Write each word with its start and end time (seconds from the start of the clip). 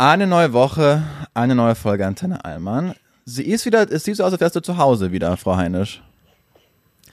Eine 0.00 0.26
neue 0.26 0.54
Woche, 0.54 1.02
eine 1.34 1.54
neue 1.54 1.74
Folge 1.74 2.06
Antenne 2.06 2.42
Allmann. 2.42 2.94
Sie 3.26 3.42
ist 3.42 3.66
wieder, 3.66 3.86
es 3.92 4.02
sieht 4.02 4.16
so 4.16 4.24
aus, 4.24 4.32
als 4.32 4.40
wärst 4.40 4.56
du 4.56 4.60
zu 4.60 4.78
Hause 4.78 5.12
wieder, 5.12 5.36
Frau 5.36 5.56
Heinisch. 5.56 6.02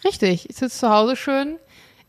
Richtig, 0.06 0.50
ich 0.50 0.56
sitze 0.56 0.80
zu 0.80 0.90
Hause 0.90 1.18
schön 1.18 1.58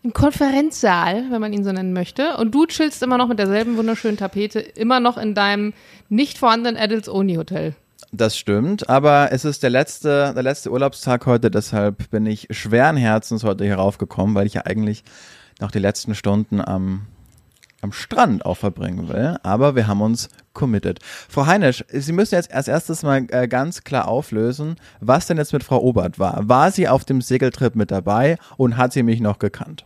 im 0.05 0.13
Konferenzsaal, 0.13 1.33
wenn 1.33 1.41
man 1.41 1.53
ihn 1.53 1.65
so 1.65 1.73
nennen 1.73 1.93
möchte. 1.93 2.37
Und 2.37 2.55
du 2.55 2.65
chillst 2.67 3.03
immer 3.03 3.19
noch 3.19 3.27
mit 3.27 3.41
derselben 3.41 3.77
wunderschönen 3.77 4.19
Tapete, 4.19 4.61
immer 4.61 5.01
noch 5.01 5.19
in 5.19 5.35
deinem 5.35 5.75
nicht 6.11 6.39
vorhandenen 6.39 6.81
Adults-Only-Hotel. 6.81 7.75
Das 8.13 8.39
stimmt, 8.39 8.89
aber 8.89 9.33
es 9.33 9.45
ist 9.45 9.65
der 9.65 9.71
letzte, 9.71 10.33
der 10.33 10.45
letzte 10.45 10.71
Urlaubstag 10.71 11.27
heute, 11.27 11.51
deshalb 11.51 12.09
bin 12.13 12.25
ich 12.25 12.47
schweren 12.53 12.97
Herzens 12.97 13.43
heute 13.43 13.65
hier 13.65 13.75
raufgekommen, 13.75 14.37
weil 14.37 14.47
ich 14.47 14.55
ja 14.55 14.65
eigentlich 14.65 15.03
noch 15.59 15.73
die 15.73 15.81
letzten 15.81 16.15
Stunden 16.15 16.61
am, 16.61 17.09
am 17.81 17.93
Strand 17.93 18.45
auch 18.45 18.57
verbringen 18.57 19.09
will. 19.09 19.39
Aber 19.43 19.77
wir 19.77 19.87
haben 19.87 20.03
uns 20.03 20.29
committed. 20.53 20.99
Frau 21.03 21.47
Heinisch, 21.47 21.85
Sie 21.89 22.13
müssen 22.13 22.35
jetzt 22.35 22.53
als 22.53 22.69
erstes 22.69 23.03
mal 23.03 23.27
äh, 23.31 23.47
ganz 23.49 23.85
klar 23.85 24.09
auflösen, 24.09 24.77
was 25.01 25.27
denn 25.27 25.37
jetzt 25.37 25.53
mit 25.53 25.63
Frau 25.63 25.81
Obert 25.81 26.19
war. 26.19 26.49
War 26.49 26.71
sie 26.71 26.89
auf 26.89 27.05
dem 27.05 27.21
Segeltrip 27.21 27.77
mit 27.77 27.91
dabei 27.91 28.37
und 28.57 28.77
hat 28.77 28.93
sie 28.93 29.03
mich 29.03 29.21
noch 29.21 29.39
gekannt? 29.39 29.85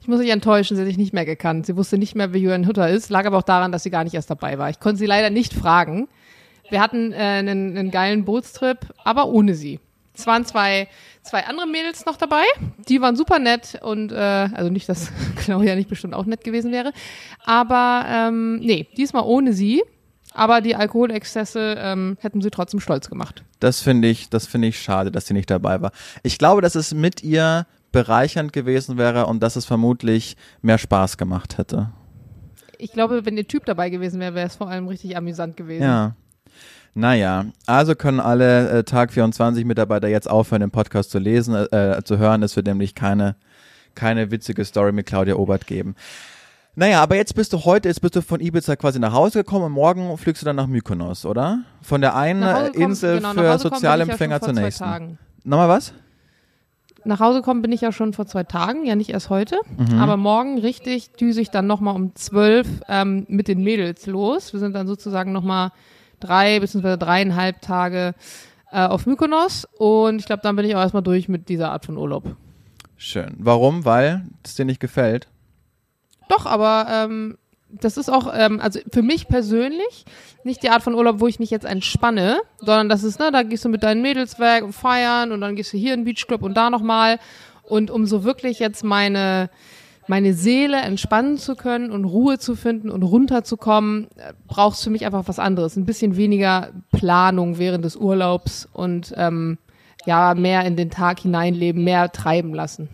Ich 0.00 0.08
muss 0.08 0.20
mich 0.20 0.30
enttäuschen, 0.30 0.76
sie 0.76 0.82
hat 0.82 0.88
sich 0.88 0.96
nicht 0.96 1.12
mehr 1.12 1.26
gekannt. 1.26 1.66
Sie 1.66 1.76
wusste 1.76 1.98
nicht 1.98 2.14
mehr, 2.14 2.32
wie 2.32 2.38
Jürgen 2.38 2.66
Hutter 2.66 2.88
ist, 2.88 3.10
lag 3.10 3.26
aber 3.26 3.38
auch 3.38 3.42
daran, 3.42 3.70
dass 3.70 3.82
sie 3.82 3.90
gar 3.90 4.04
nicht 4.04 4.14
erst 4.14 4.30
dabei 4.30 4.58
war. 4.58 4.70
Ich 4.70 4.80
konnte 4.80 4.98
sie 4.98 5.06
leider 5.06 5.30
nicht 5.30 5.52
fragen. 5.52 6.08
Wir 6.70 6.80
hatten 6.80 7.12
äh, 7.12 7.16
einen, 7.16 7.76
einen 7.76 7.90
geilen 7.90 8.24
Bootstrip, 8.24 8.94
aber 9.04 9.26
ohne 9.26 9.54
sie. 9.54 9.80
Es 10.20 10.26
waren 10.26 10.44
zwei, 10.44 10.86
zwei 11.22 11.46
andere 11.46 11.66
Mädels 11.66 12.04
noch 12.04 12.18
dabei, 12.18 12.44
die 12.88 13.00
waren 13.00 13.16
super 13.16 13.38
nett 13.38 13.78
und 13.82 14.12
äh, 14.12 14.16
also 14.16 14.70
nicht, 14.70 14.86
dass 14.88 15.10
Claudia 15.36 15.74
nicht 15.74 15.88
bestimmt 15.88 16.14
auch 16.14 16.26
nett 16.26 16.44
gewesen 16.44 16.72
wäre, 16.72 16.92
aber 17.44 18.04
ähm, 18.06 18.56
nee, 18.56 18.86
diesmal 18.96 19.24
ohne 19.24 19.52
sie. 19.52 19.82
Aber 20.32 20.60
die 20.60 20.76
Alkoholexzesse 20.76 21.74
ähm, 21.76 22.16
hätten 22.20 22.40
sie 22.40 22.50
trotzdem 22.50 22.78
stolz 22.78 23.08
gemacht. 23.08 23.42
Das 23.58 23.80
finde 23.80 24.06
ich, 24.06 24.30
das 24.30 24.46
finde 24.46 24.68
ich 24.68 24.80
schade, 24.80 25.10
dass 25.10 25.26
sie 25.26 25.34
nicht 25.34 25.50
dabei 25.50 25.82
war. 25.82 25.90
Ich 26.22 26.38
glaube, 26.38 26.62
dass 26.62 26.76
es 26.76 26.94
mit 26.94 27.24
ihr 27.24 27.66
bereichernd 27.90 28.52
gewesen 28.52 28.96
wäre 28.96 29.26
und 29.26 29.42
dass 29.42 29.56
es 29.56 29.64
vermutlich 29.64 30.36
mehr 30.62 30.78
Spaß 30.78 31.18
gemacht 31.18 31.58
hätte. 31.58 31.90
Ich 32.78 32.92
glaube, 32.92 33.26
wenn 33.26 33.34
der 33.34 33.48
Typ 33.48 33.64
dabei 33.64 33.90
gewesen 33.90 34.20
wäre, 34.20 34.36
wäre 34.36 34.46
es 34.46 34.54
vor 34.54 34.68
allem 34.68 34.86
richtig 34.86 35.16
amüsant 35.16 35.56
gewesen. 35.56 35.82
Ja. 35.82 36.14
Naja, 36.94 37.44
also 37.66 37.94
können 37.94 38.20
alle 38.20 38.68
äh, 38.70 38.84
Tag 38.84 39.12
24 39.12 39.64
Mitarbeiter 39.64 40.08
jetzt 40.08 40.28
aufhören, 40.28 40.60
den 40.60 40.70
Podcast 40.70 41.10
zu 41.10 41.18
lesen, 41.18 41.54
äh, 41.54 42.00
zu 42.04 42.18
hören. 42.18 42.42
Es 42.42 42.56
wird 42.56 42.66
nämlich 42.66 42.94
keine, 42.94 43.36
keine 43.94 44.30
witzige 44.30 44.64
Story 44.64 44.92
mit 44.92 45.06
Claudia 45.06 45.36
Obert 45.36 45.66
geben. 45.66 45.94
Naja, 46.74 47.02
aber 47.02 47.16
jetzt 47.16 47.34
bist 47.34 47.52
du 47.52 47.64
heute, 47.64 47.88
jetzt 47.88 48.00
bist 48.00 48.16
du 48.16 48.22
von 48.22 48.40
Ibiza 48.40 48.76
quasi 48.76 48.98
nach 48.98 49.12
Hause 49.12 49.40
gekommen 49.40 49.66
und 49.66 49.72
morgen 49.72 50.16
fliegst 50.18 50.42
du 50.42 50.46
dann 50.46 50.56
nach 50.56 50.66
Mykonos, 50.66 51.26
oder? 51.26 51.60
Von 51.82 52.00
der 52.00 52.14
einen 52.16 52.44
Hause 52.44 52.70
kommen- 52.72 52.82
Insel 52.82 53.16
genau, 53.16 53.32
für 53.32 53.44
ja 53.44 53.58
Sozialempfänger 53.58 54.38
vor 54.38 54.48
zur 54.48 54.54
nächsten. 54.62 55.18
Nochmal 55.44 55.68
was? 55.68 55.92
Nach 57.04 57.18
Hause 57.18 57.40
kommen 57.42 57.62
bin 57.62 57.72
ich 57.72 57.80
ja 57.80 57.92
schon 57.92 58.12
vor 58.12 58.26
zwei 58.26 58.44
Tagen, 58.44 58.84
ja 58.84 58.94
nicht 58.94 59.10
erst 59.10 59.30
heute. 59.30 59.56
Mhm. 59.78 59.98
Aber 59.98 60.16
morgen 60.16 60.58
richtig 60.58 61.12
düse 61.12 61.40
ich 61.40 61.50
dann 61.50 61.66
nochmal 61.66 61.94
um 61.96 62.14
zwölf 62.14 62.66
ähm, 62.88 63.24
mit 63.28 63.48
den 63.48 63.62
Mädels 63.62 64.06
los. 64.06 64.52
Wir 64.52 64.60
sind 64.60 64.74
dann 64.74 64.86
sozusagen 64.86 65.32
nochmal 65.32 65.72
drei 66.20 66.60
bzw. 66.60 66.96
dreieinhalb 66.96 67.60
Tage 67.60 68.14
äh, 68.70 68.86
auf 68.86 69.06
Mykonos. 69.06 69.66
Und 69.78 70.20
ich 70.20 70.26
glaube, 70.26 70.42
dann 70.42 70.56
bin 70.56 70.64
ich 70.64 70.74
auch 70.76 70.80
erstmal 70.80 71.02
durch 71.02 71.28
mit 71.28 71.48
dieser 71.48 71.72
Art 71.72 71.86
von 71.86 71.96
Urlaub. 71.96 72.36
Schön. 72.96 73.34
Warum? 73.38 73.84
Weil 73.84 74.24
es 74.44 74.54
dir 74.54 74.64
nicht 74.64 74.80
gefällt. 74.80 75.28
Doch, 76.28 76.46
aber 76.46 76.86
ähm, 76.88 77.38
das 77.70 77.96
ist 77.96 78.10
auch, 78.10 78.32
ähm, 78.34 78.60
also 78.60 78.80
für 78.92 79.02
mich 79.02 79.28
persönlich 79.28 80.04
nicht 80.44 80.62
die 80.62 80.70
Art 80.70 80.82
von 80.82 80.94
Urlaub, 80.94 81.20
wo 81.20 81.26
ich 81.26 81.38
mich 81.38 81.50
jetzt 81.50 81.66
entspanne, 81.66 82.40
sondern 82.58 82.88
das 82.88 83.02
ist, 83.02 83.18
ne, 83.18 83.30
da 83.32 83.42
gehst 83.42 83.64
du 83.64 83.68
mit 83.68 83.82
deinen 83.82 84.02
Mädels 84.02 84.38
weg 84.38 84.64
und 84.64 84.72
feiern 84.72 85.32
und 85.32 85.40
dann 85.40 85.56
gehst 85.56 85.72
du 85.72 85.76
hier 85.76 85.94
in 85.94 86.00
den 86.00 86.04
Beachclub 86.04 86.42
und 86.42 86.54
da 86.54 86.70
nochmal. 86.70 87.18
Und 87.62 87.90
um 87.90 88.06
so 88.06 88.24
wirklich 88.24 88.58
jetzt 88.58 88.82
meine, 88.82 89.50
meine 90.10 90.34
Seele 90.34 90.78
entspannen 90.78 91.38
zu 91.38 91.54
können 91.54 91.92
und 91.92 92.04
Ruhe 92.04 92.40
zu 92.40 92.56
finden 92.56 92.90
und 92.90 93.04
runterzukommen, 93.04 94.08
äh, 94.16 94.32
brauchst 94.48 94.82
für 94.82 94.90
mich 94.90 95.06
einfach 95.06 95.28
was 95.28 95.38
anderes. 95.38 95.76
Ein 95.76 95.86
bisschen 95.86 96.16
weniger 96.16 96.70
Planung 96.90 97.58
während 97.58 97.84
des 97.84 97.94
Urlaubs 97.94 98.68
und 98.72 99.14
ähm, 99.16 99.58
ja, 100.06 100.34
mehr 100.34 100.64
in 100.64 100.74
den 100.74 100.90
Tag 100.90 101.20
hineinleben, 101.20 101.84
mehr 101.84 102.10
treiben 102.10 102.52
lassen. 102.52 102.88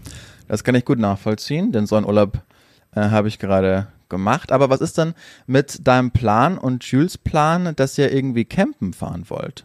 Das 0.47 0.63
kann 0.63 0.75
ich 0.75 0.85
gut 0.85 0.99
nachvollziehen, 0.99 1.73
denn 1.73 1.87
so 1.87 1.97
einen 1.97 2.05
Urlaub 2.05 2.43
äh, 2.95 3.01
habe 3.01 3.29
ich 3.29 3.39
gerade 3.39 3.87
gemacht. 4.11 4.53
Aber 4.53 4.69
was 4.69 4.83
ist 4.83 4.99
dann 4.99 5.15
mit 5.47 5.89
deinem 5.89 6.11
Plan 6.11 6.59
und 6.59 6.85
Jules 6.85 7.17
Plan, 7.17 7.75
dass 7.77 7.97
ihr 7.97 8.13
irgendwie 8.13 8.45
campen 8.45 8.93
fahren 8.93 9.25
wollt? 9.29 9.65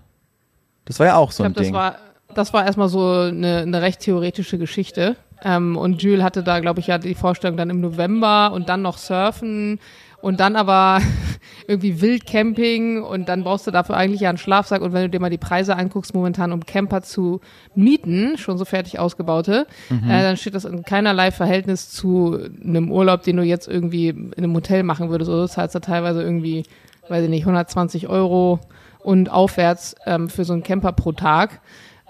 Das 0.85 0.99
war 0.99 1.07
ja 1.07 1.15
auch 1.17 1.33
so 1.33 1.43
Ich 1.43 1.47
ein 1.47 1.53
Ding. 1.53 1.75
Das 2.35 2.53
war 2.53 2.65
erstmal 2.65 2.89
so 2.89 3.05
eine, 3.09 3.59
eine 3.59 3.81
recht 3.81 4.01
theoretische 4.01 4.57
Geschichte. 4.57 5.15
Ähm, 5.43 5.75
und 5.75 6.01
Jules 6.03 6.23
hatte 6.23 6.43
da, 6.43 6.59
glaube 6.59 6.79
ich, 6.79 6.87
ja 6.87 6.97
die 6.97 7.15
Vorstellung 7.15 7.57
dann 7.57 7.69
im 7.69 7.81
November 7.81 8.51
und 8.53 8.69
dann 8.69 8.81
noch 8.83 8.97
Surfen 8.97 9.79
und 10.21 10.39
dann 10.39 10.55
aber 10.55 11.01
irgendwie 11.67 11.99
Wildcamping 11.99 13.01
und 13.01 13.27
dann 13.27 13.43
brauchst 13.43 13.65
du 13.65 13.71
dafür 13.71 13.97
eigentlich 13.97 14.21
ja 14.21 14.29
einen 14.29 14.37
Schlafsack 14.37 14.81
und 14.83 14.93
wenn 14.93 15.01
du 15.03 15.09
dir 15.09 15.19
mal 15.19 15.31
die 15.31 15.39
Preise 15.39 15.75
anguckst, 15.75 16.13
momentan 16.13 16.51
um 16.51 16.63
Camper 16.63 17.01
zu 17.01 17.41
mieten, 17.73 18.37
schon 18.37 18.59
so 18.59 18.65
fertig 18.65 18.99
ausgebaute, 18.99 19.65
Mhm. 19.89 20.09
äh, 20.11 20.21
dann 20.21 20.37
steht 20.37 20.53
das 20.53 20.65
in 20.65 20.83
keinerlei 20.83 21.31
Verhältnis 21.31 21.89
zu 21.89 22.37
einem 22.63 22.91
Urlaub, 22.91 23.23
den 23.23 23.37
du 23.37 23.43
jetzt 23.43 23.67
irgendwie 23.67 24.09
in 24.09 24.33
einem 24.37 24.53
Hotel 24.53 24.83
machen 24.83 25.09
würdest. 25.09 25.29
Oder 25.31 25.41
du 25.41 25.47
zahlst 25.49 25.73
da 25.73 25.79
teilweise 25.79 26.21
irgendwie, 26.21 26.63
weiß 27.09 27.23
ich 27.23 27.29
nicht, 27.29 27.43
120 27.47 28.07
Euro 28.07 28.59
und 28.99 29.31
aufwärts 29.31 29.95
ähm, 30.05 30.29
für 30.29 30.45
so 30.45 30.53
einen 30.53 30.61
Camper 30.61 30.91
pro 30.91 31.13
Tag. 31.13 31.61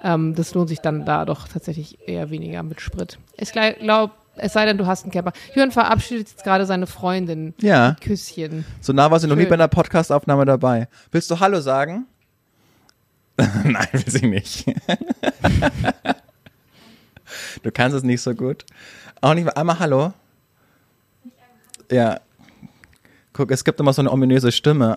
Ähm, 0.04 0.36
das 0.36 0.54
lohnt 0.54 0.70
sich 0.70 0.80
dann 0.80 1.06
da 1.06 1.26
doch 1.26 1.48
tatsächlich 1.48 2.08
eher 2.08 2.30
weniger 2.30 2.64
mit 2.64 2.82
Sprit. 2.82 3.20
Ich 3.38 3.52
glaube, 3.52 4.12
es 4.36 4.54
sei 4.54 4.66
denn, 4.66 4.78
du 4.78 4.88
hast 4.88 5.04
einen 5.04 5.12
Camper. 5.12 5.34
Jürgen 5.54 5.72
verabschiedet 5.72 6.30
jetzt 6.30 6.44
gerade 6.44 6.66
seine 6.66 6.88
Freundin. 6.88 7.54
Ja, 7.62 7.96
Küsschen. 8.02 8.66
so 8.80 8.94
nah 8.94 9.12
war 9.12 9.20
sie 9.20 9.28
noch 9.28 9.36
nie 9.36 9.46
bei 9.46 9.54
einer 9.54 9.68
Podcastaufnahme 9.68 10.46
dabei. 10.46 10.88
Willst 11.12 11.30
du 11.30 11.40
Hallo 11.40 11.62
sagen? 11.62 12.08
Nein, 13.38 13.88
will 13.92 14.10
sie 14.10 14.28
nicht. 14.28 14.66
du 17.64 17.72
kannst 17.72 17.98
es 17.98 18.04
nicht 18.04 18.22
so 18.22 18.34
gut. 18.34 18.66
Auch 19.22 19.34
nicht 19.34 19.46
mal 19.46 19.52
einmal 19.52 19.80
Hallo? 19.80 20.14
Ja. 21.92 22.20
Guck, 23.34 23.52
es 23.52 23.64
gibt 23.64 23.80
immer 23.80 23.94
so 23.94 24.02
eine 24.02 24.12
ominöse 24.12 24.52
Stimme. 24.52 24.96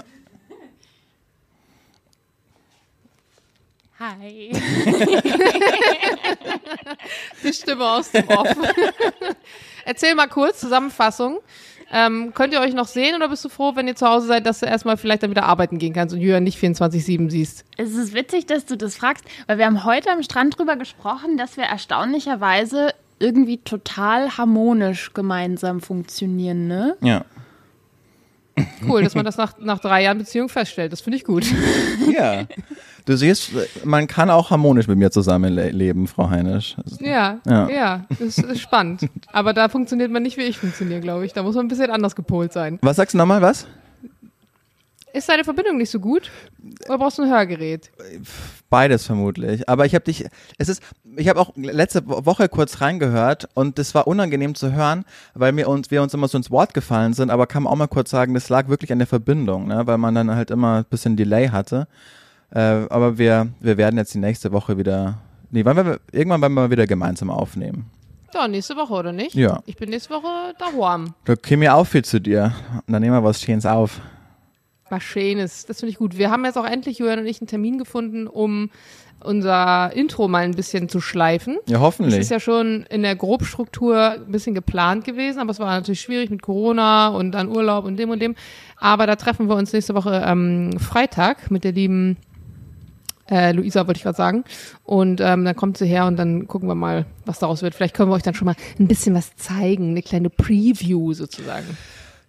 Hi. 4.04 4.50
Die 7.42 7.52
Stimme 7.54 7.88
aus 7.88 8.10
dem 8.10 8.28
Off. 8.28 8.54
Erzähl 9.86 10.14
mal 10.14 10.26
kurz, 10.26 10.60
Zusammenfassung. 10.60 11.38
Ähm, 11.90 12.32
könnt 12.34 12.52
ihr 12.52 12.60
euch 12.60 12.74
noch 12.74 12.86
sehen 12.86 13.14
oder 13.14 13.28
bist 13.28 13.44
du 13.44 13.48
froh, 13.48 13.72
wenn 13.76 13.88
ihr 13.88 13.96
zu 13.96 14.06
Hause 14.06 14.26
seid, 14.26 14.44
dass 14.46 14.60
du 14.60 14.66
erstmal 14.66 14.98
vielleicht 14.98 15.22
dann 15.22 15.30
wieder 15.30 15.44
arbeiten 15.44 15.78
gehen 15.78 15.94
kannst 15.94 16.14
und 16.14 16.20
Jürgen 16.20 16.44
nicht 16.44 16.62
24-7 16.62 17.30
siehst? 17.30 17.64
Es 17.78 17.94
ist 17.94 18.12
witzig, 18.14 18.44
dass 18.46 18.66
du 18.66 18.76
das 18.76 18.96
fragst, 18.96 19.24
weil 19.46 19.56
wir 19.56 19.64
haben 19.64 19.84
heute 19.84 20.10
am 20.10 20.22
Strand 20.22 20.58
drüber 20.58 20.76
gesprochen, 20.76 21.38
dass 21.38 21.56
wir 21.56 21.64
erstaunlicherweise 21.64 22.92
irgendwie 23.20 23.58
total 23.58 24.36
harmonisch 24.36 25.14
gemeinsam 25.14 25.80
funktionieren, 25.80 26.66
ne? 26.66 26.96
Ja. 27.00 27.24
Cool, 28.86 29.02
dass 29.02 29.14
man 29.14 29.24
das 29.24 29.36
nach, 29.36 29.58
nach 29.58 29.78
drei 29.78 30.02
Jahren 30.02 30.18
Beziehung 30.18 30.48
feststellt. 30.48 30.92
Das 30.92 31.00
finde 31.00 31.16
ich 31.16 31.24
gut. 31.24 31.44
Ja. 32.12 32.44
Du 33.06 33.16
siehst, 33.16 33.50
man 33.84 34.06
kann 34.06 34.30
auch 34.30 34.50
harmonisch 34.50 34.88
mit 34.88 34.96
mir 34.96 35.10
zusammenleben, 35.10 36.06
Frau 36.06 36.30
Heinisch. 36.30 36.76
Ja, 37.00 37.38
Ja. 37.46 37.68
ja, 37.68 38.04
das 38.18 38.38
ist 38.38 38.60
spannend. 38.60 39.02
Aber 39.30 39.52
da 39.52 39.68
funktioniert 39.68 40.10
man 40.10 40.22
nicht, 40.22 40.38
wie 40.38 40.42
ich 40.42 40.56
funktioniere, 40.58 41.00
glaube 41.00 41.26
ich. 41.26 41.34
Da 41.34 41.42
muss 41.42 41.54
man 41.54 41.66
ein 41.66 41.68
bisschen 41.68 41.90
anders 41.90 42.16
gepolt 42.16 42.52
sein. 42.54 42.78
Was 42.80 42.96
sagst 42.96 43.12
du 43.12 43.18
nochmal, 43.18 43.42
was? 43.42 43.66
Ist 45.12 45.28
deine 45.28 45.44
Verbindung 45.44 45.76
nicht 45.76 45.90
so 45.90 46.00
gut? 46.00 46.30
Oder 46.88 46.98
brauchst 46.98 47.18
du 47.18 47.22
ein 47.22 47.30
Hörgerät? 47.30 47.90
Beides 48.68 49.06
vermutlich. 49.06 49.68
Aber 49.68 49.86
ich 49.86 49.94
habe 49.94 50.04
dich, 50.04 50.24
es 50.58 50.68
ist, 50.68 50.82
ich 51.16 51.28
habe 51.28 51.38
auch 51.38 51.52
letzte 51.56 52.08
Wo- 52.08 52.26
Woche 52.26 52.48
kurz 52.48 52.80
reingehört 52.80 53.48
und 53.54 53.78
es 53.78 53.94
war 53.94 54.08
unangenehm 54.08 54.56
zu 54.56 54.72
hören, 54.72 55.04
weil 55.34 55.54
wir 55.56 55.68
uns, 55.68 55.92
wir 55.92 56.02
uns 56.02 56.14
immer 56.14 56.26
so 56.26 56.36
ins 56.36 56.50
Wort 56.50 56.74
gefallen 56.74 57.12
sind, 57.12 57.30
aber 57.30 57.46
kann 57.46 57.62
man 57.62 57.72
auch 57.72 57.76
mal 57.76 57.86
kurz 57.86 58.10
sagen, 58.10 58.34
das 58.34 58.48
lag 58.48 58.66
wirklich 58.68 58.90
an 58.90 58.98
der 58.98 59.06
Verbindung, 59.06 59.68
ne? 59.68 59.86
weil 59.86 59.98
man 59.98 60.16
dann 60.16 60.34
halt 60.34 60.50
immer 60.50 60.78
ein 60.78 60.84
bisschen 60.90 61.16
Delay 61.16 61.48
hatte. 61.50 61.86
Äh, 62.54 62.86
aber 62.88 63.18
wir, 63.18 63.48
wir 63.60 63.76
werden 63.76 63.96
jetzt 63.98 64.14
die 64.14 64.18
nächste 64.18 64.52
Woche 64.52 64.78
wieder, 64.78 65.18
nee, 65.50 65.64
wann 65.64 65.76
wir, 65.76 65.98
irgendwann 66.12 66.40
werden 66.40 66.54
wir 66.54 66.70
wieder 66.70 66.86
gemeinsam 66.86 67.30
aufnehmen. 67.30 67.86
Ja, 68.32 68.48
nächste 68.48 68.76
Woche, 68.76 68.94
oder 68.94 69.12
nicht? 69.12 69.34
Ja. 69.34 69.60
Ich 69.66 69.76
bin 69.76 69.90
nächste 69.90 70.10
Woche 70.14 70.54
daheim. 70.58 71.14
Da 71.24 71.36
käme 71.36 71.66
ja 71.66 71.74
auch 71.74 71.84
viel 71.86 72.04
zu 72.04 72.20
dir. 72.20 72.52
Und 72.86 72.92
dann 72.92 73.00
nehmen 73.02 73.14
wir 73.14 73.22
was 73.22 73.40
Schönes 73.40 73.64
auf. 73.66 74.00
Was 74.90 75.02
Schönes. 75.02 75.66
Das 75.66 75.80
finde 75.80 75.90
ich 75.92 75.98
gut. 75.98 76.18
Wir 76.18 76.30
haben 76.30 76.44
jetzt 76.44 76.58
auch 76.58 76.66
endlich, 76.66 76.98
Julian 76.98 77.20
und 77.20 77.26
ich, 77.26 77.40
einen 77.40 77.46
Termin 77.46 77.78
gefunden, 77.78 78.26
um 78.26 78.70
unser 79.20 79.92
Intro 79.94 80.28
mal 80.28 80.42
ein 80.42 80.54
bisschen 80.54 80.88
zu 80.88 81.00
schleifen. 81.00 81.54
Ja, 81.66 81.74
Das 81.74 81.80
hoffentlich. 81.80 82.18
ist 82.20 82.30
ja 82.30 82.40
schon 82.40 82.84
in 82.90 83.02
der 83.02 83.16
Grobstruktur 83.16 83.96
ein 84.14 84.32
bisschen 84.32 84.54
geplant 84.54 85.04
gewesen, 85.04 85.38
aber 85.40 85.50
es 85.52 85.60
war 85.60 85.66
natürlich 85.68 86.00
schwierig 86.00 86.28
mit 86.30 86.42
Corona 86.42 87.08
und 87.08 87.32
dann 87.32 87.48
Urlaub 87.48 87.84
und 87.84 87.96
dem 87.96 88.10
und 88.10 88.20
dem. 88.20 88.34
Aber 88.76 89.06
da 89.06 89.16
treffen 89.16 89.48
wir 89.48 89.54
uns 89.56 89.72
nächste 89.72 89.94
Woche 89.94 90.24
am 90.26 90.72
Freitag 90.78 91.50
mit 91.50 91.64
der 91.64 91.72
lieben 91.72 92.16
äh, 93.30 93.52
Luisa, 93.52 93.86
wollte 93.86 93.98
ich 93.98 94.04
gerade 94.04 94.16
sagen. 94.16 94.44
Und 94.82 95.20
ähm, 95.20 95.44
dann 95.44 95.56
kommt 95.56 95.78
sie 95.78 95.86
her 95.86 96.06
und 96.06 96.16
dann 96.16 96.46
gucken 96.46 96.68
wir 96.68 96.74
mal, 96.74 97.06
was 97.24 97.38
daraus 97.38 97.62
wird. 97.62 97.74
Vielleicht 97.74 97.94
können 97.94 98.10
wir 98.10 98.14
euch 98.14 98.22
dann 98.22 98.34
schon 98.34 98.46
mal 98.46 98.56
ein 98.78 98.88
bisschen 98.88 99.14
was 99.14 99.34
zeigen, 99.36 99.90
eine 99.90 100.02
kleine 100.02 100.30
Preview 100.30 101.12
sozusagen. 101.12 101.76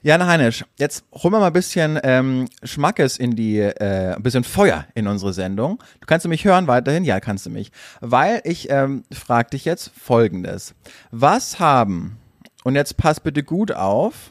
Jana 0.06 0.28
Heinisch, 0.28 0.64
jetzt 0.78 1.04
holen 1.12 1.34
wir 1.34 1.40
mal 1.40 1.48
ein 1.48 1.54
bisschen 1.54 2.00
ähm, 2.04 2.48
Schmackes 2.64 3.18
in 3.18 3.36
die, 3.36 3.58
äh, 3.58 4.14
ein 4.14 4.22
bisschen 4.22 4.44
Feuer 4.44 4.86
in 4.94 5.08
unsere 5.08 5.34
Sendung. 5.34 5.80
Du 6.00 6.06
kannst 6.06 6.26
du 6.26 6.30
mich 6.30 6.46
hören 6.46 6.68
weiterhin? 6.68 7.04
Ja, 7.04 7.20
kannst 7.20 7.48
du 7.48 7.50
mich. 7.50 7.72
Weil 8.02 8.40
ich 8.44 8.70
ähm, 8.70 9.04
frage 9.12 9.50
dich 9.50 9.66
jetzt 9.66 9.90
Folgendes. 10.00 10.76
Was 11.10 11.60
haben, 11.60 12.18
und 12.64 12.76
jetzt 12.76 12.98
pass 12.98 13.20
bitte 13.20 13.42
gut 13.42 13.72
auf, 13.72 14.30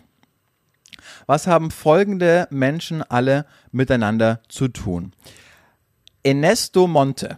was 1.27 1.49
haben 1.49 1.73
folgende 1.73 2.47
Menschen 2.51 3.03
alle 3.03 3.45
miteinander 3.73 4.41
zu 4.49 4.69
tun? 4.69 5.13
Ernesto 6.27 6.87
Monte, 6.87 7.37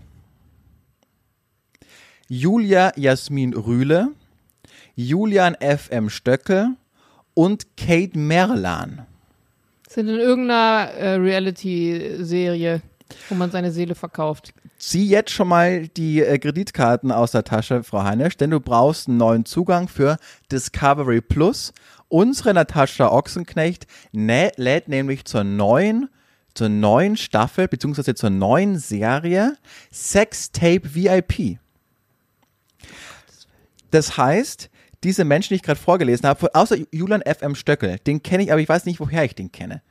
Julia 2.29 2.93
Jasmin 2.95 3.53
Rühle, 3.53 4.11
Julian 4.95 5.57
F.M. 5.57 6.09
Stöckel 6.09 6.77
und 7.35 7.77
Kate 7.77 8.17
Merlan. 8.17 9.05
Sind 9.89 10.07
in 10.07 10.21
irgendeiner 10.21 10.93
äh, 10.93 11.15
Reality-Serie, 11.17 12.81
wo 13.29 13.35
man 13.35 13.51
seine 13.51 13.73
Seele 13.73 13.97
verkauft. 13.97 14.55
Zieh 14.79 15.09
jetzt 15.09 15.33
schon 15.33 15.49
mal 15.49 15.89
die 15.89 16.23
äh, 16.23 16.39
Kreditkarten 16.39 17.11
aus 17.11 17.33
der 17.33 17.43
Tasche, 17.43 17.83
Frau 17.83 18.05
Heinisch, 18.05 18.37
denn 18.37 18.51
du 18.51 18.61
brauchst 18.61 19.09
einen 19.09 19.17
neuen 19.17 19.45
Zugang 19.47 19.89
für 19.89 20.17
Discovery 20.53 21.21
Plus. 21.21 21.73
Unsere 22.07 22.55
Natascha 22.55 23.09
Ochsenknecht 23.09 23.89
nä 24.13 24.53
lädt 24.55 24.87
nämlich 24.87 25.25
zur 25.25 25.43
neuen, 25.43 26.09
zur 26.57 26.69
neuen 26.69 27.17
Staffel, 27.17 27.69
beziehungsweise 27.69 28.15
zur 28.15 28.31
neuen 28.31 28.79
Serie 28.79 29.57
Sextape 29.93 30.95
VIP. 30.95 31.59
Das 33.91 34.17
heißt, 34.17 34.71
diese 35.05 35.25
Menschen, 35.25 35.51
die 35.51 35.57
ich 35.57 35.63
gerade 35.63 35.79
vorgelesen 35.79 36.29
habe, 36.29 36.55
außer 36.55 36.77
Julian 36.91 37.23
F.M. 37.23 37.55
Stöckel, 37.55 37.99
den 38.01 38.23
kenne 38.23 38.45
ich, 38.45 38.53
aber 38.53 38.61
ich 38.61 38.69
weiß 38.69 38.87
nicht, 38.87 39.01
woher 39.01 39.25
ich 39.25 39.35
den 39.35 39.53
kenne. 39.53 39.83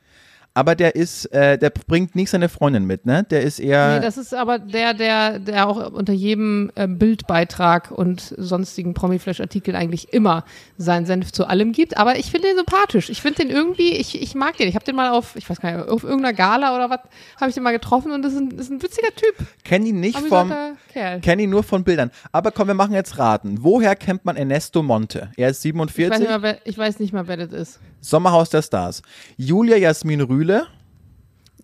Aber 0.56 0.74
der 0.74 0.96
ist, 0.96 1.26
äh, 1.34 1.58
der 1.58 1.68
bringt 1.68 2.16
nicht 2.16 2.30
seine 2.30 2.48
Freundin 2.48 2.86
mit, 2.86 3.04
ne? 3.04 3.24
Der 3.24 3.42
ist 3.42 3.58
eher. 3.58 3.96
Nee, 3.96 4.00
das 4.00 4.16
ist 4.16 4.32
aber 4.32 4.58
der, 4.58 4.94
der, 4.94 5.38
der 5.38 5.68
auch 5.68 5.92
unter 5.92 6.14
jedem 6.14 6.72
äh, 6.76 6.88
Bildbeitrag 6.88 7.90
und 7.90 8.34
sonstigen 8.38 8.94
Promiflash-Artikel 8.94 9.76
eigentlich 9.76 10.14
immer 10.14 10.46
seinen 10.78 11.04
Senf 11.04 11.30
zu 11.30 11.44
allem 11.44 11.72
gibt. 11.72 11.98
Aber 11.98 12.18
ich 12.18 12.30
finde 12.30 12.48
den 12.48 12.56
sympathisch. 12.56 13.10
Ich 13.10 13.20
finde 13.20 13.42
den 13.42 13.50
irgendwie, 13.50 13.92
ich, 13.96 14.22
ich 14.22 14.34
mag 14.34 14.56
den. 14.56 14.66
Ich 14.66 14.76
habe 14.76 14.84
den 14.86 14.96
mal 14.96 15.10
auf, 15.10 15.36
ich 15.36 15.50
weiß 15.50 15.60
gar 15.60 15.76
nicht, 15.76 15.90
auf 15.90 16.04
irgendeiner 16.04 16.32
Gala 16.32 16.74
oder 16.74 16.88
was, 16.88 17.00
habe 17.38 17.50
ich 17.50 17.54
den 17.54 17.62
mal 17.62 17.72
getroffen 17.72 18.10
und 18.12 18.22
das 18.22 18.32
ist 18.32 18.38
ein, 18.38 18.56
das 18.56 18.60
ist 18.60 18.72
ein 18.72 18.82
witziger 18.82 19.14
Typ. 19.14 19.34
Kenn 19.62 19.84
ihn 19.84 20.00
nicht 20.00 20.18
vom, 20.18 20.50
Kerl. 20.90 21.20
kenn 21.20 21.38
ihn 21.38 21.50
nur 21.50 21.64
von 21.64 21.84
Bildern. 21.84 22.10
Aber 22.32 22.50
komm, 22.50 22.68
wir 22.68 22.74
machen 22.74 22.94
jetzt 22.94 23.18
raten. 23.18 23.58
Woher 23.60 23.94
kennt 23.94 24.24
man 24.24 24.36
Ernesto 24.36 24.82
Monte? 24.82 25.32
Er 25.36 25.50
ist 25.50 25.62
Ich 25.66 25.74
weiß, 25.74 25.90
47, 25.92 26.18
nicht 26.20 26.30
mal, 26.30 26.40
wer, 26.40 26.58
ich 26.64 26.78
weiß 26.78 26.98
nicht 26.98 27.12
mal, 27.12 27.28
wer 27.28 27.36
das 27.36 27.52
ist. 27.52 27.78
Sommerhaus 28.00 28.50
der 28.50 28.62
Stars. 28.62 29.02
Julia 29.36 29.76
Jasmin 29.76 30.20
Rühle, 30.20 30.66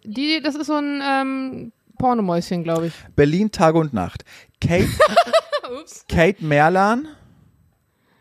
Die, 0.05 0.41
das 0.43 0.55
ist 0.55 0.67
so 0.67 0.75
ein 0.77 1.01
ähm, 1.05 1.73
Pornomäuschen, 1.99 2.65
glaube 2.65 2.89
ich. 2.89 2.93
Berlin 3.15 3.51
Tag 3.53 3.75
und 3.75 3.93
Nacht. 3.93 4.25
Kate, 4.61 4.89
Ups. 5.81 6.05
Kate 6.09 6.45
Merlan, 6.45 7.07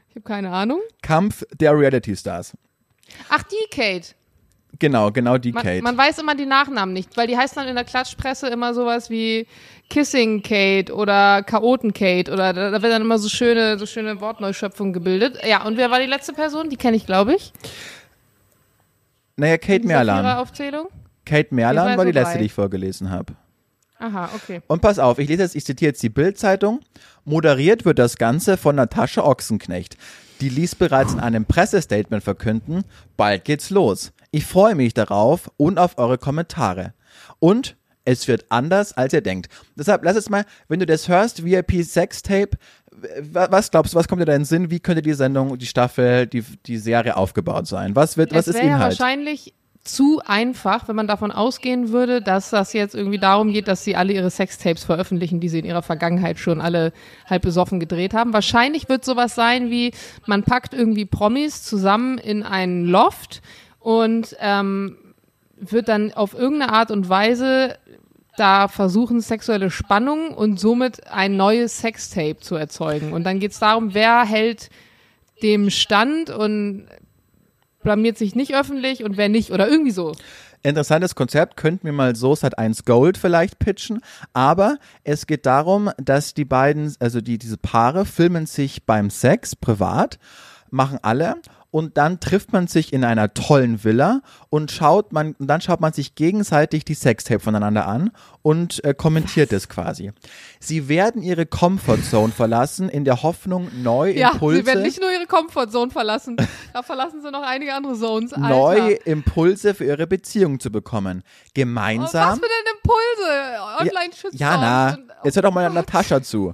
Ich 0.10 0.16
habe 0.16 0.24
keine 0.26 0.52
Ahnung. 0.52 0.80
Kampf 1.02 1.44
der 1.60 1.78
Reality 1.78 2.16
Stars. 2.16 2.56
Ach, 3.30 3.44
die 3.44 3.70
Kate. 3.76 4.10
Genau, 4.80 5.12
genau 5.12 5.38
die 5.38 5.52
Man, 5.52 5.64
Kate. 5.64 5.82
man 5.84 5.98
weiß 5.98 6.20
immer 6.20 6.34
die 6.34 6.46
Nachnamen 6.46 6.94
nicht, 6.94 7.16
weil 7.18 7.28
die 7.28 7.38
heißt 7.38 7.56
dann 7.58 7.68
in 7.68 7.76
der 7.76 7.84
Klatschpresse 7.84 8.48
immer 8.48 8.74
sowas 8.74 9.10
wie 9.10 9.46
Kissing 9.90 10.42
Kate 10.42 10.94
oder 10.96 11.44
Chaoten 11.44 11.94
Kate 11.94 12.32
oder 12.32 12.54
da, 12.54 12.72
da 12.72 12.82
wird 12.82 12.92
dann 12.92 13.02
immer 13.02 13.20
so 13.20 13.28
schöne, 13.30 13.78
so 13.78 13.86
schöne 13.86 14.22
Wortneuschöpfungen 14.22 14.94
gebildet. 14.94 15.38
Ja, 15.46 15.66
und 15.66 15.78
wer 15.78 15.92
war 15.92 16.00
die 16.00 16.06
letzte 16.08 16.34
Person? 16.34 16.70
Die 16.70 16.78
kenne 16.78 16.96
ich, 16.98 17.06
glaube 17.06 17.36
ich. 17.36 17.52
Naja, 19.38 19.58
Kate 19.58 19.86
Merlan. 19.86 20.26
Aufzählung. 20.26 20.88
Kate 21.26 21.54
Merlan 21.54 21.98
war 21.98 22.06
die 22.06 22.12
letzte, 22.12 22.40
die 22.40 22.46
ich 22.46 22.54
vorgelesen 22.54 23.10
habe. 23.10 23.34
Aha, 24.00 24.30
okay. 24.36 24.62
Und 24.68 24.82
pass 24.82 24.98
auf, 24.98 25.20
ich 25.20 25.30
lese 25.30 25.44
jetzt, 25.44 25.56
ich 25.56 25.64
zitiere 25.64 25.90
jetzt 25.90 26.02
die 26.02 26.10
Bild-Zeitung. 26.10 26.80
Moderiert 27.24 27.86
wird 27.86 28.00
das 28.00 28.18
Ganze 28.18 28.58
von 28.58 28.76
Natascha 28.76 29.22
Ochsenknecht. 29.22 29.96
Die 30.42 30.50
ließ 30.50 30.74
bereits 30.76 31.14
in 31.14 31.20
einem 31.20 31.46
Pressestatement 31.46 32.24
verkünden, 32.24 32.84
bald 33.16 33.46
geht's 33.46 33.70
los. 33.70 34.12
Ich 34.32 34.46
freue 34.46 34.74
mich 34.74 34.96
darauf 34.96 35.52
und 35.58 35.78
auf 35.78 36.00
eure 36.00 36.18
Kommentare. 36.18 36.96
Und 37.38 37.78
es 38.06 38.28
wird 38.28 38.46
anders, 38.50 38.94
als 38.94 39.14
ihr 39.14 39.22
denkt. 39.22 39.52
Deshalb 39.76 40.04
lass 40.04 40.16
es 40.16 40.30
mal, 40.30 40.46
wenn 40.68 40.80
du 40.80 40.88
das 40.88 41.08
hörst, 41.08 41.46
VIP 41.46 41.84
Sextape, 41.84 42.58
was 43.32 43.72
glaubst 43.72 43.94
du, 43.94 43.98
was 43.98 44.08
kommt 44.08 44.22
dir 44.22 44.26
da 44.26 44.34
in 44.34 44.42
den 44.42 44.46
Sinn? 44.46 44.72
Wie 44.72 44.80
könnte 44.80 45.02
die 45.02 45.14
Sendung, 45.14 45.58
die 45.58 45.66
Staffel, 45.66 46.28
die, 46.28 46.44
die 46.66 46.78
Serie 46.78 47.18
aufgebaut 47.18 47.68
sein? 47.68 47.96
Was 47.96 48.18
wird, 48.18 48.32
was 48.32 48.48
es 48.48 48.48
ist 48.48 48.56
wäre 48.56 48.68
ja 48.68 48.76
Inhalt? 48.76 49.00
wahrscheinlich 49.00 49.54
zu 49.84 50.22
einfach, 50.26 50.88
wenn 50.88 50.96
man 50.96 51.08
davon 51.08 51.32
ausgehen 51.32 51.90
würde, 51.90 52.22
dass 52.22 52.52
das 52.52 52.74
jetzt 52.74 52.94
irgendwie 52.94 53.18
darum 53.18 53.52
geht, 53.52 53.68
dass 53.68 53.84
sie 53.84 53.96
alle 53.96 54.14
ihre 54.14 54.30
Sextapes 54.30 54.84
veröffentlichen, 54.84 55.40
die 55.40 55.50
sie 55.50 55.60
in 55.60 55.66
ihrer 55.66 55.82
Vergangenheit 55.82 56.38
schon 56.38 56.62
alle 56.62 56.94
halb 57.26 57.42
besoffen 57.42 57.80
gedreht 57.80 58.14
haben. 58.14 58.34
Wahrscheinlich 58.34 58.90
wird 58.90 59.04
sowas 59.04 59.34
sein 59.34 59.72
wie, 59.72 59.92
man 60.28 60.44
packt 60.44 60.74
irgendwie 60.74 61.06
Promis 61.06 61.64
zusammen 61.64 62.20
in 62.20 62.44
einen 62.44 62.86
Loft 62.86 63.42
und 63.80 64.36
ähm, 64.40 64.98
wird 65.58 65.90
dann 65.90 66.14
auf 66.14 66.34
irgendeine 66.34 66.74
Art 66.74 66.92
und 66.92 67.10
Weise 67.10 67.78
da 68.38 68.68
versuchen, 68.68 69.22
sexuelle 69.22 69.70
Spannung 69.70 70.30
und 70.30 70.60
somit 70.60 71.08
ein 71.08 71.36
neues 71.36 71.80
Sextape 71.80 72.38
zu 72.38 72.56
erzeugen. 72.56 73.14
Und 73.14 73.24
dann 73.24 73.40
geht 73.40 73.52
es 73.52 73.60
darum, 73.60 73.94
wer 73.94 74.24
hält 74.26 74.70
dem 75.44 75.70
Stand 75.70 76.30
und 76.30 76.88
blamiert 77.84 78.18
sich 78.18 78.36
nicht 78.36 78.56
öffentlich 78.56 79.04
und 79.04 79.18
wer 79.18 79.30
nicht 79.30 79.52
oder 79.52 79.68
irgendwie 79.68 79.92
so. 79.92 80.14
Interessantes 80.64 81.16
Konzept, 81.16 81.58
könnten 81.58 81.86
wir 81.86 81.92
mal 81.92 82.16
so 82.16 82.36
Sat 82.36 82.60
1 82.60 82.86
Gold 82.86 83.18
vielleicht 83.18 83.58
pitchen, 83.58 84.00
aber 84.32 84.78
es 85.04 85.26
geht 85.26 85.48
darum, 85.48 85.90
dass 85.98 86.36
die 86.36 86.46
beiden, 86.46 86.96
also 87.00 87.20
die, 87.20 87.40
diese 87.40 87.58
Paare 87.58 88.06
filmen 88.06 88.46
sich 88.46 88.86
beim 88.86 89.10
Sex 89.10 89.56
privat, 89.56 90.20
machen 90.70 91.00
alle 91.02 91.38
und 91.72 91.98
dann 91.98 92.20
trifft 92.20 92.54
man 92.54 92.68
sich 92.68 92.94
in 92.94 93.04
einer 93.04 93.34
tollen 93.34 93.84
Villa 93.84 94.22
und 94.50 94.72
schaut 94.72 95.14
man, 95.14 95.36
und 95.40 95.48
dann 95.48 95.62
schaut 95.62 95.80
man 95.82 95.94
sich 95.94 96.16
gegenseitig 96.16 96.86
die 96.86 96.94
Sextape 96.94 97.40
voneinander 97.40 97.88
an 97.88 98.12
und 98.42 98.84
äh, 98.84 98.94
kommentiert 98.94 99.54
es 99.54 99.70
quasi. 99.70 100.12
Sie 100.60 100.88
werden 100.90 101.24
ihre 101.24 101.46
Comfortzone 101.46 102.34
verlassen 102.34 102.90
in 102.90 103.06
der 103.06 103.24
Hoffnung, 103.24 103.70
neue 103.82 104.18
Ja, 104.18 104.32
Impulse 104.34 104.60
sie 104.60 104.66
werden 104.66 104.82
nicht 104.84 105.00
nur 105.02 105.12
ihre 105.12 105.26
Comfortzone 105.28 105.92
verlassen, 105.92 106.36
da 106.74 106.84
verlassen 106.84 107.22
sie 107.22 107.32
noch 107.32 107.44
einige 107.44 107.74
andere 107.74 107.96
Zones. 107.98 108.34
Alter. 108.34 108.48
neue 108.50 108.92
Impulse 108.94 109.74
für 109.74 109.86
ihre 109.86 110.08
Beziehung 110.08 110.60
zu 110.60 110.72
bekommen. 110.72 111.24
Oh, 111.26 111.50
Gemeinsam. 111.54 112.32
was 112.32 112.40
für 112.40 112.46
denn 112.46 112.76
Impulse? 112.76 113.62
Online-Shitstorms. 113.80 114.40
Jana, 114.40 114.90
und- 114.96 115.12
jetzt 115.24 115.36
hör 115.36 115.44
doch 115.44 115.54
mal 115.54 115.70
Natascha 115.70 116.22
zu. 116.22 116.54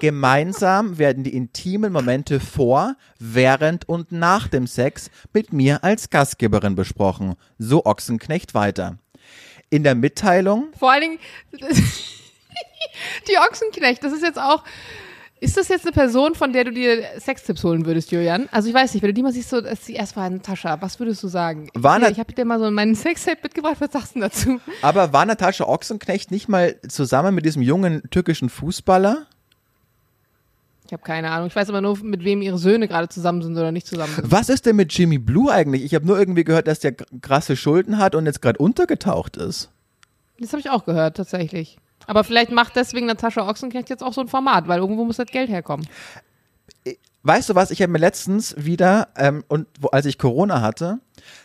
Gemeinsam 0.00 0.98
werden 0.98 1.24
die 1.24 1.34
intimen 1.36 1.92
Momente 1.92 2.40
vor, 2.40 2.96
während 3.18 3.88
und 3.88 4.12
nach 4.12 4.48
dem 4.48 4.66
Sex 4.66 5.10
mit 5.32 5.52
mir 5.52 5.84
als 5.84 6.10
Gastgeberin 6.10 6.74
besprochen. 6.74 7.34
So 7.58 7.84
Ochsenknecht 7.86 8.54
weiter. 8.54 8.98
In 9.70 9.82
der 9.84 9.94
Mitteilung, 9.94 10.66
Vor 10.78 10.90
allen 10.92 11.00
Dingen, 11.02 11.18
die 13.28 13.36
Ochsenknecht, 13.38 14.02
das 14.04 14.12
ist 14.12 14.22
jetzt 14.22 14.38
auch, 14.38 14.62
ist 15.40 15.56
das 15.56 15.68
jetzt 15.68 15.84
eine 15.84 15.92
Person, 15.92 16.34
von 16.34 16.52
der 16.52 16.64
du 16.64 16.70
dir 16.72 17.02
Sextipps 17.18 17.64
holen 17.64 17.84
würdest, 17.86 18.10
Julian? 18.12 18.48
Also 18.50 18.68
ich 18.68 18.74
weiß 18.74 18.94
nicht, 18.94 19.02
wenn 19.02 19.10
du 19.10 19.14
die 19.14 19.22
mal 19.22 19.32
siehst, 19.32 19.50
so, 19.50 19.56
als 19.56 19.84
die 19.84 19.94
erst 19.94 20.16
war, 20.16 20.28
Natascha, 20.30 20.80
was 20.80 20.98
würdest 21.00 21.22
du 21.22 21.28
sagen? 21.28 21.68
War 21.74 21.98
Nat- 21.98 22.12
ich 22.12 22.18
habe 22.20 22.32
dir 22.32 22.44
mal 22.44 22.58
so 22.58 22.70
meinen 22.70 22.94
Sextape 22.94 23.38
mitgebracht, 23.42 23.76
was 23.80 23.92
sagst 23.92 24.16
du 24.16 24.20
dazu? 24.20 24.60
aber 24.82 25.12
war 25.12 25.26
Natascha 25.26 25.64
Ochsenknecht 25.64 26.30
nicht 26.30 26.48
mal 26.48 26.76
zusammen 26.88 27.34
mit 27.34 27.44
diesem 27.44 27.62
jungen 27.62 28.02
türkischen 28.10 28.48
Fußballer? 28.48 29.26
Ich 30.94 30.96
habe 30.96 31.06
keine 31.08 31.32
Ahnung. 31.32 31.48
Ich 31.48 31.56
weiß 31.56 31.70
aber 31.70 31.80
nur, 31.80 31.98
mit 32.04 32.22
wem 32.22 32.40
ihre 32.40 32.56
Söhne 32.56 32.86
gerade 32.86 33.08
zusammen 33.08 33.42
sind 33.42 33.56
oder 33.56 33.72
nicht 33.72 33.88
zusammen 33.88 34.14
sind. 34.14 34.30
Was 34.30 34.48
ist 34.48 34.64
denn 34.64 34.76
mit 34.76 34.92
Jimmy 34.92 35.18
Blue 35.18 35.50
eigentlich? 35.50 35.82
Ich 35.82 35.92
habe 35.92 36.06
nur 36.06 36.16
irgendwie 36.16 36.44
gehört, 36.44 36.68
dass 36.68 36.78
der 36.78 36.92
krasse 36.92 37.56
Schulden 37.56 37.98
hat 37.98 38.14
und 38.14 38.26
jetzt 38.26 38.40
gerade 38.40 38.60
untergetaucht 38.60 39.36
ist. 39.36 39.70
Das 40.38 40.52
habe 40.52 40.60
ich 40.60 40.70
auch 40.70 40.84
gehört, 40.84 41.16
tatsächlich. 41.16 41.78
Aber 42.06 42.22
vielleicht 42.22 42.52
macht 42.52 42.76
deswegen 42.76 43.06
Natascha 43.06 43.44
Ochsenknecht 43.44 43.90
jetzt 43.90 44.04
auch 44.04 44.12
so 44.12 44.20
ein 44.20 44.28
Format, 44.28 44.68
weil 44.68 44.78
irgendwo 44.78 45.04
muss 45.04 45.16
das 45.16 45.26
Geld 45.26 45.50
herkommen. 45.50 45.84
Weißt 47.24 47.48
du 47.48 47.56
was, 47.56 47.72
ich 47.72 47.82
habe 47.82 47.90
mir 47.90 47.98
letztens 47.98 48.54
wieder, 48.56 49.08
ähm, 49.16 49.42
und 49.48 49.66
wo, 49.80 49.88
als 49.88 50.06
ich 50.06 50.16
Corona 50.16 50.60
hatte, 50.60 51.00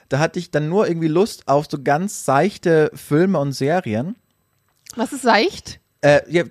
da 0.10 0.20
hatte 0.20 0.38
ich 0.38 0.52
dann 0.52 0.70
nur 0.70 0.88
irgendwie 0.88 1.08
Lust 1.08 1.48
auf 1.48 1.66
so 1.68 1.82
ganz 1.82 2.24
seichte 2.24 2.92
Filme 2.94 3.40
und 3.40 3.54
Serien. 3.54 4.16
Was 4.96 5.12
ist 5.12 5.24
seicht? 5.24 5.80
Äh, 6.02 6.22
ja, 6.30 6.44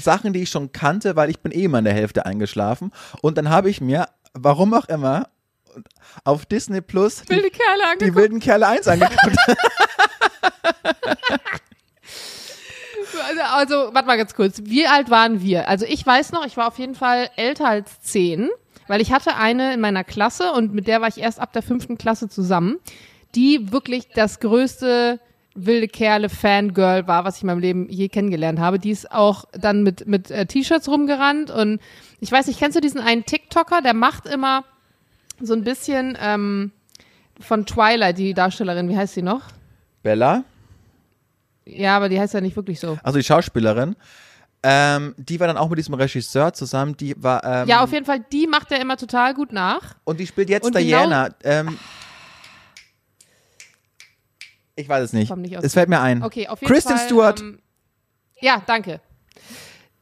Sachen, 0.00 0.32
die 0.32 0.42
ich 0.42 0.50
schon 0.50 0.72
kannte, 0.72 1.14
weil 1.16 1.28
ich 1.28 1.40
bin 1.40 1.52
eh 1.52 1.64
immer 1.64 1.78
in 1.78 1.84
der 1.84 1.94
Hälfte 1.94 2.24
eingeschlafen. 2.24 2.90
Und 3.20 3.36
dann 3.36 3.50
habe 3.50 3.68
ich 3.68 3.80
mir, 3.80 4.08
warum 4.32 4.72
auch 4.72 4.86
immer, 4.86 5.28
auf 6.24 6.46
Disney 6.46 6.80
Plus 6.80 7.22
die, 7.22 7.30
Wilde 7.30 7.50
die 8.00 8.14
wilden 8.14 8.40
Kerle 8.40 8.66
1 8.68 8.88
angeguckt. 8.88 9.36
Also, 13.26 13.40
also, 13.42 13.94
warte 13.94 14.06
mal 14.06 14.16
ganz 14.16 14.34
kurz. 14.34 14.60
Wie 14.64 14.86
alt 14.86 15.10
waren 15.10 15.40
wir? 15.40 15.68
Also 15.68 15.86
ich 15.86 16.04
weiß 16.04 16.32
noch, 16.32 16.44
ich 16.46 16.56
war 16.56 16.68
auf 16.68 16.78
jeden 16.78 16.94
Fall 16.94 17.30
älter 17.36 17.68
als 17.68 18.00
zehn, 18.00 18.50
weil 18.86 19.00
ich 19.00 19.12
hatte 19.12 19.36
eine 19.36 19.72
in 19.72 19.80
meiner 19.80 20.04
Klasse 20.04 20.52
und 20.52 20.74
mit 20.74 20.86
der 20.86 21.00
war 21.00 21.08
ich 21.08 21.18
erst 21.18 21.40
ab 21.40 21.52
der 21.52 21.62
fünften 21.62 21.96
Klasse 21.96 22.28
zusammen, 22.28 22.78
die 23.34 23.72
wirklich 23.72 24.08
das 24.08 24.40
größte 24.40 25.20
wilde 25.54 25.86
Kerle 25.88 26.28
Fangirl 26.28 27.06
war, 27.06 27.24
was 27.24 27.36
ich 27.36 27.42
in 27.42 27.46
meinem 27.46 27.60
Leben 27.60 27.88
je 27.88 28.08
kennengelernt 28.08 28.58
habe. 28.58 28.78
Die 28.78 28.90
ist 28.90 29.12
auch 29.12 29.44
dann 29.52 29.82
mit, 29.82 30.06
mit 30.06 30.30
äh, 30.30 30.46
T-Shirts 30.46 30.88
rumgerannt 30.88 31.50
und 31.50 31.80
ich 32.20 32.32
weiß 32.32 32.46
nicht, 32.48 32.58
kennst 32.58 32.76
du 32.76 32.80
diesen 32.80 33.00
einen 33.00 33.24
TikToker, 33.24 33.80
der 33.82 33.94
macht 33.94 34.26
immer 34.26 34.64
so 35.40 35.52
ein 35.54 35.62
bisschen 35.64 36.16
ähm, 36.20 36.72
von 37.40 37.66
Twilight, 37.66 38.18
die 38.18 38.34
Darstellerin, 38.34 38.88
wie 38.88 38.96
heißt 38.96 39.14
sie 39.14 39.22
noch? 39.22 39.42
Bella, 40.02 40.44
Ja, 41.66 41.96
aber 41.96 42.08
die 42.08 42.18
heißt 42.20 42.34
ja 42.34 42.40
nicht 42.40 42.56
wirklich 42.56 42.80
so. 42.80 42.98
also 43.02 43.18
die 43.18 43.24
Schauspielerin, 43.24 43.96
ähm, 44.62 45.14
die 45.18 45.38
war 45.40 45.46
dann 45.46 45.56
auch 45.56 45.68
mit 45.68 45.78
diesem 45.78 45.94
Regisseur 45.94 46.52
zusammen, 46.52 46.96
die 46.96 47.14
war, 47.22 47.44
ähm, 47.44 47.68
Ja, 47.68 47.82
auf 47.84 47.92
jeden 47.92 48.06
Fall, 48.06 48.20
die 48.32 48.46
macht 48.46 48.72
er 48.72 48.80
immer 48.80 48.96
total 48.96 49.34
gut 49.34 49.52
nach. 49.52 49.94
und 50.04 50.20
die 50.20 50.26
spielt 50.26 50.48
jetzt 50.50 50.64
Und 50.64 50.72
genau- 50.74 50.84
Diana. 50.86 51.28
ähm, 51.44 51.78
ich 54.76 54.88
weiß 54.88 55.04
es 55.04 55.12
nicht. 55.12 55.34
Nicht 55.36 55.54
es 55.62 55.74
fällt 55.74 55.88
mir 55.88 56.00
ein. 56.00 56.22
Okay, 56.22 56.48
auf 56.48 56.60
jeden 56.60 56.72
Kristen 56.72 56.96
Fall. 56.96 57.06
Stewart. 57.06 57.40
Ähm, 57.40 57.60
ja, 58.40 58.62
danke. 58.66 59.00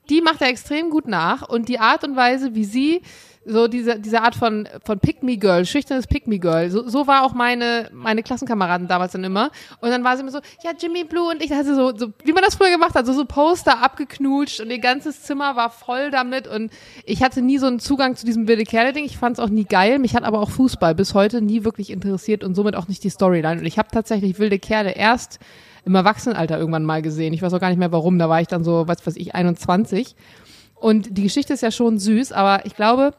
Die 0.09 0.21
macht 0.21 0.41
er 0.43 0.49
extrem 0.49 0.91
gut 0.91 1.07
nach 1.07 1.49
und 1.49 1.69
die 1.69 1.79
Art 1.79 2.05
und 2.05 2.17
Weise, 2.17 2.55
wie 2.55 2.65
sie 2.65 3.03
so 3.45 3.67
diese, 3.67 3.99
diese 3.99 4.23
Art 4.23 4.35
von, 4.35 4.69
von 4.85 4.99
Pick-Me-Girl, 4.99 5.65
schüchternes 5.67 6.07
Pick-Me-Girl, 6.07 6.71
so, 6.71 6.89
so 6.89 7.07
war 7.07 7.25
auch 7.25 7.35
meine, 7.35 7.89
meine 7.93 8.23
Klassenkameraden 8.23 8.89
damals 8.89 9.13
dann 9.13 9.25
immer. 9.25 9.51
Und 9.81 9.91
dann 9.91 10.05
war 10.05 10.17
sie 10.17 10.23
immer 10.23 10.31
so, 10.31 10.41
ja, 10.63 10.71
Jimmy 10.79 11.05
Blue 11.05 11.31
und 11.31 11.43
ich, 11.43 11.53
also 11.53 11.75
so, 11.75 11.97
so, 11.97 12.13
wie 12.25 12.33
man 12.33 12.45
das 12.45 12.55
früher 12.55 12.71
gemacht 12.71 12.95
hat, 12.95 13.07
so, 13.07 13.13
so 13.13 13.25
Poster 13.25 13.83
abgeknutscht 13.83 14.61
und 14.61 14.71
ihr 14.71 14.79
ganzes 14.79 15.23
Zimmer 15.23 15.57
war 15.57 15.71
voll 15.71 16.11
damit 16.11 16.47
und 16.47 16.71
ich 17.05 17.23
hatte 17.23 17.43
nie 17.43 17.59
so 17.59 17.67
einen 17.67 17.81
Zugang 17.81 18.17
zu 18.17 18.27
diesem 18.27 18.47
wilde 18.47 18.65
Kerle-Ding. 18.65 19.05
Ich 19.05 19.17
fand 19.17 19.39
es 19.39 19.45
auch 19.45 19.49
nie 19.51 19.65
geil. 19.65 19.99
Mich 19.99 20.15
hat 20.15 20.25
aber 20.25 20.41
auch 20.41 20.51
Fußball 20.51 20.95
bis 20.95 21.15
heute 21.15 21.43
nie 21.43 21.65
wirklich 21.65 21.91
interessiert 21.91 22.45
und 22.45 22.55
somit 22.55 22.77
auch 22.77 22.89
nicht 22.89 23.03
die 23.05 23.11
Storyline. 23.11 23.61
Und 23.61 23.67
ich 23.67 23.79
habe 23.79 23.89
tatsächlich 23.91 24.39
wilde 24.39 24.59
Kerle 24.59 24.93
erst 24.93 25.39
im 25.85 25.95
Erwachsenenalter 25.95 26.59
irgendwann 26.59 26.85
mal 26.85 27.03
gesehen. 27.03 27.33
Ich 27.33 27.43
weiß 27.43 27.53
auch 27.55 27.61
gar 27.61 27.71
nicht 27.71 27.79
mehr 27.79 27.93
warum. 27.93 28.19
Da 28.19 28.29
war 28.29 28.41
ich 28.41 28.49
dann 28.49 28.63
so, 28.65 28.87
was 28.87 29.05
weiß 29.05 29.17
ich, 29.17 29.35
21. 29.35 30.15
Und 30.77 31.17
die 31.17 31.23
Geschichte 31.23 31.53
ist 31.53 31.63
ja 31.63 31.71
schon 31.71 31.99
süß, 31.99 32.33
aber 32.33 32.67
ich 32.67 32.75
glaube, 32.75 33.15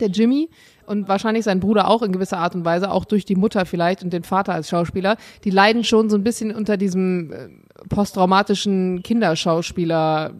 der 0.00 0.08
Jimmy 0.08 0.48
und 0.86 1.08
wahrscheinlich 1.08 1.44
sein 1.44 1.60
Bruder 1.60 1.88
auch 1.88 2.02
in 2.02 2.12
gewisser 2.12 2.38
Art 2.38 2.54
und 2.54 2.64
Weise, 2.64 2.90
auch 2.90 3.04
durch 3.04 3.24
die 3.24 3.36
Mutter 3.36 3.66
vielleicht 3.66 4.02
und 4.02 4.12
den 4.12 4.22
Vater 4.22 4.54
als 4.54 4.68
Schauspieler, 4.68 5.16
die 5.44 5.50
leiden 5.50 5.84
schon 5.84 6.10
so 6.10 6.16
ein 6.16 6.24
bisschen 6.24 6.54
unter 6.54 6.76
diesem 6.76 7.32
äh, 7.32 7.48
posttraumatischen 7.88 9.02
Kinderschauspieler 9.02 10.32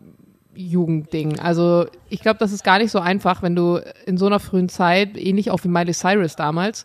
Jugendding. 0.54 1.38
Also 1.38 1.86
ich 2.08 2.20
glaube, 2.20 2.38
das 2.38 2.52
ist 2.52 2.64
gar 2.64 2.78
nicht 2.78 2.90
so 2.90 2.98
einfach, 2.98 3.42
wenn 3.42 3.54
du 3.54 3.80
in 4.06 4.16
so 4.16 4.26
einer 4.26 4.40
frühen 4.40 4.68
Zeit, 4.68 5.16
ähnlich 5.16 5.50
auch 5.50 5.62
wie 5.64 5.68
Miley 5.68 5.92
Cyrus 5.92 6.36
damals, 6.36 6.84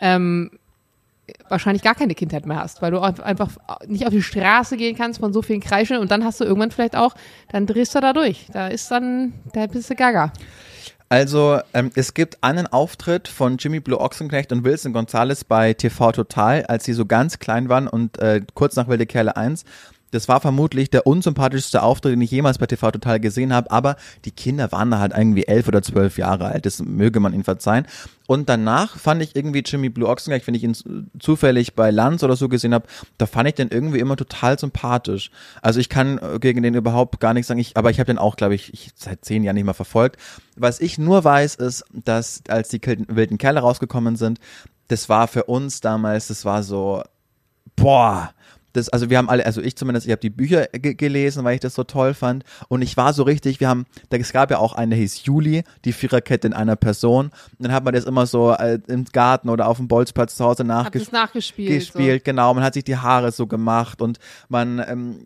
ähm, 0.00 0.50
wahrscheinlich 1.48 1.82
gar 1.82 1.94
keine 1.94 2.14
Kindheit 2.14 2.46
mehr 2.46 2.58
hast, 2.58 2.82
weil 2.82 2.90
du 2.90 3.00
einfach 3.00 3.50
nicht 3.86 4.06
auf 4.06 4.12
die 4.12 4.22
Straße 4.22 4.76
gehen 4.76 4.96
kannst 4.96 5.20
von 5.20 5.32
so 5.32 5.40
vielen 5.40 5.60
Kreischen 5.60 5.98
und 5.98 6.10
dann 6.10 6.24
hast 6.24 6.40
du 6.40 6.44
irgendwann 6.44 6.70
vielleicht 6.70 6.96
auch, 6.96 7.14
dann 7.50 7.66
drehst 7.66 7.94
du 7.94 8.00
da 8.00 8.12
durch. 8.12 8.46
Da 8.52 8.68
ist 8.68 8.90
dann, 8.90 9.32
da 9.52 9.66
bist 9.66 9.88
du 9.88 9.94
gaga. 9.94 10.32
Also, 11.12 11.60
ähm, 11.74 11.90
es 11.94 12.14
gibt 12.14 12.42
einen 12.42 12.66
Auftritt 12.66 13.28
von 13.28 13.58
Jimmy 13.58 13.80
Blue 13.80 14.00
Ochsenknecht 14.00 14.50
und 14.50 14.64
Wilson 14.64 14.94
Gonzalez 14.94 15.44
bei 15.44 15.74
TV 15.74 16.10
Total, 16.10 16.64
als 16.64 16.86
sie 16.86 16.94
so 16.94 17.04
ganz 17.04 17.38
klein 17.38 17.68
waren 17.68 17.86
und 17.86 18.16
äh, 18.18 18.40
kurz 18.54 18.76
nach 18.76 18.88
Wilde 18.88 19.04
Kerle 19.04 19.36
1. 19.36 19.66
Das 20.12 20.28
war 20.28 20.40
vermutlich 20.40 20.90
der 20.90 21.06
unsympathischste 21.06 21.82
Auftritt, 21.82 22.12
den 22.12 22.20
ich 22.20 22.30
jemals 22.30 22.58
bei 22.58 22.66
TV 22.66 22.90
Total 22.92 23.18
gesehen 23.18 23.52
habe, 23.52 23.70
aber 23.70 23.96
die 24.24 24.30
Kinder 24.30 24.70
waren 24.70 24.90
da 24.90 25.00
halt 25.00 25.12
irgendwie 25.16 25.46
elf 25.46 25.66
oder 25.66 25.82
zwölf 25.82 26.18
Jahre 26.18 26.46
alt, 26.46 26.66
das 26.66 26.80
möge 26.80 27.18
man 27.18 27.32
ihnen 27.32 27.44
verzeihen. 27.44 27.86
Und 28.26 28.48
danach 28.48 28.96
fand 28.98 29.22
ich 29.22 29.34
irgendwie 29.34 29.62
Jimmy 29.64 29.88
Blue 29.88 30.08
Ochsenknecht, 30.08 30.46
wenn 30.46 30.54
ich 30.54 30.62
ihn 30.62 30.76
zufällig 31.18 31.74
bei 31.74 31.90
Lanz 31.90 32.22
oder 32.22 32.36
so 32.36 32.48
gesehen 32.48 32.74
habe, 32.74 32.86
da 33.18 33.26
fand 33.26 33.48
ich 33.48 33.54
den 33.54 33.68
irgendwie 33.68 33.98
immer 33.98 34.16
total 34.16 34.58
sympathisch. 34.58 35.30
Also 35.60 35.80
ich 35.80 35.88
kann 35.88 36.18
äh, 36.18 36.38
gegen 36.38 36.62
den 36.62 36.74
überhaupt 36.74 37.18
gar 37.18 37.34
nichts 37.34 37.48
sagen, 37.48 37.60
ich, 37.60 37.76
aber 37.76 37.90
ich 37.90 37.98
habe 37.98 38.06
den 38.06 38.18
auch, 38.18 38.36
glaube 38.36 38.54
ich, 38.54 38.72
ich, 38.72 38.90
seit 38.94 39.24
zehn 39.24 39.42
Jahren 39.42 39.54
nicht 39.54 39.64
mehr 39.64 39.74
verfolgt. 39.74 40.20
Was 40.56 40.80
ich 40.80 40.98
nur 40.98 41.24
weiß, 41.24 41.54
ist, 41.56 41.84
dass 41.92 42.42
als 42.48 42.68
die 42.68 42.80
wilden 43.08 43.38
Kerle 43.38 43.60
rausgekommen 43.60 44.16
sind, 44.16 44.38
das 44.88 45.08
war 45.08 45.26
für 45.26 45.44
uns 45.44 45.80
damals, 45.80 46.28
das 46.28 46.44
war 46.44 46.62
so, 46.62 47.02
boah, 47.76 48.32
das, 48.72 48.88
also 48.88 49.10
wir 49.10 49.18
haben 49.18 49.28
alle, 49.28 49.44
also 49.44 49.60
ich 49.60 49.76
zumindest, 49.76 50.06
ich 50.06 50.12
habe 50.12 50.20
die 50.20 50.30
Bücher 50.30 50.66
ge 50.72 50.94
gelesen, 50.94 51.44
weil 51.44 51.54
ich 51.54 51.60
das 51.60 51.74
so 51.74 51.84
toll 51.84 52.14
fand. 52.14 52.44
Und 52.68 52.82
ich 52.82 52.96
war 52.96 53.12
so 53.12 53.22
richtig, 53.22 53.60
wir 53.60 53.68
haben, 53.68 53.86
da 54.10 54.16
es 54.16 54.32
gab 54.32 54.50
ja 54.50 54.58
auch 54.58 54.72
eine, 54.72 54.94
die 54.94 55.00
hieß 55.02 55.24
Juli, 55.24 55.64
die 55.84 55.92
Viererkette 55.92 56.46
in 56.46 56.52
einer 56.52 56.76
Person. 56.76 57.26
Und 57.26 57.32
dann 57.58 57.72
hat 57.72 57.84
man 57.84 57.94
das 57.94 58.04
immer 58.04 58.26
so 58.26 58.52
äh, 58.52 58.78
im 58.88 59.04
Garten 59.04 59.48
oder 59.48 59.68
auf 59.68 59.76
dem 59.76 59.88
Bolzplatz 59.88 60.36
zu 60.36 60.44
Hause 60.44 60.62
Hab 60.62 61.12
nachgespielt 61.12 61.72
gespielt, 61.72 62.24
genau. 62.24 62.54
Man 62.54 62.64
hat 62.64 62.74
sich 62.74 62.84
die 62.84 62.96
Haare 62.96 63.32
so 63.32 63.46
gemacht 63.46 64.00
und 64.00 64.18
man, 64.48 64.82
ähm, 64.86 65.24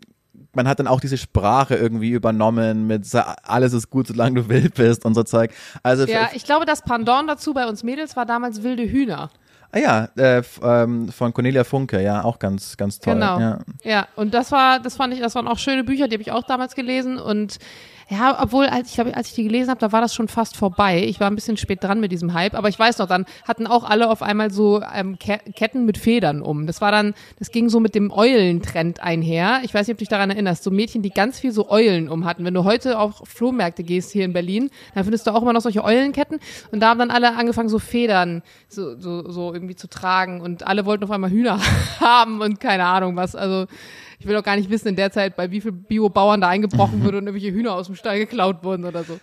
man 0.53 0.67
hat 0.67 0.79
dann 0.79 0.87
auch 0.87 0.99
diese 0.99 1.17
Sprache 1.17 1.75
irgendwie 1.75 2.11
übernommen 2.11 2.87
mit 2.87 3.07
alles 3.43 3.73
ist 3.73 3.89
gut, 3.89 4.07
solange 4.07 4.41
du 4.41 4.49
wild 4.49 4.75
bist 4.75 5.05
und 5.05 5.13
so 5.13 5.23
Zeug. 5.23 5.53
Also 5.83 6.05
So. 6.05 6.11
Ja, 6.11 6.29
ich 6.33 6.43
glaube, 6.43 6.65
das 6.65 6.81
Pendant 6.81 7.29
dazu 7.29 7.53
bei 7.53 7.67
uns 7.67 7.83
Mädels 7.83 8.15
war 8.15 8.25
damals 8.25 8.63
wilde 8.63 8.83
Hühner. 8.83 9.29
Ah 9.71 9.79
ja, 9.79 10.09
äh, 10.17 10.41
ähm, 10.63 11.09
von 11.09 11.33
Cornelia 11.33 11.63
Funke, 11.63 12.01
ja, 12.01 12.23
auch 12.23 12.39
ganz, 12.39 12.77
ganz 12.77 12.99
toll. 12.99 13.15
Genau. 13.15 13.39
Ja. 13.39 13.59
Ja, 13.83 14.07
und 14.15 14.33
das 14.33 14.51
war, 14.51 14.79
das 14.79 14.95
fand 14.95 15.13
ich, 15.13 15.19
das 15.19 15.35
waren 15.35 15.47
auch 15.47 15.57
schöne 15.59 15.83
Bücher, 15.83 16.07
die 16.07 16.15
habe 16.15 16.21
ich 16.21 16.31
auch 16.31 16.43
damals 16.43 16.75
gelesen 16.75 17.19
und 17.19 17.57
ja, 18.09 18.41
obwohl, 18.41 18.67
als 18.67 18.89
ich 18.89 18.95
glaube, 18.95 19.15
als 19.15 19.29
ich 19.29 19.35
die 19.35 19.43
gelesen 19.43 19.69
habe, 19.69 19.81
da 19.81 19.91
war 19.91 19.99
das 19.99 20.15
schon 20.15 20.29
fast 20.29 20.55
vorbei. 20.55 21.03
Ich 21.03 21.19
war 21.19 21.29
ein 21.29 21.35
bisschen 21.35 21.57
spät 21.57 21.83
dran 21.83 21.99
mit 21.99 22.13
diesem 22.13 22.33
Hype, 22.33 22.53
aber 22.53 22.69
ich 22.69 22.79
weiß 22.79 22.99
noch, 22.99 23.07
dann 23.07 23.25
hatten 23.45 23.67
auch 23.67 23.83
alle 23.83 24.09
auf 24.09 24.21
einmal 24.21 24.49
so 24.49 24.81
ähm, 24.95 25.19
Ke 25.19 25.39
Ketten 25.53 25.85
mit 25.85 25.97
Federn 25.97 26.41
um. 26.41 26.67
Das 26.67 26.79
war 26.79 26.91
dann, 26.91 27.13
das 27.37 27.51
ging 27.51 27.67
so 27.67 27.81
mit 27.81 27.95
dem 27.95 28.09
Eulentrend 28.11 29.01
einher. 29.01 29.59
Ich 29.63 29.73
weiß 29.73 29.87
nicht, 29.87 29.95
ob 29.95 29.97
du 29.97 30.03
dich 30.03 30.09
daran 30.09 30.29
erinnerst, 30.29 30.63
so 30.63 30.71
Mädchen, 30.71 31.01
die 31.01 31.09
ganz 31.09 31.39
viel 31.39 31.51
so 31.51 31.69
Eulen 31.69 32.07
um 32.07 32.23
hatten. 32.23 32.45
Wenn 32.45 32.53
du 32.53 32.63
heute 32.63 32.97
auf 32.97 33.21
Flohmärkte 33.25 33.83
gehst 33.83 34.11
hier 34.11 34.23
in 34.23 34.31
Berlin, 34.31 34.69
dann 34.95 35.03
findest 35.03 35.27
du 35.27 35.31
auch 35.31 35.41
immer 35.41 35.51
noch 35.51 35.61
solche 35.61 35.83
Eulenketten 35.83 36.39
und 36.71 36.79
da 36.79 36.89
haben 36.89 36.99
dann 36.99 37.11
alle 37.11 37.35
angefangen, 37.35 37.67
so 37.67 37.79
Federn 37.79 38.41
so, 38.69 38.97
so, 38.97 39.29
so 39.29 39.53
irgendwie 39.53 39.75
zu 39.75 39.89
tragen 39.89 40.39
und 40.39 40.65
alle 40.65 40.85
wollten 40.85 41.03
auf 41.03 41.11
einmal 41.11 41.29
Hühner 41.29 41.59
haben 41.99 42.39
und 42.39 42.61
keine 42.61 42.85
Ahnung 42.85 43.17
was. 43.17 43.35
Also 43.35 43.67
ich 44.19 44.27
will 44.27 44.35
auch 44.35 44.43
gar 44.43 44.55
nicht 44.55 44.69
wissen 44.69 44.87
in 44.87 44.95
der 44.95 45.11
Zeit, 45.11 45.35
bei 45.35 45.51
wie 45.51 45.61
viel 45.61 45.71
Biobauern 45.71 46.41
da 46.41 46.47
eingebrochen 46.47 47.03
wurde 47.03 47.19
und 47.19 47.27
irgendwelche 47.27 47.55
Hühner 47.55 47.73
aus 47.73 47.87
dem 47.87 47.95
Stall 47.95 48.19
geklaut 48.19 48.63
wurden 48.63 48.85
oder 48.85 49.03
so. 49.03 49.19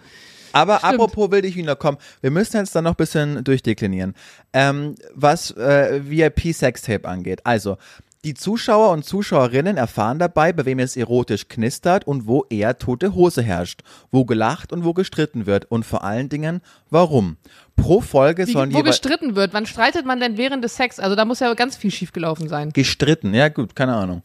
Aber 0.52 0.78
Stimmt. 0.78 0.94
apropos 0.94 1.30
wilde 1.32 1.48
Hühner, 1.48 1.74
komm, 1.74 1.98
wir 2.20 2.30
müssen 2.30 2.58
jetzt 2.58 2.76
dann 2.76 2.84
noch 2.84 2.92
ein 2.92 2.96
bisschen 2.96 3.42
durchdeklinieren. 3.42 4.14
Ähm, 4.52 4.94
was 5.12 5.50
äh, 5.50 6.00
VIP-Sextape 6.04 7.08
angeht. 7.08 7.40
Also, 7.42 7.76
die 8.24 8.34
Zuschauer 8.34 8.92
und 8.92 9.04
Zuschauerinnen 9.04 9.76
erfahren 9.76 10.18
dabei, 10.18 10.52
bei 10.52 10.64
wem 10.64 10.78
es 10.78 10.96
erotisch 10.96 11.48
knistert 11.48 12.06
und 12.06 12.26
wo 12.26 12.46
eher 12.48 12.78
tote 12.78 13.14
Hose 13.14 13.42
herrscht, 13.42 13.82
wo 14.10 14.24
gelacht 14.24 14.72
und 14.72 14.84
wo 14.84 14.94
gestritten 14.94 15.44
wird 15.44 15.70
und 15.70 15.84
vor 15.84 16.04
allen 16.04 16.30
Dingen, 16.30 16.62
warum. 16.88 17.36
Pro 17.76 18.00
Folge 18.00 18.46
Wie, 18.46 18.52
sollen 18.52 18.72
wo 18.72 18.82
gestritten 18.82 19.36
wird. 19.36 19.52
Wann 19.52 19.66
streitet 19.66 20.06
man 20.06 20.20
denn 20.20 20.38
während 20.38 20.64
des 20.64 20.76
Sex? 20.76 21.00
Also 21.00 21.16
da 21.16 21.24
muss 21.24 21.40
ja 21.40 21.52
ganz 21.52 21.76
viel 21.76 21.90
schiefgelaufen 21.90 22.48
sein. 22.48 22.70
gestritten, 22.72 23.34
ja 23.34 23.48
gut, 23.48 23.76
keine 23.76 23.94
Ahnung. 23.94 24.22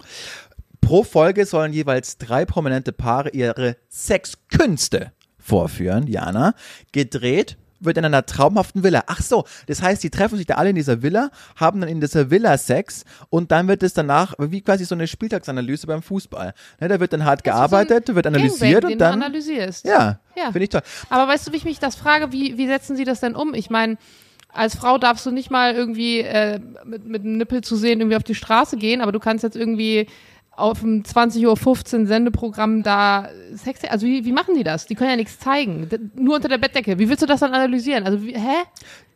Pro 0.90 1.04
Folge 1.04 1.46
sollen 1.46 1.72
jeweils 1.72 2.18
drei 2.18 2.46
prominente 2.46 2.92
Paare 2.92 3.30
ihre 3.30 3.78
Sexkünste 3.92 5.12
vorführen, 5.38 6.08
Jana. 6.08 6.56
Gedreht 6.92 7.58
wird 7.80 8.00
in 8.00 8.06
einer 8.06 8.26
traumhaften 8.26 8.82
Villa. 8.82 9.04
Ach 9.06 9.22
so, 9.22 9.46
das 9.68 9.84
heißt, 9.84 10.02
die 10.02 10.10
treffen 10.10 10.38
sich 10.40 10.48
da 10.48 10.56
alle 10.56 10.72
in 10.72 10.76
dieser 10.76 11.04
Villa, 11.04 11.30
haben 11.58 11.80
dann 11.80 11.90
in 11.90 12.02
dieser 12.02 12.32
Villa 12.32 12.58
Sex 12.58 13.06
und 13.30 13.52
dann 13.52 13.68
wird 13.68 13.84
es 13.84 13.94
danach 13.94 14.34
wie 14.40 14.62
quasi 14.62 14.84
so 14.84 14.96
eine 14.96 15.06
Spieltagsanalyse 15.06 15.86
beim 15.86 16.02
Fußball. 16.02 16.56
Ne, 16.80 16.88
da 16.88 17.00
wird 17.00 17.14
dann 17.14 17.24
hart 17.24 17.44
gearbeitet, 17.44 18.16
wird 18.16 18.26
analysiert 18.26 18.82
Gangbang, 18.82 18.92
und 18.94 19.00
dann 19.00 19.12
den 19.12 19.20
du 19.20 19.26
analysierst. 19.28 19.86
ja, 19.86 20.20
Ja. 20.36 20.46
finde 20.46 20.64
ich 20.64 20.70
toll. 20.70 20.82
Aber 21.12 21.32
weißt 21.32 21.48
du, 21.48 21.52
wie 21.52 21.58
ich 21.58 21.66
mich 21.66 21.78
das 21.78 21.98
frage, 21.98 22.32
wie, 22.32 22.58
wie 22.58 22.66
setzen 22.66 22.96
sie 22.96 23.04
das 23.04 23.20
denn 23.20 23.36
um? 23.36 23.54
Ich 23.54 23.70
meine, 23.70 23.98
als 24.52 24.76
Frau 24.76 24.98
darfst 24.98 25.24
du 25.28 25.30
nicht 25.30 25.52
mal 25.52 25.76
irgendwie 25.76 26.22
äh, 26.22 26.60
mit, 26.84 27.06
mit 27.06 27.22
einem 27.22 27.38
Nippel 27.38 27.62
zu 27.62 27.76
sehen 27.76 28.00
irgendwie 28.00 28.18
auf 28.18 28.24
die 28.24 28.34
Straße 28.34 28.76
gehen, 28.78 29.02
aber 29.02 29.12
du 29.12 29.20
kannst 29.20 29.44
jetzt 29.44 29.56
irgendwie 29.56 30.08
auf 30.60 30.82
dem 30.82 31.04
20.15 31.04 32.02
Uhr 32.02 32.08
Sendeprogramm 32.08 32.84
da 32.84 33.30
Sex, 33.56 33.84
also 33.86 34.06
wie, 34.06 34.26
wie 34.26 34.32
machen 34.32 34.56
die 34.56 34.64
das? 34.64 34.86
Die 34.86 34.96
können 34.96 35.10
ja 35.10 35.16
nichts 35.16 35.40
zeigen. 35.40 35.90
Nur 36.16 36.36
unter 36.36 36.50
der 36.50 36.58
Bettdecke. 36.58 37.00
Wie 37.00 37.10
willst 37.10 37.22
du 37.22 37.28
das 37.28 37.40
dann 37.40 37.54
analysieren? 37.54 38.06
Also, 38.06 38.22
wie, 38.24 38.34
hä? 38.34 38.64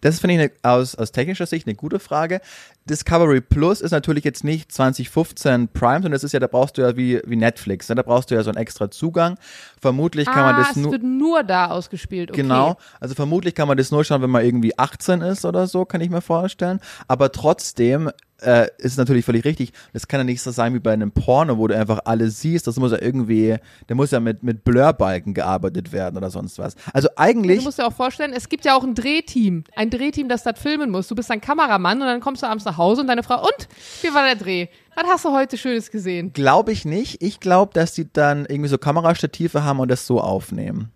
Das 0.03 0.19
finde 0.19 0.35
ich 0.35 0.39
eine, 0.41 0.51
aus, 0.63 0.95
aus 0.95 1.13
technischer 1.13 1.45
Sicht 1.45 1.65
eine 1.65 1.75
gute 1.75 1.97
Frage. 1.97 2.41
Discovery 2.85 3.39
Plus 3.39 3.79
ist 3.79 3.91
natürlich 3.91 4.25
jetzt 4.25 4.43
nicht 4.43 4.69
2015 4.69 5.69
Prime, 5.69 5.95
sondern 5.95 6.11
das 6.11 6.25
ist 6.25 6.33
ja, 6.33 6.41
da 6.41 6.47
brauchst 6.47 6.77
du 6.77 6.81
ja 6.81 6.97
wie, 6.97 7.21
wie 7.25 7.37
Netflix, 7.37 7.87
ne? 7.87 7.95
da 7.95 8.01
brauchst 8.01 8.29
du 8.29 8.35
ja 8.35 8.43
so 8.43 8.49
einen 8.49 8.57
extra 8.57 8.91
Zugang. 8.91 9.37
Vermutlich 9.79 10.25
kann 10.25 10.43
ah, 10.43 10.51
man 10.51 10.61
das 10.61 10.75
nur. 10.75 10.91
wird 10.91 11.03
nur 11.03 11.43
da 11.43 11.67
ausgespielt. 11.67 12.31
Okay. 12.31 12.41
Genau, 12.41 12.75
also 12.99 13.15
vermutlich 13.15 13.55
kann 13.55 13.69
man 13.69 13.77
das 13.77 13.91
nur 13.91 14.03
schauen, 14.03 14.21
wenn 14.21 14.29
man 14.29 14.43
irgendwie 14.43 14.77
18 14.77 15.21
ist 15.21 15.45
oder 15.45 15.67
so, 15.67 15.85
kann 15.85 16.01
ich 16.01 16.09
mir 16.09 16.21
vorstellen. 16.21 16.81
Aber 17.07 17.31
trotzdem 17.31 18.11
äh, 18.41 18.67
ist 18.77 18.97
natürlich 18.97 19.25
völlig 19.25 19.45
richtig. 19.45 19.73
Das 19.93 20.07
kann 20.07 20.19
ja 20.19 20.23
nicht 20.23 20.41
so 20.41 20.51
sein 20.51 20.73
wie 20.73 20.79
bei 20.79 20.93
einem 20.93 21.11
Porno, 21.11 21.57
wo 21.57 21.67
du 21.67 21.77
einfach 21.77 21.99
alles 22.05 22.41
siehst. 22.41 22.67
Das 22.67 22.77
muss 22.77 22.91
ja 22.91 23.01
irgendwie, 23.01 23.57
da 23.87 23.95
muss 23.95 24.11
ja 24.11 24.19
mit, 24.19 24.43
mit 24.43 24.63
Blurbalken 24.63 25.33
gearbeitet 25.33 25.91
werden 25.91 26.17
oder 26.17 26.29
sonst 26.29 26.59
was. 26.59 26.75
Also 26.93 27.09
eigentlich. 27.15 27.59
Du 27.59 27.65
musst 27.65 27.79
dir 27.79 27.87
auch 27.87 27.93
vorstellen, 27.93 28.33
es 28.33 28.49
gibt 28.49 28.65
ja 28.65 28.75
auch 28.75 28.83
ein 28.83 28.95
Drehteam. 28.95 29.63
Ein 29.75 29.89
Drehteam, 29.89 30.29
das 30.29 30.43
das 30.43 30.59
filmen 30.59 30.91
muss. 30.91 31.07
Du 31.07 31.15
bist 31.15 31.31
ein 31.31 31.41
Kameramann 31.41 32.01
und 32.01 32.07
dann 32.07 32.19
kommst 32.21 32.43
du 32.43 32.47
abends 32.47 32.65
nach 32.65 32.77
Hause 32.77 33.01
und 33.01 33.07
deine 33.07 33.23
Frau, 33.23 33.41
und? 33.41 33.67
Wie 34.01 34.13
war 34.13 34.25
der 34.25 34.35
Dreh? 34.35 34.67
Was 34.95 35.05
hast 35.05 35.25
du 35.25 35.31
heute 35.31 35.57
Schönes 35.57 35.89
gesehen? 35.89 36.33
Glaube 36.33 36.71
ich 36.71 36.85
nicht. 36.85 37.21
Ich 37.21 37.39
glaube, 37.39 37.73
dass 37.73 37.93
die 37.93 38.11
dann 38.11 38.45
irgendwie 38.45 38.69
so 38.69 38.77
Kamerastative 38.77 39.63
haben 39.63 39.79
und 39.79 39.89
das 39.89 40.05
so 40.05 40.21
aufnehmen. 40.21 40.91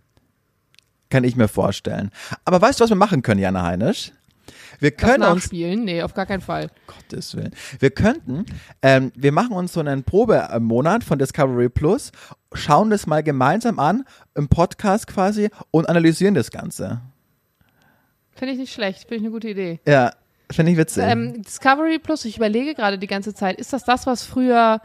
Kann 1.09 1.23
ich 1.23 1.35
mir 1.35 1.47
vorstellen. 1.47 2.11
Aber 2.43 2.61
weißt 2.61 2.79
du, 2.79 2.83
was 2.83 2.91
wir 2.91 2.97
machen 2.97 3.21
können, 3.21 3.39
Jana 3.39 3.63
Heinisch? 3.63 4.11
Wir 4.79 4.91
können 4.91 5.21
das 5.21 5.31
uns 5.31 5.43
nachspielen? 5.43 5.83
Nee, 5.83 6.01
auf 6.01 6.13
gar 6.13 6.25
keinen 6.25 6.41
Fall. 6.41 6.69
Gottes 6.87 7.35
Willen. 7.35 7.51
Wir 7.79 7.91
könnten, 7.91 8.45
ähm, 8.81 9.11
wir 9.15 9.31
machen 9.31 9.53
uns 9.53 9.73
so 9.73 9.79
einen 9.79 10.03
Probemonat 10.03 11.03
von 11.03 11.19
Discovery 11.19 11.69
Plus, 11.69 12.11
schauen 12.53 12.89
das 12.89 13.07
mal 13.07 13.23
gemeinsam 13.23 13.79
an, 13.79 14.05
im 14.35 14.47
Podcast 14.47 15.07
quasi 15.07 15.49
und 15.71 15.89
analysieren 15.89 16.33
das 16.33 16.51
Ganze. 16.51 17.01
Finde 18.35 18.53
ich 18.53 18.59
nicht 18.59 18.73
schlecht. 18.73 19.01
Finde 19.01 19.15
ich 19.15 19.21
eine 19.21 19.31
gute 19.31 19.49
Idee. 19.49 19.79
Ja, 19.87 20.11
finde 20.51 20.71
ich 20.71 20.77
witzig. 20.77 21.03
Ähm, 21.03 21.41
Discovery 21.41 21.99
Plus, 21.99 22.25
ich 22.25 22.37
überlege 22.37 22.75
gerade 22.75 22.97
die 22.97 23.07
ganze 23.07 23.33
Zeit, 23.33 23.59
ist 23.59 23.73
das 23.73 23.83
das, 23.83 24.05
was 24.05 24.23
früher 24.23 24.81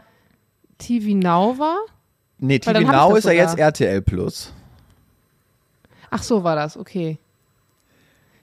TV 0.77 1.15
Now 1.15 1.57
war? 1.59 1.77
nee, 2.43 2.59
TV 2.59 2.79
Now 2.79 3.15
ist 3.15 3.25
ja 3.25 3.31
jetzt 3.31 3.57
RTL 3.57 4.01
Plus. 4.01 4.53
Ach 6.09 6.21
so 6.21 6.43
war 6.43 6.55
das, 6.55 6.77
okay. 6.77 7.17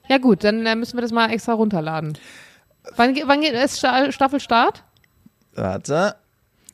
Ja 0.07 0.17
gut, 0.17 0.43
dann 0.43 0.65
äh, 0.65 0.75
müssen 0.75 0.97
wir 0.97 1.01
das 1.01 1.11
mal 1.11 1.29
extra 1.31 1.53
runterladen. 1.53 2.17
Wann, 2.95 3.13
ge- 3.13 3.23
wann 3.27 3.41
geht 3.41 3.53
es 3.53 3.77
Sta 3.77 4.11
Staffelstart? 4.11 4.83
Warte. 5.53 6.15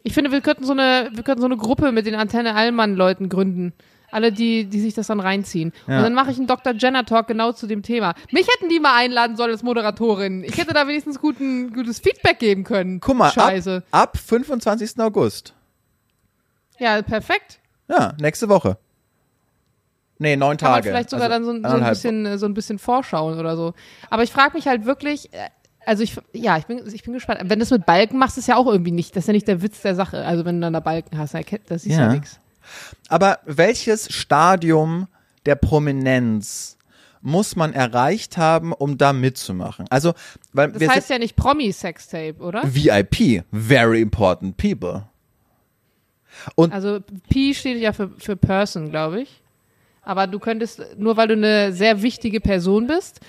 Ich 0.03 0.13
finde, 0.13 0.31
wir 0.31 0.41
könnten 0.41 0.63
so 0.65 0.71
eine, 0.71 1.09
wir 1.13 1.23
könnten 1.23 1.41
so 1.41 1.47
eine 1.47 1.57
Gruppe 1.57 1.91
mit 1.91 2.05
den 2.05 2.15
Antenne 2.15 2.55
Allmann 2.55 2.95
Leuten 2.95 3.29
gründen. 3.29 3.73
Alle, 4.09 4.31
die, 4.31 4.63
die 4.65 4.79
sich 4.79 4.93
das 4.93 5.07
dann 5.07 5.19
reinziehen. 5.19 5.73
Ja. 5.85 5.97
Und 5.97 6.03
dann 6.03 6.13
mache 6.13 6.31
ich 6.31 6.37
einen 6.37 6.47
Dr. 6.47 6.73
Jenner 6.73 7.03
Talk 7.05 7.27
genau 7.27 7.51
zu 7.51 7.67
dem 7.67 7.83
Thema. 7.83 8.13
Mich 8.31 8.47
hätten 8.47 8.69
die 8.69 8.79
mal 8.79 8.95
einladen 8.95 9.35
sollen 9.35 9.51
als 9.51 9.63
Moderatorin. 9.63 10.45
Ich 10.45 10.57
hätte 10.57 10.73
da 10.73 10.87
wenigstens 10.87 11.19
guten, 11.19 11.73
gutes 11.73 11.99
Feedback 11.99 12.39
geben 12.39 12.63
können. 12.63 13.01
Guck 13.01 13.17
mal, 13.17 13.27
ab, 13.27 13.33
Scheiße. 13.33 13.83
ab 13.91 14.17
25. 14.17 14.97
August. 14.99 15.53
Ja, 16.79 17.01
perfekt. 17.01 17.59
Ja, 17.89 18.13
nächste 18.21 18.47
Woche. 18.47 18.77
Nee, 20.19 20.35
neun 20.35 20.57
Kann 20.57 20.71
man 20.71 20.77
Tage. 20.81 20.89
vielleicht 20.89 21.09
sogar 21.09 21.29
Also 21.31 21.53
dann 21.53 21.63
so, 21.63 21.69
so, 21.69 21.83
ein 21.83 21.89
bisschen, 21.89 22.25
äh, 22.25 22.37
so 22.37 22.45
ein 22.45 22.53
bisschen 22.53 22.79
vorschauen 22.79 23.37
oder 23.39 23.55
so. 23.55 23.73
Aber 24.09 24.23
ich 24.23 24.31
frage 24.31 24.55
mich 24.55 24.67
halt 24.67 24.85
wirklich, 24.85 25.31
äh, 25.33 25.49
also 25.85 26.03
ich, 26.03 26.17
ja, 26.33 26.57
ich 26.57 26.65
bin, 26.65 26.81
ich 26.93 27.03
bin 27.03 27.13
gespannt. 27.13 27.39
Wenn 27.43 27.59
du 27.59 27.63
das 27.63 27.71
mit 27.71 27.85
Balken 27.85 28.17
machst, 28.17 28.37
ist 28.37 28.47
ja 28.47 28.57
auch 28.57 28.67
irgendwie 28.67 28.91
nicht, 28.91 29.15
das 29.15 29.23
ist 29.23 29.27
ja 29.27 29.33
nicht 29.33 29.47
der 29.47 29.61
Witz 29.61 29.81
der 29.81 29.95
Sache. 29.95 30.25
Also 30.25 30.43
wenn 30.43 30.55
du 30.55 30.61
dann 30.61 30.73
da 30.73 30.79
Balken 30.79 31.17
hast, 31.17 31.33
das 31.33 31.85
ist 31.85 31.85
ja, 31.85 32.01
Ja. 32.07 32.13
nichts. 32.13 32.39
Aber 33.07 33.39
welches 33.45 34.11
Stadium 34.13 35.07
der 35.45 35.55
Prominenz 35.55 36.77
muss 37.21 37.55
man 37.55 37.73
erreicht 37.73 38.37
haben, 38.37 38.73
um 38.73 38.97
da 38.97 39.13
mitzumachen? 39.13 39.85
Also, 39.89 40.13
weil 40.53 40.71
Das 40.71 40.87
heißt 40.87 41.09
ja 41.09 41.19
nicht 41.19 41.35
Promi-Sextape, 41.35 42.35
oder? 42.39 42.63
VIP, 42.65 43.43
very 43.51 44.01
important 44.01 44.57
people. 44.57 45.03
Also 46.57 46.99
P 47.29 47.53
steht 47.53 47.77
ja 47.81 47.93
für, 47.93 48.11
für 48.17 48.35
Person, 48.35 48.89
glaube 48.89 49.21
ich. 49.21 49.41
Aber 50.07 50.25
du 50.25 50.39
könntest, 50.39 50.81
nur 50.97 51.17
weil 51.17 51.27
du 51.27 51.33
eine 51.33 51.73
sehr 51.73 52.01
wichtige 52.01 52.39
Person 52.39 52.87
bist, 52.87 53.19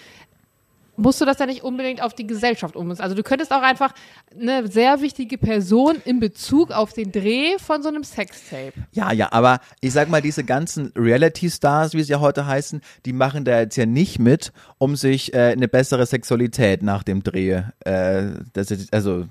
musst 0.96 1.20
du 1.20 1.24
das 1.24 1.40
ja 1.40 1.46
nicht 1.46 1.64
unbedingt 1.64 2.00
auf 2.00 2.14
die 2.14 2.24
Gesellschaft 2.24 2.76
ummünzen. 2.76 3.02
Also 3.02 3.16
du 3.16 3.24
könntest 3.24 3.52
auch 3.52 3.62
einfach 3.62 3.92
eine 4.38 4.68
sehr 4.68 5.00
wichtige 5.00 5.38
Person 5.38 5.96
in 6.04 6.20
Bezug 6.20 6.70
auf 6.70 6.92
den 6.92 7.10
Dreh 7.10 7.58
von 7.58 7.82
so 7.82 7.88
einem 7.88 8.04
Sextape. 8.04 8.74
Ja, 8.92 9.10
ja, 9.12 9.32
aber 9.32 9.58
ich 9.80 9.92
sag 9.92 10.08
mal, 10.08 10.22
diese 10.22 10.44
ganzen 10.44 10.92
Reality-Stars, 10.94 11.94
wie 11.94 12.02
sie 12.04 12.12
ja 12.12 12.20
heute 12.20 12.46
heißen, 12.46 12.80
die 13.06 13.12
machen 13.12 13.44
da 13.44 13.58
jetzt 13.58 13.76
ja 13.76 13.84
nicht 13.86 14.20
mit, 14.20 14.52
um 14.78 14.94
sich 14.94 15.34
äh, 15.34 15.50
eine 15.50 15.66
bessere 15.66 16.06
Sexualität 16.06 16.84
nach 16.84 17.02
dem 17.02 17.24
Dreh, 17.24 17.62
äh, 17.80 18.22
das 18.52 18.72
also 18.92 19.26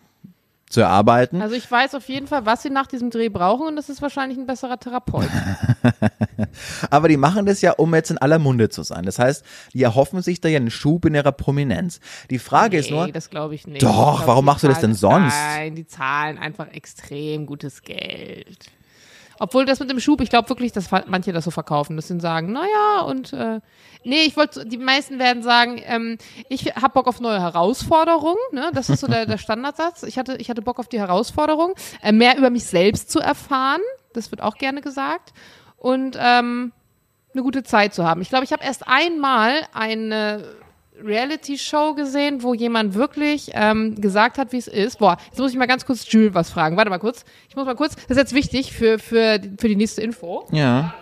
zu 0.69 0.81
erarbeiten. 0.81 1.41
Also 1.41 1.55
ich 1.55 1.69
weiß 1.69 1.95
auf 1.95 2.07
jeden 2.09 2.27
Fall, 2.27 2.45
was 2.45 2.61
sie 2.61 2.69
nach 2.69 2.87
diesem 2.87 3.09
Dreh 3.09 3.29
brauchen 3.29 3.67
und 3.67 3.75
das 3.77 3.87
ist 3.89 4.01
wahrscheinlich 4.01 4.37
ein 4.37 4.45
besserer 4.45 4.77
Therapeut. 4.79 5.29
Aber 6.89 7.07
die 7.07 7.17
machen 7.17 7.45
das 7.45 7.61
ja, 7.61 7.71
um 7.73 7.93
jetzt 7.95 8.11
in 8.11 8.17
aller 8.17 8.39
Munde 8.39 8.69
zu 8.69 8.83
sein. 8.83 9.05
Das 9.05 9.19
heißt, 9.19 9.43
die 9.73 9.83
erhoffen 9.83 10.21
sich 10.21 10.41
da 10.41 10.49
ja 10.49 10.57
einen 10.57 10.71
Schub 10.71 11.05
in 11.05 11.15
ihrer 11.15 11.31
Prominenz. 11.31 11.99
Die 12.29 12.39
Frage 12.39 12.77
ist 12.77 12.91
nur, 12.91 13.05
Nee, 13.05 13.11
das 13.11 13.29
glaube 13.29 13.55
ich 13.55 13.65
nicht. 13.67 13.81
Doch, 13.83 14.17
glaub, 14.17 14.27
warum 14.27 14.45
machst 14.45 14.63
du 14.63 14.67
das 14.67 14.77
zahlen- 14.81 14.91
denn 14.91 14.95
sonst? 14.97 15.35
Nein, 15.35 15.75
die 15.75 15.87
zahlen 15.87 16.37
einfach 16.37 16.67
extrem 16.73 17.45
gutes 17.45 17.81
Geld. 17.81 18.71
Obwohl 19.39 19.65
das 19.65 19.79
mit 19.79 19.89
dem 19.89 19.99
Schub, 19.99 20.21
ich 20.21 20.29
glaube 20.29 20.49
wirklich, 20.49 20.71
dass 20.71 20.89
manche 21.07 21.33
das 21.33 21.45
so 21.45 21.51
verkaufen, 21.51 21.95
dass 21.95 22.07
sie 22.07 22.19
sagen, 22.19 22.51
naja, 22.51 23.01
und 23.05 23.33
äh, 23.33 23.59
nee, 24.03 24.21
ich 24.25 24.35
wollte, 24.37 24.65
die 24.65 24.77
meisten 24.77 25.19
werden 25.19 25.43
sagen, 25.43 25.81
ähm, 25.85 26.17
ich 26.49 26.65
hab 26.75 26.93
Bock 26.93 27.07
auf 27.07 27.19
neue 27.19 27.39
Herausforderungen, 27.39 28.37
ne? 28.51 28.71
Das 28.73 28.89
ist 28.89 29.01
so 29.01 29.07
der, 29.07 29.25
der 29.25 29.37
Standardsatz. 29.37 30.03
Ich 30.03 30.17
hatte, 30.17 30.37
ich 30.37 30.49
hatte 30.49 30.61
Bock 30.61 30.79
auf 30.79 30.87
die 30.87 30.99
Herausforderung, 30.99 31.73
äh, 32.01 32.11
mehr 32.11 32.37
über 32.37 32.49
mich 32.49 32.65
selbst 32.65 33.11
zu 33.11 33.19
erfahren, 33.19 33.81
das 34.13 34.31
wird 34.31 34.41
auch 34.41 34.55
gerne 34.55 34.81
gesagt. 34.81 35.33
Und 35.77 36.17
ähm, 36.19 36.71
eine 37.33 37.43
gute 37.43 37.63
Zeit 37.63 37.93
zu 37.93 38.03
haben. 38.03 38.21
Ich 38.21 38.29
glaube, 38.29 38.45
ich 38.45 38.51
habe 38.51 38.63
erst 38.63 38.87
einmal 38.87 39.61
eine 39.73 40.43
Reality-Show 41.03 41.93
gesehen, 41.93 42.43
wo 42.43 42.53
jemand 42.53 42.93
wirklich 42.95 43.51
ähm, 43.53 43.99
gesagt 43.99 44.37
hat, 44.37 44.51
wie 44.51 44.57
es 44.57 44.67
ist. 44.67 44.99
Boah, 44.99 45.17
jetzt 45.27 45.39
muss 45.39 45.51
ich 45.51 45.57
mal 45.57 45.67
ganz 45.67 45.85
kurz 45.85 46.09
Jules 46.11 46.33
was 46.33 46.49
fragen. 46.49 46.77
Warte 46.77 46.89
mal 46.89 46.99
kurz. 46.99 47.25
Ich 47.49 47.55
muss 47.55 47.65
mal 47.65 47.75
kurz, 47.75 47.95
das 47.95 48.11
ist 48.11 48.17
jetzt 48.17 48.33
wichtig 48.33 48.73
für, 48.73 48.99
für, 48.99 49.39
für 49.59 49.67
die 49.67 49.75
nächste 49.75 50.01
Info. 50.01 50.47
ja, 50.51 50.93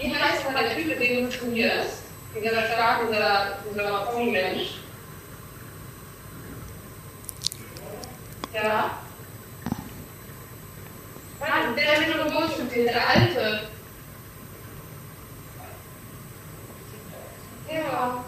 Wie 0.00 0.14
heißt 0.14 0.44
denn 0.46 0.54
der 0.54 0.74
Typ, 0.76 0.86
mit 0.86 1.00
dem 1.00 1.26
du 1.26 1.32
studierst? 1.32 2.02
Dieser 2.34 2.62
starke, 2.62 3.06
dieser, 3.08 4.02
Promi-Mensch. 4.04 4.78
Ja. 8.54 8.90
Mann, 11.40 11.76
der 11.76 12.00
mit 12.00 12.08
dem 12.08 12.26
Geburtstag, 12.26 12.70
der 12.72 13.08
alte. 13.08 13.71
Ja. 17.72 18.24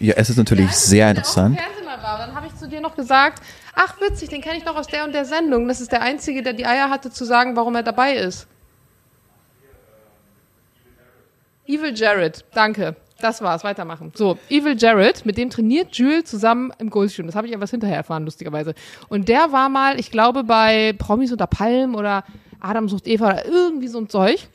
ja, 0.00 0.14
es 0.16 0.30
ist 0.30 0.36
natürlich 0.36 0.72
sehr 0.72 1.10
interessant. 1.10 1.58
War. 1.58 2.18
Dann 2.18 2.34
habe 2.34 2.46
ich 2.46 2.54
zu 2.54 2.68
dir 2.68 2.80
noch 2.80 2.94
gesagt, 2.94 3.42
ach 3.74 4.00
witzig, 4.00 4.28
den 4.28 4.40
kenne 4.40 4.58
ich 4.58 4.64
noch 4.64 4.76
aus 4.76 4.86
der 4.86 5.04
und 5.04 5.12
der 5.12 5.24
Sendung. 5.24 5.66
Das 5.66 5.80
ist 5.80 5.90
der 5.90 6.02
Einzige, 6.02 6.42
der 6.42 6.52
die 6.52 6.66
Eier 6.66 6.88
hatte 6.88 7.10
zu 7.10 7.24
sagen, 7.24 7.56
warum 7.56 7.74
er 7.74 7.82
dabei 7.82 8.14
ist. 8.14 8.46
Evil 11.66 11.92
Jared, 11.96 12.44
danke. 12.52 12.94
Das 13.18 13.40
war's, 13.40 13.64
weitermachen. 13.64 14.12
So, 14.14 14.38
Evil 14.50 14.76
Jared, 14.78 15.24
mit 15.24 15.38
dem 15.38 15.48
trainiert 15.48 15.96
Jules 15.96 16.26
zusammen 16.26 16.70
im 16.78 16.90
Goldstream. 16.90 17.26
Das 17.26 17.34
habe 17.34 17.46
ich 17.46 17.54
etwas 17.54 17.70
hinterher 17.70 17.96
erfahren, 17.96 18.24
lustigerweise. 18.24 18.74
Und 19.08 19.28
der 19.28 19.52
war 19.52 19.68
mal, 19.68 19.98
ich 19.98 20.10
glaube, 20.10 20.44
bei 20.44 20.92
Promis 20.92 21.32
unter 21.32 21.46
Palmen 21.46 21.94
oder 21.94 22.24
Adam 22.60 22.88
sucht 22.88 23.06
Eva 23.06 23.30
oder 23.30 23.46
irgendwie 23.46 23.88
so 23.88 23.98
ein 23.98 24.08
Zeug. 24.08 24.48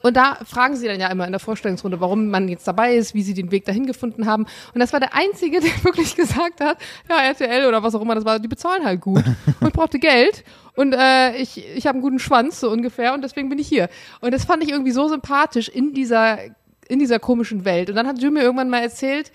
Und 0.00 0.16
da 0.16 0.36
fragen 0.44 0.76
sie 0.76 0.86
dann 0.86 1.00
ja 1.00 1.08
immer 1.08 1.26
in 1.26 1.32
der 1.32 1.40
Vorstellungsrunde, 1.40 2.00
warum 2.00 2.28
man 2.28 2.48
jetzt 2.48 2.66
dabei 2.68 2.94
ist, 2.94 3.14
wie 3.14 3.22
sie 3.22 3.34
den 3.34 3.50
Weg 3.50 3.64
dahin 3.64 3.86
gefunden 3.86 4.26
haben. 4.26 4.46
Und 4.72 4.80
das 4.80 4.92
war 4.92 5.00
der 5.00 5.14
Einzige, 5.14 5.60
der 5.60 5.84
wirklich 5.84 6.14
gesagt 6.14 6.60
hat, 6.60 6.78
ja, 7.08 7.16
RTL 7.20 7.66
oder 7.66 7.82
was 7.82 7.94
auch 7.94 8.02
immer 8.02 8.14
das 8.14 8.24
war, 8.24 8.38
die 8.38 8.48
bezahlen 8.48 8.84
halt 8.84 9.00
gut. 9.00 9.24
Und 9.60 9.66
ich 9.66 9.72
brauchte 9.72 9.98
Geld. 9.98 10.44
Und 10.74 10.94
äh, 10.94 11.36
ich, 11.36 11.66
ich 11.76 11.86
habe 11.86 11.96
einen 11.96 12.02
guten 12.02 12.20
Schwanz, 12.20 12.60
so 12.60 12.70
ungefähr, 12.70 13.12
und 13.12 13.22
deswegen 13.22 13.48
bin 13.48 13.58
ich 13.58 13.66
hier. 13.66 13.88
Und 14.20 14.32
das 14.32 14.44
fand 14.44 14.62
ich 14.62 14.70
irgendwie 14.70 14.92
so 14.92 15.08
sympathisch 15.08 15.68
in 15.68 15.92
dieser, 15.92 16.38
in 16.86 17.00
dieser 17.00 17.18
komischen 17.18 17.64
Welt. 17.64 17.90
Und 17.90 17.96
dann 17.96 18.06
hat 18.06 18.18
Jules 18.20 18.34
mir 18.34 18.42
irgendwann 18.42 18.70
mal 18.70 18.82
erzählt, 18.82 19.32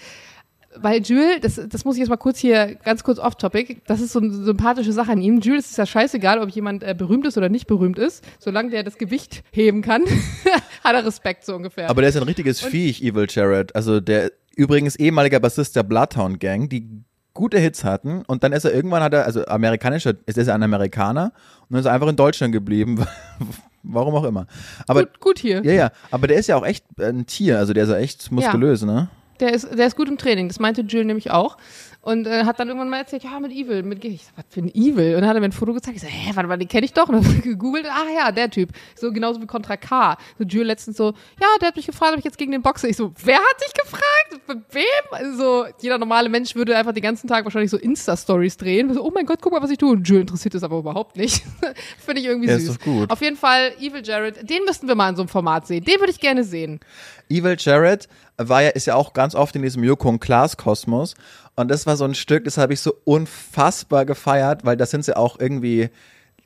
weil 0.77 1.01
Jules, 1.01 1.39
das, 1.41 1.61
das 1.69 1.85
muss 1.85 1.95
ich 1.95 1.99
jetzt 1.99 2.09
mal 2.09 2.17
kurz 2.17 2.39
hier, 2.39 2.75
ganz 2.83 3.03
kurz 3.03 3.19
off-topic, 3.19 3.81
das 3.87 4.01
ist 4.01 4.13
so 4.13 4.19
eine 4.19 4.31
sympathische 4.31 4.91
Sache 4.93 5.11
an 5.11 5.21
ihm. 5.21 5.39
Jules 5.39 5.71
ist 5.71 5.77
ja 5.77 5.85
scheißegal, 5.85 6.39
ob 6.39 6.49
jemand 6.49 6.83
äh, 6.83 6.95
berühmt 6.97 7.25
ist 7.25 7.37
oder 7.37 7.49
nicht 7.49 7.67
berühmt 7.67 7.99
ist. 7.99 8.23
Solange 8.39 8.69
der 8.69 8.83
das 8.83 8.97
Gewicht 8.97 9.43
heben 9.51 9.81
kann, 9.81 10.03
hat 10.83 10.95
er 10.95 11.05
Respekt 11.05 11.45
so 11.45 11.55
ungefähr. 11.55 11.89
Aber 11.89 12.01
der 12.01 12.09
ist 12.09 12.17
ein 12.17 12.23
richtiges 12.23 12.61
Viech, 12.61 13.01
Evil 13.01 13.27
Jared. 13.29 13.75
Also 13.75 13.99
der 13.99 14.31
übrigens 14.55 14.95
ehemaliger 14.95 15.39
Bassist 15.39 15.75
der 15.75 15.83
Bloodhound 15.83 16.39
Gang, 16.39 16.69
die 16.69 17.03
gute 17.33 17.57
Hits 17.57 17.83
hatten 17.83 18.23
und 18.27 18.43
dann 18.43 18.53
ist 18.53 18.63
er 18.63 18.73
irgendwann 18.73 19.01
hat 19.01 19.13
er, 19.13 19.25
also 19.25 19.45
amerikanischer, 19.45 20.13
ist 20.25 20.37
er 20.37 20.53
ein 20.53 20.63
Amerikaner 20.63 21.33
und 21.61 21.71
dann 21.71 21.79
ist 21.79 21.85
er 21.85 21.93
einfach 21.93 22.07
in 22.07 22.15
Deutschland 22.15 22.53
geblieben. 22.53 23.03
Warum 23.83 24.15
auch 24.15 24.23
immer. 24.23 24.47
Aber 24.87 25.01
gut, 25.01 25.19
gut 25.19 25.39
hier. 25.39 25.61
ja, 25.65 25.73
ja, 25.73 25.91
aber 26.09 26.27
der 26.27 26.37
ist 26.37 26.47
ja 26.47 26.55
auch 26.55 26.65
echt 26.65 26.85
ein 26.99 27.25
Tier, 27.25 27.57
also 27.57 27.73
der 27.73 27.83
ist 27.83 27.89
ja 27.89 27.97
echt 27.97 28.31
muskulös, 28.31 28.83
ne? 28.83 29.09
Der 29.39 29.53
ist, 29.53 29.67
der 29.71 29.87
ist 29.87 29.95
gut 29.95 30.07
im 30.07 30.17
Training. 30.17 30.47
Das 30.47 30.59
meinte 30.59 30.81
Jill 30.81 31.05
nämlich 31.05 31.31
auch. 31.31 31.57
Und 32.01 32.27
äh, 32.27 32.43
hat 32.43 32.59
dann 32.59 32.67
irgendwann 32.67 32.89
mal 32.89 32.97
erzählt, 32.97 33.23
ja, 33.23 33.39
mit 33.39 33.53
Evil, 33.53 33.81
mit 33.81 34.03
ich 34.03 34.25
sag, 34.25 34.33
was 34.35 34.45
für 34.49 34.59
ein 34.59 34.67
Evil? 34.75 35.15
Und 35.15 35.21
dann 35.21 35.29
hat 35.29 35.35
er 35.37 35.39
mir 35.39 35.45
ein 35.45 35.51
Foto 35.53 35.73
gezeigt. 35.73 35.95
Ich 35.95 36.01
so, 36.01 36.07
hä, 36.09 36.31
warte 36.33 36.49
mal, 36.49 36.57
den 36.57 36.67
kenne 36.67 36.83
ich 36.85 36.91
doch. 36.91 37.07
Und 37.07 37.23
dann 37.23 37.35
ich 37.37 37.41
gegoogelt, 37.43 37.87
ach 37.89 38.03
ja, 38.13 38.29
der 38.33 38.49
Typ. 38.49 38.71
So 38.95 39.13
genauso 39.13 39.41
wie 39.41 39.45
Contra 39.47 39.77
K. 39.77 40.17
So 40.37 40.43
Jill 40.43 40.63
letztens 40.65 40.97
so, 40.97 41.13
ja, 41.41 41.47
der 41.61 41.69
hat 41.69 41.77
mich 41.77 41.85
gefragt, 41.85 42.11
ob 42.11 42.19
ich 42.19 42.25
jetzt 42.25 42.37
gegen 42.37 42.51
den 42.51 42.61
boxe. 42.61 42.89
Ich 42.89 42.97
so, 42.97 43.13
wer 43.23 43.37
hat 43.37 43.61
dich 43.65 43.73
gefragt? 43.73 44.47
Mit 44.49 44.63
wem? 44.73 44.83
Also, 45.11 45.65
jeder 45.79 45.97
normale 45.97 46.27
Mensch 46.27 46.55
würde 46.55 46.75
einfach 46.75 46.91
den 46.91 47.03
ganzen 47.03 47.29
Tag 47.29 47.45
wahrscheinlich 47.45 47.71
so 47.71 47.77
Insta-Stories 47.77 48.57
drehen. 48.57 48.93
So, 48.93 49.01
oh 49.01 49.11
mein 49.15 49.25
Gott, 49.25 49.39
guck 49.41 49.53
mal, 49.53 49.61
was 49.61 49.71
ich 49.71 49.77
tue. 49.77 49.91
Und 49.91 50.07
Jill 50.07 50.19
interessiert 50.21 50.55
das 50.55 50.63
aber 50.63 50.79
überhaupt 50.79 51.15
nicht. 51.15 51.45
Finde 52.05 52.19
ich 52.19 52.27
irgendwie 52.27 52.49
Ja, 52.49 52.59
süß. 52.59 52.67
ist 52.67 52.81
doch 52.81 52.83
gut. 52.83 53.09
Auf 53.11 53.21
jeden 53.21 53.37
Fall, 53.37 53.71
Evil 53.79 54.01
Jared, 54.03 54.49
den 54.49 54.65
müssten 54.65 54.89
wir 54.89 54.95
mal 54.95 55.07
in 55.07 55.15
so 55.15 55.21
einem 55.21 55.29
Format 55.29 55.67
sehen. 55.67 55.85
Den 55.85 56.01
würde 56.01 56.11
ich 56.11 56.19
gerne 56.19 56.43
sehen. 56.43 56.81
Evil 57.29 57.55
Jared 57.57 58.07
war 58.37 58.61
ja, 58.63 58.69
ist 58.69 58.87
ja 58.87 58.95
auch 58.95 59.13
ganz 59.13 59.35
oft 59.35 59.55
in 59.55 59.61
diesem 59.61 59.83
Joko 59.83 60.09
und 60.09 60.19
Klaas 60.19 60.57
Kosmos. 60.57 61.15
Und 61.55 61.69
das 61.69 61.85
war 61.85 61.97
so 61.97 62.03
ein 62.05 62.15
Stück, 62.15 62.45
das 62.45 62.57
habe 62.57 62.73
ich 62.73 62.79
so 62.81 62.93
unfassbar 63.05 64.05
gefeiert, 64.05 64.65
weil 64.65 64.77
da 64.77 64.85
sind 64.85 65.05
sie 65.05 65.15
auch 65.15 65.39
irgendwie, 65.39 65.89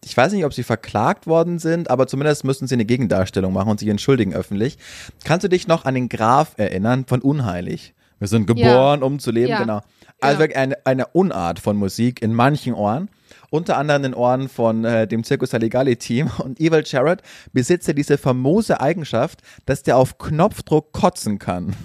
ich 0.04 0.16
weiß 0.16 0.34
nicht, 0.34 0.46
ob 0.46 0.54
sie 0.54 0.63
verklagt 0.63 1.28
worden 1.28 1.60
sind, 1.60 1.90
aber 1.90 2.08
zumindest 2.08 2.44
müssten 2.44 2.68
sie 2.68 2.76
eine 2.76 2.86
Gegendarstellung 2.86 3.54
machen 3.54 3.70
und 3.70 3.80
sich 3.80 3.90
entschuldigen 3.90 4.34
öffentlich. 4.34 4.78
Kannst 5.24 5.44
du 5.44 5.50
dich 5.50 5.68
noch 5.68 5.86
an 5.86 5.96
den 5.96 6.10
Graf 6.10 6.54
erinnern 6.58 7.06
von 7.08 7.22
Unheilig? 7.22 7.94
Wir 8.20 8.28
sind 8.28 8.48
geboren, 8.48 9.04
um 9.04 9.20
zu 9.20 9.32
leben, 9.32 9.50
Ja. 9.50 9.60
genau. 9.60 9.82
Also 10.20 10.36
Ja. 10.36 10.40
wirklich 10.40 10.58
eine, 10.58 10.78
eine 10.86 11.08
Unart 11.08 11.60
von 11.60 11.78
Musik 11.78 12.22
in 12.22 12.34
manchen 12.34 12.74
Ohren. 12.74 13.10
Unter 13.50 13.78
anderem 13.78 14.04
in 14.04 14.12
den 14.12 14.14
Ohren 14.14 14.50
von 14.50 14.84
äh, 14.84 15.08
dem 15.08 15.24
Circus 15.24 15.52
Saligali 15.52 15.96
Team. 15.96 16.30
Und 16.44 16.60
Evil 16.60 16.84
Jared 16.86 17.22
besitzt 17.54 17.88
ja 17.88 17.94
diese 17.94 18.18
famose 18.18 18.82
Eigenschaft, 18.82 19.42
dass 19.66 19.84
der 19.84 19.98
auf 19.98 20.18
Knopfdruck 20.18 20.92
kotzen 20.92 21.40
kann. 21.40 21.76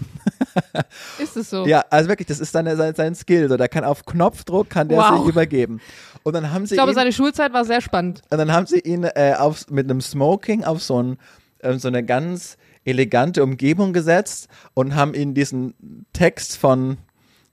Ist 1.18 1.36
es 1.36 1.50
so? 1.50 1.66
Ja, 1.66 1.84
also 1.90 2.08
wirklich, 2.08 2.26
das 2.26 2.40
ist 2.40 2.52
seine, 2.52 2.76
sein, 2.76 2.94
sein 2.94 3.14
Skill. 3.14 3.48
So, 3.48 3.56
der 3.56 3.68
kann 3.68 3.84
auf 3.84 4.04
Knopfdruck 4.04 4.70
kann 4.70 4.88
der 4.88 4.98
Wow. 4.98 5.20
sich 5.20 5.28
übergeben. 5.28 5.80
Und 6.22 6.34
dann 6.34 6.52
haben 6.52 6.66
sie 6.66 6.74
Ich 6.74 6.78
glaube, 6.78 6.92
ihn, 6.92 6.96
seine 6.96 7.12
Schulzeit 7.12 7.52
war 7.52 7.64
sehr 7.64 7.80
spannend. 7.80 8.22
und 8.30 8.38
dann 8.38 8.52
haben 8.52 8.66
sie 8.66 8.78
ihn 8.78 9.04
äh, 9.04 9.34
auf, 9.38 9.68
mit 9.70 9.88
einem 9.90 10.00
Smoking 10.00 10.64
auf 10.64 10.82
so, 10.82 11.02
ein, 11.02 11.18
ähm, 11.62 11.78
so 11.78 11.88
eine 11.88 12.04
ganz 12.04 12.56
elegante 12.84 13.42
Umgebung 13.42 13.92
gesetzt 13.92 14.48
und 14.74 14.94
haben 14.94 15.14
ihn 15.14 15.34
diesen 15.34 15.74
Text 16.12 16.56
von, 16.56 16.98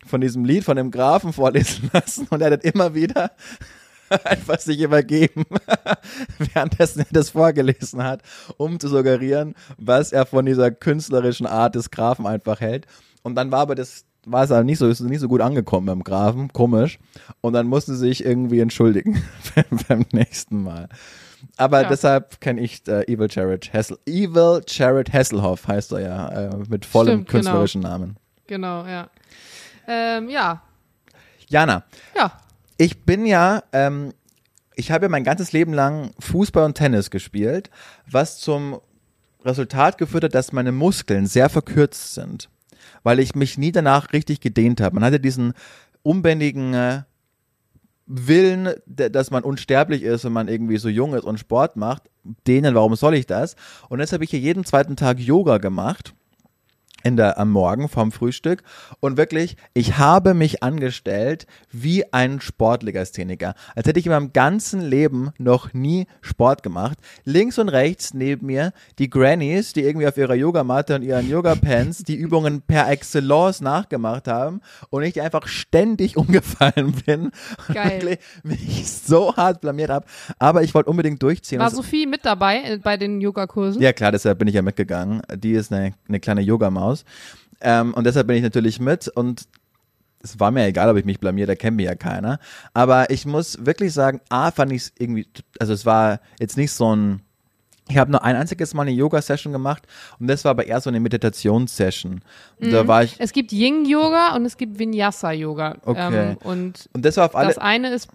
von 0.05 0.21
diesem 0.21 0.43
Lied 0.45 0.63
von 0.63 0.75
dem 0.77 0.91
Grafen 0.91 1.33
vorlesen 1.33 1.89
lassen 1.93 2.27
und 2.29 2.41
er 2.41 2.51
hat 2.51 2.63
immer 2.63 2.93
wieder 2.95 3.31
einfach 4.23 4.59
sich 4.59 4.79
übergeben, 4.79 5.45
währenddessen 6.53 7.01
er 7.01 7.07
das 7.11 7.31
vorgelesen 7.31 8.03
hat, 8.03 8.21
um 8.57 8.79
zu 8.79 8.87
suggerieren, 8.87 9.55
was 9.77 10.11
er 10.11 10.25
von 10.25 10.45
dieser 10.45 10.71
künstlerischen 10.71 11.45
Art 11.47 11.75
des 11.75 11.91
Grafen 11.91 12.25
einfach 12.27 12.59
hält. 12.59 12.85
Und 13.23 13.35
dann 13.35 13.51
war 13.51 13.59
aber 13.61 13.75
das, 13.75 14.05
war 14.25 14.43
es 14.43 14.51
aber 14.51 14.63
nicht 14.63 14.77
so, 14.79 14.87
ist 14.87 14.99
nicht 15.01 15.19
so 15.19 15.27
gut 15.27 15.41
angekommen 15.41 15.85
beim 15.85 16.03
Grafen, 16.03 16.51
komisch. 16.53 16.99
Und 17.41 17.53
dann 17.53 17.67
musste 17.67 17.93
sie 17.93 18.07
sich 18.07 18.25
irgendwie 18.25 18.59
entschuldigen 18.59 19.21
beim, 19.87 20.05
nächsten 20.11 20.63
Mal. 20.63 20.89
Aber 21.57 21.81
Ja. 21.83 21.89
deshalb 21.89 22.41
kenne 22.41 22.61
ich 22.61 22.87
äh, 22.87 23.03
Evil 23.11 23.27
Jared 23.29 23.71
Hessel. 23.73 23.97
Evil 24.05 24.61
Jared 24.67 25.11
Hasselhoff 25.13 25.67
heißt 25.67 25.91
er 25.93 25.99
ja, 26.01 26.29
äh, 26.29 26.57
mit 26.69 26.85
vollem 26.85 27.09
Stimmt, 27.21 27.27
genau. 27.27 27.37
künstlerischen 27.39 27.81
Namen. 27.81 28.17
Genau, 28.47 28.85
ja. 28.85 29.09
Ähm, 29.87 30.29
ja, 30.29 30.61
Jana, 31.47 31.83
ja. 32.15 32.31
Ich 32.79 33.03
bin 33.03 33.25
ja, 33.25 33.61
ähm, 33.73 34.13
ich 34.73 34.89
habe 34.89 35.05
ja 35.05 35.09
mein 35.09 35.25
ganzes 35.25 35.51
Leben 35.51 35.73
lang 35.73 36.11
Fußball 36.19 36.63
und 36.63 36.75
Tennis 36.75 37.11
gespielt, 37.11 37.69
was 38.09 38.39
zum 38.39 38.79
Resultat 39.43 39.97
geführt 39.97 40.23
hat, 40.23 40.33
dass 40.33 40.53
meine 40.53 40.71
Muskeln 40.71 41.27
sehr 41.27 41.49
verkürzt 41.49 42.13
sind, 42.13 42.49
weil 43.03 43.19
ich 43.19 43.35
mich 43.35 43.57
nie 43.57 43.73
danach 43.73 44.13
richtig 44.13 44.39
gedehnt 44.39 44.79
habe. 44.79 44.95
Man 44.95 45.03
hatte 45.03 45.19
diesen 45.19 45.53
unbändigen 46.03 46.73
äh, 46.73 47.01
Willen, 48.05 48.73
dass 48.87 49.29
man 49.29 49.43
unsterblich 49.43 50.01
ist 50.01 50.25
und 50.25 50.33
man 50.33 50.47
irgendwie 50.47 50.77
so 50.77 50.89
jung 50.89 51.13
ist 51.13 51.25
und 51.25 51.37
Sport 51.37 51.75
macht. 51.75 52.09
Dehnen, 52.47 52.73
warum 52.75 52.95
soll 52.95 53.13
ich 53.13 53.27
das? 53.27 53.55
Und 53.89 53.99
jetzt 53.99 54.13
habe 54.13 54.23
ich 54.23 54.31
hier 54.31 54.39
jeden 54.39 54.65
zweiten 54.65 54.95
Tag 54.95 55.19
Yoga 55.19 55.57
gemacht 55.59 56.15
in 57.03 57.17
der, 57.17 57.37
am 57.37 57.51
Morgen 57.51 57.89
vom 57.89 58.11
Frühstück 58.11 58.63
und 58.99 59.17
wirklich, 59.17 59.55
ich 59.73 59.97
habe 59.97 60.33
mich 60.33 60.63
angestellt 60.63 61.47
wie 61.71 62.11
ein 62.13 62.41
Sportlegastheniker. 62.41 63.53
Als 63.75 63.87
hätte 63.87 63.99
ich 63.99 64.05
in 64.05 64.11
meinem 64.11 64.33
ganzen 64.33 64.81
Leben 64.81 65.31
noch 65.37 65.73
nie 65.73 66.07
Sport 66.21 66.63
gemacht. 66.63 66.97
Links 67.23 67.57
und 67.57 67.69
rechts 67.69 68.13
neben 68.13 68.47
mir 68.47 68.73
die 68.97 69.09
Grannies, 69.09 69.73
die 69.73 69.81
irgendwie 69.81 70.07
auf 70.07 70.17
ihrer 70.17 70.35
Yogamatte 70.35 70.95
und 70.95 71.03
ihren 71.03 71.29
Yoga-Pants 71.29 72.03
die 72.03 72.15
Übungen 72.15 72.61
per 72.61 72.89
Excellence 72.89 73.61
nachgemacht 73.61 74.27
haben 74.27 74.61
und 74.89 75.03
ich 75.03 75.21
einfach 75.21 75.47
ständig 75.47 76.17
umgefallen 76.17 76.93
bin 77.05 77.31
Geil. 77.73 78.01
wirklich 78.01 78.19
mich 78.43 78.91
so 78.91 79.35
hart 79.35 79.61
blamiert 79.61 79.89
habe. 79.89 80.05
Aber 80.37 80.63
ich 80.63 80.73
wollte 80.73 80.89
unbedingt 80.89 81.21
durchziehen. 81.21 81.59
War 81.59 81.71
Sophie 81.71 82.05
mit 82.05 82.25
dabei 82.25 82.61
äh, 82.63 82.77
bei 82.77 82.97
den 82.97 83.21
Yogakursen? 83.21 83.81
ja, 83.81 83.93
klar, 83.93 84.11
deshalb 84.11 84.39
bin 84.39 84.47
ich 84.47 84.55
ja 84.55 84.61
mitgegangen. 84.61 85.21
Die 85.35 85.51
ist 85.51 85.71
eine, 85.71 85.93
eine 86.07 86.19
kleine 86.19 86.41
Yogamaus. 86.41 86.88
Ähm, 87.61 87.93
und 87.93 88.05
deshalb 88.05 88.27
bin 88.27 88.37
ich 88.37 88.43
natürlich 88.43 88.79
mit 88.79 89.07
und 89.07 89.47
es 90.21 90.39
war 90.39 90.51
mir 90.51 90.65
egal, 90.65 90.89
ob 90.89 90.97
ich 90.97 91.05
mich 91.05 91.19
blamier, 91.19 91.47
da 91.47 91.55
kennt 91.55 91.77
mich 91.77 91.85
ja 91.85 91.95
keiner. 91.95 92.39
Aber 92.73 93.09
ich 93.09 93.25
muss 93.25 93.65
wirklich 93.65 93.93
sagen, 93.93 94.21
A, 94.29 94.51
fand 94.51 94.71
ich 94.71 94.83
es 94.83 94.93
irgendwie, 94.97 95.27
also 95.59 95.73
es 95.73 95.85
war 95.85 96.19
jetzt 96.39 96.57
nicht 96.57 96.71
so 96.71 96.93
ein, 96.95 97.21
ich 97.87 97.97
habe 97.97 98.11
nur 98.11 98.23
ein 98.23 98.35
einziges 98.35 98.73
Mal 98.73 98.83
eine 98.83 98.91
Yoga-Session 98.91 99.51
gemacht 99.51 99.87
und 100.19 100.27
das 100.27 100.43
war 100.45 100.51
aber 100.51 100.67
eher 100.67 100.79
so 100.79 100.89
eine 100.89 100.99
Meditationssession. 100.99 102.21
Und 102.59 102.71
Da 102.71 102.87
war 102.87 103.03
ich, 103.03 103.15
Es 103.17 103.31
gibt 103.31 103.51
Yin-Yoga 103.51 104.35
und 104.35 104.45
es 104.45 104.57
gibt 104.57 104.77
Vinyasa-Yoga. 104.77 105.77
Okay. 105.83 106.31
Ähm, 106.31 106.37
und 106.43 106.89
und 106.93 107.05
das 107.05 107.17
war 107.17 107.25
auf 107.25 107.35
alle, 107.35 107.47
das 107.47 107.57
eine 107.57 107.89
ist. 107.91 108.09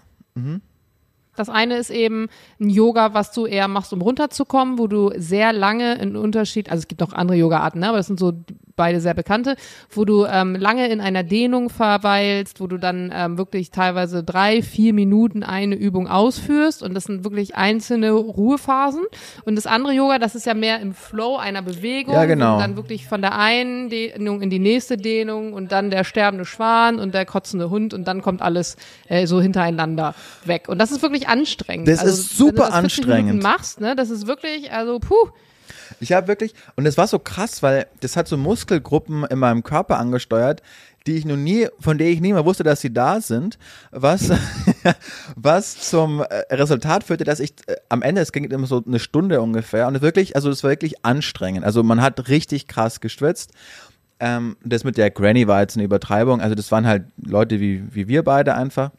Das 1.37 1.49
eine 1.49 1.77
ist 1.77 1.91
eben 1.91 2.29
ein 2.61 2.71
Yoga, 2.71 3.15
was 3.15 3.33
du 3.33 3.47
eher 3.47 3.67
machst, 3.67 3.93
um 3.93 4.01
runterzukommen, 4.03 4.79
wo 4.79 4.87
du 4.87 5.11
sehr 5.17 5.53
lange 5.53 5.95
in 5.97 6.17
Unterschied, 6.17 6.71
also 6.71 6.83
es 6.83 6.89
gibt 6.89 7.01
noch 7.01 7.13
andere 7.13 7.37
Yoga-Arten, 7.37 7.81
ne, 7.81 7.89
aber 7.89 7.99
das 7.99 8.07
sind 8.07 8.21
so 8.21 8.33
beide 8.77 9.01
sehr 9.01 9.15
bekannte, 9.15 9.57
wo 9.91 10.05
du 10.05 10.25
ähm, 10.25 10.57
lange 10.57 10.89
in 10.89 11.01
einer 11.01 11.23
Dehnung 11.23 11.71
verweilst, 11.71 12.61
wo 12.61 12.67
du 12.67 12.79
dann 12.79 13.13
ähm, 13.15 13.39
wirklich 13.39 13.71
teilweise 13.71 14.23
drei, 14.25 14.63
vier 14.63 14.93
Minuten 14.93 15.43
eine 15.43 15.75
Übung 15.75 16.09
ausführst 16.09 16.83
und 16.83 16.95
das 16.95 17.05
sind 17.05 17.25
wirklich 17.25 17.55
einzelne 17.55 18.11
Ruhephasen. 18.13 19.03
Und 19.45 19.57
das 19.57 19.67
andere 19.67 19.93
Yoga, 19.93 20.19
das 20.19 20.35
ist 20.35 20.47
ja 20.47 20.55
mehr 20.55 20.81
im 20.81 20.95
Flow 20.95 21.37
einer 21.37 21.63
Bewegung, 21.63 22.15
Ja, 22.15 22.25
genau. 22.25 22.57
du 22.57 22.63
dann 22.63 22.77
wirklich 22.77 23.07
von 23.07 23.21
der 23.21 23.39
einen 23.39 23.89
Dehnung 23.91 24.43
in 24.43 24.51
die 24.51 24.59
nächste 24.59 24.97
Dehnung 24.97 25.53
und 25.53 25.73
dann 25.73 25.91
der 25.91 26.05
sterbende 26.05 26.45
Schwan 26.45 26.99
und 26.99 27.15
der 27.15 27.27
kotzende 27.27 27.71
Hund 27.71 27.95
und 27.95 28.07
dann 28.09 28.23
kommt 28.23 28.43
alles 28.43 28.77
äh, 29.09 29.27
so 29.27 29.41
hintereinander 29.41 30.15
weg. 30.45 30.69
Und 30.69 30.79
das 30.79 30.91
ist 30.91 31.03
wirklich 31.03 31.29
anstrengend. 31.29 31.89
Das 31.89 32.01
also, 32.01 32.13
ist 32.13 32.37
super 32.37 32.49
wenn 32.49 32.55
du 32.55 32.61
das 32.63 32.71
40 32.71 32.85
anstrengend. 32.85 33.27
Minuten 33.27 33.43
machst, 33.43 33.81
ne, 33.81 33.95
das 33.97 34.11
ist 34.11 34.27
wirklich, 34.27 34.73
also 34.73 34.99
puh. 34.99 35.29
Ich 36.01 36.13
habe 36.13 36.29
wirklich, 36.29 36.55
und 36.77 36.87
es 36.87 36.97
war 36.97 37.07
so 37.07 37.19
krass, 37.19 37.63
weil 37.63 37.87
das 38.01 38.17
hat 38.17 38.29
so 38.29 38.37
Muskelgruppen 38.37 39.25
in 39.25 39.39
meinem 39.39 39.63
Körper 39.63 39.99
angesteuert, 39.99 40.63
die 41.07 41.17
ich 41.17 41.25
noch 41.25 41.37
nie, 41.37 41.69
von 41.81 41.99
der 41.99 42.09
ich 42.09 42.21
nie 42.21 42.33
mal 42.33 42.45
wusste, 42.45 42.65
dass 42.65 42.81
sie 42.81 42.93
da 42.93 43.21
sind, 43.21 43.59
was, 43.91 44.31
was 45.37 45.79
zum 45.91 46.21
äh, 46.21 46.55
Resultat 46.55 47.05
führte, 47.05 47.25
dass 47.25 47.41
ich 47.41 47.53
äh, 47.67 47.77
am 47.89 48.03
Ende, 48.03 48.23
es 48.23 48.33
ging 48.33 48.45
immer 48.45 48.67
so 48.67 48.83
eine 48.87 48.99
Stunde 48.99 49.43
ungefähr, 49.43 49.87
und 49.87 50.01
wirklich, 50.01 50.35
also 50.35 50.51
es 50.51 50.63
war 50.63 50.71
wirklich 50.71 51.05
anstrengend. 51.05 51.65
Also 51.65 51.83
man 51.83 52.01
hat 52.01 52.29
richtig 52.29 52.69
krass 52.69 53.01
geschwitzt. 53.01 53.53
Ähm, 54.19 54.57
das 54.65 54.85
mit 54.85 54.97
der 54.97 55.11
Granny 55.11 55.47
war 55.47 55.61
jetzt 55.61 55.77
eine 55.77 55.85
Übertreibung, 55.85 56.41
also 56.41 56.55
das 56.55 56.73
waren 56.73 56.87
halt 56.87 57.05
Leute 57.23 57.61
wie, 57.61 57.85
wie 57.95 58.09
wir 58.09 58.23
beide 58.23 58.55
einfach. 58.55 58.91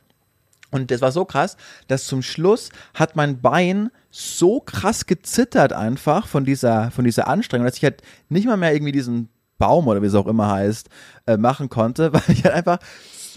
Und 0.75 0.91
das 0.91 0.99
war 0.99 1.13
so 1.13 1.23
krass, 1.23 1.55
dass 1.88 2.05
zum 2.05 2.21
Schluss 2.21 2.69
hat 2.93 3.15
mein 3.15 3.39
Bein 3.39 3.91
so 4.11 4.59
krass 4.59 5.05
gezittert 5.05 5.71
einfach 5.71 6.27
von 6.27 6.43
dieser, 6.43 6.91
von 6.91 7.05
dieser 7.05 7.29
Anstrengung, 7.29 7.65
dass 7.65 7.77
ich 7.77 7.83
halt 7.83 8.01
nicht 8.27 8.45
mal 8.45 8.57
mehr 8.57 8.73
irgendwie 8.73 8.91
diesen 8.91 9.29
Baum 9.57 9.88
oder 9.88 10.01
wie 10.01 10.07
es 10.07 10.15
auch 10.15 10.27
immer 10.27 10.51
heißt, 10.51 10.89
äh, 11.27 11.38
machen 11.38 11.69
konnte, 11.69 12.11
weil 12.13 12.23
ich 12.27 12.43
halt 12.43 12.55
einfach, 12.55 12.79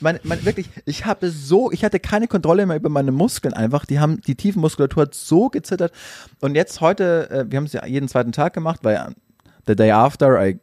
mein, 0.01 0.19
mein, 0.25 0.45
wirklich, 0.45 0.69
ich 0.85 1.07
habe 1.07 1.31
so, 1.31 1.71
ich 1.71 1.85
hatte 1.85 2.01
keine 2.01 2.27
Kontrolle 2.27 2.67
mehr 2.67 2.77
über 2.77 2.89
meine 2.89 3.13
Muskeln 3.13 3.55
einfach, 3.55 3.87
die 3.87 4.01
haben, 4.01 4.21
die 4.23 4.35
Tiefenmuskulatur 4.35 5.03
hat 5.03 5.15
so 5.15 5.49
gezittert. 5.49 5.93
Und 6.41 6.57
jetzt 6.57 6.81
heute, 6.81 7.31
äh, 7.31 7.45
wir 7.49 7.57
haben 7.57 7.67
es 7.67 7.73
ja 7.73 7.87
jeden 7.87 8.09
zweiten 8.09 8.33
Tag 8.33 8.53
gemacht, 8.53 8.81
weil 8.83 8.97
äh, 8.97 9.11
the 9.69 9.77
day 9.77 9.93
after 9.93 10.45
I 10.45 10.59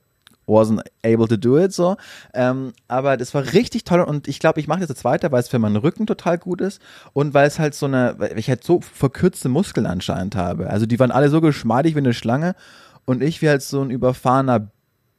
wasn't 0.48 0.82
able 1.04 1.28
to 1.28 1.38
do 1.38 1.58
it 1.58 1.74
so. 1.74 1.98
Ähm, 2.34 2.74
aber 2.88 3.18
das 3.18 3.34
war 3.34 3.54
richtig 3.54 3.84
toll 3.84 4.02
und 4.02 4.28
ich 4.28 4.40
glaube, 4.40 4.60
ich 4.60 4.68
mache 4.68 4.82
das 4.82 4.90
jetzt 4.90 5.04
weiter, 5.04 5.32
weil 5.32 5.42
es 5.42 5.50
für 5.50 5.60
meinen 5.60 5.76
Rücken 5.78 6.06
total 6.06 6.38
gut 6.38 6.62
ist 6.62 6.82
und 7.14 7.34
weil 7.34 7.48
es 7.48 7.60
halt 7.60 7.76
so 7.76 7.86
eine, 7.86 8.16
weil 8.18 8.38
ich 8.38 8.50
halt 8.50 8.64
so 8.64 8.82
verkürzte 8.82 9.50
Muskeln 9.50 9.86
anscheinend 9.86 10.36
habe. 10.36 10.70
Also 10.70 10.86
die 10.86 11.00
waren 11.00 11.12
alle 11.12 11.30
so 11.30 11.42
geschmeidig 11.42 11.96
wie 11.96 12.00
eine 12.00 12.14
Schlange 12.14 12.56
und 13.06 13.22
ich 13.22 13.42
wie 13.42 13.50
halt 13.50 13.62
so 13.62 13.82
ein 13.82 13.90
überfahrener 13.90 14.68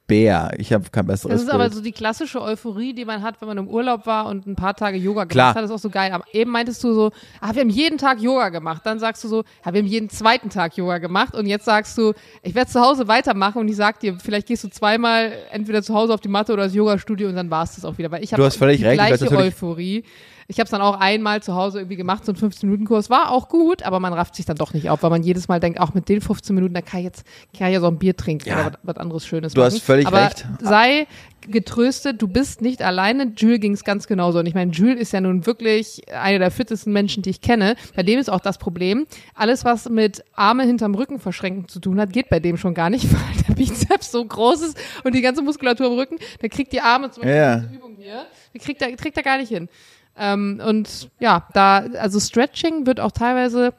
Bär. 0.07 0.51
Ich 0.57 0.71
habe 0.73 0.85
kein 0.89 1.05
besseres 1.05 1.31
Das 1.33 1.41
ist 1.41 1.47
Bild. 1.49 1.61
aber 1.61 1.69
so 1.69 1.81
die 1.81 1.91
klassische 1.91 2.41
Euphorie, 2.41 2.93
die 2.93 3.05
man 3.05 3.21
hat, 3.21 3.41
wenn 3.41 3.47
man 3.49 3.57
im 3.57 3.67
Urlaub 3.67 4.05
war 4.05 4.25
und 4.27 4.47
ein 4.47 4.55
paar 4.55 4.73
Tage 4.75 4.97
Yoga 4.97 5.25
gemacht 5.25 5.31
Klar. 5.31 5.49
hat. 5.49 5.57
Das 5.57 5.65
ist 5.65 5.71
auch 5.75 5.79
so 5.79 5.89
geil. 5.89 6.11
Aber 6.13 6.23
eben 6.31 6.49
meintest 6.51 6.83
du 6.83 6.93
so, 6.93 7.11
ah, 7.41 7.53
wir 7.53 7.61
haben 7.61 7.69
jeden 7.69 7.97
Tag 7.97 8.21
Yoga 8.21 8.49
gemacht. 8.49 8.81
Dann 8.85 8.99
sagst 8.99 9.23
du 9.23 9.27
so, 9.27 9.43
ja, 9.65 9.73
wir 9.73 9.79
haben 9.81 9.87
jeden 9.87 10.09
zweiten 10.09 10.49
Tag 10.49 10.77
Yoga 10.77 10.97
gemacht. 10.99 11.35
Und 11.35 11.45
jetzt 11.45 11.65
sagst 11.65 11.97
du, 11.97 12.13
ich 12.41 12.55
werde 12.55 12.71
zu 12.71 12.79
Hause 12.81 13.07
weitermachen 13.07 13.59
und 13.59 13.67
ich 13.67 13.75
sag 13.75 13.99
dir, 13.99 14.17
vielleicht 14.19 14.47
gehst 14.47 14.63
du 14.63 14.69
zweimal 14.69 15.33
entweder 15.51 15.83
zu 15.83 15.93
Hause 15.93 16.13
auf 16.13 16.21
die 16.21 16.29
Matte 16.29 16.53
oder 16.53 16.63
das 16.63 16.73
Yoga-Studio 16.73 17.27
und 17.29 17.35
dann 17.35 17.51
war 17.51 17.63
es 17.63 17.75
das 17.75 17.83
auch 17.85 17.97
wieder. 17.97 18.09
Weil 18.11 18.23
ich 18.23 18.33
habe 18.33 18.49
völlig 18.51 18.77
die 18.79 18.85
recht. 18.85 18.97
Gleiche 18.97 19.29
Euphorie. 19.37 20.03
Ich 20.49 20.59
habe 20.59 20.63
es 20.63 20.71
dann 20.71 20.79
auch 20.79 20.97
einmal 20.97 21.43
zu 21.43 21.55
Hause 21.55 21.79
irgendwie 21.79 21.97
gemacht, 21.97 22.23
so 22.23 22.31
einen 22.31 22.39
15-Minuten-Kurs. 22.39 23.09
War 23.09 23.31
auch 23.31 23.49
gut, 23.49 23.83
aber 23.83 23.99
man 23.99 24.13
rafft 24.13 24.33
sich 24.35 24.45
dann 24.45 24.55
doch 24.55 24.73
nicht 24.73 24.89
auf, 24.89 25.03
weil 25.03 25.09
man 25.09 25.21
jedes 25.21 25.49
Mal 25.49 25.59
denkt, 25.59 25.77
auch 25.81 25.93
mit 25.93 26.07
den 26.07 26.21
15 26.21 26.55
Minuten, 26.55 26.73
da 26.73 26.79
kann 26.81 27.01
ich 27.01 27.03
jetzt 27.03 27.25
kann 27.57 27.67
ich 27.67 27.73
ja 27.73 27.81
so 27.81 27.87
ein 27.87 27.97
Bier 27.99 28.15
trinken 28.15 28.47
Ja. 28.47 28.55
oder 28.61 28.65
was, 28.67 28.73
was 28.83 28.97
anderes 28.97 29.25
Schönes 29.27 29.53
Du 29.53 29.61
hast 29.61 29.73
machen. 29.73 29.81
Völlig 30.05 30.07
aber 30.07 30.25
recht. 30.25 30.45
sei 30.61 31.07
getröstet, 31.51 32.21
du 32.21 32.27
bist 32.27 32.61
nicht 32.61 32.81
alleine. 32.81 33.31
Jules 33.35 33.59
ging 33.59 33.73
es 33.73 33.83
ganz 33.83 34.07
genauso. 34.07 34.39
Und 34.39 34.45
ich 34.47 34.53
meine, 34.53 34.71
Jules 34.71 34.99
ist 34.99 35.13
ja 35.13 35.21
nun 35.21 35.45
wirklich 35.45 36.01
einer 36.13 36.39
der 36.39 36.51
fittesten 36.51 36.93
Menschen, 36.93 37.23
die 37.23 37.29
ich 37.29 37.41
kenne. 37.41 37.75
Bei 37.95 38.03
dem 38.03 38.19
ist 38.19 38.29
auch 38.29 38.39
das 38.39 38.57
Problem, 38.57 39.07
alles, 39.33 39.65
was 39.65 39.89
mit 39.89 40.23
Arme 40.33 40.63
hinterm 40.63 40.95
Rücken 40.95 41.19
verschränken 41.19 41.67
zu 41.67 41.79
tun 41.79 41.99
hat, 41.99 42.11
geht 42.11 42.29
bei 42.29 42.39
dem 42.39 42.57
schon 42.57 42.73
gar 42.73 42.89
nicht, 42.89 43.05
weil 43.13 43.43
der 43.47 43.53
Bizeps 43.55 44.11
so 44.11 44.23
groß 44.23 44.61
ist 44.61 44.77
und 45.03 45.15
die 45.15 45.21
ganze 45.21 45.41
Muskulatur 45.41 45.87
im 45.87 45.93
Rücken, 45.93 46.17
der 46.41 46.49
kriegt 46.49 46.73
die 46.73 46.81
Arme 46.81 47.11
zum 47.11 47.23
Beispiel 47.23 47.37
Ja. 47.37 47.63
Übung 47.73 47.95
hier, 47.97 48.25
die 48.53 48.59
kriegt 48.59 48.81
er, 48.81 48.95
kriegt 48.95 49.17
er 49.17 49.23
gar 49.23 49.37
nicht 49.37 49.49
hin. 49.49 49.69
Ähm, 50.17 50.61
und 50.65 51.09
ja, 51.19 51.47
da, 51.53 51.85
also 51.99 52.19
Stretching 52.19 52.85
wird 52.85 52.99
auch 52.99 53.11
teilweise 53.11 53.73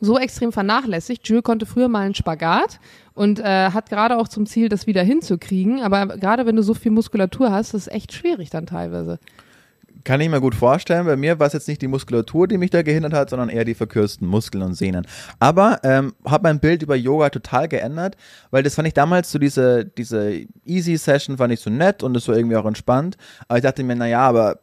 so 0.00 0.18
extrem 0.18 0.50
vernachlässigt. 0.52 1.28
Jules 1.28 1.44
konnte 1.44 1.66
früher 1.66 1.88
mal 1.88 2.00
einen 2.00 2.14
Spagat 2.14 2.80
und 3.20 3.38
äh, 3.38 3.70
hat 3.70 3.90
gerade 3.90 4.16
auch 4.16 4.28
zum 4.28 4.46
Ziel, 4.46 4.70
das 4.70 4.86
wieder 4.86 5.02
hinzukriegen. 5.02 5.82
Aber 5.82 6.06
gerade 6.16 6.46
wenn 6.46 6.56
du 6.56 6.62
so 6.62 6.72
viel 6.72 6.90
Muskulatur 6.90 7.52
hast, 7.52 7.74
ist 7.74 7.86
es 7.86 7.92
echt 7.92 8.14
schwierig 8.14 8.48
dann 8.48 8.64
teilweise. 8.64 9.18
Kann 10.04 10.22
ich 10.22 10.30
mir 10.30 10.40
gut 10.40 10.54
vorstellen. 10.54 11.04
Bei 11.04 11.16
mir 11.16 11.38
war 11.38 11.46
es 11.46 11.52
jetzt 11.52 11.68
nicht 11.68 11.82
die 11.82 11.86
Muskulatur, 11.86 12.48
die 12.48 12.56
mich 12.56 12.70
da 12.70 12.80
gehindert 12.80 13.12
hat, 13.12 13.28
sondern 13.28 13.50
eher 13.50 13.66
die 13.66 13.74
verkürzten 13.74 14.26
Muskeln 14.26 14.64
und 14.64 14.72
Sehnen. 14.72 15.06
Aber 15.38 15.80
ähm, 15.82 16.14
habe 16.24 16.44
mein 16.44 16.60
Bild 16.60 16.82
über 16.82 16.96
Yoga 16.96 17.28
total 17.28 17.68
geändert, 17.68 18.16
weil 18.50 18.62
das 18.62 18.76
fand 18.76 18.88
ich 18.88 18.94
damals 18.94 19.30
so 19.30 19.38
diese, 19.38 19.84
diese 19.84 20.46
Easy-Session 20.64 21.36
fand 21.36 21.52
ich 21.52 21.60
so 21.60 21.68
nett 21.68 22.02
und 22.02 22.14
das 22.14 22.26
war 22.26 22.38
irgendwie 22.38 22.56
auch 22.56 22.64
entspannt. 22.64 23.18
Aber 23.48 23.58
ich 23.58 23.62
dachte 23.62 23.84
mir, 23.84 23.96
naja, 23.96 24.20
aber 24.20 24.60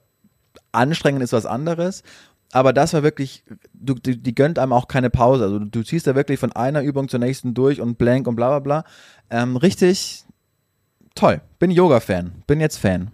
anstrengend 0.71 1.21
ist 1.21 1.33
was 1.33 1.45
anderes. 1.45 2.01
Aber 2.51 2.71
das 2.73 2.93
war 2.93 3.03
wirklich, 3.03 3.43
du, 3.73 3.93
die, 3.95 4.21
die 4.21 4.36
gönnt 4.36 4.57
einem 4.57 4.73
auch 4.73 4.88
keine 4.88 5.10
Pause. 5.10 5.43
Also 5.43 5.60
du, 5.60 5.83
ziehst 5.83 6.07
da 6.07 6.15
wirklich 6.15 6.39
von 6.39 6.53
einer 6.53 6.81
Übung 6.81 7.10
zur 7.10 7.19
nächsten 7.19 7.53
durch 7.53 7.81
und 7.81 7.97
blank 7.97 8.27
und 8.27 8.36
bla 8.36 8.47
bla 8.49 8.60
bla. 8.60 8.83
Ähm, 9.29 9.57
richtig 9.57 10.23
toll. 11.13 11.41
Bin 11.60 11.71
Yoga-Fan. 11.71 12.43
Bin 12.47 12.62
jetzt 12.62 12.77
Fan. 12.77 13.12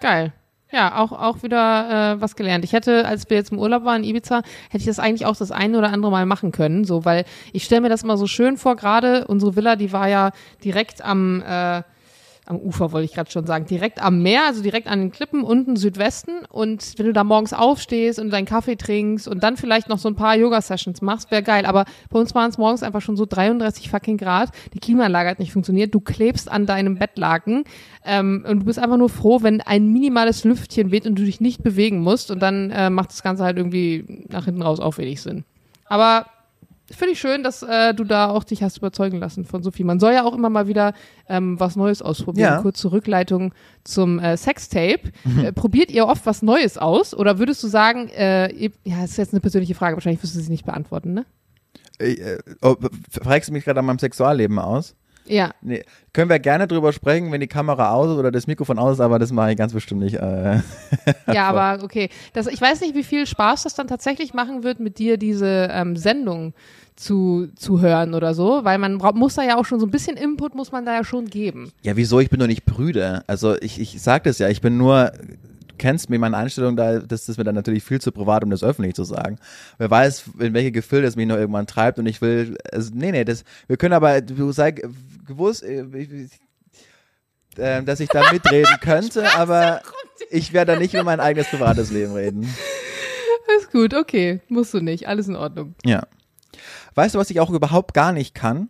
Geil. 0.00 0.32
Ja, 0.72 0.98
auch, 0.98 1.10
auch 1.10 1.42
wieder 1.42 2.12
äh, 2.14 2.20
was 2.20 2.36
gelernt. 2.36 2.64
Ich 2.64 2.72
hätte, 2.72 3.04
als 3.04 3.28
wir 3.28 3.36
jetzt 3.36 3.50
im 3.50 3.58
Urlaub 3.58 3.84
waren 3.84 4.04
in 4.04 4.10
Ibiza, 4.10 4.42
hätte 4.68 4.78
ich 4.78 4.84
das 4.84 5.00
eigentlich 5.00 5.26
auch 5.26 5.36
das 5.36 5.50
eine 5.50 5.76
oder 5.76 5.92
andere 5.92 6.12
Mal 6.12 6.26
machen 6.26 6.52
können, 6.52 6.84
so, 6.84 7.04
weil 7.04 7.24
ich 7.52 7.64
stelle 7.64 7.80
mir 7.80 7.88
das 7.88 8.04
immer 8.04 8.16
so 8.16 8.28
schön 8.28 8.56
vor, 8.56 8.76
gerade 8.76 9.26
unsere 9.26 9.56
Villa, 9.56 9.74
die 9.74 9.92
war 9.92 10.08
ja 10.08 10.30
direkt 10.62 11.04
am, 11.04 11.42
äh, 11.42 11.82
am 12.50 12.58
Ufer, 12.58 12.92
wollte 12.92 13.04
ich 13.04 13.14
gerade 13.14 13.30
schon 13.30 13.46
sagen, 13.46 13.64
direkt 13.66 14.02
am 14.02 14.22
Meer, 14.22 14.44
also 14.46 14.62
direkt 14.62 14.88
an 14.88 14.98
den 15.00 15.12
Klippen 15.12 15.44
unten 15.44 15.76
Südwesten. 15.76 16.44
Und 16.48 16.98
wenn 16.98 17.06
du 17.06 17.12
da 17.12 17.24
morgens 17.24 17.52
aufstehst 17.52 18.18
und 18.18 18.30
deinen 18.30 18.44
Kaffee 18.44 18.76
trinkst 18.76 19.28
und 19.28 19.42
dann 19.42 19.56
vielleicht 19.56 19.88
noch 19.88 19.98
so 19.98 20.08
ein 20.08 20.16
paar 20.16 20.36
Yoga-Sessions 20.36 21.00
machst, 21.00 21.30
wäre 21.30 21.42
geil, 21.42 21.64
aber 21.64 21.84
bei 22.10 22.18
uns 22.18 22.34
waren 22.34 22.50
es 22.50 22.58
morgens 22.58 22.82
einfach 22.82 23.00
schon 23.00 23.16
so 23.16 23.24
33 23.24 23.88
fucking 23.88 24.18
Grad, 24.18 24.50
die 24.74 24.80
Klimaanlage 24.80 25.30
hat 25.30 25.38
nicht 25.38 25.52
funktioniert, 25.52 25.94
du 25.94 26.00
klebst 26.00 26.50
an 26.50 26.66
deinem 26.66 26.98
Bettlaken 26.98 27.64
ähm, 28.04 28.44
und 28.48 28.60
du 28.60 28.64
bist 28.66 28.78
einfach 28.78 28.96
nur 28.96 29.08
froh, 29.08 29.42
wenn 29.42 29.60
ein 29.60 29.92
minimales 29.92 30.44
Lüftchen 30.44 30.90
weht 30.90 31.06
und 31.06 31.18
du 31.18 31.24
dich 31.24 31.40
nicht 31.40 31.62
bewegen 31.62 32.00
musst. 32.00 32.30
Und 32.30 32.40
dann 32.40 32.70
äh, 32.70 32.90
macht 32.90 33.10
das 33.10 33.22
Ganze 33.22 33.44
halt 33.44 33.56
irgendwie 33.56 34.24
nach 34.28 34.46
hinten 34.46 34.62
raus 34.62 34.80
auch 34.80 34.98
wenig 34.98 35.22
Sinn. 35.22 35.44
Aber 35.86 36.26
finde 36.90 37.12
ich 37.12 37.20
schön, 37.20 37.42
dass 37.42 37.62
äh, 37.62 37.94
du 37.94 38.04
da 38.04 38.30
auch 38.30 38.44
dich 38.44 38.62
hast 38.62 38.78
überzeugen 38.78 39.18
lassen 39.18 39.44
von 39.44 39.62
Sophie. 39.62 39.84
Man 39.84 40.00
soll 40.00 40.12
ja 40.12 40.24
auch 40.24 40.34
immer 40.34 40.50
mal 40.50 40.66
wieder 40.66 40.94
ähm, 41.28 41.58
was 41.58 41.76
Neues 41.76 42.02
ausprobieren. 42.02 42.54
Ja. 42.54 42.62
Kurze 42.62 42.92
Rückleitung 42.92 43.54
zum 43.84 44.18
äh, 44.18 44.36
Sextape. 44.36 45.12
Mhm. 45.24 45.44
Äh, 45.44 45.52
probiert 45.52 45.90
ihr 45.90 46.06
oft 46.06 46.26
was 46.26 46.42
Neues 46.42 46.78
aus 46.78 47.14
oder 47.14 47.38
würdest 47.38 47.62
du 47.62 47.68
sagen, 47.68 48.08
äh, 48.08 48.50
ihr, 48.52 48.72
ja, 48.84 49.00
das 49.00 49.12
ist 49.12 49.16
jetzt 49.16 49.32
eine 49.32 49.40
persönliche 49.40 49.74
Frage, 49.74 49.96
wahrscheinlich 49.96 50.22
wirst 50.22 50.34
du 50.34 50.40
sie 50.40 50.50
nicht 50.50 50.66
beantworten, 50.66 51.14
ne? 51.14 51.26
Äh, 51.98 52.12
äh, 52.12 52.38
oh, 52.62 52.76
fragst 53.10 53.48
du 53.48 53.52
mich 53.52 53.64
gerade 53.64 53.80
an 53.80 53.86
meinem 53.86 53.98
Sexualleben 53.98 54.58
aus? 54.58 54.94
Ja, 55.26 55.50
Nee, 55.62 55.84
können 56.12 56.30
wir 56.30 56.38
gerne 56.38 56.66
drüber 56.66 56.92
sprechen, 56.92 57.30
wenn 57.30 57.40
die 57.40 57.46
Kamera 57.46 57.92
aus 57.92 58.10
ist 58.10 58.16
oder 58.16 58.30
das 58.30 58.46
Mikrofon 58.46 58.78
aus 58.78 58.94
ist, 58.94 59.00
aber 59.00 59.18
das 59.18 59.32
mache 59.32 59.52
ich 59.52 59.56
ganz 59.56 59.72
bestimmt 59.72 60.00
nicht. 60.00 60.16
Äh. 60.16 60.60
ja, 61.32 61.48
aber 61.48 61.82
okay. 61.84 62.08
Das, 62.32 62.46
ich 62.46 62.60
weiß 62.60 62.80
nicht, 62.80 62.94
wie 62.94 63.04
viel 63.04 63.26
Spaß 63.26 63.62
das 63.64 63.74
dann 63.74 63.86
tatsächlich 63.86 64.34
machen 64.34 64.64
wird, 64.64 64.80
mit 64.80 64.98
dir 64.98 65.18
diese 65.18 65.68
ähm, 65.70 65.96
Sendung 65.96 66.54
zu, 66.96 67.48
zu 67.56 67.80
hören 67.80 68.14
oder 68.14 68.34
so, 68.34 68.64
weil 68.64 68.78
man 68.78 68.98
braucht, 68.98 69.14
muss 69.14 69.34
da 69.34 69.42
ja 69.42 69.56
auch 69.56 69.64
schon 69.64 69.80
so 69.80 69.86
ein 69.86 69.90
bisschen 69.90 70.16
Input 70.16 70.54
muss 70.54 70.72
man 70.72 70.84
da 70.84 70.94
ja 70.94 71.04
schon 71.04 71.26
geben. 71.26 71.72
Ja, 71.82 71.96
wieso? 71.96 72.20
Ich 72.20 72.28
bin 72.28 72.40
doch 72.40 72.46
nicht 72.46 72.66
prüde. 72.66 73.22
Also 73.26 73.56
ich, 73.60 73.80
ich 73.80 74.02
sag 74.02 74.24
das 74.24 74.38
ja, 74.38 74.48
ich 74.48 74.60
bin 74.60 74.76
nur, 74.76 75.12
kennst 75.80 76.10
mich, 76.10 76.20
meine 76.20 76.36
Einstellung 76.36 76.76
da, 76.76 76.98
das 76.98 77.28
ist 77.28 77.38
mir 77.38 77.44
dann 77.44 77.54
natürlich 77.54 77.82
viel 77.82 78.00
zu 78.00 78.12
privat, 78.12 78.44
um 78.44 78.50
das 78.50 78.62
öffentlich 78.62 78.94
zu 78.94 79.04
sagen. 79.04 79.38
Wer 79.78 79.90
weiß, 79.90 80.24
in 80.38 80.52
welche 80.52 80.72
Gefilde 80.72 81.08
es 81.08 81.16
mich 81.16 81.26
noch 81.26 81.36
irgendwann 81.36 81.66
treibt 81.66 81.98
und 81.98 82.04
ich 82.06 82.20
will, 82.20 82.58
also, 82.70 82.90
nee, 82.94 83.10
nee, 83.10 83.24
das, 83.24 83.44
wir 83.66 83.78
können 83.78 83.94
aber, 83.94 84.20
du 84.20 84.52
sei 84.52 84.72
gewusst, 85.26 85.62
äh, 85.62 85.86
ich, 85.96 86.12
ich, 86.12 87.58
äh, 87.58 87.82
dass 87.82 87.98
ich 88.00 88.10
da 88.10 88.30
mitreden 88.30 88.76
könnte, 88.82 89.34
aber 89.36 89.80
ich 90.28 90.52
werde 90.52 90.74
da 90.74 90.78
nicht 90.78 90.92
über 90.92 91.02
mein 91.02 91.18
eigenes 91.18 91.48
privates 91.48 91.90
Leben 91.90 92.12
reden. 92.12 92.54
Ist 93.58 93.72
gut, 93.72 93.94
okay. 93.94 94.40
Musst 94.48 94.74
du 94.74 94.80
nicht. 94.80 95.08
Alles 95.08 95.28
in 95.28 95.34
Ordnung. 95.34 95.74
Ja. 95.84 96.06
Weißt 96.94 97.14
du, 97.14 97.18
was 97.18 97.30
ich 97.30 97.40
auch 97.40 97.50
überhaupt 97.50 97.94
gar 97.94 98.12
nicht 98.12 98.34
kann? 98.34 98.68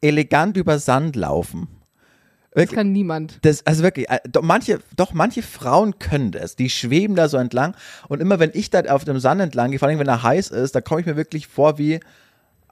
Elegant 0.00 0.56
über 0.56 0.78
Sand 0.78 1.16
laufen. 1.16 1.68
Das 2.58 2.64
Wirklich, 2.64 2.76
kann 2.76 2.92
niemand. 2.92 3.38
das, 3.42 3.64
also 3.64 3.84
wirklich, 3.84 4.10
äh, 4.10 4.18
doch 4.28 4.42
manche, 4.42 4.80
doch 4.96 5.12
manche 5.12 5.42
Frauen 5.42 6.00
können 6.00 6.32
das. 6.32 6.56
Die 6.56 6.70
schweben 6.70 7.14
da 7.14 7.28
so 7.28 7.36
entlang 7.36 7.76
und 8.08 8.20
immer 8.20 8.40
wenn 8.40 8.50
ich 8.52 8.68
da 8.68 8.80
auf 8.92 9.04
dem 9.04 9.20
Sand 9.20 9.40
entlang 9.40 9.70
gehe, 9.70 9.78
vor 9.78 9.86
allem 9.86 10.00
wenn 10.00 10.08
er 10.08 10.24
heiß 10.24 10.50
ist, 10.50 10.74
da 10.74 10.80
komme 10.80 11.00
ich 11.00 11.06
mir 11.06 11.16
wirklich 11.16 11.46
vor 11.46 11.78
wie, 11.78 11.94
I 11.94 12.00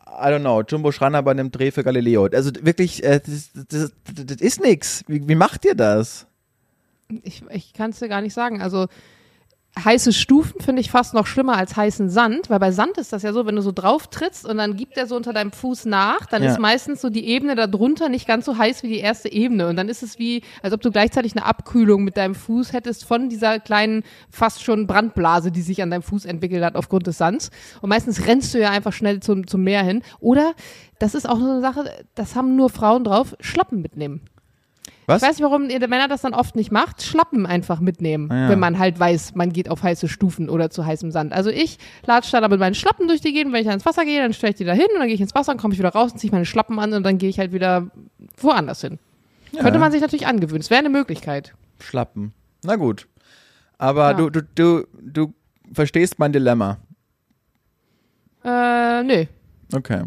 don't 0.09 0.40
know, 0.40 0.62
Jumbo 0.62 0.90
Schreiner 0.90 1.22
bei 1.22 1.31
einem 1.31 1.53
Dreh 1.53 1.70
für 1.70 1.85
Galileo. 1.85 2.27
Also 2.33 2.51
wirklich, 2.62 3.05
äh, 3.05 3.20
das, 3.25 3.51
das, 3.68 3.92
das, 4.12 4.27
das 4.27 4.40
ist 4.40 4.61
nix. 4.61 5.05
Wie, 5.07 5.29
wie 5.29 5.37
macht 5.37 5.64
ihr 5.64 5.77
das? 5.77 6.27
Ich, 7.22 7.44
ich 7.51 7.72
kann 7.72 7.90
es 7.90 8.01
dir 8.01 8.09
gar 8.09 8.22
nicht 8.22 8.35
sagen. 8.35 8.61
Also 8.61 8.88
heiße 9.79 10.12
Stufen 10.15 10.61
finde 10.61 10.81
ich 10.81 10.91
fast 10.91 11.12
noch 11.12 11.27
schlimmer 11.27 11.57
als 11.57 11.77
heißen 11.77 12.09
Sand, 12.09 12.49
weil 12.49 12.59
bei 12.59 12.71
Sand 12.73 12.97
ist 12.97 13.12
das 13.12 13.23
ja 13.23 13.33
so, 13.33 13.45
wenn 13.45 13.57
du 13.57 13.62
so 13.62 13.73
drauf 13.73 14.07
trittst 14.07 14.47
und 14.47 14.57
dann 14.57 14.75
gibt 14.77 14.97
der 14.97 15.07
so 15.07 15.17
unter 15.17 15.33
deinem 15.35 15.53
Fuß 15.53 15.85
nach, 15.85 16.25
dann 16.27 16.43
Ja. 16.43 16.53
ist 16.53 16.59
meistens 16.59 17.01
so 17.03 17.11
die 17.11 17.27
Ebene 17.27 17.55
darunter 17.55 18.09
nicht 18.09 18.27
ganz 18.27 18.47
so 18.47 18.57
heiß 18.57 18.83
wie 18.83 18.89
die 18.89 18.99
erste 19.01 19.31
Ebene 19.31 19.69
und 19.69 19.77
dann 19.77 19.89
ist 19.91 20.03
es 20.03 20.19
wie, 20.19 20.43
als 20.62 20.73
ob 20.73 20.81
du 20.81 20.91
gleichzeitig 20.91 21.37
eine 21.37 21.45
Abkühlung 21.45 22.05
mit 22.05 22.17
deinem 22.17 22.35
Fuß 22.35 22.73
hättest 22.73 23.05
von 23.05 23.29
dieser 23.29 23.61
kleinen, 23.61 24.03
fast 24.31 24.62
schon 24.65 24.87
Brandblase, 24.87 25.53
die 25.53 25.62
sich 25.62 25.83
an 25.83 25.91
deinem 25.91 26.03
Fuß 26.03 26.25
entwickelt 26.25 26.65
hat 26.65 26.75
aufgrund 26.75 27.07
des 27.07 27.19
Sands 27.19 27.51
und 27.83 27.91
meistens 27.91 28.27
rennst 28.27 28.55
du 28.55 28.59
ja 28.61 28.71
einfach 28.71 28.95
schnell 28.95 29.21
zum, 29.21 29.47
zum 29.47 29.62
Meer 29.62 29.83
hin 29.83 30.03
oder, 30.21 30.55
das 30.99 31.15
ist 31.15 31.29
auch 31.29 31.39
so 31.39 31.45
eine 31.51 31.61
Sache, 31.61 31.85
das 32.15 32.35
haben 32.35 32.57
nur 32.57 32.71
Frauen 32.71 33.05
drauf, 33.05 33.37
Schlappen 33.41 33.83
mitnehmen. 33.83 34.23
Was? 35.07 35.23
Ich 35.23 35.29
weiß 35.29 35.37
nicht, 35.38 35.45
warum 35.45 35.71
ihr 35.71 35.79
Männer 35.88 36.09
das 36.09 36.23
dann 36.23 36.35
oft 36.35 36.57
nicht 36.57 36.73
macht. 36.73 37.03
Schlappen 37.03 37.47
einfach 37.47 37.79
mitnehmen, 37.81 38.31
Ah, 38.31 38.42
ja. 38.45 38.49
wenn 38.49 38.59
man 38.59 38.79
halt 38.79 38.99
weiß, 38.99 39.35
man 39.37 39.53
geht 39.53 39.69
auf 39.71 39.83
heiße 39.83 40.09
Stufen 40.09 40.49
oder 40.51 40.69
zu 40.71 40.85
heißem 40.85 41.12
Sand. 41.12 41.33
Also 41.33 41.51
ich 41.51 41.79
latsche 42.07 42.33
dann 42.33 42.42
aber 42.45 42.55
mit 42.55 42.61
meinen 42.61 42.75
Schlappen 42.75 43.07
durch 43.07 43.21
die 43.21 43.33
Gegend. 43.33 43.53
Wenn 43.53 43.61
ich 43.61 43.66
dann 43.66 43.75
ins 43.75 43.87
Wasser 43.87 44.05
gehe, 44.05 44.21
dann 44.21 44.33
stelle 44.33 44.51
ich 44.53 44.57
die 44.57 44.64
da 44.64 44.73
hin 44.73 44.87
und 44.92 44.99
dann 44.99 45.07
gehe 45.07 45.14
ich 45.14 45.21
ins 45.21 45.35
Wasser, 45.35 45.53
dann 45.53 45.61
komme 45.61 45.75
ich 45.75 45.79
wieder 45.79 45.90
raus 45.90 46.12
und 46.12 46.19
ziehe 46.19 46.33
meine 46.33 46.45
Schlappen 46.45 46.79
an 46.81 46.92
und 46.92 47.03
dann 47.05 47.19
gehe 47.19 47.29
ich 47.29 47.38
halt 47.38 47.53
wieder 47.53 47.88
woanders 48.38 48.81
hin. 48.81 48.99
Könnte 49.57 49.79
man 49.79 49.92
sich 49.92 50.01
natürlich 50.01 50.27
angewöhnen. 50.27 50.61
Es 50.61 50.71
wäre 50.71 50.81
eine 50.81 50.90
Möglichkeit. 50.90 51.55
Schlappen. 51.81 52.33
Na 52.64 52.77
gut. 52.77 53.07
Aber 53.79 54.11
Ja. 54.11 54.14
du, 54.14 54.31
du, 54.31 54.42
du, 54.55 54.85
du 55.01 55.35
verstehst 55.73 56.19
mein 56.19 56.33
Dilemma. 56.33 56.79
Äh, 58.45 59.03
nee. 59.03 59.29
Okay. 59.73 60.03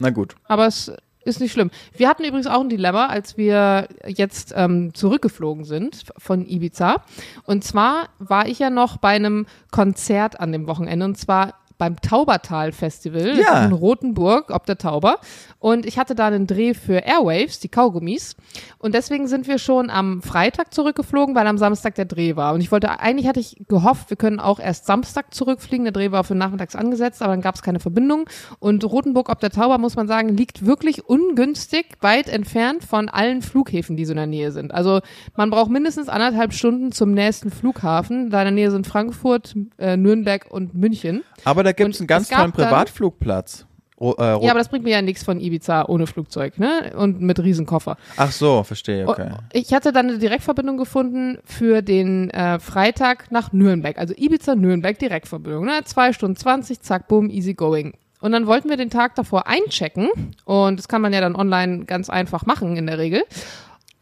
Na 0.00 0.10
gut. 0.10 0.34
Aber 0.44 0.66
es 0.66 0.92
ist 1.26 1.40
nicht 1.40 1.52
schlimm. 1.52 1.70
Wir 1.96 2.08
hatten 2.08 2.24
übrigens 2.24 2.46
auch 2.46 2.60
ein 2.60 2.68
Dilemma, 2.68 3.06
als 3.06 3.36
wir 3.36 3.88
jetzt 4.06 4.54
ähm, 4.56 4.94
zurückgeflogen 4.94 5.64
sind 5.64 6.04
von 6.16 6.46
Ibiza. 6.46 7.02
Und 7.44 7.64
zwar 7.64 8.08
war 8.18 8.46
ich 8.48 8.58
ja 8.58 8.70
noch 8.70 8.96
bei 8.96 9.10
einem 9.10 9.46
Konzert 9.70 10.40
an 10.40 10.52
dem 10.52 10.66
Wochenende 10.66 11.04
und 11.04 11.18
zwar 11.18 11.54
beim 11.78 12.00
Taubertal 12.00 12.72
Festival 12.72 13.38
Ja. 13.38 13.64
in 13.64 13.72
Rothenburg, 13.72 14.50
ob 14.50 14.66
der 14.66 14.78
Tauber. 14.78 15.18
Und 15.58 15.84
ich 15.86 15.98
hatte 15.98 16.14
da 16.14 16.26
einen 16.28 16.46
Dreh 16.46 16.74
für 16.74 16.98
Airwaves, 17.04 17.60
die 17.60 17.68
Kaugummis. 17.68 18.36
Und 18.78 18.94
deswegen 18.94 19.26
sind 19.28 19.46
wir 19.48 19.58
schon 19.58 19.90
am 19.90 20.22
Freitag 20.22 20.72
zurückgeflogen, 20.72 21.34
weil 21.34 21.46
am 21.46 21.58
Samstag 21.58 21.94
der 21.96 22.04
Dreh 22.04 22.36
war. 22.36 22.54
Und 22.54 22.60
ich 22.60 22.70
wollte, 22.72 23.00
eigentlich 23.00 23.26
hatte 23.26 23.40
ich 23.40 23.56
gehofft, 23.68 24.10
wir 24.10 24.16
können 24.16 24.40
auch 24.40 24.60
erst 24.60 24.86
Samstag 24.86 25.34
zurückfliegen. 25.34 25.84
Der 25.84 25.92
Dreh 25.92 26.12
war 26.12 26.24
für 26.24 26.34
nachmittags 26.34 26.76
angesetzt, 26.76 27.22
aber 27.22 27.32
dann 27.32 27.42
gab 27.42 27.54
es 27.56 27.62
keine 27.62 27.80
Verbindung. 27.80 28.28
Und 28.58 28.84
Rothenburg 28.84 29.28
ob 29.28 29.40
der 29.40 29.50
Tauber, 29.50 29.78
muss 29.78 29.96
man 29.96 30.06
sagen, 30.08 30.28
liegt 30.36 30.64
wirklich 30.66 31.04
ungünstig 31.08 31.86
weit 32.00 32.28
entfernt 32.28 32.84
von 32.84 33.08
allen 33.08 33.42
Flughäfen, 33.42 33.96
die 33.96 34.04
so 34.04 34.12
in 34.12 34.16
der 34.18 34.26
Nähe 34.26 34.52
sind. 34.52 34.72
Also 34.72 35.00
man 35.36 35.50
braucht 35.50 35.70
mindestens 35.70 36.08
anderthalb 36.08 36.52
Stunden 36.52 36.92
zum 36.92 37.12
nächsten 37.12 37.50
Flughafen. 37.50 38.30
Da 38.30 38.40
in 38.40 38.44
der 38.46 38.52
Nähe 38.52 38.70
sind 38.70 38.86
Frankfurt, 38.86 39.54
äh, 39.78 39.96
Nürnberg 39.96 40.46
und 40.50 40.74
München. 40.74 41.24
Aber 41.44 41.62
da 41.66 41.72
gibt 41.72 41.94
es 41.94 42.00
einen 42.00 42.06
ganz 42.06 42.28
tollen 42.28 42.52
Privatflugplatz. 42.52 43.66
Ro 43.98 44.14
äh, 44.18 44.44
Ja, 44.44 44.50
aber 44.50 44.58
das 44.58 44.68
bringt 44.68 44.84
mir 44.84 44.90
ja 44.90 45.02
nichts 45.02 45.24
von 45.24 45.40
Ibiza 45.40 45.86
ohne 45.86 46.06
Flugzeug, 46.06 46.58
ne? 46.58 46.92
Und 46.96 47.20
mit 47.20 47.38
Riesenkoffer. 47.40 47.96
Ach 48.16 48.30
so, 48.30 48.62
verstehe, 48.62 49.08
okay. 49.08 49.30
Ich 49.52 49.72
hatte 49.72 49.92
dann 49.92 50.08
eine 50.08 50.18
Direktverbindung 50.18 50.76
gefunden 50.76 51.38
für 51.44 51.82
den 51.82 52.30
äh, 52.30 52.58
Freitag 52.58 53.30
nach 53.30 53.52
Nürnberg. 53.52 53.98
Also 53.98 54.14
Ibiza-Nürnberg 54.14 54.98
Direktverbindung. 54.98 55.64
Ne? 55.64 55.80
Zwei 55.84 56.12
Stunden 56.12 56.36
20, 56.36 56.82
zack, 56.82 57.08
boom, 57.08 57.30
easy 57.30 57.54
going. 57.54 57.94
Und 58.20 58.32
dann 58.32 58.46
wollten 58.46 58.68
wir 58.68 58.76
den 58.76 58.90
Tag 58.90 59.14
davor 59.14 59.46
einchecken. 59.46 60.08
Und 60.44 60.78
das 60.78 60.88
kann 60.88 61.00
man 61.00 61.12
ja 61.12 61.20
dann 61.20 61.36
online 61.36 61.84
ganz 61.86 62.10
einfach 62.10 62.44
machen 62.44 62.76
in 62.76 62.86
der 62.86 62.98
Regel. 62.98 63.22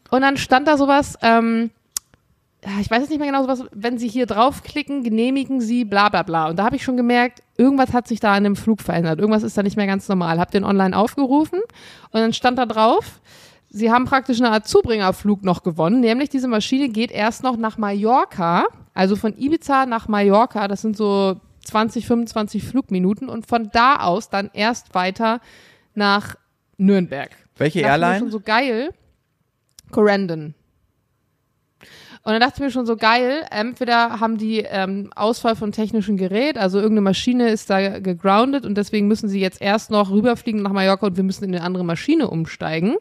Und 0.09 0.21
dann 0.21 0.37
stand 0.37 0.67
da 0.67 0.77
sowas, 0.77 1.17
ähm, 1.21 1.71
ich 2.81 2.89
weiß 2.89 2.99
jetzt 3.01 3.09
nicht 3.09 3.19
mehr 3.19 3.27
genau 3.27 3.43
sowas, 3.43 3.63
wenn 3.71 3.97
Sie 3.97 4.07
hier 4.07 4.25
draufklicken, 4.25 5.03
genehmigen 5.03 5.61
Sie, 5.61 5.85
bla 5.85 6.09
bla 6.09 6.23
bla. 6.23 6.49
Und 6.49 6.57
da 6.57 6.65
habe 6.65 6.75
ich 6.75 6.83
schon 6.83 6.97
gemerkt, 6.97 7.43
irgendwas 7.57 7.93
hat 7.93 8.07
sich 8.07 8.19
da 8.19 8.33
an 8.33 8.43
dem 8.43 8.55
Flug 8.55 8.81
verändert. 8.81 9.19
Irgendwas 9.19 9.43
ist 9.43 9.57
da 9.57 9.63
nicht 9.63 9.77
mehr 9.77 9.87
ganz 9.87 10.07
normal. 10.09 10.39
Hab 10.39 10.51
den 10.51 10.63
online 10.63 10.97
aufgerufen 10.97 11.59
und 11.59 12.19
dann 12.19 12.33
stand 12.33 12.57
da 12.57 12.65
drauf, 12.65 13.21
Sie 13.69 13.91
haben 13.91 14.05
praktisch 14.05 14.39
eine 14.39 14.51
Art 14.51 14.69
Zubringerflug 14.69 15.43
noch 15.43 15.61
gewonnen, 15.61 15.99
nämlich 15.99 16.29
diese 16.29 16.47
Maschine 16.47 16.87
geht 16.87 17.11
erst 17.11 17.43
noch 17.43 17.57
nach 17.57 17.77
Mallorca, 17.77 18.67
also 18.93 19.17
von 19.17 19.37
Ibiza 19.37 19.85
nach 19.85 20.07
Mallorca, 20.07 20.69
das 20.69 20.81
sind 20.81 20.95
so 20.95 21.41
20, 21.65 22.07
25 22.07 22.63
Flugminuten 22.63 23.27
und 23.27 23.47
von 23.47 23.69
da 23.73 23.97
aus 23.97 24.29
dann 24.29 24.49
erst 24.53 24.95
weiter 24.95 25.41
nach 25.93 26.35
Nürnberg. 26.77 27.31
Welche 27.57 27.81
dachte 27.81 27.99
mir 27.99 28.05
Airline? 28.05 28.19
schon 28.19 28.31
so 28.31 28.39
geil. 28.39 28.91
Corendon. 29.91 30.55
Und 32.25 32.31
dann 32.31 32.41
dachte 32.41 32.55
ich 32.55 32.61
mir 32.61 32.71
schon 32.71 32.87
so 32.87 32.97
geil, 32.97 33.45
entweder 33.51 34.19
haben 34.19 34.39
die 34.39 34.57
ähm, 34.57 35.11
Ausfall 35.15 35.55
von 35.55 35.71
technischem 35.71 36.17
Gerät, 36.17 36.57
also 36.57 36.79
irgendeine 36.79 37.01
Maschine 37.01 37.49
ist 37.49 37.69
da 37.69 37.99
gegroundet 37.99 38.65
und 38.65 38.75
deswegen 38.75 39.07
müssen 39.07 39.29
sie 39.29 39.39
jetzt 39.39 39.61
erst 39.61 39.91
noch 39.91 40.09
rüberfliegen 40.09 40.63
nach 40.63 40.71
Mallorca 40.71 41.05
und 41.05 41.17
wir 41.17 41.23
müssen 41.23 41.43
in 41.43 41.53
eine 41.53 41.63
andere 41.63 41.85
Maschine 41.85 42.27
umsteigen. 42.27 42.95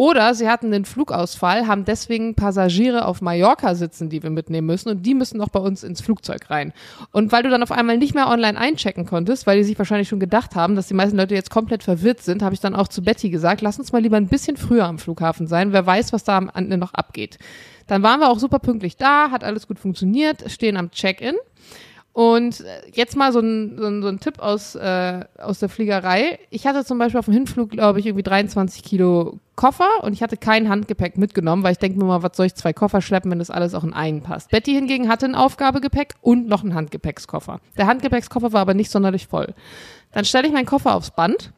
Oder 0.00 0.32
sie 0.32 0.48
hatten 0.48 0.70
den 0.70 0.86
Flugausfall, 0.86 1.66
haben 1.66 1.84
deswegen 1.84 2.34
Passagiere 2.34 3.04
auf 3.04 3.20
Mallorca 3.20 3.74
sitzen, 3.74 4.08
die 4.08 4.22
wir 4.22 4.30
mitnehmen 4.30 4.66
müssen 4.66 4.88
und 4.88 5.04
die 5.04 5.12
müssen 5.12 5.36
noch 5.36 5.50
bei 5.50 5.60
uns 5.60 5.82
ins 5.82 6.00
Flugzeug 6.00 6.48
rein. 6.48 6.72
Und 7.12 7.32
weil 7.32 7.42
du 7.42 7.50
dann 7.50 7.62
auf 7.62 7.70
einmal 7.70 7.98
nicht 7.98 8.14
mehr 8.14 8.28
online 8.28 8.56
einchecken 8.56 9.04
konntest, 9.04 9.46
weil 9.46 9.58
die 9.58 9.64
sich 9.64 9.76
wahrscheinlich 9.76 10.08
schon 10.08 10.18
gedacht 10.18 10.54
haben, 10.54 10.74
dass 10.74 10.88
die 10.88 10.94
meisten 10.94 11.18
Leute 11.18 11.34
jetzt 11.34 11.50
komplett 11.50 11.82
verwirrt 11.82 12.22
sind, 12.22 12.42
habe 12.42 12.54
ich 12.54 12.60
dann 12.60 12.74
auch 12.74 12.88
zu 12.88 13.02
Betty 13.02 13.28
gesagt, 13.28 13.60
lass 13.60 13.78
uns 13.78 13.92
mal 13.92 14.00
lieber 14.00 14.16
ein 14.16 14.28
bisschen 14.28 14.56
früher 14.56 14.86
am 14.86 14.98
Flughafen 14.98 15.46
sein, 15.46 15.74
wer 15.74 15.84
weiß, 15.84 16.14
was 16.14 16.24
da 16.24 16.38
am 16.38 16.50
Ende 16.54 16.78
noch 16.78 16.94
abgeht. 16.94 17.36
Dann 17.86 18.02
waren 18.02 18.20
wir 18.20 18.30
auch 18.30 18.38
super 18.38 18.58
pünktlich 18.58 18.96
da, 18.96 19.30
hat 19.30 19.44
alles 19.44 19.66
gut 19.66 19.78
funktioniert, 19.78 20.50
stehen 20.50 20.78
am 20.78 20.92
Check-in. 20.92 21.34
Und 22.12 22.60
äh, 22.60 22.82
jetzt 22.92 23.16
mal 23.16 23.32
so 23.32 23.38
ein, 23.38 23.78
so 23.78 23.86
ein, 23.86 24.02
so 24.02 24.08
ein 24.08 24.18
Tipp 24.18 24.40
aus, 24.40 24.74
äh, 24.74 25.24
aus 25.38 25.60
der 25.60 25.68
Fliegerei. 25.68 26.40
Ich 26.50 26.66
hatte 26.66 26.84
zum 26.84 26.98
Beispiel 26.98 27.20
auf 27.20 27.26
dem 27.26 27.34
Hinflug, 27.34 27.70
glaube 27.70 28.00
ich, 28.00 28.06
irgendwie 28.06 28.24
23 28.24 28.82
Kilo 28.82 29.38
Koffer 29.54 30.02
und 30.02 30.12
ich 30.12 30.22
hatte 30.22 30.36
kein 30.36 30.68
Handgepäck 30.68 31.18
mitgenommen, 31.18 31.62
weil 31.62 31.72
ich 31.72 31.78
denke 31.78 31.98
mir 31.98 32.06
mal, 32.06 32.22
was 32.22 32.36
soll 32.36 32.46
ich 32.46 32.54
zwei 32.54 32.72
Koffer 32.72 33.00
schleppen, 33.00 33.30
wenn 33.30 33.38
das 33.38 33.50
alles 33.50 33.74
auch 33.74 33.84
in 33.84 33.92
einen 33.92 34.22
passt. 34.22 34.50
Betty 34.50 34.72
hingegen 34.72 35.08
hatte 35.08 35.26
ein 35.26 35.34
Aufgabegepäck 35.34 36.14
und 36.20 36.48
noch 36.48 36.62
einen 36.62 36.74
Handgepäckskoffer. 36.74 37.60
Der 37.76 37.86
Handgepäckskoffer 37.86 38.52
war 38.52 38.62
aber 38.62 38.74
nicht 38.74 38.90
sonderlich 38.90 39.26
voll. 39.26 39.54
Dann 40.12 40.24
stelle 40.24 40.48
ich 40.48 40.52
meinen 40.52 40.66
Koffer 40.66 40.94
aufs 40.94 41.10
Band. 41.10 41.52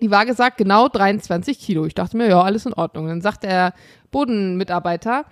Die 0.00 0.10
Waage 0.10 0.32
sagt 0.34 0.58
genau 0.58 0.88
23 0.88 1.58
Kilo. 1.58 1.84
Ich 1.86 1.94
dachte 1.94 2.16
mir, 2.16 2.28
ja, 2.28 2.40
alles 2.40 2.66
in 2.66 2.72
Ordnung. 2.72 3.08
Dann 3.08 3.20
sagt 3.20 3.42
der 3.42 3.74
Bodenmitarbeiter, 4.12 5.24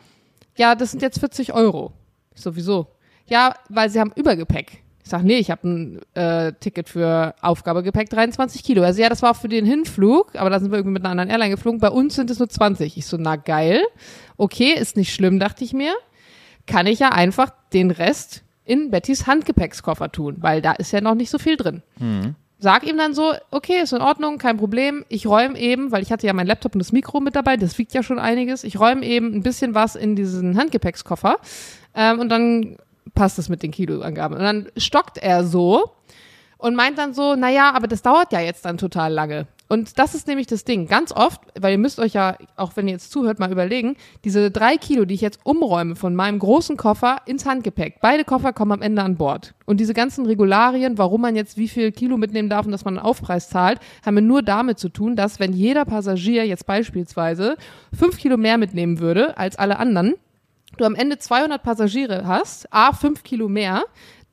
ja, 0.56 0.74
das 0.74 0.90
sind 0.90 1.02
jetzt 1.02 1.20
40 1.20 1.54
Euro. 1.54 1.92
Ich 2.34 2.42
sowieso. 2.42 2.88
Ja, 3.28 3.54
weil 3.68 3.90
sie 3.90 4.00
haben 4.00 4.12
Übergepäck. 4.14 4.82
Ich 5.02 5.10
sag, 5.10 5.22
nee, 5.22 5.38
ich 5.38 5.52
habe 5.52 5.68
ein 5.68 6.00
äh, 6.14 6.52
Ticket 6.54 6.88
für 6.88 7.34
Aufgabegepäck 7.40 8.10
23 8.10 8.64
Kilo. 8.64 8.82
Also 8.82 9.00
ja, 9.00 9.08
das 9.08 9.22
war 9.22 9.34
für 9.34 9.48
den 9.48 9.64
Hinflug, 9.64 10.34
aber 10.34 10.50
da 10.50 10.58
sind 10.58 10.72
wir 10.72 10.78
irgendwie 10.78 10.94
mit 10.94 11.04
einer 11.04 11.12
anderen 11.12 11.30
Airline 11.30 11.50
geflogen. 11.50 11.78
Bei 11.78 11.90
uns 11.90 12.16
sind 12.16 12.28
es 12.28 12.40
nur 12.40 12.48
20. 12.48 12.96
Ich 12.96 13.06
so, 13.06 13.16
na 13.16 13.36
geil. 13.36 13.82
Okay, 14.36 14.72
ist 14.72 14.96
nicht 14.96 15.14
schlimm, 15.14 15.38
dachte 15.38 15.62
ich 15.62 15.72
mir. 15.72 15.94
Kann 16.66 16.88
ich 16.88 16.98
ja 16.98 17.10
einfach 17.10 17.50
den 17.72 17.92
Rest 17.92 18.42
in 18.64 18.90
Bettys 18.90 19.28
Handgepäckskoffer 19.28 20.10
tun, 20.10 20.38
weil 20.40 20.60
da 20.60 20.72
ist 20.72 20.92
ja 20.92 21.00
noch 21.00 21.14
nicht 21.14 21.30
so 21.30 21.38
viel 21.38 21.56
drin. 21.56 21.82
Sag 22.58 22.84
ihm 22.84 22.96
dann 22.98 23.14
so, 23.14 23.32
okay, 23.52 23.82
ist 23.82 23.92
in 23.92 24.00
Ordnung, 24.00 24.38
kein 24.38 24.56
Problem. 24.56 25.04
Ich 25.08 25.26
räume 25.26 25.56
eben, 25.56 25.92
weil 25.92 26.02
ich 26.02 26.10
hatte 26.10 26.26
ja 26.26 26.32
mein 26.32 26.46
Laptop 26.48 26.74
und 26.74 26.80
das 26.80 26.90
Mikro 26.90 27.20
mit 27.20 27.36
dabei, 27.36 27.56
das 27.56 27.78
wiegt 27.78 27.94
ja 27.94 28.02
schon 28.02 28.18
einiges. 28.18 28.64
Ich 28.64 28.80
räume 28.80 29.04
eben 29.06 29.34
ein 29.34 29.42
bisschen 29.42 29.74
was 29.74 29.94
in 29.94 30.16
diesen 30.16 30.58
Handgepäckskoffer 30.58 31.36
ähm, 31.94 32.18
und 32.18 32.28
dann 32.28 32.76
passt 33.14 33.38
es 33.38 33.48
mit 33.48 33.62
den 33.62 33.70
Kiloangaben. 33.70 34.36
Und 34.36 34.42
dann 34.42 34.68
stockt 34.76 35.18
er 35.18 35.44
so 35.44 35.92
und 36.58 36.74
meint 36.74 36.98
dann 36.98 37.14
so, 37.14 37.34
naja, 37.34 37.72
aber 37.74 37.86
das 37.86 38.02
dauert 38.02 38.32
ja 38.32 38.40
jetzt 38.40 38.64
dann 38.64 38.78
total 38.78 39.12
lange. 39.12 39.46
Und 39.68 39.98
das 39.98 40.14
ist 40.14 40.28
nämlich 40.28 40.46
das 40.46 40.64
Ding. 40.64 40.86
Ganz 40.86 41.10
oft, 41.10 41.40
weil 41.58 41.72
ihr 41.72 41.78
müsst 41.78 41.98
euch 41.98 42.14
ja, 42.14 42.36
auch 42.56 42.76
wenn 42.76 42.86
ihr 42.86 42.92
jetzt 42.92 43.10
zuhört, 43.10 43.40
mal 43.40 43.50
überlegen, 43.50 43.96
diese 44.24 44.50
drei 44.50 44.76
Kilo, 44.76 45.04
die 45.04 45.14
ich 45.14 45.20
jetzt 45.20 45.40
umräume 45.42 45.96
von 45.96 46.14
meinem 46.14 46.38
großen 46.38 46.76
Koffer 46.76 47.18
ins 47.26 47.46
Handgepäck, 47.46 47.96
beide 48.00 48.24
Koffer 48.24 48.52
kommen 48.52 48.72
am 48.72 48.82
Ende 48.82 49.02
an 49.02 49.16
Bord. 49.16 49.54
Und 49.64 49.80
diese 49.80 49.92
ganzen 49.92 50.24
Regularien, 50.24 50.98
warum 50.98 51.20
man 51.20 51.34
jetzt 51.34 51.56
wie 51.56 51.66
viel 51.66 51.90
Kilo 51.90 52.16
mitnehmen 52.16 52.48
darf 52.48 52.64
und 52.64 52.72
dass 52.72 52.84
man 52.84 52.96
einen 52.96 53.04
Aufpreis 53.04 53.48
zahlt, 53.48 53.80
haben 54.04 54.14
wir 54.14 54.22
nur 54.22 54.42
damit 54.42 54.78
zu 54.78 54.88
tun, 54.88 55.16
dass 55.16 55.40
wenn 55.40 55.52
jeder 55.52 55.84
Passagier 55.84 56.46
jetzt 56.46 56.66
beispielsweise 56.66 57.56
fünf 57.92 58.18
Kilo 58.18 58.36
mehr 58.36 58.58
mitnehmen 58.58 59.00
würde 59.00 59.36
als 59.36 59.56
alle 59.56 59.80
anderen, 59.80 60.14
du 60.76 60.84
am 60.84 60.94
Ende 60.94 61.18
200 61.18 61.62
Passagiere 61.62 62.26
hast, 62.26 62.72
a 62.72 62.92
5 62.92 63.22
Kilo 63.22 63.48
mehr, 63.48 63.84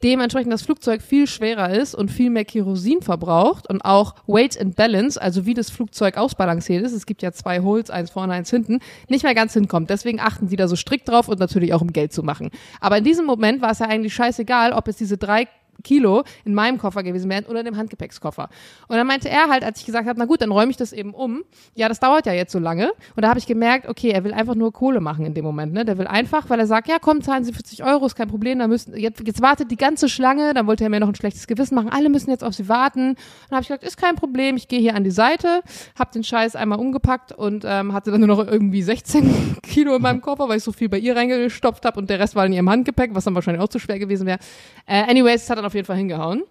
dementsprechend 0.03 0.51
das 0.51 0.63
Flugzeug 0.63 1.01
viel 1.01 1.27
schwerer 1.27 1.69
ist 1.69 1.95
und 1.95 2.11
viel 2.11 2.29
mehr 2.29 2.43
Kerosin 2.43 3.01
verbraucht 3.01 3.69
und 3.69 3.81
auch 3.85 4.15
Weight 4.27 4.59
and 4.59 4.75
Balance, 4.75 5.19
also 5.19 5.45
wie 5.45 5.53
das 5.53 5.69
Flugzeug 5.69 6.17
ausbalanciert 6.17 6.83
ist, 6.85 6.91
es 6.91 7.05
gibt 7.05 7.21
ja 7.21 7.31
zwei 7.31 7.61
Holes, 7.61 7.89
eins 7.89 8.11
vorne, 8.11 8.33
eins 8.33 8.49
hinten, 8.49 8.79
nicht 9.07 9.23
mehr 9.23 9.33
ganz 9.33 9.53
hinkommt. 9.53 9.89
Deswegen 9.89 10.19
achten 10.19 10.47
die 10.47 10.57
da 10.57 10.67
so 10.67 10.75
strikt 10.75 11.07
drauf 11.07 11.29
und 11.29 11.39
natürlich 11.39 11.73
auch 11.73 11.81
um 11.81 11.93
Geld 11.93 12.11
zu 12.11 12.21
machen. 12.21 12.49
Aber 12.81 12.97
in 12.97 13.05
diesem 13.05 13.25
Moment 13.25 13.61
war 13.61 13.71
es 13.71 13.79
ja 13.79 13.87
eigentlich 13.87 14.13
scheißegal, 14.13 14.73
ob 14.73 14.87
es 14.89 14.97
diese 14.97 15.17
drei 15.17 15.47
Kilo 15.83 16.23
in 16.45 16.53
meinem 16.53 16.77
Koffer 16.77 17.03
gewesen 17.03 17.29
wären 17.29 17.45
oder 17.45 17.59
in 17.59 17.65
dem 17.65 17.77
Handgepäckskoffer. 17.77 18.49
Und 18.87 18.95
dann 18.95 19.07
meinte 19.07 19.29
er 19.29 19.49
halt, 19.49 19.63
als 19.63 19.79
ich 19.79 19.85
gesagt 19.85 20.07
habe, 20.07 20.19
na 20.19 20.25
gut, 20.25 20.41
dann 20.41 20.51
räume 20.51 20.71
ich 20.71 20.77
das 20.77 20.93
eben 20.93 21.13
um. 21.13 21.43
Ja, 21.75 21.89
das 21.89 21.99
dauert 21.99 22.25
ja 22.25 22.33
jetzt 22.33 22.51
so 22.51 22.59
lange. 22.59 22.91
Und 23.15 23.23
da 23.23 23.29
habe 23.29 23.39
ich 23.39 23.47
gemerkt, 23.47 23.87
okay, 23.87 24.09
er 24.09 24.23
will 24.23 24.33
einfach 24.33 24.55
nur 24.55 24.71
Kohle 24.71 24.99
machen 24.99 25.25
in 25.25 25.33
dem 25.33 25.45
Moment. 25.45 25.73
Ne? 25.73 25.85
Der 25.85 25.97
will 25.97 26.07
einfach, 26.07 26.49
weil 26.49 26.59
er 26.59 26.67
sagt, 26.67 26.87
ja 26.87 26.97
komm, 26.99 27.21
zahlen 27.21 27.43
Sie 27.43 27.53
40 27.53 27.83
Euro, 27.83 28.05
ist 28.05 28.15
kein 28.15 28.27
Problem. 28.27 28.59
Dann 28.59 28.69
müssen, 28.69 28.95
jetzt, 28.97 29.25
jetzt 29.25 29.41
wartet 29.41 29.71
die 29.71 29.77
ganze 29.77 30.09
Schlange. 30.09 30.53
Dann 30.53 30.67
wollte 30.67 30.83
er 30.83 30.89
mir 30.89 30.99
noch 30.99 31.09
ein 31.09 31.15
schlechtes 31.15 31.47
Gewissen 31.47 31.75
machen. 31.75 31.89
Alle 31.89 32.09
müssen 32.09 32.29
jetzt 32.29 32.43
auf 32.43 32.53
Sie 32.53 32.69
warten. 32.69 33.15
Dann 33.49 33.57
habe 33.57 33.61
ich 33.61 33.67
gesagt, 33.67 33.83
ist 33.83 33.97
kein 33.97 34.15
Problem. 34.15 34.55
Ich 34.55 34.67
gehe 34.67 34.79
hier 34.79 34.95
an 34.95 35.03
die 35.03 35.11
Seite, 35.11 35.61
habe 35.97 36.11
den 36.11 36.23
Scheiß 36.23 36.55
einmal 36.55 36.79
umgepackt 36.79 37.31
und 37.31 37.63
ähm, 37.65 37.93
hatte 37.93 38.11
dann 38.11 38.21
nur 38.21 38.27
noch 38.27 38.47
irgendwie 38.47 38.81
16 38.81 39.57
Kilo 39.63 39.95
in 39.95 40.01
meinem 40.01 40.21
Koffer, 40.21 40.47
weil 40.49 40.57
ich 40.57 40.63
so 40.63 40.71
viel 40.71 40.89
bei 40.89 40.97
ihr 40.97 41.15
reingestopft 41.15 41.85
habe 41.85 41.99
und 41.99 42.09
der 42.09 42.19
Rest 42.19 42.35
war 42.35 42.45
in 42.45 42.53
ihrem 42.53 42.69
Handgepäck, 42.69 43.13
was 43.13 43.23
dann 43.25 43.35
wahrscheinlich 43.35 43.61
auch 43.61 43.69
zu 43.69 43.79
schwer 43.79 43.99
gewesen 43.99 44.25
wäre. 44.25 44.39
Äh, 44.85 45.03
anyways, 45.09 45.43
es 45.43 45.49
hat 45.49 45.57
dann 45.57 45.65
auf 45.65 45.72
jeden 45.73 45.85
Fall 45.85 45.97
hingehauen. 45.97 46.43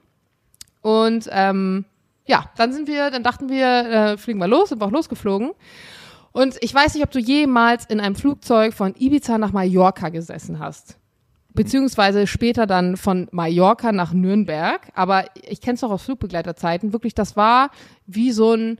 Und 0.80 1.28
ähm, 1.30 1.84
ja, 2.26 2.50
dann 2.56 2.72
sind 2.72 2.88
wir, 2.88 3.10
dann 3.10 3.22
dachten 3.22 3.48
wir, 3.48 3.66
äh, 3.66 4.18
fliegen 4.18 4.38
wir 4.38 4.48
los, 4.48 4.68
sind 4.68 4.80
wir 4.80 4.86
auch 4.86 4.92
losgeflogen. 4.92 5.52
Und 6.32 6.56
ich 6.60 6.74
weiß 6.74 6.94
nicht, 6.94 7.04
ob 7.04 7.10
du 7.10 7.18
jemals 7.18 7.84
in 7.86 8.00
einem 8.00 8.14
Flugzeug 8.14 8.72
von 8.74 8.94
Ibiza 8.98 9.38
nach 9.38 9.52
Mallorca 9.52 10.08
gesessen 10.08 10.58
hast. 10.58 10.96
Beziehungsweise 11.54 12.26
später 12.26 12.66
dann 12.66 12.96
von 12.96 13.28
Mallorca 13.30 13.92
nach 13.92 14.14
Nürnberg. 14.14 14.80
Aber 14.94 15.26
ich 15.34 15.60
kenne 15.60 15.74
es 15.74 15.80
doch 15.80 15.90
aus 15.90 16.04
Flugbegleiterzeiten. 16.04 16.94
Wirklich, 16.94 17.14
das 17.14 17.36
war 17.36 17.70
wie 18.06 18.32
so 18.32 18.54
ein, 18.54 18.78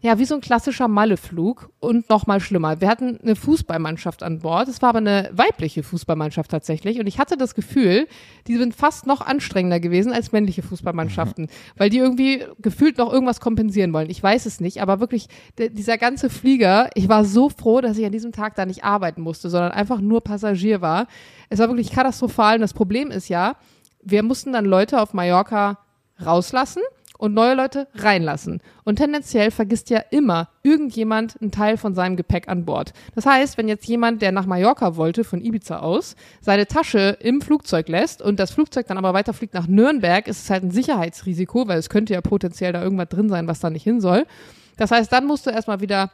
ja, 0.00 0.16
wie 0.20 0.24
so 0.24 0.36
ein 0.36 0.40
klassischer 0.40 0.86
Malleflug 0.86 1.70
und 1.80 2.08
noch 2.08 2.28
mal 2.28 2.38
schlimmer. 2.38 2.80
Wir 2.80 2.88
hatten 2.88 3.18
eine 3.20 3.34
Fußballmannschaft 3.34 4.22
an 4.22 4.38
Bord. 4.38 4.68
Es 4.68 4.80
war 4.80 4.90
aber 4.90 4.98
eine 4.98 5.28
weibliche 5.32 5.82
Fußballmannschaft 5.82 6.48
tatsächlich. 6.48 7.00
Und 7.00 7.08
ich 7.08 7.18
hatte 7.18 7.36
das 7.36 7.56
Gefühl, 7.56 8.06
die 8.46 8.56
sind 8.56 8.76
fast 8.76 9.08
noch 9.08 9.22
anstrengender 9.22 9.80
gewesen 9.80 10.12
als 10.12 10.30
männliche 10.30 10.62
Fußballmannschaften, 10.62 11.48
weil 11.76 11.90
die 11.90 11.98
irgendwie 11.98 12.44
gefühlt 12.60 12.96
noch 12.96 13.12
irgendwas 13.12 13.40
kompensieren 13.40 13.92
wollen. 13.92 14.08
Ich 14.08 14.22
weiß 14.22 14.46
es 14.46 14.60
nicht, 14.60 14.80
aber 14.80 15.00
wirklich 15.00 15.26
dieser 15.58 15.98
ganze 15.98 16.30
Flieger, 16.30 16.90
ich 16.94 17.08
war 17.08 17.24
so 17.24 17.48
froh, 17.48 17.80
dass 17.80 17.98
ich 17.98 18.06
an 18.06 18.12
diesem 18.12 18.30
Tag 18.30 18.54
da 18.54 18.66
nicht 18.66 18.84
arbeiten 18.84 19.22
musste, 19.22 19.50
sondern 19.50 19.72
einfach 19.72 20.00
nur 20.00 20.20
Passagier 20.20 20.80
war. 20.80 21.08
Es 21.48 21.58
war 21.58 21.66
wirklich 21.66 21.90
katastrophal. 21.90 22.54
Und 22.54 22.60
das 22.60 22.74
Problem 22.74 23.10
ist 23.10 23.28
ja, 23.28 23.56
wir 24.04 24.22
mussten 24.22 24.52
dann 24.52 24.64
Leute 24.64 25.02
auf 25.02 25.12
Mallorca 25.12 25.78
rauslassen 26.24 26.82
und 27.18 27.34
neue 27.34 27.54
Leute 27.54 27.88
reinlassen. 27.94 28.62
Und 28.84 28.96
tendenziell 28.96 29.50
vergisst 29.50 29.90
ja 29.90 29.98
immer 30.10 30.48
irgendjemand 30.62 31.36
einen 31.42 31.50
Teil 31.50 31.76
von 31.76 31.94
seinem 31.94 32.16
Gepäck 32.16 32.48
an 32.48 32.64
Bord. 32.64 32.92
Das 33.14 33.26
heißt, 33.26 33.58
wenn 33.58 33.68
jetzt 33.68 33.86
jemand, 33.86 34.22
der 34.22 34.32
nach 34.32 34.46
Mallorca 34.46 34.96
wollte, 34.96 35.24
von 35.24 35.42
Ibiza 35.42 35.80
aus, 35.80 36.16
seine 36.40 36.66
Tasche 36.66 37.18
im 37.20 37.42
Flugzeug 37.42 37.88
lässt 37.88 38.22
und 38.22 38.40
das 38.40 38.52
Flugzeug 38.52 38.86
dann 38.86 38.98
aber 38.98 39.12
weiterfliegt 39.12 39.52
nach 39.52 39.66
Nürnberg, 39.66 40.26
ist 40.28 40.44
es 40.44 40.50
halt 40.50 40.62
ein 40.62 40.70
Sicherheitsrisiko, 40.70 41.68
weil 41.68 41.78
es 41.78 41.90
könnte 41.90 42.14
ja 42.14 42.20
potenziell 42.20 42.72
da 42.72 42.82
irgendwas 42.82 43.08
drin 43.08 43.28
sein, 43.28 43.48
was 43.48 43.60
da 43.60 43.68
nicht 43.68 43.82
hin 43.82 44.00
soll. 44.00 44.24
Das 44.76 44.92
heißt, 44.92 45.12
dann 45.12 45.26
musst 45.26 45.46
du 45.46 45.50
erstmal 45.50 45.80
wieder 45.80 46.12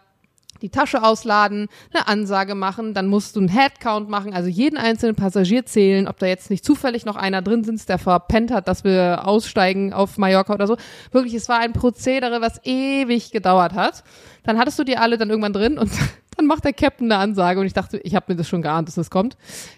die 0.62 0.70
Tasche 0.70 1.02
ausladen, 1.02 1.68
eine 1.92 2.08
Ansage 2.08 2.54
machen, 2.54 2.94
dann 2.94 3.06
musst 3.06 3.36
du 3.36 3.40
einen 3.40 3.48
Headcount 3.48 4.08
machen, 4.08 4.32
also 4.32 4.48
jeden 4.48 4.76
einzelnen 4.76 5.16
Passagier 5.16 5.66
zählen, 5.66 6.08
ob 6.08 6.18
da 6.18 6.26
jetzt 6.26 6.50
nicht 6.50 6.64
zufällig 6.64 7.04
noch 7.04 7.16
einer 7.16 7.42
drin 7.42 7.64
sitzt, 7.64 7.88
der 7.88 7.98
verpennt 7.98 8.50
hat, 8.50 8.68
dass 8.68 8.84
wir 8.84 9.26
aussteigen 9.26 9.92
auf 9.92 10.18
Mallorca 10.18 10.54
oder 10.54 10.66
so. 10.66 10.76
Wirklich, 11.12 11.34
es 11.34 11.48
war 11.48 11.58
ein 11.58 11.72
Prozedere, 11.72 12.40
was 12.40 12.60
ewig 12.64 13.30
gedauert 13.30 13.74
hat. 13.74 14.04
Dann 14.44 14.58
hattest 14.58 14.78
du 14.78 14.84
die 14.84 14.96
alle 14.96 15.18
dann 15.18 15.30
irgendwann 15.30 15.52
drin 15.52 15.78
und 15.78 15.90
dann 16.36 16.46
macht 16.46 16.64
der 16.64 16.72
Captain 16.72 17.10
eine 17.10 17.20
Ansage 17.20 17.60
und 17.60 17.66
ich 17.66 17.72
dachte, 17.72 17.98
ich 17.98 18.14
habe 18.14 18.26
mir 18.32 18.36
das 18.36 18.48
schon 18.48 18.62
geahnt, 18.62 18.88
dass 18.88 18.94
das 18.96 19.10
kommt. 19.10 19.36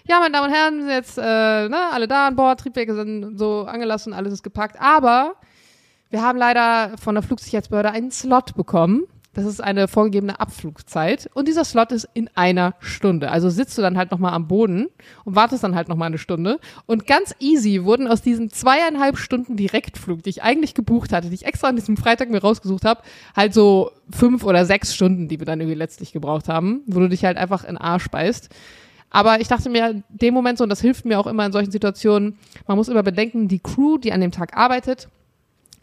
Ja, 0.08 0.20
meine 0.20 0.32
Damen 0.32 0.48
und 0.48 0.54
Herren, 0.54 0.80
sind 0.80 0.90
jetzt 0.90 1.18
äh, 1.18 1.68
ne, 1.68 1.78
alle 1.92 2.08
da 2.08 2.28
an 2.28 2.36
Bord, 2.36 2.60
Triebwerke 2.60 2.94
sind 2.94 3.38
so 3.38 3.64
angelassen, 3.64 4.12
alles 4.12 4.32
ist 4.32 4.42
gepackt, 4.42 4.80
aber 4.80 5.34
wir 6.10 6.22
haben 6.22 6.38
leider 6.38 6.96
von 6.98 7.14
der 7.14 7.22
Flugsicherheitsbehörde 7.22 7.90
einen 7.90 8.10
Slot 8.10 8.54
bekommen 8.54 9.02
das 9.36 9.44
ist 9.44 9.62
eine 9.62 9.86
vorgegebene 9.86 10.40
Abflugzeit 10.40 11.28
und 11.34 11.46
dieser 11.46 11.66
Slot 11.66 11.92
ist 11.92 12.08
in 12.14 12.30
einer 12.34 12.74
Stunde. 12.80 13.30
Also 13.30 13.50
sitzt 13.50 13.76
du 13.76 13.82
dann 13.82 13.98
halt 13.98 14.10
nochmal 14.10 14.32
am 14.32 14.48
Boden 14.48 14.86
und 15.26 15.36
wartest 15.36 15.62
dann 15.62 15.74
halt 15.74 15.88
nochmal 15.88 16.06
eine 16.06 16.16
Stunde. 16.16 16.58
Und 16.86 17.06
ganz 17.06 17.34
easy 17.38 17.84
wurden 17.84 18.08
aus 18.08 18.22
diesen 18.22 18.48
zweieinhalb 18.48 19.18
Stunden 19.18 19.58
Direktflug, 19.58 20.22
die 20.22 20.30
ich 20.30 20.42
eigentlich 20.42 20.72
gebucht 20.72 21.12
hatte, 21.12 21.28
die 21.28 21.34
ich 21.34 21.44
extra 21.44 21.68
an 21.68 21.76
diesem 21.76 21.98
Freitag 21.98 22.30
mir 22.30 22.40
rausgesucht 22.40 22.86
habe, 22.86 23.02
halt 23.36 23.52
so 23.52 23.90
fünf 24.10 24.42
oder 24.42 24.64
sechs 24.64 24.94
Stunden, 24.94 25.28
die 25.28 25.38
wir 25.38 25.44
dann 25.44 25.60
irgendwie 25.60 25.76
letztlich 25.76 26.12
gebraucht 26.12 26.48
haben, 26.48 26.80
wo 26.86 26.98
du 27.00 27.10
dich 27.10 27.22
halt 27.22 27.36
einfach 27.36 27.62
in 27.64 27.76
Arsch 27.76 28.08
beißt. 28.08 28.48
Aber 29.10 29.38
ich 29.38 29.48
dachte 29.48 29.68
mir, 29.68 30.02
dem 30.08 30.32
Moment 30.32 30.56
so, 30.56 30.64
und 30.64 30.70
das 30.70 30.80
hilft 30.80 31.04
mir 31.04 31.20
auch 31.20 31.26
immer 31.26 31.44
in 31.44 31.52
solchen 31.52 31.70
Situationen, 31.70 32.38
man 32.66 32.78
muss 32.78 32.88
immer 32.88 33.02
bedenken, 33.02 33.48
die 33.48 33.60
Crew, 33.60 33.98
die 33.98 34.12
an 34.12 34.22
dem 34.22 34.32
Tag 34.32 34.56
arbeitet, 34.56 35.08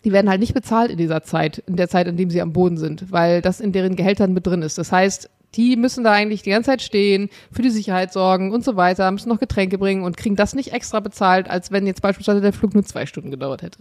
die 0.04 0.12
werden 0.12 0.30
halt 0.30 0.39
nicht 0.39 0.54
bezahlt 0.54 0.91
in 0.91 0.97
dieser 0.97 1.24
Zeit, 1.24 1.60
in 1.60 1.76
der 1.76 1.89
Zeit, 1.89 2.08
in 2.08 2.18
dem 2.18 2.30
sie 2.30 2.41
am 2.41 2.54
Boden 2.54 2.78
sind, 2.78 3.12
weil 3.12 3.41
das 3.41 3.60
in 3.60 3.72
deren 3.72 3.95
Gehältern 3.95 4.34
mit 4.34 4.45
drin 4.45 4.62
ist. 4.62 4.78
Das 4.78 4.91
heißt, 4.91 5.30
die 5.56 5.76
müssen 5.76 6.04
da 6.04 6.12
eigentlich 6.12 6.41
die 6.41 6.49
ganze 6.49 6.72
Zeit 6.72 6.82
stehen, 6.82 7.30
für 7.51 7.62
die 7.62 7.70
Sicherheit 7.70 8.12
sorgen 8.12 8.51
und 8.51 8.64
so 8.64 8.76
weiter, 8.76 9.10
müssen 9.12 9.30
noch 9.30 9.39
Getränke 9.39 9.78
bringen 9.78 10.04
und 10.04 10.18
kriegen 10.18 10.36
das 10.36 10.56
nicht 10.56 10.74
extra 10.74 10.99
bezahlt, 10.99 11.49
als 11.49 11.72
wenn 11.72 11.86
jetzt 11.86 12.01
beispielsweise 12.01 12.41
der 12.41 12.54
Flug 12.54 12.74
nur 12.74 12.84
zwei 12.84 13.06
Stunden 13.06 13.32
gedauert 13.32 13.62
hätte. 13.62 13.80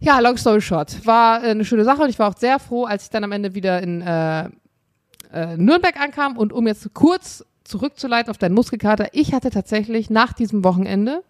Ja, 0.00 0.18
long 0.20 0.36
story 0.36 0.60
short, 0.60 1.04
war 1.06 1.44
äh, 1.44 1.48
eine 1.48 1.64
schöne 1.64 1.84
Sache 1.84 2.02
und 2.02 2.08
ich 2.08 2.18
war 2.18 2.28
auch 2.28 2.36
sehr 2.36 2.58
froh, 2.58 2.84
als 2.84 3.04
ich 3.04 3.10
dann 3.10 3.24
am 3.24 3.32
Ende 3.32 3.54
wieder 3.54 3.82
in 3.82 4.00
äh, 4.00 4.48
äh, 5.32 5.56
Nürnberg 5.56 6.00
ankam 6.00 6.36
und 6.36 6.52
um 6.52 6.66
jetzt 6.66 6.92
kurz 6.94 7.44
zurückzuleiten 7.64 8.30
auf 8.30 8.38
deinen 8.38 8.54
Muskelkater, 8.54 9.08
ich 9.12 9.32
hatte 9.32 9.50
tatsächlich 9.50 10.10
nach 10.10 10.32
diesem 10.32 10.64
Wochenende 10.64 11.22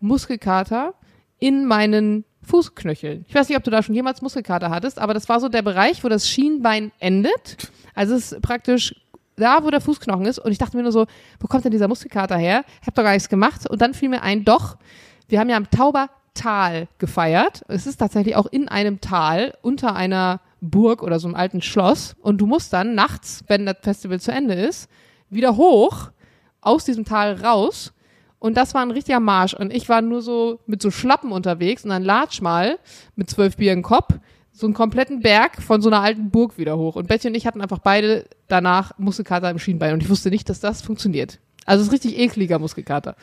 Muskelkater 0.00 0.94
in 1.38 1.66
meinen 1.66 2.24
Fußknöcheln. 2.42 3.24
Ich 3.28 3.34
weiß 3.34 3.48
nicht, 3.48 3.58
ob 3.58 3.64
du 3.64 3.70
da 3.70 3.82
schon 3.82 3.94
jemals 3.94 4.22
Muskelkater 4.22 4.70
hattest, 4.70 4.98
aber 4.98 5.14
das 5.14 5.28
war 5.28 5.40
so 5.40 5.48
der 5.48 5.62
Bereich, 5.62 6.02
wo 6.04 6.08
das 6.08 6.28
Schienbein 6.28 6.92
endet. 6.98 7.70
Also 7.94 8.14
es 8.14 8.32
ist 8.32 8.42
praktisch 8.42 8.94
da, 9.36 9.64
wo 9.64 9.70
der 9.70 9.80
Fußknochen 9.80 10.26
ist. 10.26 10.38
Und 10.38 10.52
ich 10.52 10.58
dachte 10.58 10.76
mir 10.76 10.82
nur 10.82 10.92
so, 10.92 11.06
wo 11.40 11.46
kommt 11.48 11.64
denn 11.64 11.72
dieser 11.72 11.88
Muskelkater 11.88 12.36
her? 12.36 12.64
Ich 12.80 12.86
habe 12.86 12.94
doch 12.94 13.02
gar 13.02 13.12
nichts 13.12 13.28
gemacht. 13.28 13.68
Und 13.68 13.80
dann 13.80 13.94
fiel 13.94 14.08
mir 14.08 14.22
ein, 14.22 14.44
doch, 14.44 14.76
wir 15.28 15.40
haben 15.40 15.48
ja 15.48 15.56
am 15.56 15.70
Taubertal 15.70 16.88
gefeiert. 16.98 17.62
Es 17.68 17.86
ist 17.86 17.96
tatsächlich 17.96 18.36
auch 18.36 18.46
in 18.46 18.68
einem 18.68 19.00
Tal 19.00 19.54
unter 19.62 19.96
einer 19.96 20.40
Burg 20.60 21.02
oder 21.02 21.18
so 21.18 21.26
einem 21.26 21.36
alten 21.36 21.62
Schloss. 21.62 22.16
Und 22.20 22.38
du 22.38 22.46
musst 22.46 22.72
dann 22.72 22.94
nachts, 22.94 23.44
wenn 23.48 23.66
das 23.66 23.76
Festival 23.82 24.20
zu 24.20 24.32
Ende 24.32 24.54
ist, 24.54 24.88
wieder 25.30 25.56
hoch 25.56 26.10
aus 26.60 26.84
diesem 26.84 27.04
Tal 27.04 27.34
raus 27.34 27.92
und 28.40 28.56
das 28.56 28.74
war 28.74 28.82
ein 28.82 28.90
richtiger 28.90 29.20
Marsch. 29.20 29.54
Und 29.54 29.72
ich 29.72 29.88
war 29.88 30.02
nur 30.02 30.22
so 30.22 30.60
mit 30.66 30.82
so 30.82 30.90
Schlappen 30.90 31.30
unterwegs 31.30 31.84
und 31.84 31.90
dann 31.90 32.02
latsch 32.02 32.40
mal 32.40 32.78
mit 33.14 33.30
zwölf 33.30 33.56
Bier 33.56 33.72
im 33.72 33.82
Kopf 33.82 34.14
so 34.50 34.66
einen 34.66 34.74
kompletten 34.74 35.20
Berg 35.20 35.62
von 35.62 35.80
so 35.80 35.88
einer 35.88 36.00
alten 36.00 36.30
Burg 36.30 36.58
wieder 36.58 36.76
hoch. 36.76 36.96
Und 36.96 37.06
Betty 37.06 37.28
und 37.28 37.34
ich 37.34 37.46
hatten 37.46 37.60
einfach 37.60 37.78
beide 37.78 38.24
danach 38.48 38.98
Muskelkater 38.98 39.50
im 39.50 39.58
Schienbein. 39.58 39.92
Und 39.92 40.02
ich 40.02 40.08
wusste 40.08 40.30
nicht, 40.30 40.48
dass 40.48 40.58
das 40.58 40.82
funktioniert. 40.82 41.38
Also 41.66 41.82
es 41.82 41.88
ist 41.88 41.92
richtig 41.92 42.18
ekliger 42.18 42.58
Muskelkater. 42.58 43.14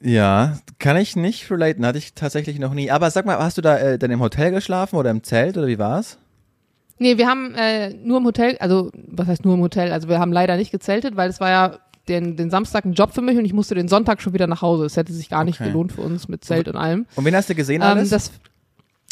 Ja, 0.00 0.58
kann 0.78 0.96
ich 0.96 1.16
nicht 1.16 1.50
relaten, 1.50 1.86
hatte 1.86 1.98
ich 1.98 2.14
tatsächlich 2.14 2.58
noch 2.58 2.74
nie. 2.74 2.90
Aber 2.90 3.10
sag 3.10 3.26
mal, 3.26 3.38
hast 3.38 3.58
du 3.58 3.62
da 3.62 3.78
äh, 3.78 3.98
dann 3.98 4.10
im 4.10 4.20
Hotel 4.20 4.50
geschlafen 4.50 4.96
oder 4.96 5.10
im 5.10 5.22
Zelt 5.22 5.56
oder 5.56 5.66
wie 5.66 5.78
war's? 5.78 6.18
Nee, 6.98 7.18
wir 7.18 7.28
haben 7.28 7.54
äh, 7.54 7.90
nur 7.90 8.18
im 8.18 8.24
Hotel, 8.24 8.56
also 8.58 8.90
was 8.94 9.28
heißt 9.28 9.44
nur 9.44 9.54
im 9.54 9.60
Hotel? 9.60 9.92
Also 9.92 10.08
wir 10.08 10.18
haben 10.18 10.32
leider 10.32 10.56
nicht 10.56 10.72
gezeltet, 10.72 11.16
weil 11.16 11.28
es 11.30 11.40
war 11.40 11.50
ja 11.50 11.78
den, 12.08 12.36
den 12.36 12.50
Samstag 12.50 12.84
einen 12.84 12.94
Job 12.94 13.12
für 13.14 13.22
mich 13.22 13.38
und 13.38 13.44
ich 13.44 13.52
musste 13.52 13.74
den 13.74 13.88
Sonntag 13.88 14.20
schon 14.22 14.32
wieder 14.32 14.46
nach 14.46 14.62
Hause. 14.62 14.84
Es 14.84 14.96
hätte 14.96 15.12
sich 15.12 15.28
gar 15.28 15.44
nicht 15.44 15.60
Okay. 15.60 15.68
gelohnt 15.70 15.92
für 15.92 16.00
uns 16.02 16.28
mit 16.28 16.44
Zelt 16.44 16.68
und 16.68 16.76
allem. 16.76 17.06
Und 17.16 17.24
wen 17.24 17.34
hast 17.36 17.48
du 17.50 17.54
gesehen 17.54 17.82
Ähm, 17.82 17.88
alles? 17.88 18.10
das, 18.10 18.32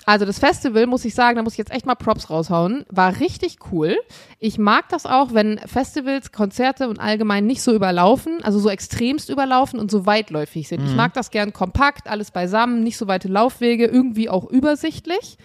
also 0.07 0.25
das 0.25 0.39
Festival, 0.41 0.87
muss 0.87 1.05
ich 1.05 1.15
sagen, 1.15 1.37
da 1.37 1.43
muss 1.43 1.53
ich 1.53 1.59
jetzt 1.59 1.71
echt 1.73 1.87
mal 1.87 1.95
Props 1.95 2.31
raushauen, 2.31 2.85
war 2.89 3.21
richtig 3.21 3.59
cool. 3.71 3.97
Ich 4.39 4.59
mag 4.59 4.89
das 4.89 5.07
auch, 5.07 5.35
wenn 5.35 5.59
Festivals, 5.67 6.33
Konzerte 6.33 6.89
und 6.89 6.99
allgemein 6.99 7.47
nicht 7.47 7.63
so 7.63 7.73
überlaufen, 7.75 8.43
also 8.43 8.59
so 8.59 8.71
extremst 8.71 9.29
überlaufen 9.31 9.79
und 9.79 9.91
so 9.91 10.07
weitläufig 10.07 10.67
sind. 10.69 10.83
Ich 10.85 10.95
mag 10.97 11.13
das 11.15 11.31
gern 11.31 11.53
kompakt, 11.53 12.09
alles 12.09 12.31
beisammen, 12.33 12.83
nicht 12.83 12.97
so 12.97 13.07
weite 13.07 13.29
Laufwege, 13.29 13.87
irgendwie 13.87 14.29
auch 14.31 14.49
übersichtlich. 14.51 15.37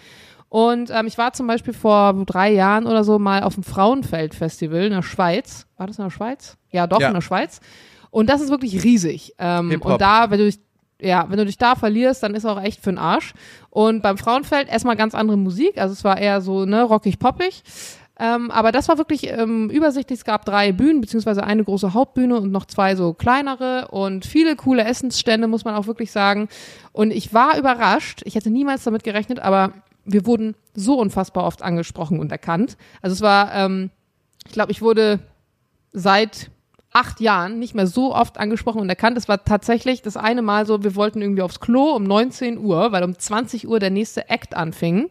Und 0.48 0.90
ähm, 0.90 1.06
ich 1.06 1.18
war 1.18 1.32
zum 1.32 1.46
Beispiel 1.46 1.74
vor 1.74 2.12
drei 2.24 2.52
Jahren 2.52 2.86
oder 2.86 3.04
so 3.04 3.18
mal 3.18 3.42
auf 3.42 3.54
dem 3.54 3.64
Frauenfeld-Festival 3.64 4.84
in 4.84 4.92
der 4.92 5.02
Schweiz. 5.02 5.66
War 5.76 5.86
das 5.86 5.98
in 5.98 6.04
der 6.04 6.10
Schweiz? 6.10 6.56
Ja, 6.70 6.86
doch, 6.86 7.00
Ja. 7.00 7.08
in 7.08 7.14
der 7.14 7.20
Schweiz. 7.20 7.60
Und 8.10 8.30
das 8.30 8.40
ist 8.40 8.50
wirklich 8.50 8.82
riesig. 8.84 9.34
Ähm, 9.38 9.80
und 9.82 10.00
da, 10.00 10.30
wenn 10.30 10.38
du 10.38 10.44
dich 10.46 10.58
ja, 10.98 11.26
wenn 11.28 11.36
du 11.36 11.44
dich 11.44 11.58
da 11.58 11.74
verlierst, 11.74 12.22
dann 12.22 12.34
ist 12.34 12.46
auch 12.46 12.58
echt 12.62 12.82
für 12.82 12.90
den 12.90 12.96
Arsch. 12.96 13.34
Und 13.68 14.00
beim 14.02 14.16
Frauenfeld 14.16 14.66
erstmal 14.70 14.96
ganz 14.96 15.14
andere 15.14 15.36
Musik, 15.36 15.76
also 15.76 15.92
es 15.92 16.04
war 16.04 16.16
eher 16.16 16.40
so, 16.40 16.64
ne, 16.64 16.82
rockig, 16.84 17.18
poppig. 17.18 17.62
Ähm, 18.18 18.50
aber 18.50 18.72
das 18.72 18.88
war 18.88 18.96
wirklich 18.96 19.28
ähm, 19.30 19.68
übersichtlich. 19.68 20.20
Es 20.20 20.24
gab 20.24 20.46
drei 20.46 20.72
Bühnen, 20.72 21.02
beziehungsweise 21.02 21.44
eine 21.44 21.62
große 21.64 21.92
Hauptbühne 21.92 22.36
und 22.40 22.50
noch 22.50 22.64
zwei 22.64 22.96
so 22.96 23.12
kleinere 23.12 23.88
und 23.88 24.24
viele 24.24 24.56
coole 24.56 24.84
Essensstände, 24.84 25.48
muss 25.48 25.66
man 25.66 25.74
auch 25.74 25.86
wirklich 25.86 26.10
sagen. 26.12 26.48
Und 26.92 27.10
ich 27.10 27.34
war 27.34 27.58
überrascht. 27.58 28.22
Ich 28.24 28.34
hätte 28.34 28.48
niemals 28.48 28.84
damit 28.84 29.04
gerechnet, 29.04 29.38
aber 29.40 29.72
wir 30.06 30.24
wurden 30.24 30.54
so 30.74 30.98
unfassbar 30.98 31.44
oft 31.44 31.62
angesprochen 31.62 32.20
und 32.20 32.32
erkannt. 32.32 32.76
Also 33.02 33.14
es 33.14 33.20
war, 33.20 33.54
ähm, 33.54 33.90
ich 34.46 34.52
glaube, 34.52 34.72
ich 34.72 34.80
wurde 34.80 35.20
seit 35.92 36.50
acht 36.92 37.20
Jahren 37.20 37.58
nicht 37.58 37.74
mehr 37.74 37.86
so 37.86 38.14
oft 38.14 38.38
angesprochen 38.38 38.80
und 38.80 38.88
erkannt. 38.88 39.18
Es 39.18 39.28
war 39.28 39.44
tatsächlich 39.44 40.00
das 40.00 40.16
eine 40.16 40.40
Mal 40.40 40.64
so, 40.64 40.82
wir 40.82 40.94
wollten 40.94 41.20
irgendwie 41.20 41.42
aufs 41.42 41.60
Klo 41.60 41.94
um 41.94 42.04
19 42.04 42.58
Uhr, 42.58 42.92
weil 42.92 43.04
um 43.04 43.18
20 43.18 43.68
Uhr 43.68 43.78
der 43.80 43.90
nächste 43.90 44.30
Act 44.30 44.56
anfing. 44.56 45.10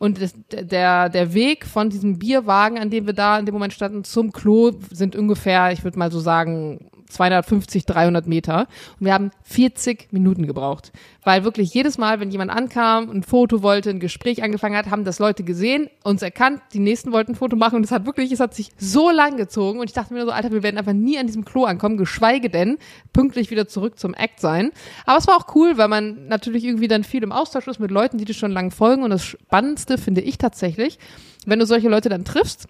Und 0.00 0.22
das, 0.22 0.32
der, 0.50 1.10
der 1.10 1.34
Weg 1.34 1.66
von 1.66 1.90
diesem 1.90 2.18
Bierwagen, 2.18 2.78
an 2.78 2.88
dem 2.88 3.04
wir 3.04 3.12
da 3.12 3.38
in 3.38 3.44
dem 3.44 3.52
Moment 3.52 3.74
standen, 3.74 4.02
zum 4.02 4.32
Klo 4.32 4.72
sind 4.90 5.14
ungefähr, 5.14 5.72
ich 5.72 5.84
würde 5.84 5.98
mal 5.98 6.10
so 6.10 6.20
sagen, 6.20 6.90
250, 7.10 7.84
300 7.84 8.26
Meter. 8.26 8.66
Und 8.98 9.06
wir 9.06 9.12
haben 9.12 9.30
40 9.42 10.12
Minuten 10.12 10.46
gebraucht. 10.46 10.92
Weil 11.22 11.44
wirklich 11.44 11.74
jedes 11.74 11.98
Mal, 11.98 12.18
wenn 12.20 12.30
jemand 12.30 12.50
ankam, 12.50 13.10
ein 13.10 13.22
Foto 13.22 13.62
wollte, 13.62 13.90
ein 13.90 14.00
Gespräch 14.00 14.42
angefangen 14.42 14.76
hat, 14.76 14.90
haben 14.90 15.04
das 15.04 15.18
Leute 15.18 15.42
gesehen, 15.42 15.90
uns 16.02 16.22
erkannt, 16.22 16.62
die 16.72 16.78
nächsten 16.78 17.12
wollten 17.12 17.32
ein 17.32 17.36
Foto 17.36 17.56
machen 17.56 17.76
und 17.76 17.84
es 17.84 17.90
hat 17.90 18.06
wirklich, 18.06 18.32
es 18.32 18.40
hat 18.40 18.54
sich 18.54 18.70
so 18.78 19.10
lang 19.10 19.36
gezogen 19.36 19.80
und 19.80 19.90
ich 19.90 19.92
dachte 19.92 20.14
mir 20.14 20.20
nur 20.20 20.28
so, 20.28 20.32
Alter, 20.32 20.50
wir 20.50 20.62
werden 20.62 20.78
einfach 20.78 20.94
nie 20.94 21.18
an 21.18 21.26
diesem 21.26 21.44
Klo 21.44 21.64
ankommen, 21.64 21.98
geschweige 21.98 22.48
denn 22.48 22.78
pünktlich 23.12 23.50
wieder 23.50 23.68
zurück 23.68 23.98
zum 23.98 24.14
Act 24.14 24.40
sein. 24.40 24.70
Aber 25.04 25.18
es 25.18 25.26
war 25.26 25.36
auch 25.36 25.54
cool, 25.54 25.76
weil 25.76 25.88
man 25.88 26.26
natürlich 26.28 26.64
irgendwie 26.64 26.88
dann 26.88 27.04
viel 27.04 27.22
im 27.22 27.32
Austausch 27.32 27.66
ist 27.66 27.80
mit 27.80 27.90
Leuten, 27.90 28.16
die 28.16 28.24
dir 28.24 28.34
schon 28.34 28.52
lange 28.52 28.70
folgen 28.70 29.02
und 29.02 29.10
das 29.10 29.24
Spannendste 29.24 29.89
finde 29.98 30.20
ich 30.20 30.38
tatsächlich, 30.38 30.98
wenn 31.46 31.58
du 31.58 31.66
solche 31.66 31.88
Leute 31.88 32.08
dann 32.08 32.24
triffst, 32.24 32.68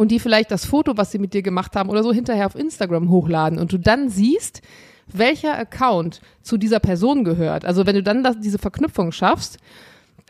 und 0.00 0.10
die 0.10 0.18
vielleicht 0.18 0.50
das 0.50 0.64
Foto, 0.64 0.96
was 0.96 1.12
sie 1.12 1.18
mit 1.18 1.34
dir 1.34 1.42
gemacht 1.42 1.76
haben 1.76 1.90
oder 1.90 2.02
so 2.02 2.10
hinterher 2.10 2.46
auf 2.46 2.54
Instagram 2.54 3.10
hochladen 3.10 3.58
und 3.58 3.70
du 3.70 3.78
dann 3.78 4.08
siehst, 4.08 4.62
welcher 5.06 5.58
Account 5.58 6.22
zu 6.42 6.56
dieser 6.56 6.80
Person 6.80 7.22
gehört. 7.22 7.66
Also 7.66 7.84
wenn 7.84 7.96
du 7.96 8.02
dann 8.02 8.24
das, 8.24 8.40
diese 8.40 8.58
Verknüpfung 8.58 9.12
schaffst, 9.12 9.58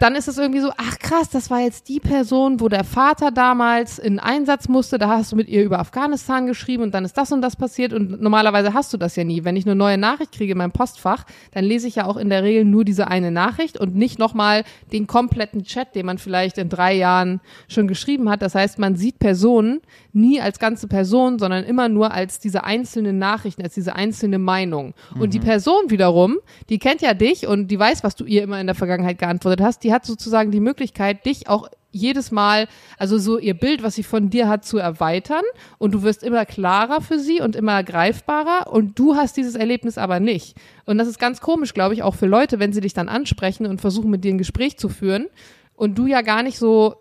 dann 0.00 0.14
ist 0.14 0.28
es 0.28 0.38
irgendwie 0.38 0.62
so, 0.62 0.72
ach 0.78 0.98
krass, 0.98 1.28
das 1.28 1.50
war 1.50 1.60
jetzt 1.60 1.90
die 1.90 2.00
Person, 2.00 2.58
wo 2.58 2.70
der 2.70 2.84
Vater 2.84 3.30
damals 3.30 3.98
in 3.98 4.18
Einsatz 4.18 4.66
musste, 4.66 4.96
da 4.96 5.08
hast 5.08 5.30
du 5.30 5.36
mit 5.36 5.46
ihr 5.46 5.62
über 5.62 5.78
Afghanistan 5.78 6.46
geschrieben 6.46 6.84
und 6.84 6.94
dann 6.94 7.04
ist 7.04 7.18
das 7.18 7.30
und 7.32 7.42
das 7.42 7.54
passiert 7.54 7.92
und 7.92 8.18
normalerweise 8.18 8.72
hast 8.72 8.94
du 8.94 8.96
das 8.96 9.14
ja 9.16 9.24
nie. 9.24 9.44
Wenn 9.44 9.56
ich 9.56 9.66
eine 9.66 9.74
neue 9.74 9.98
Nachricht 9.98 10.32
kriege 10.32 10.52
in 10.52 10.58
meinem 10.58 10.72
Postfach, 10.72 11.26
dann 11.52 11.66
lese 11.66 11.86
ich 11.86 11.96
ja 11.96 12.06
auch 12.06 12.16
in 12.16 12.30
der 12.30 12.42
Regel 12.42 12.64
nur 12.64 12.86
diese 12.86 13.08
eine 13.08 13.30
Nachricht 13.30 13.78
und 13.78 13.94
nicht 13.94 14.18
nochmal 14.18 14.64
den 14.90 15.06
kompletten 15.06 15.64
Chat, 15.64 15.94
den 15.94 16.06
man 16.06 16.16
vielleicht 16.16 16.56
in 16.56 16.70
drei 16.70 16.94
Jahren 16.94 17.42
schon 17.68 17.86
geschrieben 17.86 18.30
hat. 18.30 18.40
Das 18.40 18.54
heißt, 18.54 18.78
man 18.78 18.96
sieht 18.96 19.18
Personen 19.18 19.82
nie 20.14 20.40
als 20.40 20.58
ganze 20.58 20.88
Person, 20.88 21.38
sondern 21.38 21.62
immer 21.64 21.90
nur 21.90 22.10
als 22.10 22.38
diese 22.38 22.64
einzelnen 22.64 23.18
Nachrichten, 23.18 23.62
als 23.62 23.74
diese 23.74 23.94
einzelne 23.96 24.38
Meinung. 24.38 24.94
Und 25.18 25.34
die 25.34 25.40
Person 25.40 25.90
wiederum, 25.90 26.38
die 26.70 26.78
kennt 26.78 27.02
ja 27.02 27.12
dich 27.12 27.46
und 27.46 27.68
die 27.68 27.78
weiß, 27.78 28.02
was 28.02 28.16
du 28.16 28.24
ihr 28.24 28.42
immer 28.42 28.58
in 28.58 28.66
der 28.66 28.74
Vergangenheit 28.74 29.18
geantwortet 29.18 29.60
hast, 29.60 29.84
die 29.84 29.89
die 29.90 29.94
hat 29.94 30.06
sozusagen 30.06 30.52
die 30.52 30.60
Möglichkeit, 30.60 31.26
dich 31.26 31.48
auch 31.48 31.68
jedes 31.90 32.30
Mal, 32.30 32.68
also 32.96 33.18
so 33.18 33.38
ihr 33.38 33.54
Bild, 33.54 33.82
was 33.82 33.96
sie 33.96 34.04
von 34.04 34.30
dir 34.30 34.48
hat, 34.48 34.64
zu 34.64 34.78
erweitern. 34.78 35.42
Und 35.78 35.94
du 35.94 36.04
wirst 36.04 36.22
immer 36.22 36.46
klarer 36.46 37.00
für 37.00 37.18
sie 37.18 37.40
und 37.40 37.56
immer 37.56 37.82
greifbarer. 37.82 38.72
Und 38.72 38.96
du 39.00 39.16
hast 39.16 39.36
dieses 39.36 39.56
Erlebnis 39.56 39.98
aber 39.98 40.20
nicht. 40.20 40.56
Und 40.86 40.98
das 40.98 41.08
ist 41.08 41.18
ganz 41.18 41.40
komisch, 41.40 41.74
glaube 41.74 41.94
ich, 41.94 42.04
auch 42.04 42.14
für 42.14 42.26
Leute, 42.26 42.60
wenn 42.60 42.72
sie 42.72 42.80
dich 42.80 42.94
dann 42.94 43.08
ansprechen 43.08 43.66
und 43.66 43.80
versuchen, 43.80 44.10
mit 44.10 44.22
dir 44.22 44.32
ein 44.32 44.38
Gespräch 44.38 44.78
zu 44.78 44.88
führen. 44.88 45.26
Und 45.74 45.98
du 45.98 46.06
ja 46.06 46.22
gar 46.22 46.44
nicht 46.44 46.56
so 46.56 46.94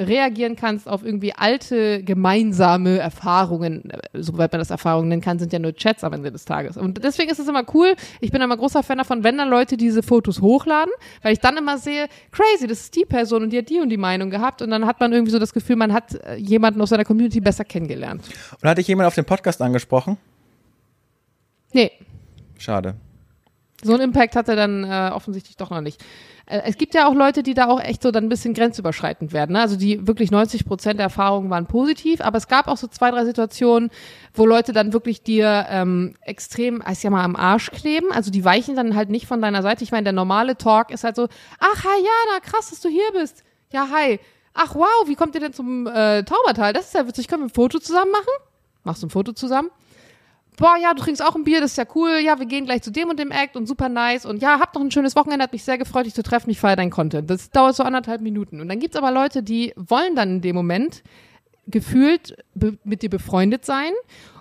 reagieren 0.00 0.56
kannst 0.56 0.88
auf 0.88 1.04
irgendwie 1.04 1.32
alte 1.34 2.02
gemeinsame 2.02 2.98
Erfahrungen, 2.98 3.90
äh, 3.90 3.98
soweit 4.14 4.52
man 4.52 4.60
das 4.60 4.70
Erfahrungen 4.70 5.08
nennen 5.08 5.22
kann, 5.22 5.38
sind 5.38 5.52
ja 5.52 5.58
nur 5.58 5.74
Chats 5.74 6.02
am 6.02 6.12
Ende 6.12 6.32
des 6.32 6.44
Tages. 6.44 6.76
Und 6.76 7.04
deswegen 7.04 7.30
ist 7.30 7.38
es 7.38 7.46
immer 7.46 7.64
cool. 7.74 7.94
Ich 8.20 8.30
bin 8.30 8.40
immer 8.40 8.56
großer 8.56 8.82
Fan 8.82 8.98
davon, 8.98 9.22
wenn 9.22 9.36
dann 9.38 9.48
Leute 9.48 9.76
diese 9.76 10.02
Fotos 10.02 10.40
hochladen, 10.40 10.92
weil 11.22 11.32
ich 11.32 11.40
dann 11.40 11.56
immer 11.56 11.78
sehe, 11.78 12.08
crazy, 12.32 12.66
das 12.66 12.80
ist 12.80 12.96
die 12.96 13.04
Person 13.04 13.44
und 13.44 13.50
die 13.50 13.58
hat 13.58 13.68
die 13.68 13.80
und 13.80 13.90
die 13.90 13.96
Meinung 13.96 14.30
gehabt 14.30 14.62
und 14.62 14.70
dann 14.70 14.86
hat 14.86 15.00
man 15.00 15.12
irgendwie 15.12 15.32
so 15.32 15.38
das 15.38 15.52
Gefühl, 15.52 15.76
man 15.76 15.92
hat 15.92 16.14
äh, 16.14 16.36
jemanden 16.36 16.80
aus 16.80 16.88
seiner 16.88 17.04
Community 17.04 17.40
besser 17.40 17.64
kennengelernt. 17.64 18.22
Und 18.60 18.68
hatte 18.68 18.80
ich 18.80 18.88
jemand 18.88 19.06
auf 19.06 19.14
dem 19.14 19.24
Podcast 19.24 19.60
angesprochen? 19.60 20.16
Nee, 21.72 21.92
Schade. 22.60 22.94
So 23.82 23.94
einen 23.94 24.02
Impact 24.02 24.36
hat 24.36 24.48
er 24.48 24.56
dann 24.56 24.84
äh, 24.84 25.10
offensichtlich 25.14 25.56
doch 25.56 25.70
noch 25.70 25.80
nicht. 25.80 26.02
Äh, 26.46 26.62
es 26.64 26.76
gibt 26.76 26.94
ja 26.94 27.08
auch 27.08 27.14
Leute, 27.14 27.42
die 27.42 27.54
da 27.54 27.68
auch 27.68 27.80
echt 27.80 28.02
so 28.02 28.10
dann 28.10 28.24
ein 28.24 28.28
bisschen 28.28 28.54
grenzüberschreitend 28.54 29.32
werden. 29.32 29.52
Ne? 29.52 29.60
Also 29.60 29.76
die 29.76 30.06
wirklich 30.06 30.30
90 30.30 30.66
Prozent 30.66 30.98
der 30.98 31.04
Erfahrungen 31.04 31.48
waren 31.50 31.66
positiv, 31.66 32.20
aber 32.20 32.38
es 32.38 32.48
gab 32.48 32.68
auch 32.68 32.76
so 32.76 32.88
zwei, 32.88 33.10
drei 33.10 33.24
Situationen, 33.24 33.90
wo 34.34 34.46
Leute 34.46 34.72
dann 34.72 34.92
wirklich 34.92 35.22
dir 35.22 35.66
ähm, 35.70 36.14
extrem, 36.22 36.82
als 36.82 37.02
ja 37.02 37.10
mal 37.10 37.24
am 37.24 37.36
Arsch 37.36 37.70
kleben. 37.70 38.12
Also 38.12 38.30
die 38.30 38.44
weichen 38.44 38.76
dann 38.76 38.96
halt 38.96 39.08
nicht 39.08 39.26
von 39.26 39.40
deiner 39.40 39.62
Seite. 39.62 39.84
Ich 39.84 39.92
meine, 39.92 40.04
der 40.04 40.12
normale 40.12 40.56
Talk 40.56 40.90
ist 40.90 41.04
halt 41.04 41.16
so, 41.16 41.28
ach 41.58 41.84
hi, 41.84 41.98
Jana, 41.98 42.40
krass, 42.42 42.70
dass 42.70 42.80
du 42.80 42.88
hier 42.88 43.10
bist. 43.12 43.44
Ja, 43.72 43.88
hi. 43.90 44.18
Ach 44.52 44.74
wow, 44.74 45.06
wie 45.06 45.14
kommt 45.14 45.34
ihr 45.36 45.40
denn 45.40 45.52
zum 45.52 45.86
äh, 45.86 46.24
Taubertal? 46.24 46.72
Das 46.72 46.86
ist 46.86 46.94
ja 46.94 47.06
witzig. 47.06 47.28
Können 47.28 47.42
wir 47.42 47.46
ein 47.46 47.54
Foto 47.54 47.78
zusammen 47.78 48.10
machen? 48.10 48.32
Machst 48.82 49.02
du 49.02 49.06
ein 49.06 49.10
Foto 49.10 49.32
zusammen? 49.32 49.70
Boah, 50.60 50.76
ja, 50.80 50.94
du 50.94 51.02
trinkst 51.02 51.24
auch 51.24 51.34
ein 51.34 51.42
Bier, 51.42 51.60
das 51.60 51.72
ist 51.72 51.78
ja 51.78 51.84
cool, 51.94 52.20
ja, 52.22 52.38
wir 52.38 52.46
gehen 52.46 52.66
gleich 52.66 52.82
zu 52.82 52.92
dem 52.92 53.08
und 53.08 53.18
dem 53.18 53.32
Act 53.32 53.56
und 53.56 53.66
super 53.66 53.88
nice 53.88 54.26
und 54.26 54.42
ja, 54.42 54.60
habt 54.60 54.76
noch 54.76 54.82
ein 54.82 54.90
schönes 54.90 55.16
Wochenende, 55.16 55.42
hat 55.42 55.52
mich 55.52 55.64
sehr 55.64 55.78
gefreut, 55.78 56.06
dich 56.06 56.14
zu 56.14 56.22
treffen, 56.22 56.50
ich 56.50 56.60
feiere 56.60 56.76
dein 56.76 56.90
Content. 56.90 57.28
Das 57.28 57.50
dauert 57.50 57.74
so 57.74 57.82
anderthalb 57.82 58.20
Minuten. 58.20 58.60
Und 58.60 58.68
dann 58.68 58.78
gibt's 58.78 58.96
aber 58.96 59.10
Leute, 59.10 59.42
die 59.42 59.72
wollen 59.76 60.14
dann 60.14 60.36
in 60.36 60.40
dem 60.42 60.54
Moment 60.54 61.02
gefühlt 61.66 62.36
mit 62.84 63.02
dir 63.02 63.10
befreundet 63.10 63.64
sein 63.64 63.92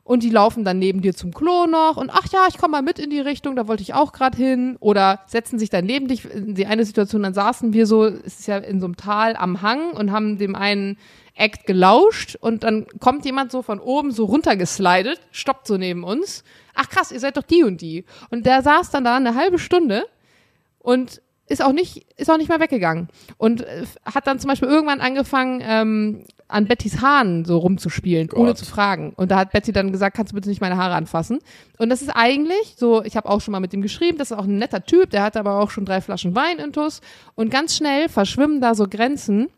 und 0.03 0.23
die 0.23 0.29
laufen 0.29 0.65
dann 0.65 0.79
neben 0.79 1.01
dir 1.01 1.15
zum 1.15 1.33
Klo 1.33 1.67
noch 1.67 1.95
und 1.95 2.09
ach 2.09 2.25
ja, 2.33 2.47
ich 2.49 2.57
komme 2.57 2.71
mal 2.71 2.81
mit 2.81 2.99
in 2.99 3.11
die 3.11 3.19
Richtung, 3.19 3.55
da 3.55 3.67
wollte 3.67 3.83
ich 3.83 3.93
auch 3.93 4.11
gerade 4.11 4.35
hin 4.35 4.75
oder 4.79 5.21
setzen 5.27 5.59
sich 5.59 5.69
dann 5.69 5.85
neben 5.85 6.07
dich. 6.07 6.25
In 6.25 6.55
die 6.55 6.65
eine 6.65 6.83
Situation, 6.83 7.23
dann 7.23 7.33
saßen 7.33 7.71
wir 7.73 7.85
so, 7.85 8.05
es 8.05 8.39
ist 8.39 8.47
ja 8.47 8.57
in 8.57 8.79
so 8.79 8.87
einem 8.87 8.97
Tal 8.97 9.35
am 9.35 9.61
Hang 9.61 9.91
und 9.91 10.11
haben 10.11 10.37
dem 10.37 10.55
einen 10.55 10.97
Act 11.39 11.65
gelauscht 11.65 12.35
und 12.35 12.63
dann 12.63 12.85
kommt 12.99 13.25
jemand 13.25 13.51
so 13.51 13.61
von 13.61 13.79
oben 13.79 14.11
so 14.11 14.25
runtergeslidet, 14.25 15.19
stoppt 15.31 15.67
so 15.67 15.77
neben 15.77 16.03
uns. 16.03 16.43
Ach 16.75 16.89
krass, 16.89 17.11
ihr 17.11 17.19
seid 17.19 17.37
doch 17.37 17.43
die 17.43 17.63
und 17.63 17.81
die. 17.81 18.05
Und 18.29 18.45
der 18.45 18.61
saß 18.61 18.91
dann 18.91 19.03
da 19.03 19.15
eine 19.15 19.35
halbe 19.35 19.59
Stunde 19.59 20.05
und 20.79 21.21
ist 21.47 21.63
auch 21.63 21.71
nicht, 21.71 22.05
ist 22.17 22.29
auch 22.29 22.37
nicht 22.37 22.49
mehr 22.49 22.59
weggegangen. 22.59 23.09
Und 23.37 23.61
äh, 23.61 23.85
hat 24.05 24.27
dann 24.27 24.39
zum 24.39 24.49
Beispiel 24.49 24.69
irgendwann 24.69 25.01
angefangen, 25.01 25.61
ähm, 25.65 26.25
an 26.49 26.65
Bettys 26.65 27.01
Haaren 27.01 27.45
so 27.45 27.57
rumzuspielen, 27.57 28.27
Gott. 28.27 28.39
ohne 28.39 28.55
zu 28.55 28.65
fragen. 28.65 29.13
Und 29.15 29.31
da 29.31 29.37
hat 29.37 29.51
Betty 29.51 29.71
dann 29.71 29.91
gesagt, 29.91 30.15
kannst 30.15 30.31
du 30.31 30.35
bitte 30.35 30.49
nicht 30.49 30.61
meine 30.61 30.77
Haare 30.77 30.95
anfassen? 30.95 31.39
Und 31.77 31.89
das 31.89 32.01
ist 32.01 32.09
eigentlich 32.09 32.75
so, 32.75 33.03
ich 33.03 33.15
habe 33.15 33.29
auch 33.29 33.39
schon 33.39 33.51
mal 33.51 33.59
mit 33.59 33.71
ihm 33.73 33.81
geschrieben, 33.81 34.17
das 34.17 34.31
ist 34.31 34.37
auch 34.37 34.45
ein 34.45 34.57
netter 34.57 34.83
Typ, 34.83 35.11
der 35.11 35.21
hat 35.21 35.37
aber 35.37 35.59
auch 35.59 35.69
schon 35.69 35.85
drei 35.85 36.01
Flaschen 36.01 36.35
Wein 36.35 36.57
intus. 36.57 37.01
Und 37.35 37.51
ganz 37.51 37.77
schnell 37.77 38.09
verschwimmen 38.09 38.61
da 38.61 38.73
so 38.73 38.87
Grenzen, 38.87 39.49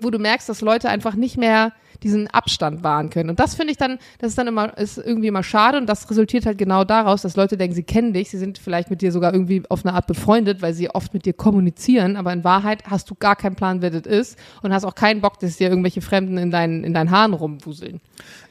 wo 0.00 0.10
du 0.10 0.18
merkst, 0.18 0.48
dass 0.48 0.60
Leute 0.60 0.88
einfach 0.88 1.14
nicht 1.14 1.36
mehr 1.36 1.72
diesen 2.02 2.28
Abstand 2.28 2.82
wahren 2.82 3.10
können. 3.10 3.30
Und 3.30 3.40
das 3.40 3.54
finde 3.54 3.72
ich 3.72 3.78
dann, 3.78 3.98
das 4.18 4.30
ist 4.30 4.38
dann 4.38 4.46
immer, 4.46 4.76
ist 4.78 4.98
irgendwie 4.98 5.28
immer 5.28 5.42
schade 5.42 5.78
und 5.78 5.86
das 5.86 6.08
resultiert 6.10 6.46
halt 6.46 6.58
genau 6.58 6.84
daraus, 6.84 7.22
dass 7.22 7.36
Leute 7.36 7.56
denken, 7.56 7.74
sie 7.74 7.82
kennen 7.82 8.12
dich, 8.12 8.30
sie 8.30 8.38
sind 8.38 8.58
vielleicht 8.58 8.90
mit 8.90 9.02
dir 9.02 9.12
sogar 9.12 9.32
irgendwie 9.32 9.62
auf 9.68 9.84
eine 9.84 9.94
Art 9.94 10.06
befreundet, 10.06 10.62
weil 10.62 10.72
sie 10.72 10.90
oft 10.90 11.12
mit 11.14 11.26
dir 11.26 11.32
kommunizieren, 11.32 12.16
aber 12.16 12.32
in 12.32 12.44
Wahrheit 12.44 12.84
hast 12.86 13.10
du 13.10 13.14
gar 13.14 13.36
keinen 13.36 13.54
Plan, 13.54 13.82
wer 13.82 13.90
das 13.90 14.02
ist 14.02 14.38
und 14.62 14.72
hast 14.72 14.84
auch 14.84 14.94
keinen 14.94 15.20
Bock, 15.20 15.38
dass 15.40 15.56
dir 15.56 15.68
irgendwelche 15.68 16.00
Fremden 16.00 16.38
in 16.38 16.50
deinen, 16.50 16.84
in 16.84 16.94
deinen 16.94 17.10
Haaren 17.10 17.34
rumwuseln. 17.34 18.00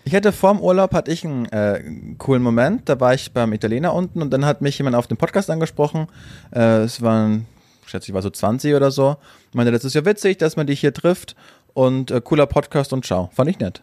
Ich 0.05 0.15
hatte 0.15 0.31
vorm 0.31 0.59
Urlaub 0.59 0.93
hatte 0.93 1.11
ich 1.11 1.25
einen 1.25 1.45
äh, 1.47 1.83
coolen 2.17 2.41
Moment. 2.41 2.89
Da 2.89 2.99
war 2.99 3.13
ich 3.13 3.31
beim 3.31 3.53
Italiener 3.53 3.93
unten 3.93 4.21
und 4.21 4.31
dann 4.31 4.45
hat 4.45 4.61
mich 4.61 4.77
jemand 4.77 4.95
auf 4.95 5.07
dem 5.07 5.17
Podcast 5.17 5.49
angesprochen. 5.49 6.07
Äh, 6.51 6.79
es 6.79 7.01
waren, 7.01 7.45
schätze 7.89 8.09
ich, 8.09 8.13
war 8.13 8.21
so 8.21 8.29
20 8.29 8.73
oder 8.75 8.91
so. 8.91 9.17
Meinte, 9.53 9.71
das 9.71 9.83
ist 9.83 9.93
ja 9.95 10.05
witzig, 10.05 10.37
dass 10.37 10.55
man 10.55 10.67
dich 10.67 10.79
hier 10.79 10.93
trifft 10.93 11.35
und 11.73 12.11
äh, 12.11 12.21
cooler 12.21 12.45
Podcast 12.47 12.93
und 12.93 13.05
ciao. 13.05 13.29
Fand 13.33 13.49
ich 13.49 13.59
nett. 13.59 13.81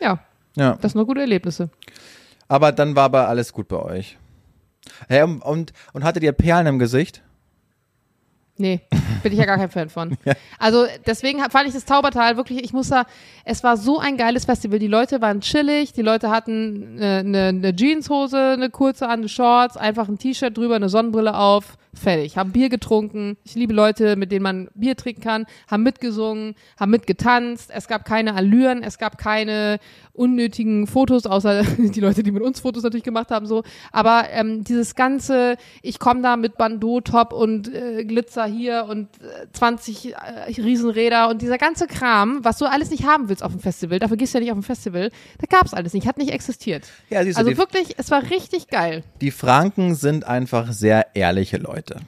Ja, 0.00 0.20
Ja. 0.56 0.76
das 0.80 0.92
sind 0.92 0.98
nur 0.98 1.06
gute 1.06 1.20
Erlebnisse. 1.20 1.70
Aber 2.48 2.72
dann 2.72 2.94
war 2.96 3.04
aber 3.04 3.28
alles 3.28 3.52
gut 3.52 3.68
bei 3.68 3.76
euch. 3.76 4.18
Hey, 5.08 5.22
und, 5.22 5.40
und, 5.42 5.72
und 5.92 6.04
hattet 6.04 6.22
ihr 6.22 6.32
Perlen 6.32 6.66
im 6.68 6.78
Gesicht? 6.78 7.22
Nee, 8.56 8.80
bin 9.22 9.32
ich 9.32 9.38
ja 9.38 9.44
gar 9.44 9.56
kein 9.56 9.70
Fan 9.70 9.88
von. 9.88 10.16
Also 10.58 10.86
deswegen 11.06 11.40
fand 11.50 11.68
ich 11.68 11.74
das 11.74 11.84
Taubertal 11.84 12.36
wirklich, 12.38 12.64
ich 12.64 12.72
muss 12.72 12.88
da, 12.88 13.04
es 13.44 13.62
war 13.62 13.76
so 13.76 13.98
ein 13.98 14.16
geiles 14.16 14.46
Festival. 14.46 14.78
Die 14.78 14.86
Leute 14.86 15.20
waren 15.20 15.42
chillig, 15.42 15.92
die 15.92 16.02
Leute 16.02 16.30
hatten 16.30 16.96
eine, 16.96 17.18
eine, 17.18 17.42
eine 17.48 17.76
Jeanshose, 17.76 18.38
eine 18.38 18.70
kurze 18.70 19.06
an, 19.06 19.20
eine 19.20 19.28
Shorts, 19.28 19.76
einfach 19.76 20.08
ein 20.08 20.18
T-Shirt 20.18 20.56
drüber, 20.56 20.76
eine 20.76 20.88
Sonnenbrille 20.88 21.36
auf, 21.36 21.76
fertig. 21.96 22.36
Haben 22.36 22.52
Bier 22.52 22.68
getrunken. 22.68 23.36
Ich 23.44 23.54
liebe 23.54 23.72
Leute, 23.72 24.16
mit 24.16 24.32
denen 24.32 24.42
man 24.42 24.68
Bier 24.74 24.96
trinken 24.96 25.22
kann, 25.22 25.46
haben 25.68 25.82
mitgesungen, 25.82 26.54
haben 26.78 26.90
mitgetanzt. 26.90 27.70
Es 27.72 27.88
gab 27.88 28.04
keine 28.04 28.34
Allüren, 28.34 28.82
es 28.82 28.98
gab 28.98 29.18
keine 29.18 29.78
unnötigen 30.12 30.86
Fotos, 30.86 31.26
außer 31.26 31.62
die 31.78 32.00
Leute, 32.00 32.22
die 32.22 32.32
mit 32.32 32.42
uns 32.42 32.60
Fotos 32.60 32.82
natürlich 32.82 33.04
gemacht 33.04 33.30
haben, 33.30 33.46
so. 33.46 33.62
Aber 33.92 34.24
ähm, 34.30 34.64
dieses 34.64 34.94
ganze, 34.94 35.56
ich 35.82 35.98
komme 35.98 36.22
da 36.22 36.36
mit 36.36 36.56
Bandeau-Top 36.56 37.32
und 37.32 37.72
äh, 37.72 38.04
Glitzer 38.04 38.46
hier 38.46 38.86
und 38.88 38.95
äh, 39.02 39.46
20 39.52 40.14
äh, 40.14 40.16
Riesenräder 40.60 41.28
und 41.28 41.42
dieser 41.42 41.58
ganze 41.58 41.86
Kram, 41.86 42.40
was 42.42 42.58
du 42.58 42.66
alles 42.66 42.90
nicht 42.90 43.04
haben 43.06 43.28
willst 43.28 43.42
auf 43.42 43.52
dem 43.52 43.60
Festival, 43.60 43.98
dafür 43.98 44.16
gehst 44.16 44.34
du 44.34 44.38
ja 44.38 44.42
nicht 44.42 44.52
auf 44.52 44.58
dem 44.58 44.62
Festival, 44.62 45.10
da 45.38 45.46
gab's 45.48 45.74
alles 45.74 45.92
nicht, 45.92 46.06
hat 46.06 46.18
nicht 46.18 46.30
existiert. 46.30 46.84
Ja, 47.10 47.22
siehst 47.22 47.36
du, 47.36 47.40
Also 47.40 47.50
die, 47.50 47.58
wirklich, 47.58 47.94
es 47.98 48.10
war 48.10 48.22
richtig 48.30 48.68
geil. 48.68 49.04
die 49.20 49.30
Franken 49.30 49.94
sind 49.94 50.24
einfach 50.26 50.72
sehr 50.72 51.14
ehrliche 51.14 51.58
Leute. 51.58 52.00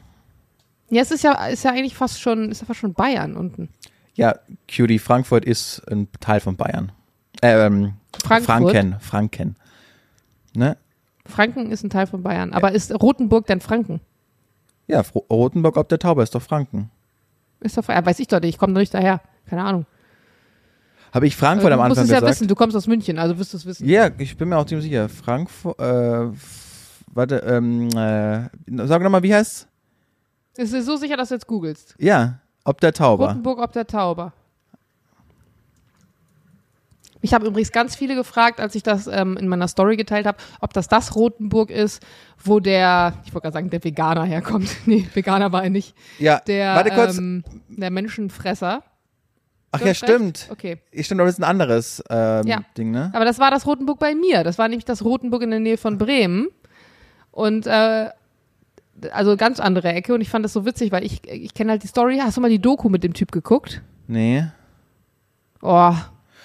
Ja, 0.91 1.03
es 1.03 1.11
ist 1.11 1.22
ja, 1.22 1.47
ist 1.47 1.64
ja 1.64 1.72
eigentlich 1.72 1.95
fast 1.95 2.20
schon, 2.20 2.51
ist 2.51 2.61
ja 2.61 2.66
fast 2.66 2.80
schon 2.80 2.95
Bayern 2.95 3.36
unten. 3.36 3.68
Ja, 4.14 4.34
Cutie, 4.68 4.99
Frankfurt 4.99 5.45
ist 5.45 5.82
ein 5.91 6.09
Teil 6.20 6.41
von 6.41 6.57
Bayern. 6.57 6.93
Äh, 7.43 7.66
ähm, 7.66 7.95
Frankfurt? 8.24 8.72
Franken, 8.72 9.01
Franken. 9.01 9.57
Ne? 10.55 10.76
Franken 11.24 11.70
ist 11.70 11.84
ein 11.84 11.91
Teil 11.91 12.07
von 12.07 12.22
Bayern. 12.22 12.53
Aber 12.53 12.72
ist 12.72 12.93
Rotenburg 12.93 13.47
denn 13.47 13.61
Franken? 13.61 14.01
Ja, 14.89 15.03
Rotenburg 15.30 15.76
ob 15.76 15.89
der 15.89 15.99
Tauber 15.99 16.22
ist 16.22 16.34
doch 16.34 16.43
Franken. 16.43 16.91
Ist 17.61 17.76
doch, 17.76 17.86
ja, 17.89 18.05
weiß 18.05 18.18
ich 18.18 18.26
doch 18.26 18.41
nicht, 18.41 18.51
ich 18.51 18.59
komme 18.59 18.72
doch 18.72 18.80
nicht 18.80 18.95
daher. 18.95 19.20
Keine 19.47 19.62
Ahnung. 19.64 19.86
Habe 21.12 21.26
ich 21.26 21.36
Frankfurt 21.36 21.72
am 21.72 21.78
du 21.78 21.89
musst 21.89 22.01
Anfang 22.01 22.05
es 22.05 22.11
ja 22.11 22.16
gesagt? 22.16 22.32
wissen, 22.32 22.49
du 22.49 22.55
kommst 22.55 22.76
aus 22.76 22.86
München, 22.86 23.18
also 23.18 23.39
wirst 23.39 23.53
du 23.53 23.57
es 23.57 23.66
wissen. 23.66 23.89
Ja, 23.89 24.11
ich 24.18 24.36
bin 24.36 24.49
mir 24.49 24.59
auch 24.59 24.66
ziemlich 24.66 24.86
sicher. 24.86 25.09
Frankfurt, 25.09 25.78
äh, 25.80 26.28
warte, 27.12 27.36
ähm, 27.47 27.89
äh, 27.91 28.49
sag 28.86 29.03
nochmal, 29.03 29.22
wie 29.22 29.34
heißt's? 29.34 29.68
Es 30.57 30.72
ist 30.72 30.86
so 30.86 30.97
sicher, 30.97 31.16
dass 31.16 31.28
du 31.28 31.34
jetzt 31.36 31.47
googelst. 31.47 31.95
Ja, 31.99 32.41
ob 32.64 32.80
der 32.80 32.93
Tauber. 32.93 33.28
Rotenburg 33.28 33.59
ob 33.61 33.72
der 33.72 33.86
Tauber. 33.86 34.32
Ich 37.21 37.35
habe 37.35 37.47
übrigens 37.47 37.73
ganz 37.73 37.97
viele 37.97 38.14
gefragt, 38.14 38.61
als 38.61 38.75
ich 38.75 38.83
das 38.83 39.07
ähm, 39.07 39.37
in 39.37 39.49
meiner 39.49 39.66
Story 39.69 39.97
geteilt 39.97 40.27
habe, 40.27 40.39
ob 40.61 40.73
das 40.73 40.89
das 40.89 41.14
Rotenburg 41.16 41.71
ist, 41.71 42.03
wo 42.43 42.61
der, 42.61 43.14
ich 43.25 43.35
wollte 43.35 43.45
gerade 43.47 43.55
sagen, 43.55 43.71
der 43.71 43.83
Veganer 43.83 44.25
herkommt. 44.25 44.69
nee, 44.87 45.07
Veganer 45.14 45.51
war 45.53 45.64
er 45.64 45.71
nicht. 45.71 45.95
Ja, 46.19 46.41
Der, 46.47 46.75
warte 46.77 46.91
kurz. 46.91 47.19
Ähm, 47.19 47.45
der 47.69 47.91
Menschenfresser. 47.91 48.85
Ach 49.71 49.81
ja, 49.81 49.87
recht? 49.87 50.03
stimmt. 50.05 50.49
Okay. 50.51 50.79
Stimmt, 51.01 51.21
aber 51.21 51.27
das 51.29 51.35
ist 51.37 51.41
ein 51.41 51.51
anderes 51.51 52.03
ähm, 52.09 52.47
Ja. 52.47 52.61
Ding, 52.77 52.91
ne? 52.91 53.11
Aber 53.12 53.25
das 53.25 53.39
war 53.39 53.51
das 53.51 53.66
Rotenburg 53.66 53.99
bei 53.99 54.14
mir. 54.14 54.45
Das 54.45 54.57
war 54.57 54.69
nämlich 54.69 54.85
das 54.87 55.05
Rotenburg 55.05 55.43
in 55.43 55.51
der 55.51 55.61
Nähe 55.61 55.77
von 55.77 55.99
Bremen. 55.99 56.49
Und 57.33 57.66
äh, 57.66 58.09
also 59.12 59.37
ganz 59.37 59.61
andere 59.61 59.93
Ecke. 59.93 60.14
Und 60.14 60.21
ich 60.23 60.31
fand 60.31 60.45
das 60.45 60.53
so 60.53 60.64
witzig, 60.64 60.91
weil 60.93 61.05
ich, 61.05 61.21
ich 61.29 61.53
kenne 61.53 61.73
halt 61.73 61.83
die 61.83 61.87
Story. 61.89 62.19
Hast 62.23 62.37
du 62.37 62.41
mal 62.41 62.49
die 62.49 62.61
Doku 62.61 62.89
mit 62.89 63.05
dem 63.05 63.12
Typ 63.12 63.31
geguckt? 63.31 63.83
Nee. 64.07 64.45
Oh, 65.61 65.93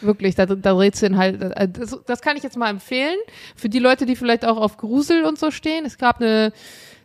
wirklich, 0.03 0.35
da, 0.35 0.45
da 0.45 0.73
dreht 0.73 1.01
ihn 1.01 1.17
halt. 1.17 1.41
Das, 1.77 1.99
das 2.05 2.21
kann 2.21 2.37
ich 2.37 2.43
jetzt 2.43 2.57
mal 2.57 2.69
empfehlen. 2.69 3.17
Für 3.55 3.69
die 3.69 3.79
Leute, 3.79 4.05
die 4.05 4.15
vielleicht 4.15 4.45
auch 4.45 4.57
auf 4.57 4.77
Grusel 4.77 5.23
und 5.23 5.39
so 5.39 5.51
stehen. 5.51 5.85
Es 5.85 5.97
gab 5.97 6.21
eine 6.21 6.53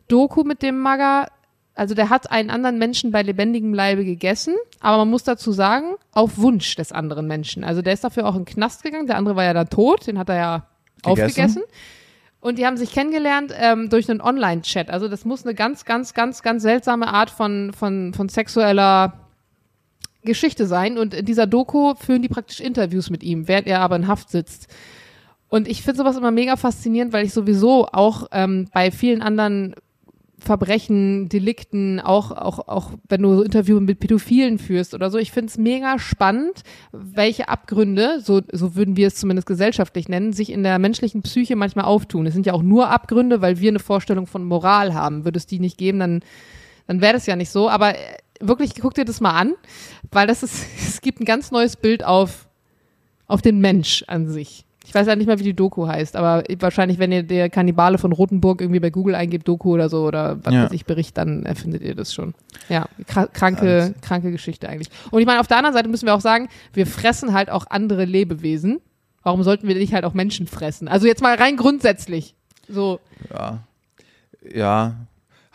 Doku 0.08 0.44
mit 0.44 0.62
dem 0.62 0.78
Maga. 0.78 1.28
Also 1.74 1.94
der 1.94 2.10
hat 2.10 2.30
einen 2.32 2.50
anderen 2.50 2.78
Menschen 2.78 3.12
bei 3.12 3.22
lebendigem 3.22 3.72
Leibe 3.72 4.04
gegessen, 4.04 4.56
aber 4.80 4.98
man 4.98 5.10
muss 5.10 5.22
dazu 5.22 5.52
sagen, 5.52 5.94
auf 6.10 6.36
Wunsch 6.36 6.74
des 6.74 6.90
anderen 6.90 7.28
Menschen. 7.28 7.62
Also 7.62 7.82
der 7.82 7.92
ist 7.92 8.02
dafür 8.02 8.26
auch 8.26 8.34
in 8.34 8.44
den 8.44 8.52
Knast 8.52 8.82
gegangen, 8.82 9.06
der 9.06 9.16
andere 9.16 9.36
war 9.36 9.44
ja 9.44 9.54
dann 9.54 9.68
tot, 9.68 10.08
den 10.08 10.18
hat 10.18 10.28
er 10.28 10.36
ja 10.36 10.66
Gegessen? 11.04 11.22
aufgegessen. 11.22 11.62
Und 12.40 12.58
die 12.58 12.66
haben 12.66 12.76
sich 12.76 12.92
kennengelernt 12.92 13.52
ähm, 13.56 13.90
durch 13.90 14.10
einen 14.10 14.20
Online-Chat. 14.20 14.90
Also 14.90 15.08
das 15.08 15.24
muss 15.24 15.44
eine 15.44 15.54
ganz, 15.54 15.84
ganz, 15.84 16.14
ganz, 16.14 16.42
ganz 16.42 16.62
seltsame 16.62 17.08
Art 17.08 17.30
von, 17.30 17.72
von, 17.72 18.12
von 18.14 18.28
sexueller 18.28 19.27
Geschichte 20.28 20.66
sein. 20.66 20.98
Und 20.98 21.14
in 21.14 21.24
dieser 21.24 21.46
Doku 21.46 21.94
führen 21.96 22.22
die 22.22 22.28
praktisch 22.28 22.60
Interviews 22.60 23.10
mit 23.10 23.24
ihm, 23.24 23.48
während 23.48 23.66
er 23.66 23.80
aber 23.80 23.96
in 23.96 24.06
Haft 24.06 24.30
sitzt. 24.30 24.68
Und 25.48 25.66
ich 25.66 25.82
finde 25.82 25.98
sowas 25.98 26.16
immer 26.16 26.30
mega 26.30 26.56
faszinierend, 26.56 27.12
weil 27.12 27.26
ich 27.26 27.32
sowieso 27.32 27.86
auch 27.86 28.28
ähm, 28.32 28.68
bei 28.72 28.90
vielen 28.90 29.22
anderen 29.22 29.74
Verbrechen, 30.40 31.28
Delikten, 31.28 31.98
auch, 31.98 32.30
auch, 32.30 32.68
auch 32.68 32.92
wenn 33.08 33.22
du 33.22 33.36
so 33.36 33.42
Interviews 33.42 33.80
mit 33.80 33.98
Pädophilen 33.98 34.58
führst 34.58 34.94
oder 34.94 35.10
so. 35.10 35.18
Ich 35.18 35.32
finde 35.32 35.48
es 35.48 35.58
mega 35.58 35.98
spannend, 35.98 36.62
welche 36.92 37.48
Abgründe, 37.48 38.20
so, 38.22 38.40
so 38.52 38.76
würden 38.76 38.96
wir 38.96 39.08
es 39.08 39.16
zumindest 39.16 39.48
gesellschaftlich 39.48 40.08
nennen, 40.08 40.32
sich 40.32 40.50
in 40.50 40.62
der 40.62 40.78
menschlichen 40.78 41.22
Psyche 41.22 41.56
manchmal 41.56 41.86
auftun. 41.86 42.26
Es 42.26 42.34
sind 42.34 42.46
ja 42.46 42.52
auch 42.52 42.62
nur 42.62 42.88
Abgründe, 42.88 43.42
weil 43.42 43.58
wir 43.58 43.70
eine 43.70 43.80
Vorstellung 43.80 44.26
von 44.26 44.44
Moral 44.44 44.94
haben. 44.94 45.24
Würde 45.24 45.38
es 45.38 45.46
die 45.46 45.58
nicht 45.58 45.76
geben, 45.76 45.98
dann, 45.98 46.20
dann 46.86 47.00
wäre 47.00 47.14
das 47.14 47.26
ja 47.26 47.34
nicht 47.34 47.50
so. 47.50 47.68
Aber 47.68 47.96
äh, 47.96 47.98
wirklich, 48.40 48.74
guck 48.80 48.94
dir 48.94 49.04
das 49.04 49.20
mal 49.20 49.32
an, 49.32 49.54
weil 50.12 50.26
das 50.26 50.42
ist, 50.42 50.64
es 50.78 51.00
gibt 51.00 51.20
ein 51.20 51.24
ganz 51.24 51.50
neues 51.50 51.76
Bild 51.76 52.04
auf, 52.04 52.48
auf 53.26 53.42
den 53.42 53.60
Mensch 53.60 54.04
an 54.06 54.28
sich. 54.28 54.64
Ich 54.86 54.94
weiß 54.94 55.06
ja 55.06 55.16
nicht 55.16 55.26
mehr, 55.26 55.38
wie 55.38 55.42
die 55.44 55.52
Doku 55.54 55.86
heißt, 55.86 56.16
aber 56.16 56.44
wahrscheinlich, 56.60 56.98
wenn 56.98 57.12
ihr 57.12 57.22
der 57.22 57.50
Kannibale 57.50 57.98
von 57.98 58.10
Rotenburg 58.12 58.62
irgendwie 58.62 58.80
bei 58.80 58.88
Google 58.88 59.14
eingibt, 59.14 59.46
Doku 59.46 59.74
oder 59.74 59.90
so, 59.90 60.06
oder 60.06 60.42
was 60.42 60.54
Ja. 60.54 60.64
weiß 60.64 60.72
ich, 60.72 60.86
Bericht, 60.86 61.18
dann 61.18 61.44
erfindet 61.44 61.82
ihr 61.82 61.94
das 61.94 62.14
schon. 62.14 62.32
Ja, 62.70 62.86
kra- 63.06 63.26
kranke, 63.30 63.94
kranke 64.00 64.30
Geschichte 64.32 64.66
eigentlich. 64.66 64.88
Und 65.10 65.20
ich 65.20 65.26
meine, 65.26 65.40
auf 65.40 65.46
der 65.46 65.58
anderen 65.58 65.74
Seite 65.74 65.90
müssen 65.90 66.06
wir 66.06 66.14
auch 66.14 66.22
sagen, 66.22 66.48
wir 66.72 66.86
fressen 66.86 67.34
halt 67.34 67.50
auch 67.50 67.66
andere 67.68 68.06
Lebewesen. 68.06 68.80
Warum 69.22 69.42
sollten 69.42 69.68
wir 69.68 69.74
nicht 69.74 69.92
halt 69.92 70.06
auch 70.06 70.14
Menschen 70.14 70.46
fressen? 70.46 70.88
Also 70.88 71.06
jetzt 71.06 71.20
mal 71.20 71.34
rein 71.36 71.58
grundsätzlich. 71.58 72.34
So, 72.66 72.98
Ja. 73.30 73.58
Ja. 74.54 74.94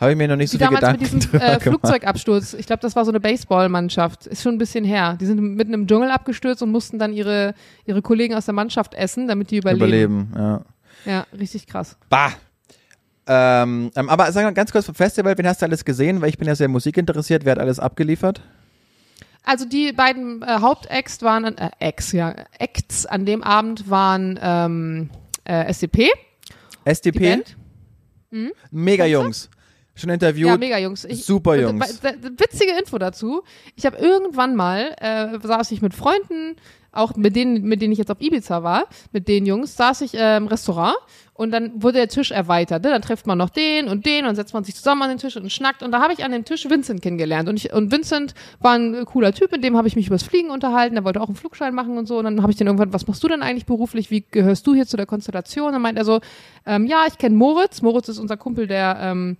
Habe 0.04 0.12
ich 0.12 0.18
mir 0.18 0.28
noch 0.28 0.36
nicht 0.36 0.50
so 0.50 0.60
wie 0.60 0.64
viel 0.66 0.76
damals 0.76 1.00
mit 1.00 1.12
diesem 1.12 1.34
äh. 1.40 1.60
Flugzeugabsturz. 1.60 2.54
Ich 2.54 2.66
glaube, 2.66 2.80
das 2.80 2.94
war 2.94 3.04
so 3.04 3.10
eine 3.10 3.20
Baseballmannschaft. 3.20 4.26
Ist 4.26 4.42
schon 4.42 4.54
ein 4.54 4.58
bisschen 4.58 4.84
her. 4.84 5.16
Die 5.20 5.26
sind 5.26 5.40
mitten 5.40 5.74
im 5.74 5.86
Dschungel 5.86 6.10
abgestürzt 6.10 6.62
und 6.62 6.70
mussten 6.70 6.98
dann 6.98 7.12
ihre, 7.12 7.54
ihre 7.86 8.02
Kollegen 8.02 8.34
aus 8.34 8.44
der 8.44 8.54
Mannschaft 8.54 8.94
essen, 8.94 9.28
damit 9.28 9.50
die 9.50 9.56
überleben. 9.56 10.28
Überleben, 10.30 10.32
ja. 10.36 10.60
Ja, 11.06 11.26
richtig 11.38 11.66
krass. 11.66 11.96
Bah. 12.08 12.32
Ähm, 13.26 13.90
ähm, 13.96 14.08
aber 14.10 14.30
sag 14.32 14.44
mal 14.44 14.52
ganz 14.52 14.70
kurz 14.70 14.86
vom 14.86 14.94
Festival, 14.94 15.36
wen 15.38 15.46
hast 15.46 15.62
du 15.62 15.66
alles 15.66 15.84
gesehen? 15.84 16.20
Weil 16.20 16.28
ich 16.28 16.38
bin 16.38 16.46
ja 16.46 16.54
sehr 16.54 16.68
musikinteressiert. 16.68 17.44
Wer 17.44 17.52
hat 17.52 17.58
alles 17.58 17.80
abgeliefert? 17.80 18.42
Also 19.44 19.66
die 19.66 19.92
beiden 19.92 20.42
äh, 20.42 20.46
Hauptacts 20.60 21.22
waren, 21.22 21.56
äh, 21.58 21.70
Acts, 21.78 22.12
ja, 22.12 22.34
Acts 22.58 23.06
an 23.06 23.26
dem 23.26 23.42
Abend 23.42 23.88
waren 23.90 24.38
ähm, 24.42 25.10
äh, 25.44 25.64
die 25.64 25.70
SDP? 25.70 26.08
Band. 27.12 27.56
Mega 28.70 29.06
Jungs. 29.06 29.50
Schon 29.94 30.10
interviewt. 30.10 30.48
Ja, 30.48 30.56
mega 30.56 30.78
Jungs. 30.78 31.04
Ich, 31.04 31.24
Super 31.24 31.52
und, 31.52 31.60
Jungs. 31.60 32.02
Witzige 32.02 32.72
Info 32.78 32.98
dazu. 32.98 33.42
Ich 33.76 33.86
habe 33.86 33.96
irgendwann 33.96 34.56
mal, 34.56 34.94
äh, 35.00 35.38
saß 35.40 35.70
ich 35.70 35.82
mit 35.82 35.94
Freunden, 35.94 36.56
auch 36.94 37.16
mit 37.16 37.36
denen, 37.36 37.62
mit 37.62 37.82
denen 37.82 37.92
ich 37.92 37.98
jetzt 37.98 38.10
auf 38.10 38.20
Ibiza 38.20 38.62
war, 38.62 38.86
mit 39.12 39.28
den 39.28 39.46
Jungs, 39.46 39.76
saß 39.76 40.00
ich 40.02 40.14
äh, 40.14 40.36
im 40.36 40.46
Restaurant 40.46 40.96
und 41.32 41.50
dann 41.50 41.82
wurde 41.82 41.98
der 41.98 42.08
Tisch 42.08 42.30
erweitert. 42.30 42.84
Ne? 42.84 42.90
Dann 42.90 43.02
trifft 43.02 43.26
man 43.26 43.36
noch 43.36 43.50
den 43.50 43.88
und 43.88 44.06
den 44.06 44.20
und 44.20 44.26
dann 44.26 44.36
setzt 44.36 44.54
man 44.54 44.62
sich 44.62 44.76
zusammen 44.76 45.02
an 45.02 45.08
den 45.10 45.18
Tisch 45.18 45.36
und 45.36 45.50
schnackt. 45.50 45.82
Und 45.82 45.90
da 45.90 46.00
habe 46.00 46.12
ich 46.12 46.24
an 46.24 46.30
dem 46.30 46.44
Tisch 46.44 46.68
Vincent 46.68 47.02
kennengelernt. 47.02 47.48
Und, 47.48 47.56
ich, 47.56 47.72
und 47.72 47.90
Vincent 47.90 48.34
war 48.60 48.74
ein 48.74 48.94
äh, 48.94 49.04
cooler 49.04 49.32
Typ, 49.32 49.50
mit 49.50 49.64
dem 49.64 49.76
habe 49.76 49.88
ich 49.88 49.96
mich 49.96 50.06
übers 50.06 50.22
Fliegen 50.22 50.50
unterhalten. 50.50 50.94
Der 50.94 51.04
wollte 51.04 51.20
auch 51.20 51.26
einen 51.26 51.36
Flugschein 51.36 51.74
machen 51.74 51.98
und 51.98 52.06
so. 52.06 52.18
Und 52.18 52.24
dann 52.24 52.42
habe 52.42 52.52
ich 52.52 52.58
den 52.58 52.68
irgendwann, 52.68 52.92
was 52.92 53.06
machst 53.08 53.22
du 53.24 53.28
denn 53.28 53.42
eigentlich 53.42 53.66
beruflich? 53.66 54.10
Wie 54.10 54.24
gehörst 54.30 54.66
du 54.66 54.74
hier 54.74 54.86
zu 54.86 54.96
der 54.96 55.06
Konstellation? 55.06 55.72
Dann 55.72 55.82
meint 55.82 55.98
er 55.98 56.04
so, 56.04 56.20
ähm, 56.66 56.86
ja, 56.86 57.04
ich 57.08 57.18
kenne 57.18 57.34
Moritz. 57.34 57.82
Moritz 57.82 58.08
ist 58.08 58.18
unser 58.18 58.36
Kumpel, 58.36 58.68
der 58.68 58.98
ähm, 59.00 59.36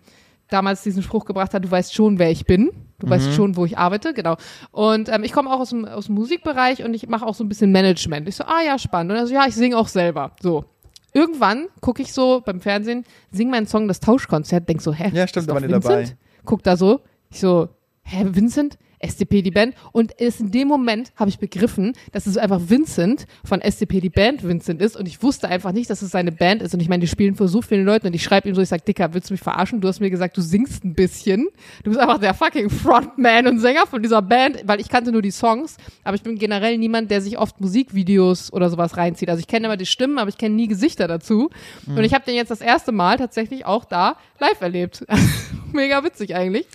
damals 0.54 0.82
diesen 0.82 1.02
Spruch 1.02 1.24
gebracht 1.24 1.52
hat, 1.52 1.64
du 1.64 1.70
weißt 1.70 1.92
schon, 1.92 2.18
wer 2.18 2.30
ich 2.30 2.44
bin. 2.44 2.70
Du 3.00 3.10
weißt 3.10 3.34
schon, 3.34 3.56
wo 3.56 3.66
ich 3.66 3.76
arbeite, 3.76 4.14
genau. 4.14 4.36
Und 4.70 5.08
ähm, 5.08 5.24
ich 5.24 5.32
komme 5.32 5.50
auch 5.52 5.60
aus 5.60 5.70
dem, 5.70 5.84
aus 5.84 6.06
dem 6.06 6.14
Musikbereich 6.14 6.84
und 6.84 6.94
ich 6.94 7.08
mache 7.08 7.26
auch 7.26 7.34
so 7.34 7.44
ein 7.44 7.48
bisschen 7.48 7.72
Management. 7.72 8.28
Ich 8.28 8.36
so, 8.36 8.44
ah 8.44 8.62
ja, 8.64 8.78
spannend. 8.78 9.12
Und 9.12 9.18
er 9.18 9.26
so, 9.26 9.34
ja, 9.34 9.46
ich 9.46 9.54
singe 9.54 9.76
auch 9.76 9.88
selber. 9.88 10.30
So. 10.40 10.64
Irgendwann 11.12 11.66
gucke 11.80 12.02
ich 12.02 12.12
so 12.12 12.40
beim 12.44 12.60
Fernsehen, 12.60 13.04
sing 13.30 13.50
meinen 13.50 13.66
Song 13.66 13.88
das 13.88 14.00
Tauschkonzert, 14.00 14.68
denk 14.68 14.80
so, 14.80 14.92
hä? 14.92 15.10
Ja, 15.12 15.26
stimmt, 15.26 15.50
da 15.50 15.60
die 15.60 15.68
dabei. 15.68 16.16
Guck 16.44 16.62
da 16.62 16.76
so, 16.76 17.00
ich 17.30 17.40
so, 17.40 17.68
hä, 18.02 18.24
Vincent? 18.30 18.78
SCP 19.06 19.42
die 19.42 19.50
Band 19.50 19.74
und 19.92 20.12
ist 20.12 20.40
in 20.40 20.50
dem 20.50 20.68
Moment 20.68 21.12
habe 21.16 21.30
ich 21.30 21.38
begriffen, 21.38 21.92
dass 22.12 22.26
es 22.26 22.36
einfach 22.36 22.60
Vincent 22.66 23.26
von 23.44 23.60
SCP 23.60 24.00
die 24.00 24.10
Band 24.10 24.42
Vincent 24.42 24.80
ist 24.80 24.96
und 24.96 25.06
ich 25.06 25.22
wusste 25.22 25.48
einfach 25.48 25.72
nicht, 25.72 25.90
dass 25.90 26.02
es 26.02 26.10
seine 26.10 26.32
Band 26.32 26.62
ist 26.62 26.74
und 26.74 26.80
ich 26.80 26.88
meine, 26.88 27.00
die 27.00 27.08
spielen 27.08 27.34
vor 27.34 27.48
so 27.48 27.62
vielen 27.62 27.84
Leuten 27.84 28.06
und 28.06 28.14
ich 28.14 28.22
schreibe 28.22 28.48
ihm 28.48 28.54
so, 28.54 28.62
ich 28.62 28.68
sag, 28.68 28.84
Dicker, 28.84 29.14
willst 29.14 29.30
du 29.30 29.34
mich 29.34 29.40
verarschen? 29.40 29.80
Du 29.80 29.88
hast 29.88 30.00
mir 30.00 30.10
gesagt, 30.10 30.36
du 30.36 30.40
singst 30.40 30.84
ein 30.84 30.94
bisschen. 30.94 31.48
Du 31.82 31.90
bist 31.90 32.00
einfach 32.00 32.18
der 32.18 32.34
fucking 32.34 32.70
Frontman 32.70 33.46
und 33.46 33.58
Sänger 33.58 33.86
von 33.86 34.02
dieser 34.02 34.22
Band, 34.22 34.62
weil 34.66 34.80
ich 34.80 34.88
kannte 34.88 35.12
nur 35.12 35.22
die 35.22 35.30
Songs, 35.30 35.76
aber 36.02 36.16
ich 36.16 36.22
bin 36.22 36.38
generell 36.38 36.78
niemand, 36.78 37.10
der 37.10 37.20
sich 37.20 37.38
oft 37.38 37.60
Musikvideos 37.60 38.52
oder 38.52 38.70
sowas 38.70 38.96
reinzieht. 38.96 39.28
Also 39.28 39.40
ich 39.40 39.46
kenne 39.46 39.66
immer 39.66 39.76
die 39.76 39.86
Stimmen, 39.86 40.18
aber 40.18 40.28
ich 40.28 40.38
kenne 40.38 40.54
nie 40.54 40.68
Gesichter 40.68 41.08
dazu. 41.08 41.50
Und 41.86 42.04
ich 42.04 42.14
habe 42.14 42.24
den 42.24 42.34
jetzt 42.34 42.50
das 42.50 42.60
erste 42.60 42.92
Mal 42.92 43.16
tatsächlich 43.18 43.66
auch 43.66 43.84
da 43.84 44.16
live 44.38 44.60
erlebt. 44.60 45.04
Mega 45.72 46.04
witzig 46.04 46.34
eigentlich. 46.34 46.66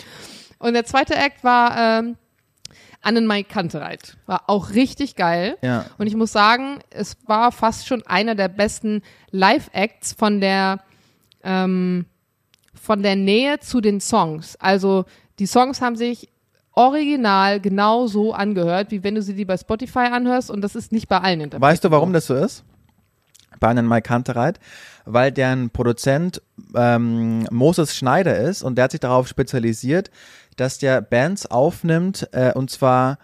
Und 0.58 0.74
der 0.74 0.84
zweite 0.84 1.14
Act 1.14 1.42
war 1.42 2.00
ähm, 2.00 2.16
Annenmai 3.02 3.42
Kantereit. 3.42 4.16
War 4.26 4.44
auch 4.48 4.70
richtig 4.70 5.16
geil. 5.16 5.56
Ja. 5.62 5.86
Und 5.98 6.06
ich 6.06 6.14
muss 6.14 6.32
sagen, 6.32 6.80
es 6.90 7.16
war 7.26 7.52
fast 7.52 7.86
schon 7.86 8.02
einer 8.06 8.34
der 8.34 8.48
besten 8.48 9.02
Live-Acts 9.30 10.12
von 10.12 10.40
der 10.40 10.80
ähm, 11.42 12.06
von 12.74 13.02
der 13.02 13.16
Nähe 13.16 13.60
zu 13.60 13.80
den 13.80 14.00
Songs. 14.00 14.56
Also 14.56 15.04
die 15.38 15.46
Songs 15.46 15.80
haben 15.80 15.96
sich 15.96 16.28
original 16.72 17.60
genau 17.60 18.06
so 18.06 18.32
angehört, 18.32 18.90
wie 18.90 19.02
wenn 19.02 19.14
du 19.14 19.22
sie 19.22 19.34
die 19.34 19.44
bei 19.44 19.56
Spotify 19.56 20.08
anhörst 20.10 20.50
und 20.50 20.62
das 20.62 20.74
ist 20.74 20.92
nicht 20.92 21.08
bei 21.08 21.18
allen 21.18 21.40
interpretiert. 21.40 21.72
Weißt 21.72 21.84
du, 21.84 21.90
warum 21.90 22.12
das 22.12 22.26
so 22.26 22.34
ist? 22.34 22.64
Bei 23.58 23.68
einem 23.68 23.88
Mike 23.88 24.08
Kantereit, 24.08 24.58
weil 25.04 25.32
deren 25.32 25.70
Produzent 25.70 26.40
ähm, 26.74 27.46
Moses 27.50 27.94
Schneider 27.94 28.38
ist 28.38 28.62
und 28.62 28.76
der 28.76 28.84
hat 28.84 28.92
sich 28.92 29.00
darauf 29.00 29.28
spezialisiert, 29.28 30.10
dass 30.60 30.78
der 30.78 31.00
Bands 31.00 31.46
aufnimmt 31.46 32.28
äh, 32.32 32.52
und 32.52 32.70
zwar 32.70 33.18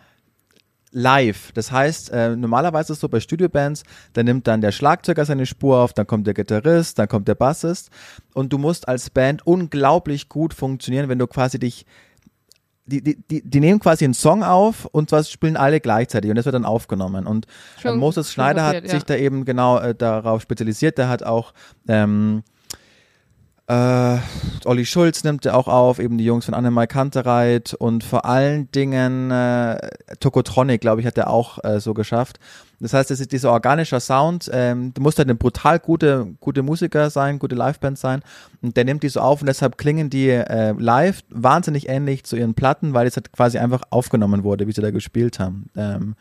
live. 0.93 1.53
Das 1.53 1.71
heißt, 1.71 2.11
äh, 2.11 2.35
normalerweise 2.37 2.93
ist 2.93 2.99
es 2.99 3.01
so 3.01 3.09
bei 3.09 3.21
Studiobands, 3.21 3.83
da 4.15 4.23
nimmt 4.23 4.47
dann 4.47 4.63
der 4.63 4.73
Schlagzeuger 4.73 5.27
seine 5.27 5.45
Spur 5.45 5.79
auf, 5.79 5.93
dann 5.93 6.07
kommt 6.07 6.27
der 6.27 6.33
Gitarrist, 6.33 6.99
dann 6.99 7.09
kommt 7.09 7.29
der 7.29 7.35
Bassist 7.35 7.91
und 8.33 8.53
du 8.53 8.59
musst 8.59 8.89
als 8.89 9.11
Band 9.11 9.47
unglaublich 9.47 10.31
gut 10.31 10.55
funktionieren, 10.55 11.11
wenn 11.11 11.19
du 11.19 11.27
quasi 11.27 11.59
dich 11.59 11.85
die, 12.87 13.03
die, 13.03 13.17
die, 13.31 13.43
die 13.43 13.61
nehmen 13.61 13.81
quasi 13.81 14.05
einen 14.05 14.15
Song 14.15 14.45
auf 14.45 14.87
und 14.87 15.11
zwar 15.11 15.25
spielen 15.25 15.57
alle 15.57 15.81
gleichzeitig 15.81 16.31
und 16.31 16.37
das 16.37 16.45
wird 16.45 16.55
dann 16.55 16.65
aufgenommen. 16.65 17.27
Und 17.27 17.47
äh, 17.47 17.81
Schon- 17.83 17.99
Moses 17.99 18.29
schon 18.33 18.45
Schneider 18.45 18.65
hat 18.65 18.75
kapiert, 18.75 18.91
sich 18.93 19.01
ja. 19.01 19.07
da 19.07 19.17
eben 19.17 19.45
genau 19.45 19.79
äh, 19.79 19.93
darauf 19.95 20.41
spezialisiert. 20.41 20.97
Der 20.97 21.09
hat 21.09 21.25
auch 21.25 21.53
ähm, 21.89 22.45
äh, 23.69 24.19
Olli 24.65 24.87
Schulz 24.87 25.25
nimmt 25.25 25.47
auch 25.49 25.67
auf, 25.67 25.99
eben 25.99 26.19
die 26.19 26.25
Jungs 26.25 26.45
von 26.45 26.55
Annemai 26.55 26.87
Kantereit 26.87 27.75
und 27.75 28.05
vor 28.05 28.25
allen 28.25 28.71
Dingen 28.71 29.31
äh, 29.33 29.91
Tokotronic, 30.21 30.81
glaube 30.81 31.01
ich, 31.01 31.07
hat 31.07 31.19
er 31.19 31.31
auch 31.31 31.63
äh, 31.65 31.81
so 31.81 31.93
geschafft. 31.93 32.39
Das 32.79 32.93
heißt, 32.93 33.11
es 33.11 33.21
ist 33.21 33.33
dieser 33.33 33.51
organischer 33.51 34.01
Sound, 34.01 34.51
ähm, 34.53 34.93
du 34.95 35.03
musst 35.03 35.19
halt 35.19 35.29
eine 35.29 35.35
brutal 35.35 35.81
gute, 35.81 36.35
gute 36.41 36.63
Musiker 36.63 37.11
sein, 37.11 37.39
gute 37.39 37.57
Liveband 37.57 37.99
sein 37.99 38.21
und 38.63 38.77
der 38.77 38.85
nimmt 38.85 39.03
die 39.03 39.09
so 39.09 39.21
auf 39.21 39.41
und 39.41 39.47
deshalb 39.47 39.79
klingen 39.79 40.11
die 40.11 40.29
äh, 40.29 40.73
live 40.73 41.23
wahnsinnig 41.31 41.89
ähnlich 41.89 42.25
zu 42.25 42.37
ihren 42.37 42.55
Platten, 42.55 42.95
weil 42.95 43.07
es 43.07 43.17
halt 43.17 43.33
quasi 43.33 43.59
einfach 43.59 43.83
aufgenommen 43.91 44.45
wurde, 44.45 44.69
wie 44.69 44.73
sie 44.73 44.83
da 44.83 44.91
gespielt 44.91 45.41
haben. 45.41 45.71
Ähm, 45.77 46.15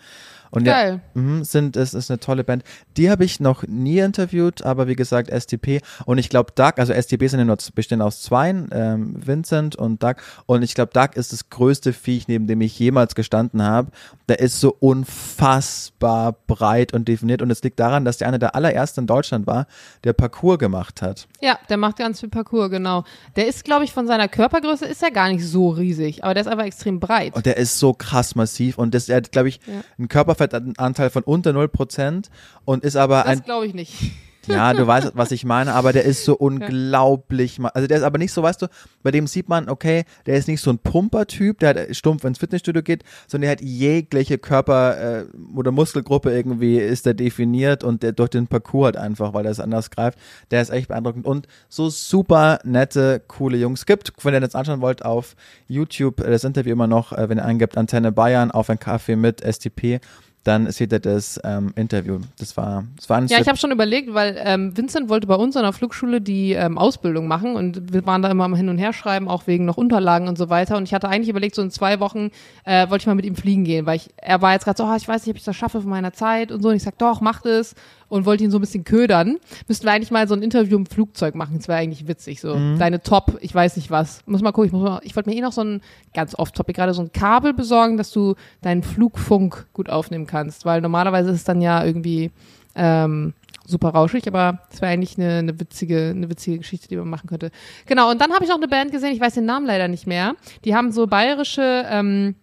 und 0.56 0.64
Geil. 0.64 1.02
ja, 1.16 1.22
mhm, 1.22 1.44
sind, 1.44 1.76
es 1.76 1.94
ist 1.94 2.10
eine 2.10 2.20
tolle 2.20 2.44
Band. 2.44 2.64
Die 2.98 3.10
habe 3.10 3.24
ich 3.26 3.40
noch 3.40 3.64
nie 3.68 4.00
interviewt, 4.00 4.64
aber 4.64 4.88
wie 4.88 4.96
gesagt, 4.96 5.30
STP 5.30 5.82
und 6.06 6.18
ich 6.18 6.30
glaube 6.30 6.52
Doug, 6.56 6.74
also 6.78 6.94
STP 6.94 7.28
sind 7.28 7.40
ja 7.40 7.46
nur, 7.46 7.58
bestehen 7.74 8.02
aus 8.02 8.22
zweien, 8.22 8.70
ähm, 8.72 9.16
Vincent 9.26 9.76
und 9.76 10.02
Doug 10.04 10.16
und 10.46 10.64
ich 10.64 10.76
glaube 10.76 10.92
Doug 10.94 11.10
ist 11.16 11.34
das 11.34 11.50
größte 11.50 11.94
Viech, 11.94 12.28
neben 12.28 12.48
dem 12.48 12.62
ich 12.62 12.78
jemals 12.80 13.16
gestanden 13.16 13.62
habe. 13.62 13.92
Der 14.30 14.40
ist 14.40 14.60
so 14.60 14.76
unfassbar 14.80 16.36
breit 16.48 16.94
und 16.94 17.08
definiert 17.08 17.42
und 17.42 17.52
es 17.52 17.62
liegt 17.64 17.80
daran, 17.80 18.06
dass 18.06 18.18
der 18.18 18.28
einer 18.28 18.40
der 18.40 18.56
allerersten 18.56 19.02
in 19.02 19.08
Deutschland 19.08 19.46
war, 19.48 19.68
der 20.04 20.14
Parcours 20.14 20.58
gemacht 20.60 21.02
hat. 21.02 21.28
Ja, 21.42 21.60
der 21.70 21.78
macht 21.78 21.98
ganz 21.98 22.20
viel 22.20 22.30
Parcours, 22.30 22.70
genau. 22.72 23.04
Der 23.36 23.48
ist, 23.48 23.64
glaube 23.64 23.84
ich, 23.86 23.94
von 23.94 24.08
seiner 24.08 24.28
Körpergröße 24.28 24.86
ist 24.86 25.04
er 25.04 25.12
gar 25.12 25.28
nicht 25.30 25.46
so 25.46 25.70
riesig, 25.70 26.24
aber 26.24 26.34
der 26.34 26.42
ist 26.42 26.48
einfach 26.48 26.66
extrem 26.66 27.00
breit. 27.00 27.36
Und 27.36 27.46
der 27.46 27.58
ist 27.58 27.78
so 27.80 27.94
krass 27.94 28.36
massiv 28.36 28.78
und 28.78 28.94
das, 28.94 29.10
er 29.10 29.18
hat, 29.18 29.32
glaube 29.32 29.50
ich, 29.50 29.60
Ja. 29.68 29.82
einen 29.98 30.08
Körperfettanteil 30.48 31.10
von 31.10 31.24
unter 31.24 31.52
0% 31.52 32.26
und 32.66 32.84
ist 32.84 32.96
aber 32.96 33.26
ein 33.26 33.38
Das 33.40 33.46
glaube 33.46 33.68
ich 33.68 33.74
nicht. 33.74 33.94
Ja, 34.48 34.74
du 34.74 34.86
weißt, 34.86 35.14
was 35.16 35.32
ich 35.32 35.44
meine, 35.44 35.74
aber 35.74 35.92
der 35.92 36.04
ist 36.04 36.24
so 36.24 36.36
unglaublich, 36.36 37.60
also 37.74 37.88
der 37.88 37.98
ist 37.98 38.04
aber 38.04 38.20
nicht 38.20 38.32
so, 38.32 38.44
weißt 38.44 38.62
du, 38.62 38.68
bei 39.02 39.10
dem 39.10 39.26
sieht 39.26 39.50
man, 39.50 39.70
okay, 39.70 40.04
der 40.28 40.36
ist 40.36 40.48
nicht 40.48 40.62
so 40.62 40.70
ein 40.70 40.78
Pumpertyp, 40.78 41.58
der 41.58 41.70
hat 41.70 41.96
stumpf 41.96 42.24
ins 42.26 42.38
Fitnessstudio 42.38 42.84
geht, 42.84 43.04
sondern 43.28 43.48
der 43.48 43.52
hat 43.54 43.62
jegliche 43.62 44.38
Körper- 44.38 45.22
äh, 45.22 45.26
oder 45.56 45.72
Muskelgruppe 45.72 46.32
irgendwie 46.32 46.78
ist 46.78 47.08
der 47.08 47.16
definiert 47.16 47.84
und 47.84 48.04
der 48.04 48.12
durch 48.12 48.30
den 48.30 48.46
Parcours 48.46 48.86
halt 48.86 48.98
einfach, 48.98 49.34
weil 49.34 49.46
er 49.46 49.52
es 49.52 49.60
anders 49.60 49.90
greift, 49.90 50.20
der 50.52 50.62
ist 50.62 50.70
echt 50.70 50.90
beeindruckend 50.90 51.26
und 51.26 51.48
so 51.68 51.90
super 51.90 52.60
nette, 52.64 53.24
coole 53.28 53.58
Jungs 53.58 53.88
gibt. 53.88 54.14
Wenn 54.24 54.36
ihr 54.36 54.42
das 54.42 54.54
anschauen 54.54 54.80
wollt 54.82 55.04
auf 55.04 55.36
YouTube, 55.68 56.20
äh, 56.20 56.30
das 56.30 56.44
Interview 56.44 56.74
immer 56.74 56.86
noch, 56.86 57.14
wenn 57.18 57.40
ihr 57.40 57.46
eingibt 57.46 57.78
Antenne 57.78 58.12
Bayern 58.12 58.52
auf 58.52 58.70
ein 58.70 58.78
Kaffee 58.80 59.16
mit 59.16 59.42
STP, 59.42 60.02
dann 60.46 60.72
seht 60.72 60.94
ihr 60.94 61.00
das 61.00 61.40
ähm, 61.44 61.74
Interview. 61.76 62.20
Das 62.38 62.56
war, 62.56 62.86
das 62.96 63.10
war 63.10 63.18
ein 63.18 63.28
Ja, 63.28 63.40
ich 63.42 63.48
habe 63.48 63.58
schon 63.58 63.72
überlegt, 63.72 64.14
weil 64.14 64.40
ähm, 64.40 64.78
Vincent 64.78 65.10
wollte 65.10 65.26
bei 65.26 65.34
uns 65.36 65.58
an 65.58 65.64
der 65.64 65.74
Flugschule 65.74 66.22
die 66.22 66.54
ähm, 66.54 66.78
Ausbildung 66.78 67.28
machen 67.28 67.56
und 67.56 67.92
wir 67.92 68.06
waren 68.06 68.22
da 68.22 68.30
immer 68.30 68.44
am 68.44 68.56
Hin 68.56 68.70
und 68.70 68.78
Her 68.78 68.94
schreiben, 68.94 69.28
auch 69.28 69.48
wegen 69.48 69.66
noch 69.66 69.78
Unterlagen 69.78 70.28
und 70.28 70.38
so 70.38 70.50
weiter. 70.50 70.78
Und 70.78 70.84
ich 70.84 70.94
hatte 70.94 71.10
eigentlich 71.10 71.30
überlegt, 71.30 71.56
so 71.56 71.64
in 71.64 71.72
zwei 71.72 72.00
Wochen 72.00 72.30
äh, 72.64 72.88
wollte 72.90 73.04
ich 73.04 73.08
mal 73.08 73.16
mit 73.16 73.26
ihm 73.26 73.36
fliegen 73.36 73.64
gehen, 73.64 73.88
weil 73.88 73.96
ich, 73.98 74.12
er 74.18 74.42
war 74.44 74.54
jetzt 74.54 74.66
gerade 74.66 74.78
so, 74.78 74.86
oh, 74.86 74.96
ich 74.96 75.08
weiß 75.08 75.26
nicht, 75.26 75.34
ob 75.34 75.38
ich 75.38 75.44
das 75.44 75.56
schaffe 75.56 75.82
von 75.82 75.90
meiner 75.90 76.14
Zeit 76.14 76.52
und 76.52 76.62
so. 76.62 76.70
Und 76.70 76.76
ich 76.76 76.84
sag, 76.84 76.98
doch, 77.00 77.22
mach 77.22 77.42
das 77.42 77.74
und 78.08 78.26
wollte 78.26 78.44
ihn 78.44 78.52
so 78.52 78.58
ein 78.58 78.62
bisschen 78.62 78.84
ködern. 78.84 79.38
Müssten 79.68 79.86
wir 79.86 79.92
eigentlich 79.92 80.12
mal 80.12 80.28
so 80.28 80.36
ein 80.36 80.44
Interview 80.44 80.78
im 80.78 80.86
Flugzeug 80.86 81.36
machen. 81.36 81.58
Das 81.58 81.68
wäre 81.68 81.80
eigentlich 81.80 82.08
witzig. 82.08 82.40
So 82.40 82.54
deine 82.78 83.02
Top, 83.02 83.38
ich 83.42 83.54
weiß 83.54 83.76
nicht 83.78 83.90
was. 83.92 84.22
Muss 84.26 84.42
mal 84.42 84.52
gucken. 84.52 84.68
Ich, 84.68 84.74
muss 84.74 84.84
mal, 84.84 85.02
ich 85.04 85.16
wollte 85.16 85.30
mir 85.30 85.36
eh 85.36 85.42
noch 85.42 85.54
so 85.54 85.62
ein 85.62 85.82
ganz 86.14 86.38
off-topic 86.38 86.76
gerade 86.76 86.94
so 86.94 87.02
ein 87.02 87.12
Kabel 87.12 87.54
besorgen, 87.54 87.98
dass 87.98 88.12
du 88.12 88.36
deinen 88.62 88.84
Flugfunk 88.84 89.66
gut 89.74 89.90
aufnehmen 89.90 90.28
kannst, 90.28 90.35
weil 90.66 90.82
normalerweise 90.82 91.30
ist 91.30 91.38
es 91.38 91.44
dann 91.44 91.62
ja 91.62 91.84
irgendwie 91.84 92.32
ähm, 92.76 93.34
super 93.66 93.90
rauschig, 93.90 94.28
aber 94.28 94.60
das 94.70 94.82
wäre 94.82 94.92
eigentlich 94.92 95.18
eine, 95.18 95.40
eine 95.40 95.60
witzige, 95.60 96.12
eine 96.16 96.30
witzige 96.30 96.60
Geschichte, 96.60 96.88
die 96.88 96.98
man 96.98 97.10
machen 97.10 97.28
könnte. 97.28 97.52
Genau. 97.86 98.12
Und 98.12 98.22
dann 98.22 98.32
habe 98.34 98.44
ich 98.44 98.50
noch 98.50 98.58
eine 98.58 98.68
Band 98.68 98.92
gesehen. 98.92 99.14
Ich 99.14 99.20
weiß 99.20 99.34
den 99.34 99.46
Namen 99.46 99.66
leider 99.66 99.88
nicht 99.88 100.08
mehr. 100.08 100.36
Die 100.64 100.76
haben 100.76 100.92
so 100.92 101.08
bayerische, 101.08 101.86
ähm, 101.90 102.36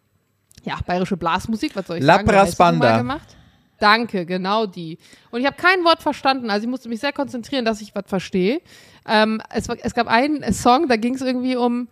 ja, 0.64 0.78
bayerische 0.86 1.16
Blasmusik. 1.16 1.76
Was 1.76 1.86
soll 1.86 1.98
ich 1.98 2.04
La 2.04 2.16
sagen? 2.16 2.28
Festival 2.28 2.98
gemacht. 2.98 3.36
Danke, 3.78 4.26
genau 4.26 4.66
die. 4.66 4.98
Und 5.32 5.40
ich 5.40 5.46
habe 5.46 5.56
kein 5.56 5.84
Wort 5.84 6.02
verstanden, 6.02 6.50
also 6.50 6.64
ich 6.64 6.70
musste 6.70 6.88
mich 6.88 7.00
sehr 7.00 7.12
konzentrieren, 7.12 7.64
dass 7.64 7.80
ich 7.80 7.92
was 7.96 8.04
verstehe. 8.06 8.60
Ähm, 9.08 9.42
es, 9.50 9.68
es 9.68 9.94
gab 9.94 10.06
einen 10.06 10.52
Song, 10.52 10.86
da 10.86 10.94
ging 10.94 11.16
es 11.16 11.20
irgendwie 11.20 11.56
um, 11.56 11.88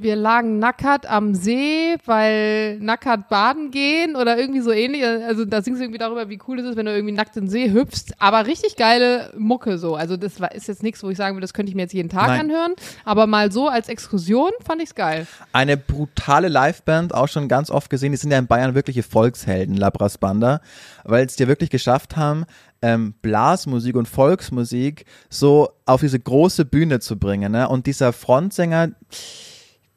wir 0.00 0.16
lagen 0.16 0.58
nackert 0.58 1.06
am 1.06 1.34
See, 1.34 1.96
weil 2.04 2.78
nackert 2.80 3.28
baden 3.28 3.70
gehen 3.70 4.16
oder 4.16 4.38
irgendwie 4.38 4.60
so 4.60 4.70
ähnlich. 4.70 5.04
Also 5.04 5.44
da 5.44 5.62
singst 5.62 5.80
du 5.80 5.84
irgendwie 5.84 5.98
darüber, 5.98 6.28
wie 6.28 6.38
cool 6.48 6.58
es 6.58 6.66
ist, 6.66 6.76
wenn 6.76 6.86
du 6.86 6.94
irgendwie 6.94 7.14
nackt 7.14 7.36
in 7.36 7.44
den 7.44 7.50
See 7.50 7.72
hüpfst. 7.72 8.14
Aber 8.18 8.46
richtig 8.46 8.76
geile 8.76 9.32
Mucke 9.36 9.78
so. 9.78 9.96
Also 9.96 10.16
das 10.16 10.40
war, 10.40 10.52
ist 10.52 10.68
jetzt 10.68 10.82
nichts, 10.82 11.02
wo 11.02 11.10
ich 11.10 11.16
sagen 11.16 11.36
würde, 11.36 11.44
das 11.44 11.54
könnte 11.54 11.70
ich 11.70 11.76
mir 11.76 11.82
jetzt 11.82 11.94
jeden 11.94 12.08
Tag 12.08 12.28
Nein. 12.28 12.40
anhören. 12.40 12.74
Aber 13.04 13.26
mal 13.26 13.52
so 13.52 13.68
als 13.68 13.88
Exkursion 13.88 14.50
fand 14.64 14.82
ich's 14.82 14.94
geil. 14.94 15.26
Eine 15.52 15.76
brutale 15.76 16.48
Liveband, 16.48 17.14
auch 17.14 17.28
schon 17.28 17.48
ganz 17.48 17.70
oft 17.70 17.90
gesehen. 17.90 18.12
Die 18.12 18.18
sind 18.18 18.30
ja 18.30 18.38
in 18.38 18.46
Bayern 18.46 18.74
wirkliche 18.74 19.02
Volkshelden, 19.02 19.76
Labras 19.76 20.18
Banda, 20.18 20.60
weil 21.04 21.26
es 21.26 21.36
dir 21.36 21.48
wirklich 21.48 21.70
geschafft 21.70 22.16
haben, 22.16 22.46
ähm, 22.82 23.14
Blasmusik 23.22 23.96
und 23.96 24.06
Volksmusik 24.06 25.06
so 25.30 25.70
auf 25.86 26.02
diese 26.02 26.20
große 26.20 26.66
Bühne 26.66 27.00
zu 27.00 27.18
bringen. 27.18 27.52
Ne? 27.52 27.66
Und 27.66 27.86
dieser 27.86 28.12
Frontsänger, 28.12 28.90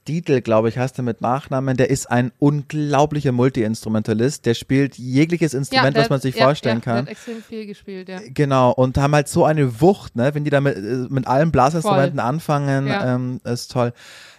Dietl, 0.07 0.41
glaube 0.41 0.69
ich, 0.69 0.77
heißt 0.77 0.97
er 0.99 1.03
mit 1.03 1.21
Nachnamen, 1.21 1.75
der 1.77 1.89
ist 1.89 2.09
ein 2.09 2.31
unglaublicher 2.39 3.31
Multi-Instrumentalist. 3.31 4.45
Der 4.45 4.53
spielt 4.53 4.97
jegliches 4.97 5.53
Instrument, 5.53 5.95
der 5.95 6.03
was 6.03 6.09
man 6.09 6.21
sich 6.21 6.35
ja, 6.35 6.45
vorstellen 6.45 6.77
ja, 6.77 6.81
Der 6.85 6.93
kann. 6.93 7.01
hat 7.05 7.09
extrem 7.09 7.43
viel 7.43 7.65
gespielt, 7.65 8.09
ja. 8.09 8.19
Genau, 8.33 8.71
und 8.71 8.97
haben 8.97 9.13
halt 9.13 9.27
so 9.27 9.45
eine 9.45 9.81
Wucht, 9.81 10.15
ne? 10.15 10.33
Wenn 10.33 10.43
die 10.43 10.49
da 10.49 10.61
mit, 10.61 10.77
äh, 10.77 10.79
mit 11.09 11.27
allen 11.27 11.51
Blasinstrumenten 11.51 12.19
anfangen, 12.19 12.87
Ja. 12.87 13.15
ähm, 13.15 13.41
ist 13.43 13.71
toll. 13.71 13.93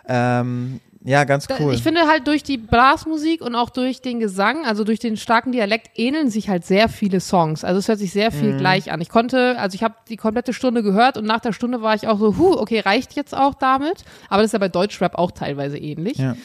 Ähm, 0.08 0.80
ja, 1.08 1.24
ganz 1.24 1.46
Da- 1.46 1.56
cool. 1.58 1.72
Ich 1.74 1.82
finde 1.82 2.02
halt 2.06 2.26
durch 2.26 2.42
die 2.42 2.58
Blasmusik 2.58 3.40
und 3.40 3.54
auch 3.54 3.70
durch 3.70 4.00
den 4.02 4.20
Gesang, 4.20 4.64
also 4.66 4.84
durch 4.84 4.98
den 4.98 5.16
starken 5.16 5.52
Dialekt, 5.52 5.90
ähneln 5.98 6.28
sich 6.30 6.48
halt 6.48 6.64
sehr 6.66 6.88
viele 6.88 7.20
Songs. 7.20 7.64
Also 7.64 7.78
es 7.78 7.88
hört 7.88 7.98
sich 7.98 8.12
sehr 8.12 8.30
Mhm. 8.30 8.34
viel 8.36 8.56
gleich 8.56 8.92
an. 8.92 9.00
Ich 9.00 9.08
konnte, 9.08 9.58
also 9.58 9.74
ich 9.74 9.82
habe 9.82 9.94
die 10.08 10.16
komplette 10.16 10.52
Stunde 10.52 10.82
gehört 10.82 11.16
und 11.16 11.24
nach 11.24 11.40
der 11.40 11.52
Stunde 11.52 11.82
war 11.82 11.94
ich 11.94 12.06
auch 12.06 12.18
so, 12.18 12.36
huh, 12.36 12.52
okay, 12.58 12.80
reicht 12.80 13.14
jetzt 13.16 13.34
auch 13.36 13.54
damit. 13.54 14.04
Aber 14.28 14.42
das 14.42 14.50
ist 14.50 14.52
ja 14.52 14.58
bei 14.58 14.68
Deutschrap 14.68 15.16
auch 15.18 15.30
teilweise 15.30 15.78
ähnlich. 15.78 16.18
Ja. 16.18 16.36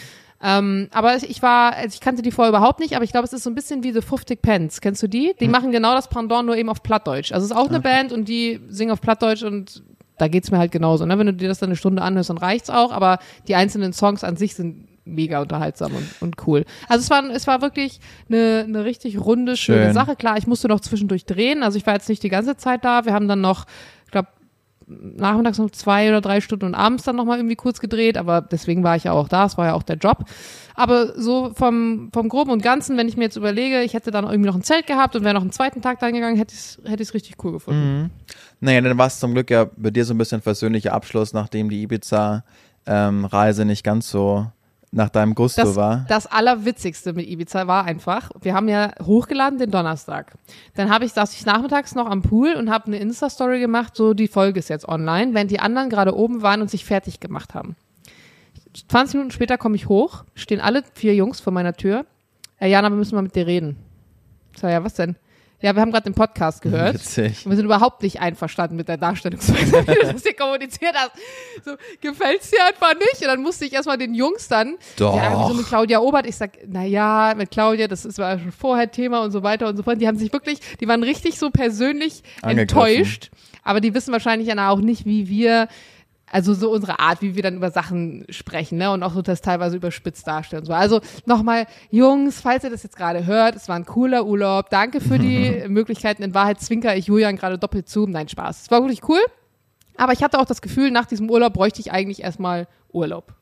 Ähm, 0.45 0.89
aber 0.91 1.15
ich 1.15 1.41
war, 1.41 1.73
also 1.73 1.93
ich 1.93 2.01
kannte 2.01 2.21
die 2.21 2.31
vorher 2.31 2.49
überhaupt 2.49 2.81
nicht, 2.81 2.95
aber 2.97 3.05
ich 3.05 3.11
glaube, 3.11 3.25
es 3.25 3.31
ist 3.31 3.43
so 3.43 3.49
ein 3.49 3.55
bisschen 3.55 3.81
wie 3.83 3.93
The 3.93 4.01
50 4.01 4.41
Pence. 4.41 4.81
Kennst 4.81 5.01
du 5.01 5.07
die? 5.07 5.33
Die 5.39 5.47
machen 5.47 5.71
genau 5.71 5.93
das 5.93 6.09
Pendant, 6.09 6.45
nur 6.45 6.57
eben 6.57 6.67
auf 6.67 6.83
Plattdeutsch. 6.83 7.31
Also 7.31 7.45
es 7.45 7.51
ist 7.51 7.57
auch 7.57 7.69
eine 7.69 7.79
Band 7.79 8.11
und 8.11 8.27
die 8.27 8.59
singen 8.67 8.91
auf 8.91 8.99
Plattdeutsch 8.99 9.43
und 9.43 9.81
da 10.23 10.29
geht's 10.29 10.51
mir 10.51 10.57
halt 10.57 10.71
genauso. 10.71 11.05
Ne? 11.05 11.19
Wenn 11.19 11.27
du 11.27 11.33
dir 11.33 11.49
das 11.49 11.59
dann 11.59 11.67
eine 11.67 11.75
Stunde 11.75 12.01
anhörst, 12.01 12.29
dann 12.29 12.37
reicht's 12.37 12.69
auch, 12.69 12.93
aber 12.93 13.19
die 13.49 13.55
einzelnen 13.55 13.91
Songs 13.91 14.23
an 14.23 14.37
sich 14.37 14.55
sind 14.55 14.87
mega 15.03 15.41
unterhaltsam 15.41 15.93
und, 15.93 16.07
und 16.21 16.47
cool. 16.47 16.63
Also 16.87 17.01
es 17.01 17.09
war, 17.09 17.29
es 17.29 17.45
war 17.45 17.61
wirklich 17.61 17.99
eine, 18.29 18.63
eine 18.65 18.85
richtig 18.85 19.19
runde, 19.19 19.57
schöne 19.57 19.87
Schön. 19.87 19.93
Sache. 19.93 20.15
Klar, 20.15 20.37
ich 20.37 20.47
musste 20.47 20.69
noch 20.69 20.79
zwischendurch 20.79 21.25
drehen, 21.25 21.61
also 21.61 21.77
ich 21.77 21.85
war 21.85 21.93
jetzt 21.93 22.07
nicht 22.07 22.23
die 22.23 22.29
ganze 22.29 22.55
Zeit 22.55 22.85
da. 22.85 23.03
Wir 23.03 23.13
haben 23.13 23.27
dann 23.27 23.41
noch, 23.41 23.65
nachmittags 24.87 25.57
noch 25.57 25.71
zwei 25.71 26.09
oder 26.09 26.21
drei 26.21 26.41
Stunden 26.41 26.65
und 26.65 26.75
abends 26.75 27.03
dann 27.03 27.15
nochmal 27.15 27.37
irgendwie 27.37 27.55
kurz 27.55 27.79
gedreht, 27.79 28.17
aber 28.17 28.41
deswegen 28.41 28.83
war 28.83 28.95
ich 28.95 29.05
ja 29.05 29.11
auch 29.11 29.27
da, 29.27 29.45
es 29.45 29.57
war 29.57 29.67
ja 29.67 29.73
auch 29.73 29.83
der 29.83 29.97
Job. 29.97 30.25
Aber 30.75 31.19
so 31.19 31.53
vom, 31.53 32.09
vom 32.13 32.29
Groben 32.29 32.51
und 32.51 32.63
Ganzen, 32.63 32.97
wenn 32.97 33.07
ich 33.07 33.17
mir 33.17 33.23
jetzt 33.23 33.35
überlege, 33.35 33.81
ich 33.81 33.93
hätte 33.93 34.11
dann 34.11 34.25
irgendwie 34.25 34.47
noch 34.47 34.55
ein 34.55 34.63
Zelt 34.63 34.87
gehabt 34.87 35.15
und 35.15 35.23
wäre 35.23 35.33
noch 35.33 35.41
einen 35.41 35.51
zweiten 35.51 35.81
Tag 35.81 35.99
da 35.99 36.09
gegangen, 36.09 36.35
hätte 36.37 36.53
ich 36.53 36.59
es 36.59 36.79
hätte 36.85 37.13
richtig 37.13 37.35
cool 37.43 37.51
gefunden. 37.51 38.11
Naja, 38.59 38.81
dann 38.81 38.97
war 38.97 39.07
es 39.07 39.19
zum 39.19 39.33
Glück 39.33 39.49
ja 39.49 39.67
bei 39.75 39.91
dir 39.91 40.05
so 40.05 40.13
ein 40.13 40.17
bisschen 40.17 40.41
versöhnlicher 40.41 40.93
Abschluss, 40.93 41.33
nachdem 41.33 41.69
die 41.69 41.83
Ibiza-Reise 41.83 43.65
nicht 43.65 43.83
ganz 43.83 44.09
so 44.09 44.47
nach 44.93 45.09
deinem 45.09 45.33
Gusto 45.33 45.63
Das, 45.63 45.75
war. 45.75 46.05
das 46.07 46.27
Allerwitzigste 46.27 47.13
mit 47.13 47.27
Ibiza 47.27 47.67
war 47.67 47.85
einfach, 47.85 48.29
wir 48.41 48.53
haben 48.53 48.69
ja 48.69 48.91
hochgeladen 49.01 49.57
den 49.57 49.71
Donnerstag. 49.71 50.33
Dann 50.75 50.89
habe 50.89 51.05
ich, 51.05 51.13
saß 51.13 51.33
ich 51.33 51.45
nachmittags 51.45 51.95
noch 51.95 52.05
am 52.05 52.21
Pool 52.21 52.53
und 52.53 52.69
habe 52.69 52.87
eine 52.87 52.97
Insta-Story 52.97 53.59
gemacht, 53.59 53.95
so 53.95 54.13
die 54.13 54.27
Folge 54.27 54.59
ist 54.59 54.69
jetzt 54.69 54.87
online, 54.87 55.33
während 55.33 55.49
die 55.49 55.59
anderen 55.59 55.89
gerade 55.89 56.15
oben 56.15 56.43
waren 56.43 56.61
und 56.61 56.69
sich 56.69 56.85
fertig 56.85 57.19
gemacht 57.19 57.55
haben. 57.55 57.75
20 58.87 59.15
Minuten 59.15 59.31
später 59.31 59.57
komme 59.57 59.75
ich 59.75 59.89
hoch, 59.89 60.23
stehen 60.35 60.61
alle 60.61 60.83
vier 60.93 61.15
Jungs 61.15 61.39
vor 61.39 61.53
meiner 61.53 61.73
Tür. 61.73 62.05
Äh, 62.59 62.69
Jana, 62.69 62.89
wir 62.89 62.95
müssen 62.97 63.15
mal 63.15 63.21
mit 63.21 63.35
dir 63.35 63.47
reden. 63.47 63.77
Ich 64.53 64.59
sag, 64.59 64.69
ja, 64.69 64.83
was 64.83 64.93
denn? 64.93 65.15
Ja, 65.63 65.73
wir 65.73 65.81
haben 65.81 65.93
gerade 65.93 66.03
den 66.03 66.13
Podcast 66.13 66.61
gehört. 66.61 66.95
Witzig. 66.95 67.45
Und 67.45 67.51
wir 67.51 67.55
sind 67.55 67.63
überhaupt 67.63 68.03
nicht 68.03 68.19
einverstanden 68.19 68.75
mit 68.75 68.89
der 68.89 68.97
Darstellungsweise, 68.97 69.71
wie 69.87 69.95
du 69.95 70.11
das 70.11 70.21
hier 70.21 70.35
kommuniziert 70.35 70.93
hast. 70.93 71.11
So, 71.63 71.71
gefällt's 72.01 72.49
dir 72.49 72.65
einfach 72.67 72.93
nicht? 72.95 73.21
Und 73.21 73.27
dann 73.27 73.41
musste 73.41 73.63
ich 73.63 73.71
erstmal 73.71 73.97
den 73.97 74.13
Jungs 74.13 74.49
dann, 74.49 74.75
Doch. 74.97 75.15
ja, 75.15 75.47
so 75.47 75.53
mit 75.53 75.65
Claudia 75.65 75.99
Obert, 75.99 76.27
ich 76.27 76.35
sag, 76.35 76.51
na 76.67 76.83
ja, 76.83 77.33
mit 77.37 77.49
Claudia, 77.49 77.87
das 77.87 78.03
ist 78.03 78.17
war 78.17 78.37
schon 78.39 78.51
vorher 78.51 78.91
Thema 78.91 79.21
und 79.23 79.31
so 79.31 79.41
weiter 79.41 79.69
und 79.69 79.77
so 79.77 79.83
fort. 79.83 80.01
Die 80.01 80.07
haben 80.07 80.17
sich 80.17 80.33
wirklich, 80.33 80.59
die 80.81 80.87
waren 80.89 81.01
richtig 81.01 81.39
so 81.39 81.49
persönlich 81.49 82.23
enttäuscht. 82.41 83.31
Aber 83.63 83.79
die 83.79 83.93
wissen 83.93 84.11
wahrscheinlich 84.11 84.49
ja 84.49 84.69
auch 84.69 84.81
nicht, 84.81 85.05
wie 85.05 85.29
wir, 85.29 85.69
also 86.33 86.55
so 86.55 86.71
unsere 86.71 86.99
Art, 86.99 87.21
wie 87.21 87.35
wir 87.35 87.43
dann 87.43 87.55
über 87.55 87.69
Sachen 87.69 88.25
sprechen, 88.29 88.79
ne? 88.79 88.89
Und 88.89 89.03
auch 89.03 89.13
so 89.13 89.21
das 89.21 89.41
teilweise 89.41 89.75
überspitzt 89.75 90.25
darstellen. 90.25 90.65
So. 90.65 90.73
Also 90.73 90.99
nochmal, 91.27 91.67
Jungs, 91.91 92.41
falls 92.41 92.63
ihr 92.63 92.71
das 92.71 92.81
jetzt 92.81 92.97
gerade 92.97 93.27
hört, 93.27 93.55
es 93.55 93.69
war 93.69 93.75
ein 93.75 93.85
cooler 93.85 94.25
Urlaub. 94.25 94.71
Danke 94.71 94.99
für 94.99 95.19
die 95.19 95.63
Möglichkeiten. 95.67 96.23
In 96.23 96.33
Wahrheit 96.33 96.59
zwinker 96.59 96.95
ich 96.95 97.05
Julian 97.05 97.35
gerade 97.35 97.59
doppelt 97.59 97.87
zu. 97.87 98.07
Nein, 98.07 98.27
Spaß. 98.27 98.63
Es 98.63 98.71
war 98.71 98.81
wirklich 98.81 99.07
cool. 99.07 99.19
Aber 99.95 100.13
ich 100.13 100.23
hatte 100.23 100.39
auch 100.39 100.45
das 100.45 100.63
Gefühl, 100.63 100.89
nach 100.89 101.05
diesem 101.05 101.29
Urlaub 101.29 101.53
bräuchte 101.53 101.81
ich 101.81 101.91
eigentlich 101.91 102.23
erstmal 102.23 102.67
Urlaub. 102.91 103.35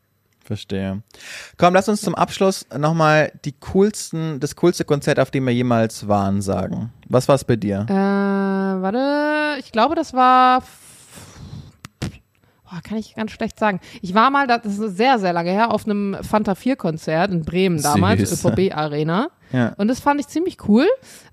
Verstehe. 0.44 1.02
Komm, 1.58 1.74
lass 1.74 1.88
uns 1.88 2.02
zum 2.02 2.14
Abschluss 2.14 2.66
nochmal 2.78 3.32
die 3.46 3.54
coolsten, 3.72 4.42
das 4.42 4.58
coolste 4.58 4.84
Konzert, 4.84 5.18
auf 5.18 5.32
dem 5.32 5.46
wir 5.46 5.54
jemals 5.54 6.10
waren, 6.10 6.42
sagen. 6.42 6.92
Was 7.08 7.30
war's 7.30 7.46
bei 7.46 7.56
dir? 7.56 7.86
Äh, 7.88 7.94
warte, 7.94 9.60
ich 9.60 9.72
glaube, 9.72 9.96
das 9.96 10.14
war. 10.14 10.62
Boah, 12.72 12.80
kann 12.82 12.98
ich 12.98 13.16
ganz 13.16 13.32
schlecht 13.32 13.60
sagen. 13.60 13.82
Ich 14.02 14.14
war 14.14 14.30
mal, 14.30 14.48
das 14.48 14.66
ist 14.66 14.96
sehr, 14.96 15.20
sehr 15.20 15.34
lange 15.34 15.52
her, 15.52 15.74
auf 15.74 15.86
einem 15.86 16.16
Fanta 16.22 16.56
4 16.56 16.78
Konzert 16.78 17.32
in 17.32 17.44
Bremen 17.44 17.82
damals, 17.82 18.30
Süß. 18.30 18.46
ÖVB 18.46 18.74
Arena. 18.74 19.28
Ja. 19.52 19.74
Und 19.78 19.90
das 19.90 20.00
fand 20.00 20.22
ich 20.22 20.28
ziemlich 20.28 20.58
cool, 20.70 20.88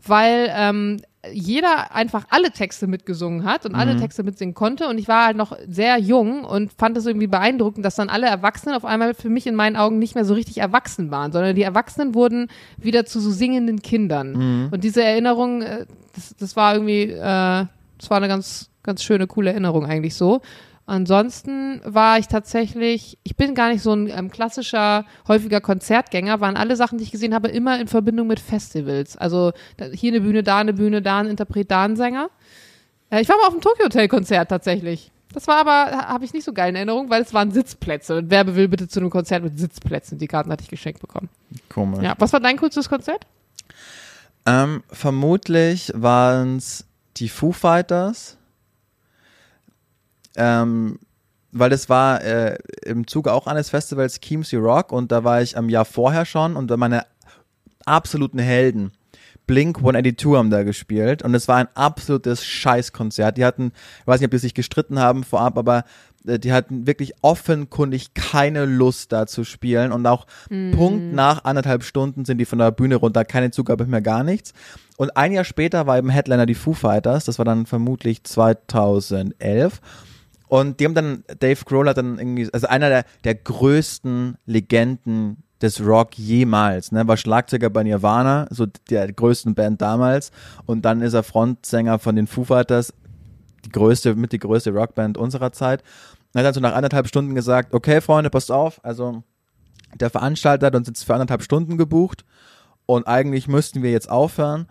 weil 0.05 0.51
ähm, 0.53 1.01
jeder 1.32 1.95
einfach 1.95 2.24
alle 2.30 2.51
Texte 2.51 2.89
mitgesungen 2.89 3.45
hat 3.45 3.66
und 3.66 3.76
alle 3.76 3.97
Texte 3.97 4.24
mitsingen 4.24 4.55
konnte. 4.55 4.89
Und 4.89 4.99
ich 4.99 5.07
war 5.07 5.26
halt 5.26 5.36
noch 5.36 5.57
sehr 5.68 5.99
jung 5.99 6.43
und 6.43 6.72
fand 6.72 6.97
es 6.97 7.07
irgendwie 7.07 7.28
beeindruckend, 7.28 7.84
dass 7.84 7.95
dann 7.95 8.09
alle 8.09 8.26
Erwachsenen 8.26 8.74
auf 8.74 8.84
einmal 8.84 9.14
für 9.14 9.28
mich 9.28 9.47
in 9.47 9.55
meinen 9.55 9.76
Augen 9.76 10.01
nicht 10.01 10.16
mehr 10.16 10.24
so 10.24 10.34
richtig 10.34 10.59
erwachsen 10.59 11.12
waren, 11.12 11.30
sondern 11.30 11.55
die 11.55 11.62
Erwachsenen 11.62 12.14
wurden 12.14 12.49
wieder 12.78 13.05
zu 13.05 13.20
so 13.20 13.30
singenden 13.30 13.80
Kindern. 13.82 14.68
Und 14.72 14.82
diese 14.82 15.05
Erinnerung, 15.05 15.62
äh, 15.62 15.86
das, 16.16 16.34
das 16.36 16.57
war 16.57 16.74
irgendwie, 16.74 17.05
äh, 17.05 17.16
das 17.20 18.11
war 18.11 18.16
eine 18.16 18.28
ganz, 18.28 18.70
ganz 18.82 19.05
schöne, 19.05 19.28
coole 19.28 19.51
Erinnerung 19.51 19.86
eigentlich 19.86 20.16
so. 20.16 20.41
Ansonsten 20.89 21.82
war 21.84 22.18
ich 22.18 22.28
tatsächlich, 22.28 23.18
ich 23.22 23.36
bin 23.36 23.55
gar 23.55 23.68
nicht 23.68 23.82
so 23.82 23.93
ein 23.93 24.09
ähm, 24.09 24.30
klassischer, 24.30 25.05
häufiger 25.28 25.61
Konzertgänger, 25.61 26.41
waren 26.41 26.57
alle 26.57 26.76
Sachen, 26.76 26.97
die 26.97 27.05
ich 27.05 27.11
gesehen 27.11 27.34
habe, 27.34 27.49
immer 27.49 27.78
in 27.78 27.89
Verbindung 27.89 28.26
mit 28.26 28.41
Festivals. 28.41 29.14
Also 29.14 29.53
hier 29.93 30.12
eine 30.12 30.22
Bühne, 30.22 30.43
da 30.43 30.61
eine 30.61 30.72
Bühne, 30.72 31.03
da 31.03 31.18
ein 31.18 31.26
Interpret, 31.26 31.70
da 31.70 31.84
ein 31.84 31.97
Sänger. 31.97 32.30
Äh, 33.11 33.20
ich 33.20 33.28
war 33.28 33.36
mal 33.36 33.49
auf 33.49 33.53
dem 33.53 33.61
Tokyo 33.61 33.84
Hotel 33.84 34.09
Konzert 34.09 34.49
tatsächlich. 34.49 35.12
Das 35.34 35.47
war 35.47 35.59
aber, 35.59 36.09
habe 36.09 36.24
ich 36.24 36.32
nicht 36.32 36.45
so 36.45 36.55
geil 36.55 36.70
in 36.70 36.76
Erinnerung, 36.76 37.11
weil 37.11 37.20
es 37.20 37.34
waren 37.34 37.51
Sitzplätze. 37.51 38.16
Und 38.16 38.30
wer 38.30 38.57
will 38.57 38.68
bitte 38.68 38.89
zu 38.89 39.01
einem 39.01 39.11
Konzert 39.11 39.45
mit 39.45 39.59
Sitzplätzen? 39.59 40.16
Die 40.16 40.26
Karten 40.26 40.51
hatte 40.51 40.62
ich 40.62 40.70
geschenkt 40.70 41.03
bekommen. 41.03 41.28
Komisch. 41.68 42.03
Ja, 42.03 42.14
was 42.16 42.32
war 42.32 42.41
dein 42.41 42.57
coolstes 42.57 42.89
Konzert? 42.89 43.26
Ähm, 44.47 44.82
vermutlich 44.91 45.93
waren 45.95 46.57
es 46.57 46.86
die 47.18 47.28
Foo 47.28 47.53
Fighters. 47.53 48.38
Ähm, 50.39 50.99
weil 51.53 51.70
das 51.70 51.89
war 51.89 52.22
äh, 52.22 52.59
im 52.84 53.07
Zuge 53.07 53.32
auch 53.32 53.47
eines 53.47 53.70
Festivals 53.70 54.20
Keemsy 54.20 54.57
Rock 54.57 54.93
und 54.93 55.12
da 55.12 55.24
war 55.24 55.43
ich 55.43 55.57
am 55.57 55.68
Jahr 55.68 55.84
vorher 55.84 56.24
schon 56.24 56.57
und 56.57 56.74
meine 56.76 57.05
absoluten 57.84 58.39
Helden 58.39 58.93
Blink 59.49 59.78
182 59.78 60.36
haben 60.36 60.51
da 60.51 60.62
gespielt 60.62 61.22
und 61.22 61.34
es 61.34 61.49
war 61.49 61.57
ein 61.57 61.68
absolutes 61.74 62.45
Scheißkonzert. 62.45 63.39
Die 63.39 63.47
hatten, 63.47 63.72
ich 64.01 64.07
weiß 64.07 64.20
nicht, 64.20 64.26
ob 64.26 64.32
die 64.32 64.39
sich 64.39 64.53
gestritten 64.53 64.99
haben 64.99 65.24
vorab, 65.24 65.57
aber 65.57 65.84
äh, 66.26 66.39
die 66.39 66.53
hatten 66.53 66.86
wirklich 66.86 67.14
offenkundig 67.22 68.12
keine 68.12 68.66
Lust 68.66 69.11
da 69.11 69.26
zu 69.26 69.45
spielen 69.45 69.91
und 69.91 70.07
auch 70.07 70.26
Mhm. 70.51 70.72
Punkt 70.72 71.14
nach 71.14 71.45
anderthalb 71.45 71.82
Stunden 71.82 72.26
sind 72.26 72.39
die 72.39 72.45
von 72.45 72.59
der 72.59 72.70
Bühne 72.70 72.97
runter, 72.97 73.24
keine 73.24 73.51
Zugabe 73.51 73.86
mehr, 73.86 74.03
gar 74.03 74.22
nichts. 74.22 74.53
Und 74.99 75.16
ein 75.16 75.32
Jahr 75.32 75.45
später 75.45 75.86
war 75.86 75.97
eben 75.97 76.11
Headliner 76.11 76.45
die 76.45 76.55
Foo 76.55 76.74
Fighters, 76.74 77.24
das 77.24 77.39
war 77.39 77.47
dann 77.47 77.64
vermutlich 77.64 78.24
2011. 78.24 79.80
Und 80.49 80.81
die 80.81 80.85
haben 80.85 80.95
dann, 80.95 81.25
Dave 81.41 81.65
Grohl 81.65 81.89
hat 81.89 81.99
dann 81.99 82.19
irgendwie, 82.19 82.49
also 82.53 82.67
einer 82.67 82.89
der, 82.89 83.05
der 83.25 83.35
größten 83.35 84.37
Legenden 84.47 85.43
des 85.61 85.85
Rock 85.85 86.17
jemals, 86.17 86.93
ne, 86.93 87.07
war 87.09 87.17
Schlagzeuger 87.17 87.69
bei 87.69 87.83
Nirvana, 87.83 88.47
so 88.51 88.67
der 88.91 89.13
größten 89.13 89.55
Band 89.55 89.83
damals. 89.83 90.31
Und 90.67 90.85
dann 90.85 91.03
ist 91.03 91.15
er 91.15 91.23
Frontsänger 91.23 91.99
von 91.99 92.17
den 92.17 92.27
Foo 92.27 92.45
Fighters, 92.45 92.95
die 93.65 93.71
größte, 93.71 94.15
mit 94.15 94.33
die 94.33 94.39
größte 94.39 94.73
Rockband 94.73 95.19
unserer 95.19 95.53
Zeit. 95.53 95.83
Und 96.33 96.39
hat 96.39 96.47
dann 96.47 96.55
so 96.55 96.61
nach 96.61 96.75
anderthalb 96.75 97.09
Stunden 97.09 97.35
gesagt, 97.35 97.75
okay, 97.75 98.01
Freunde, 98.01 98.31
passt 98.31 98.53
auf, 98.53 98.85
also 98.85 99.25
der 99.95 100.11
Veranstalter 100.11 100.67
hat 100.67 100.75
uns 100.75 100.87
jetzt 100.87 101.05
für 101.05 101.15
anderthalb 101.15 101.43
Stunden 101.43 101.79
gebucht 101.79 102.25
und 102.87 103.07
eigentlich 103.07 103.49
müssten 103.49 103.83
wir 103.83 103.91
jetzt 103.91 104.11
aufhören, 104.11 104.67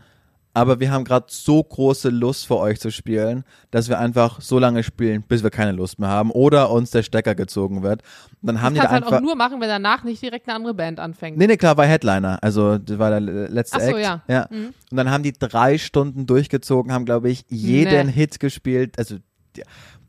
aber 0.57 0.79
wir 0.79 0.89
haben 0.89 1.03
gerade 1.03 1.27
so 1.29 1.63
große 1.63 2.09
Lust 2.09 2.47
für 2.47 2.57
euch 2.57 2.79
zu 2.79 2.89
spielen, 2.89 3.43
dass 3.69 3.89
wir 3.89 3.99
einfach 3.99 4.41
so 4.41 4.57
lange 4.57 4.81
spielen, 4.81 5.21
bis 5.21 5.43
wir 5.43 5.51
keine 5.51 5.71
Lust 5.71 5.99
mehr 5.99 6.09
haben 6.09 6.31
oder 6.31 6.71
uns 6.71 6.89
der 6.89 7.03
Stecker 7.03 7.35
gezogen 7.35 7.83
wird. 7.83 8.01
Und 8.41 8.47
dann 8.47 8.61
haben 8.63 8.73
die 8.73 8.79
Das 8.79 8.87
da 8.87 8.93
halt 8.93 9.03
einfach 9.03 9.17
auch 9.17 9.21
nur 9.21 9.35
machen, 9.35 9.61
wenn 9.61 9.69
danach 9.69 10.03
nicht 10.03 10.19
direkt 10.19 10.47
eine 10.47 10.55
andere 10.55 10.73
Band 10.73 10.99
anfängt. 10.99 11.37
Nee, 11.37 11.45
nee, 11.45 11.57
klar, 11.57 11.77
war 11.77 11.85
Headliner. 11.85 12.39
Also, 12.41 12.79
das 12.79 12.97
war 12.97 13.11
der 13.11 13.19
letzte 13.19 13.77
Ach 13.77 13.81
so, 13.81 13.97
Act. 13.97 14.21
ja. 14.27 14.47
Mhm. 14.49 14.73
Und 14.89 14.97
dann 14.97 15.11
haben 15.11 15.21
die 15.21 15.33
drei 15.33 15.77
Stunden 15.77 16.25
durchgezogen, 16.25 16.91
haben, 16.91 17.05
glaube 17.05 17.29
ich, 17.29 17.45
jeden 17.49 18.07
Nee. 18.07 18.13
Hit 18.13 18.39
gespielt. 18.39 18.97
Also, 18.97 19.17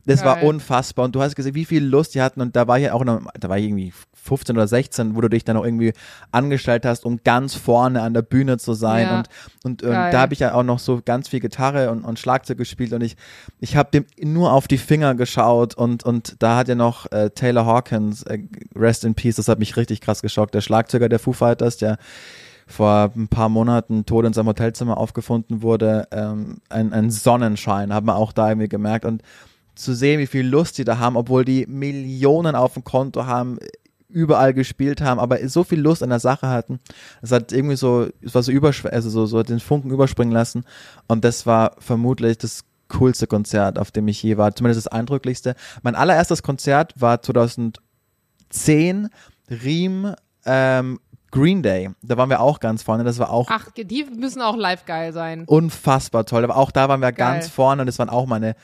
das 0.08 0.24
war 0.24 0.36
Geil. 0.36 0.44
unfassbar. 0.44 1.04
Und 1.04 1.14
du 1.14 1.20
hast 1.20 1.36
gesehen, 1.36 1.54
wie 1.54 1.66
viel 1.66 1.84
Lust 1.84 2.14
die 2.14 2.22
hatten. 2.22 2.40
Und 2.40 2.56
da 2.56 2.66
war 2.66 2.78
ja 2.78 2.94
auch 2.94 3.04
noch, 3.04 3.20
da 3.38 3.48
war 3.48 3.58
ich 3.58 3.66
irgendwie 3.66 3.92
15 4.14 4.56
oder 4.56 4.66
16, 4.66 5.14
wo 5.14 5.20
du 5.20 5.28
dich 5.28 5.44
dann 5.44 5.56
auch 5.56 5.64
irgendwie 5.64 5.92
angestellt 6.32 6.86
hast, 6.86 7.04
um 7.04 7.20
ganz 7.24 7.54
vorne 7.54 8.00
an 8.00 8.14
der 8.14 8.22
Bühne 8.22 8.56
zu 8.56 8.72
sein. 8.72 9.06
Ja. 9.06 9.18
Und, 9.18 9.28
und 9.64 9.82
ähm, 9.82 9.90
Geil. 9.90 10.12
da 10.12 10.20
habe 10.20 10.32
ich 10.32 10.40
ja 10.40 10.54
auch 10.54 10.62
noch 10.62 10.78
so 10.78 11.00
ganz 11.04 11.28
viel 11.28 11.40
Gitarre 11.40 11.90
und, 11.90 12.04
und 12.04 12.18
Schlagzeug 12.18 12.56
gespielt. 12.56 12.94
Und 12.94 13.02
ich, 13.02 13.16
ich 13.60 13.76
habe 13.76 13.90
dem 13.90 14.06
nur 14.22 14.52
auf 14.52 14.66
die 14.66 14.78
Finger 14.78 15.14
geschaut. 15.14 15.74
Und, 15.74 16.04
und 16.04 16.42
da 16.42 16.56
hat 16.56 16.68
ja 16.68 16.74
noch 16.74 17.12
äh, 17.12 17.28
Taylor 17.28 17.66
Hawkins, 17.66 18.22
äh, 18.22 18.38
Rest 18.74 19.04
in 19.04 19.14
Peace, 19.14 19.36
das 19.36 19.48
hat 19.48 19.58
mich 19.58 19.76
richtig 19.76 20.00
krass 20.00 20.22
geschockt. 20.22 20.54
Der 20.54 20.62
Schlagzeuger 20.62 21.10
der 21.10 21.18
Foo 21.18 21.34
Fighters, 21.34 21.76
der 21.76 21.98
vor 22.66 23.10
ein 23.14 23.28
paar 23.28 23.48
Monaten 23.48 24.06
tot 24.06 24.24
in 24.24 24.32
seinem 24.32 24.48
Hotelzimmer 24.48 24.96
aufgefunden 24.96 25.62
wurde, 25.62 26.06
ähm, 26.12 26.58
ein, 26.68 26.92
ein 26.92 27.10
Sonnenschein, 27.10 27.92
haben 27.92 28.06
wir 28.06 28.16
auch 28.16 28.32
da 28.32 28.48
irgendwie 28.48 28.68
gemerkt. 28.68 29.04
Und 29.04 29.22
zu 29.78 29.94
sehen, 29.94 30.18
wie 30.20 30.26
viel 30.26 30.46
Lust 30.46 30.78
die 30.78 30.84
da 30.84 30.98
haben, 30.98 31.16
obwohl 31.16 31.44
die 31.44 31.66
Millionen 31.66 32.54
auf 32.54 32.74
dem 32.74 32.84
Konto 32.84 33.26
haben, 33.26 33.58
überall 34.08 34.54
gespielt 34.54 35.00
haben, 35.00 35.20
aber 35.20 35.46
so 35.48 35.64
viel 35.64 35.80
Lust 35.80 36.02
an 36.02 36.08
der 36.08 36.18
Sache 36.18 36.48
hatten. 36.48 36.80
Es 37.20 37.30
hat 37.30 37.52
irgendwie 37.52 37.76
so, 37.76 38.08
es 38.22 38.34
war 38.34 38.42
so 38.42 38.50
überschw 38.50 38.88
also 38.88 39.10
so, 39.10 39.26
so 39.26 39.42
den 39.42 39.60
Funken 39.60 39.90
überspringen 39.90 40.32
lassen. 40.32 40.64
Und 41.08 41.24
das 41.24 41.44
war 41.46 41.76
vermutlich 41.78 42.38
das 42.38 42.64
coolste 42.88 43.26
Konzert, 43.26 43.78
auf 43.78 43.90
dem 43.90 44.08
ich 44.08 44.22
je 44.22 44.38
war. 44.38 44.54
Zumindest 44.54 44.86
das 44.86 44.92
eindrücklichste. 44.92 45.54
Mein 45.82 45.94
allererstes 45.94 46.42
Konzert 46.42 46.94
war 46.96 47.20
2010 47.20 49.08
Riem 49.50 50.14
ähm, 50.46 51.00
Green 51.30 51.62
Day. 51.62 51.90
Da 52.02 52.16
waren 52.16 52.30
wir 52.30 52.40
auch 52.40 52.60
ganz 52.60 52.82
vorne. 52.82 53.04
Das 53.04 53.18
war 53.18 53.30
auch 53.30 53.48
Ach, 53.50 53.68
die 53.76 54.04
müssen 54.16 54.40
auch 54.40 54.56
live 54.56 54.86
geil 54.86 55.12
sein. 55.12 55.44
unfassbar 55.44 56.24
toll. 56.24 56.44
Aber 56.44 56.56
auch 56.56 56.70
da 56.70 56.88
waren 56.88 57.00
wir 57.00 57.12
Geil. 57.12 57.34
ganz 57.34 57.48
vorne 57.48 57.82
und 57.82 57.86
das 57.86 57.98
waren 57.98 58.08
auch 58.08 58.24
meine, 58.26 58.54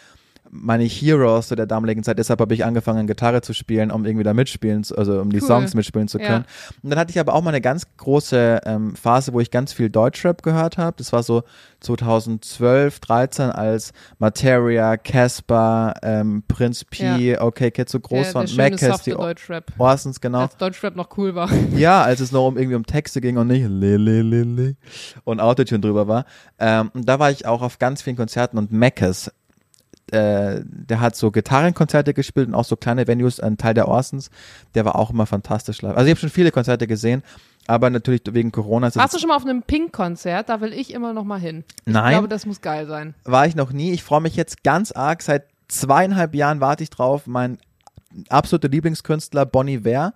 meine 0.57 0.85
Heroes 0.85 1.49
zu 1.49 1.57
der 1.57 1.67
damaligen 1.67 2.05
Zeit. 2.05 2.19
Deshalb 2.19 2.41
habe 2.41 2.55
ich 2.55 2.65
angefangen, 2.65 3.07
Gitarre 3.09 3.43
zu 3.43 3.53
spielen, 3.53 3.91
um 3.91 4.05
irgendwie 4.05 4.23
da 4.25 4.33
mitspielen, 4.35 4.85
zu- 4.85 4.97
also 4.97 5.21
um 5.21 5.31
die 5.31 5.41
Cool. 5.43 5.49
Songs 5.49 5.75
mitspielen 5.75 6.07
zu 6.07 6.19
Ja. 6.21 6.27
können. 6.27 6.45
Und 6.83 6.91
dann 6.91 6.99
hatte 6.99 7.11
ich 7.11 7.19
aber 7.19 7.35
auch 7.35 7.43
mal 7.43 7.51
eine 7.51 7.61
ganz 7.61 7.87
große 7.97 8.61
ähm, 8.65 8.95
Phase, 8.95 9.33
wo 9.33 9.41
ich 9.41 9.51
ganz 9.51 9.73
viel 9.73 9.91
Deutschrap 9.91 10.43
gehört 10.43 10.79
habe. 10.79 10.95
Das 10.99 11.13
war 11.13 11.23
so 11.25 11.43
2012, 11.81 13.01
13, 13.01 13.51
als 13.51 13.93
Materia, 14.19 14.97
Casper, 14.97 15.95
ähm, 16.03 16.43
Prinz 16.49 16.85
P, 16.85 17.37
OK 17.39 17.71
Kids 17.73 17.93
so 17.93 18.01
groß 18.01 18.27
der 18.29 18.35
waren, 18.35 18.57
Mackes, 18.57 18.81
softe 18.81 19.11
die 19.11 19.17
Deutschrap. 19.17 19.73
Orsons, 19.79 20.21
genau. 20.21 20.43
Als 20.43 20.57
Deutschrap 20.57 20.97
noch 20.97 21.09
cool 21.19 21.35
war. 21.35 21.49
Ja, 21.77 22.03
als 22.03 22.21
es 22.21 22.31
noch 22.31 22.47
um 22.47 22.57
irgendwie 22.57 22.77
um 22.77 22.87
Texte 22.87 23.21
ging 23.21 23.37
und 23.37 23.49
nicht 23.49 23.67
le, 23.69 23.97
le, 23.97 24.23
le, 24.23 24.43
le 24.45 24.77
und 25.25 25.41
Autotune 25.41 25.81
drüber 25.81 26.07
war. 26.07 26.25
Ähm, 26.59 26.91
und 26.95 27.09
da 27.09 27.19
war 27.19 27.31
ich 27.31 27.47
auch 27.47 27.63
auf 27.63 27.79
ganz 27.79 28.03
vielen 28.03 28.17
Konzerten 28.17 28.59
und 28.59 28.71
Meckes, 28.73 29.31
äh, 30.11 30.61
der 30.65 31.01
hat 31.01 31.17
so 31.17 31.31
Gitarrenkonzerte 31.31 32.15
gespielt 32.15 32.49
und 32.49 32.55
auch 32.55 32.65
so 32.65 32.77
kleine 32.77 33.07
Venues, 33.07 33.41
ein 33.41 33.57
Teil 33.57 33.75
der 33.75 33.89
Orsons, 33.89 34.31
der 34.75 34.85
war 34.85 34.97
auch 34.97 35.11
immer 35.11 35.27
fantastisch 35.27 35.83
live. 35.83 35.97
Also 35.97 36.07
ich 36.07 36.11
habe 36.11 36.21
schon 36.21 36.31
viele 36.31 36.51
Konzerte 36.51 36.87
gesehen, 36.87 37.23
aber 37.67 37.89
natürlich 37.91 38.23
wegen 38.31 38.53
Corona 38.53 38.95
Warst 38.95 39.15
du 39.15 39.19
schon 39.19 39.29
mal 39.29 39.37
auf 39.37 39.45
einem 39.45 39.63
Pink-Konzert? 39.63 40.49
Da 40.49 40.61
will 40.61 40.73
ich 40.73 40.93
immer 40.93 41.13
noch 41.15 41.25
mal 41.25 41.41
hin. 41.41 41.65
Ich 41.87 41.93
Nein. 41.93 42.13
glaube, 42.13 42.29
das 42.29 42.45
muss 42.45 42.61
geil 42.61 42.87
sein. 42.87 43.15
war 43.25 43.47
ich 43.47 43.55
noch 43.57 43.73
nie. 43.73 43.93
Ich 43.93 44.03
freue 44.03 44.21
mich 44.21 44.37
jetzt 44.37 44.63
ganz 44.65 44.93
arg. 44.93 45.23
Seit 45.23 45.45
zweieinhalb 45.69 46.35
Jahren 46.35 46.61
warte 46.61 46.83
ich 46.83 46.91
drauf. 46.91 47.27
Mein 47.27 47.59
absoluter 48.29 48.69
Lieblingskünstler 48.69 49.47
Bonnie 49.47 49.85
Ware. 49.85 50.13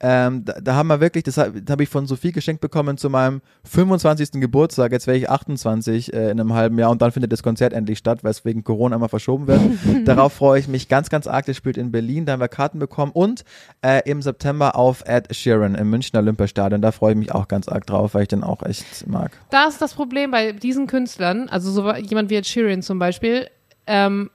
Ähm, 0.00 0.44
da, 0.44 0.60
da 0.60 0.74
haben 0.74 0.88
wir 0.88 1.00
wirklich, 1.00 1.24
das 1.24 1.36
habe 1.38 1.62
hab 1.68 1.80
ich 1.80 1.88
von 1.88 2.06
Sophie 2.06 2.32
geschenkt 2.32 2.60
bekommen 2.60 2.98
zu 2.98 3.10
meinem 3.10 3.40
25. 3.64 4.40
Geburtstag. 4.40 4.92
Jetzt 4.92 5.06
wäre 5.06 5.16
ich 5.16 5.28
28 5.28 6.12
äh, 6.12 6.30
in 6.30 6.40
einem 6.40 6.54
halben 6.54 6.78
Jahr 6.78 6.90
und 6.90 7.02
dann 7.02 7.10
findet 7.10 7.32
das 7.32 7.42
Konzert 7.42 7.72
endlich 7.72 7.98
statt, 7.98 8.22
weil 8.22 8.30
es 8.30 8.44
wegen 8.44 8.62
Corona 8.62 8.96
immer 8.96 9.08
verschoben 9.08 9.46
wird. 9.46 9.60
Darauf 10.06 10.34
freue 10.34 10.60
ich 10.60 10.68
mich 10.68 10.88
ganz, 10.88 11.10
ganz 11.10 11.26
arg. 11.26 11.46
Das 11.46 11.56
spielt 11.56 11.76
in 11.76 11.90
Berlin, 11.90 12.26
da 12.26 12.32
haben 12.32 12.40
wir 12.40 12.48
Karten 12.48 12.78
bekommen 12.78 13.12
und 13.12 13.44
äh, 13.82 14.08
im 14.08 14.22
September 14.22 14.76
auf 14.76 15.02
Ed 15.06 15.34
Sheeran 15.34 15.74
im 15.74 15.90
Münchner 15.90 16.20
Olympiastadion. 16.20 16.80
Da 16.80 16.92
freue 16.92 17.12
ich 17.12 17.18
mich 17.18 17.32
auch 17.32 17.48
ganz 17.48 17.68
arg 17.68 17.86
drauf, 17.86 18.14
weil 18.14 18.22
ich 18.22 18.28
den 18.28 18.44
auch 18.44 18.62
echt 18.62 19.06
mag. 19.06 19.32
Da 19.50 19.66
ist 19.66 19.82
das 19.82 19.94
Problem 19.94 20.30
bei 20.30 20.52
diesen 20.52 20.86
Künstlern, 20.86 21.48
also 21.48 21.70
so 21.70 21.92
jemand 21.94 22.30
wie 22.30 22.36
Ed 22.36 22.46
Sheeran 22.46 22.82
zum 22.82 22.98
Beispiel, 22.98 23.48
ähm, 23.86 24.30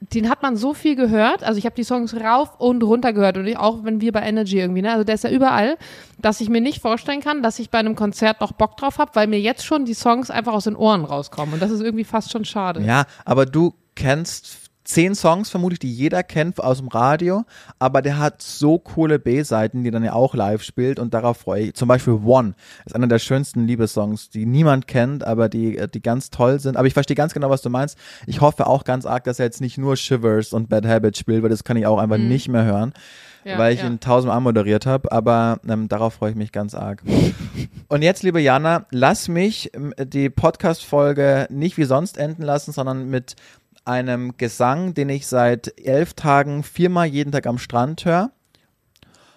den 0.00 0.28
hat 0.30 0.42
man 0.42 0.56
so 0.56 0.74
viel 0.74 0.94
gehört. 0.94 1.42
Also 1.42 1.58
ich 1.58 1.64
habe 1.64 1.74
die 1.74 1.84
Songs 1.84 2.14
rauf 2.14 2.60
und 2.60 2.82
runter 2.82 3.12
gehört 3.12 3.36
und 3.36 3.46
ich, 3.46 3.58
auch 3.58 3.84
wenn 3.84 4.00
wir 4.00 4.12
bei 4.12 4.22
Energy 4.22 4.58
irgendwie, 4.58 4.82
ne? 4.82 4.92
Also 4.92 5.04
der 5.04 5.16
ist 5.16 5.24
ja 5.24 5.30
überall, 5.30 5.76
dass 6.18 6.40
ich 6.40 6.48
mir 6.48 6.60
nicht 6.60 6.80
vorstellen 6.80 7.20
kann, 7.20 7.42
dass 7.42 7.58
ich 7.58 7.70
bei 7.70 7.78
einem 7.78 7.96
Konzert 7.96 8.40
noch 8.40 8.52
Bock 8.52 8.76
drauf 8.76 8.98
habe, 8.98 9.10
weil 9.14 9.26
mir 9.26 9.40
jetzt 9.40 9.64
schon 9.64 9.84
die 9.84 9.94
Songs 9.94 10.30
einfach 10.30 10.52
aus 10.52 10.64
den 10.64 10.76
Ohren 10.76 11.04
rauskommen. 11.04 11.54
Und 11.54 11.62
das 11.62 11.70
ist 11.70 11.80
irgendwie 11.80 12.04
fast 12.04 12.30
schon 12.30 12.44
schade. 12.44 12.80
Ja, 12.82 13.06
aber 13.24 13.44
du 13.44 13.74
kennst 13.96 14.67
zehn 14.88 15.14
Songs 15.14 15.50
vermutlich, 15.50 15.78
die 15.78 15.92
jeder 15.92 16.22
kennt 16.22 16.62
aus 16.62 16.78
dem 16.78 16.88
Radio, 16.88 17.44
aber 17.78 18.00
der 18.00 18.18
hat 18.18 18.40
so 18.40 18.78
coole 18.78 19.18
B-Seiten, 19.18 19.84
die 19.84 19.90
dann 19.90 20.02
ja 20.02 20.14
auch 20.14 20.34
live 20.34 20.62
spielt 20.62 20.98
und 20.98 21.12
darauf 21.12 21.36
freue 21.36 21.64
ich. 21.64 21.74
Zum 21.74 21.88
Beispiel 21.88 22.14
One 22.24 22.54
ist 22.86 22.96
einer 22.96 23.06
der 23.06 23.18
schönsten 23.18 23.66
Liebessongs, 23.66 24.30
die 24.30 24.46
niemand 24.46 24.86
kennt, 24.86 25.24
aber 25.24 25.48
die, 25.48 25.78
die 25.92 26.02
ganz 26.02 26.30
toll 26.30 26.58
sind. 26.58 26.76
Aber 26.76 26.86
ich 26.86 26.94
verstehe 26.94 27.16
ganz 27.16 27.34
genau, 27.34 27.50
was 27.50 27.62
du 27.62 27.70
meinst. 27.70 27.98
Ich 28.26 28.40
hoffe 28.40 28.66
auch 28.66 28.84
ganz 28.84 29.04
arg, 29.04 29.24
dass 29.24 29.38
er 29.38 29.44
jetzt 29.44 29.60
nicht 29.60 29.76
nur 29.76 29.96
Shivers 29.96 30.52
und 30.52 30.68
Bad 30.70 30.86
Habits 30.86 31.18
spielt, 31.18 31.42
weil 31.42 31.50
das 31.50 31.64
kann 31.64 31.76
ich 31.76 31.86
auch 31.86 31.98
einfach 31.98 32.18
nicht 32.18 32.48
mehr 32.48 32.64
hören, 32.64 32.94
Mhm. 33.44 33.50
Ja, 33.50 33.58
weil 33.58 33.74
ich 33.74 33.80
ja. 33.80 33.86
ihn 33.86 34.00
tausendmal 34.00 34.40
moderiert 34.40 34.86
habe, 34.86 35.10
aber 35.12 35.60
ähm, 35.68 35.88
darauf 35.88 36.14
freue 36.14 36.30
ich 36.30 36.36
mich 36.36 36.52
ganz 36.52 36.74
arg. 36.74 37.02
Und 37.88 38.02
jetzt, 38.02 38.22
liebe 38.22 38.40
Jana, 38.40 38.86
lass 38.90 39.28
mich 39.28 39.74
ähm, 39.74 39.94
die 39.98 40.30
Podcast-Folge 40.30 41.46
nicht 41.50 41.78
wie 41.78 41.84
sonst 41.84 42.18
enden 42.18 42.42
lassen, 42.42 42.72
sondern 42.72 43.08
mit 43.08 43.36
einem 43.88 44.36
Gesang, 44.36 44.94
den 44.94 45.08
ich 45.08 45.26
seit 45.26 45.78
elf 45.80 46.14
Tagen 46.14 46.62
viermal 46.62 47.06
jeden 47.06 47.32
Tag 47.32 47.46
am 47.46 47.58
Strand 47.58 48.04
höre. 48.04 48.30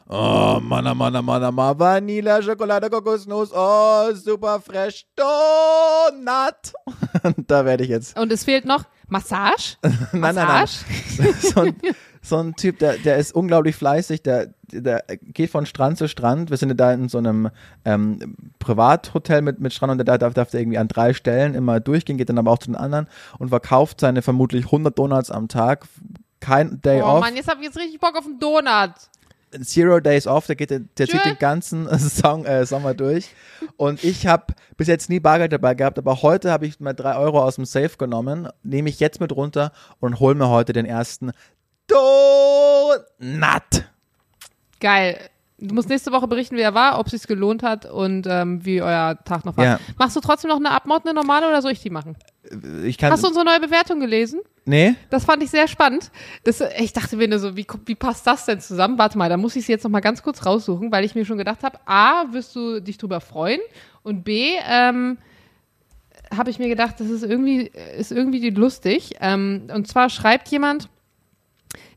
Oh, 0.09 0.59
Manna, 0.61 0.93
Manna, 0.93 1.21
Manna, 1.21 1.51
Manna, 1.51 1.79
Vanilla, 1.79 2.41
Schokolade, 2.41 2.89
Kokosnuss, 2.89 3.51
oh, 3.53 4.13
super 4.13 4.59
fresh, 4.59 5.05
Donut. 5.15 6.73
da 7.47 7.63
werde 7.63 7.85
ich 7.85 7.89
jetzt, 7.89 8.19
Und 8.19 8.29
es 8.33 8.43
fehlt 8.43 8.65
noch 8.65 8.83
Massage. 9.07 9.77
nein, 9.81 9.95
nein, 10.11 10.35
nein, 10.35 10.45
Massage? 10.45 10.83
so 11.53 11.61
ein, 11.61 11.75
so 12.21 12.37
ein 12.37 12.55
Typ, 12.55 12.79
der, 12.79 12.97
der 12.97 13.17
ist 13.17 13.33
unglaublich 13.33 13.75
fleißig, 13.75 14.21
der, 14.21 14.53
der 14.71 15.03
geht 15.21 15.49
von 15.49 15.65
Strand 15.65 15.97
zu 15.97 16.07
Strand. 16.07 16.51
Wir 16.51 16.57
sind 16.57 16.75
da 16.79 16.93
in 16.93 17.09
so 17.09 17.17
einem 17.17 17.49
ähm, 17.83 18.35
Privathotel 18.59 19.41
mit, 19.41 19.59
mit 19.59 19.73
Strand 19.73 19.91
und 19.91 20.07
da 20.07 20.17
darf, 20.17 20.33
darf 20.33 20.53
er 20.53 20.59
irgendwie 20.59 20.77
an 20.77 20.87
drei 20.87 21.13
Stellen 21.13 21.55
immer 21.55 21.79
durchgehen, 21.79 22.17
geht 22.17 22.29
dann 22.29 22.37
aber 22.37 22.51
auch 22.51 22.59
zu 22.59 22.69
den 22.69 22.75
anderen 22.75 23.07
und 23.39 23.49
verkauft 23.49 23.99
seine 23.99 24.21
vermutlich 24.21 24.65
100 24.65 24.97
Donuts 24.97 25.31
am 25.31 25.47
Tag. 25.47 25.87
Kein 26.39 26.81
Day 26.81 27.01
Oh 27.01 27.05
off. 27.05 27.21
Mann, 27.21 27.35
jetzt 27.35 27.47
hab 27.47 27.57
ich 27.59 27.65
jetzt 27.65 27.77
richtig 27.77 27.99
Bock 27.99 28.15
auf 28.17 28.25
einen 28.25 28.39
Donut. 28.39 28.93
Zero 29.59 29.99
Days 29.99 30.27
Off, 30.27 30.47
der 30.47 30.55
geht, 30.55 30.69
der, 30.69 30.79
der 30.79 31.07
zieht 31.07 31.25
den 31.25 31.37
ganzen 31.37 31.87
Song, 31.99 32.45
äh, 32.45 32.65
Sommer 32.65 32.93
durch. 32.93 33.29
Und 33.75 34.03
ich 34.03 34.27
habe 34.27 34.53
bis 34.77 34.87
jetzt 34.87 35.09
nie 35.09 35.19
Bargeld 35.19 35.51
dabei 35.51 35.75
gehabt, 35.75 35.97
aber 35.97 36.21
heute 36.21 36.51
habe 36.51 36.65
ich 36.65 36.79
mal 36.79 36.93
drei 36.93 37.17
Euro 37.17 37.43
aus 37.43 37.55
dem 37.55 37.65
Safe 37.65 37.97
genommen, 37.97 38.47
nehme 38.63 38.89
ich 38.89 38.99
jetzt 38.99 39.19
mit 39.19 39.35
runter 39.35 39.71
und 39.99 40.19
hol 40.19 40.35
mir 40.35 40.49
heute 40.49 40.73
den 40.73 40.85
ersten 40.85 41.31
Donut. 41.91 43.85
Geil. 44.79 45.19
Du 45.59 45.75
musst 45.75 45.89
nächste 45.89 46.11
Woche 46.11 46.27
berichten, 46.27 46.57
wie 46.57 46.61
er 46.61 46.73
war, 46.73 46.97
ob 46.97 47.05
es 47.05 47.11
sich 47.11 47.27
gelohnt 47.27 47.61
hat 47.61 47.85
und 47.85 48.25
ähm, 48.27 48.65
wie 48.65 48.81
euer 48.81 49.19
Tag 49.25 49.45
noch 49.45 49.57
war. 49.57 49.65
Ja. 49.65 49.79
Machst 49.99 50.15
du 50.15 50.19
trotzdem 50.19 50.49
noch 50.49 50.57
eine 50.57 50.71
Abmord, 50.71 51.05
eine 51.05 51.13
normale, 51.13 51.47
oder 51.47 51.61
soll 51.61 51.71
ich 51.71 51.81
die 51.81 51.91
machen? 51.91 52.17
Ich 52.83 52.97
kann. 52.97 53.11
Hast 53.11 53.23
du 53.23 53.27
unsere 53.27 53.45
neue 53.45 53.59
Bewertung 53.59 53.99
gelesen? 53.99 54.41
nee? 54.65 54.95
Das 55.09 55.25
fand 55.25 55.43
ich 55.43 55.49
sehr 55.51 55.67
spannend. 55.67 56.11
Das, 56.43 56.63
ich 56.79 56.93
dachte 56.93 57.17
mir 57.17 57.27
nur 57.27 57.39
so, 57.39 57.55
wie, 57.55 57.65
wie 57.85 57.95
passt 57.95 58.25
das 58.25 58.45
denn 58.45 58.59
zusammen? 58.59 58.97
Warte 58.97 59.17
mal, 59.17 59.29
da 59.29 59.37
muss 59.37 59.55
ich 59.55 59.65
sie 59.65 59.71
jetzt 59.71 59.83
noch 59.83 59.91
mal 59.91 59.99
ganz 59.99 60.23
kurz 60.23 60.45
raussuchen, 60.45 60.91
weil 60.91 61.05
ich 61.05 61.15
mir 61.15 61.25
schon 61.25 61.37
gedacht 61.37 61.63
habe, 61.63 61.79
A, 61.85 62.25
wirst 62.31 62.55
du 62.55 62.79
dich 62.79 62.97
drüber 62.97 63.21
freuen 63.21 63.61
und 64.03 64.23
B, 64.23 64.55
ähm, 64.67 65.17
habe 66.35 66.49
ich 66.49 66.59
mir 66.59 66.69
gedacht, 66.69 66.95
das 66.99 67.09
ist 67.09 67.23
irgendwie, 67.23 67.71
ist 67.97 68.11
irgendwie 68.11 68.49
lustig. 68.49 69.15
Ähm, 69.19 69.67
und 69.73 69.87
zwar 69.87 70.09
schreibt 70.09 70.47
jemand, 70.47 70.89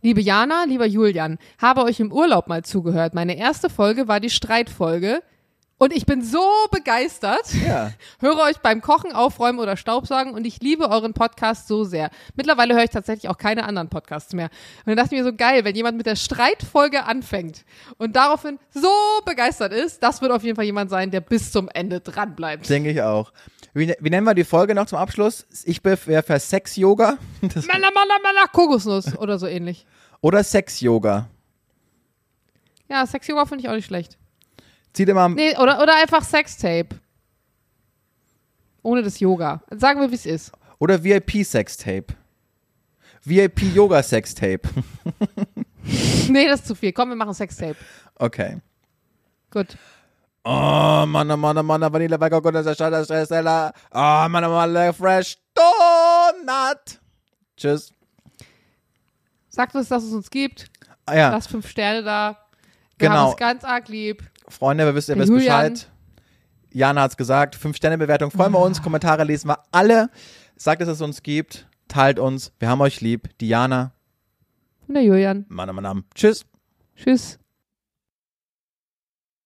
Liebe 0.04 0.20
Jana, 0.20 0.64
lieber 0.64 0.84
Julian, 0.84 1.38
habe 1.56 1.82
euch 1.82 1.98
im 1.98 2.12
Urlaub 2.12 2.46
mal 2.46 2.62
zugehört. 2.62 3.14
Meine 3.14 3.38
erste 3.38 3.70
Folge 3.70 4.06
war 4.06 4.20
die 4.20 4.28
Streitfolge. 4.28 5.22
Und 5.76 5.92
ich 5.92 6.06
bin 6.06 6.22
so 6.22 6.40
begeistert. 6.70 7.52
Ja. 7.66 7.90
Höre 8.20 8.38
euch 8.44 8.58
beim 8.58 8.80
Kochen, 8.80 9.12
Aufräumen 9.12 9.58
oder 9.58 9.76
Staubsaugen 9.76 10.32
und 10.32 10.46
ich 10.46 10.60
liebe 10.60 10.88
euren 10.88 11.14
Podcast 11.14 11.66
so 11.66 11.82
sehr. 11.84 12.10
Mittlerweile 12.36 12.74
höre 12.74 12.84
ich 12.84 12.90
tatsächlich 12.90 13.28
auch 13.28 13.36
keine 13.36 13.64
anderen 13.64 13.88
Podcasts 13.88 14.32
mehr. 14.34 14.46
Und 14.46 14.86
dann 14.86 14.96
dachte 14.96 15.14
ich 15.14 15.20
mir 15.20 15.24
so 15.28 15.34
geil, 15.36 15.64
wenn 15.64 15.74
jemand 15.74 15.96
mit 15.96 16.06
der 16.06 16.14
Streitfolge 16.16 17.04
anfänängt 17.04 17.64
und 17.98 18.14
daraufhin 18.14 18.60
so 18.70 18.88
begeistert 19.26 19.72
ist, 19.72 20.00
das 20.02 20.22
wird 20.22 20.30
auf 20.30 20.44
jeden 20.44 20.54
Fall 20.54 20.64
jemand 20.64 20.90
sein, 20.90 21.10
der 21.10 21.20
bis 21.20 21.50
zum 21.50 21.68
Ende 21.68 22.00
dran 22.00 22.36
bleibt. 22.36 22.68
Denke 22.70 22.90
ich 22.90 23.02
auch. 23.02 23.32
Wie, 23.74 23.92
wie 23.98 24.10
nennen 24.10 24.24
wir 24.26 24.34
die 24.34 24.44
Folge 24.44 24.76
noch 24.76 24.86
zum 24.86 24.98
Abschluss? 24.98 25.44
Ich 25.64 25.82
wäre 25.84 25.96
für 26.22 26.38
Sex-Yoga 26.38 27.18
Das- 27.42 27.66
Männer, 27.66 27.88
Männer, 27.90 28.20
Männer, 28.22 28.46
Kokosnuss 28.52 29.18
oder 29.18 29.40
so 29.40 29.48
ähnlich. 29.48 29.84
oder 30.20 30.44
Sex-Yoga. 30.44 31.28
Ja, 32.88 33.04
Sex-Yoga 33.06 33.46
finde 33.46 33.64
ich 33.64 33.68
auch 33.68 33.74
nicht 33.74 33.86
schlecht. 33.86 34.18
Zieh 34.94 35.04
dir 35.04 35.14
mal. 35.14 35.28
Nee, 35.28 35.56
oder, 35.58 35.82
oder 35.82 35.96
einfach 35.96 36.22
Sextape. 36.24 36.88
Ohne 38.82 39.02
das 39.02 39.20
Yoga. 39.20 39.62
Sagen 39.70 40.00
wir, 40.00 40.10
wie 40.10 40.14
es 40.14 40.26
ist. 40.26 40.52
Oder 40.78 41.02
VIP-Sextape. 41.02 42.14
VIP-Yoga-Sextape. 43.24 44.60
Nee, 46.30 46.48
das 46.48 46.60
ist 46.60 46.68
zu 46.68 46.74
viel. 46.74 46.92
Komm, 46.94 47.10
wir 47.10 47.16
machen 47.16 47.34
Sextape. 47.34 47.76
Okay. 48.18 48.58
Gut. 49.50 49.76
Oh, 50.42 51.04
Mann, 51.06 51.30
oh 51.30 51.36
Mann, 51.36 51.58
oh 51.58 51.62
Mann, 51.62 51.80
Vanille, 51.92 52.18
Wecker, 52.18 52.40
Gott, 52.40 52.54
Stress, 52.74 53.04
Stressella. 53.04 53.70
Oh, 53.92 54.28
Mann, 54.28 54.44
oh 54.44 54.48
Mann, 54.48 54.94
Fresh 54.94 55.36
Donut. 55.54 57.00
Tschüss. 57.56 57.92
Sagt 59.50 59.74
uns, 59.74 59.88
dass 59.88 60.04
es 60.04 60.12
uns 60.12 60.30
gibt. 60.30 60.70
Ah, 61.06 61.14
ja, 61.16 61.30
Lasst 61.30 61.50
fünf 61.50 61.68
Sterne 61.68 62.02
da. 62.02 62.38
Wir 62.98 63.08
Genau. 63.08 63.20
haben 63.20 63.30
es 63.32 63.36
ganz 63.36 63.64
arg 63.64 63.88
lieb. 63.88 64.22
Freunde, 64.48 64.84
wir 64.84 64.94
wissen, 64.94 65.16
Der 65.18 65.22
wisst. 65.22 65.32
Bescheid. 65.32 65.90
Jana 66.70 67.02
hat's 67.02 67.16
gesagt. 67.16 67.54
Fünf-Sterne-Bewertung 67.54 68.30
freuen 68.30 68.52
wir 68.52 68.60
uns. 68.60 68.82
Kommentare 68.82 69.24
lesen 69.24 69.48
wir 69.48 69.58
alle. 69.70 70.10
Sagt, 70.56 70.82
dass 70.82 70.88
es 70.88 71.00
uns 71.00 71.22
gibt. 71.22 71.68
Teilt 71.88 72.18
uns. 72.18 72.52
Wir 72.58 72.68
haben 72.68 72.80
euch 72.80 73.00
lieb. 73.00 73.28
Diana. 73.38 73.92
Und 74.88 74.94
der 74.94 75.04
Julian. 75.04 75.46
Mann, 75.48 75.70
oh 75.70 75.72
Mann, 75.72 75.84
Mann. 75.84 76.04
Tschüss. 76.14 76.44
Tschüss. 76.96 77.38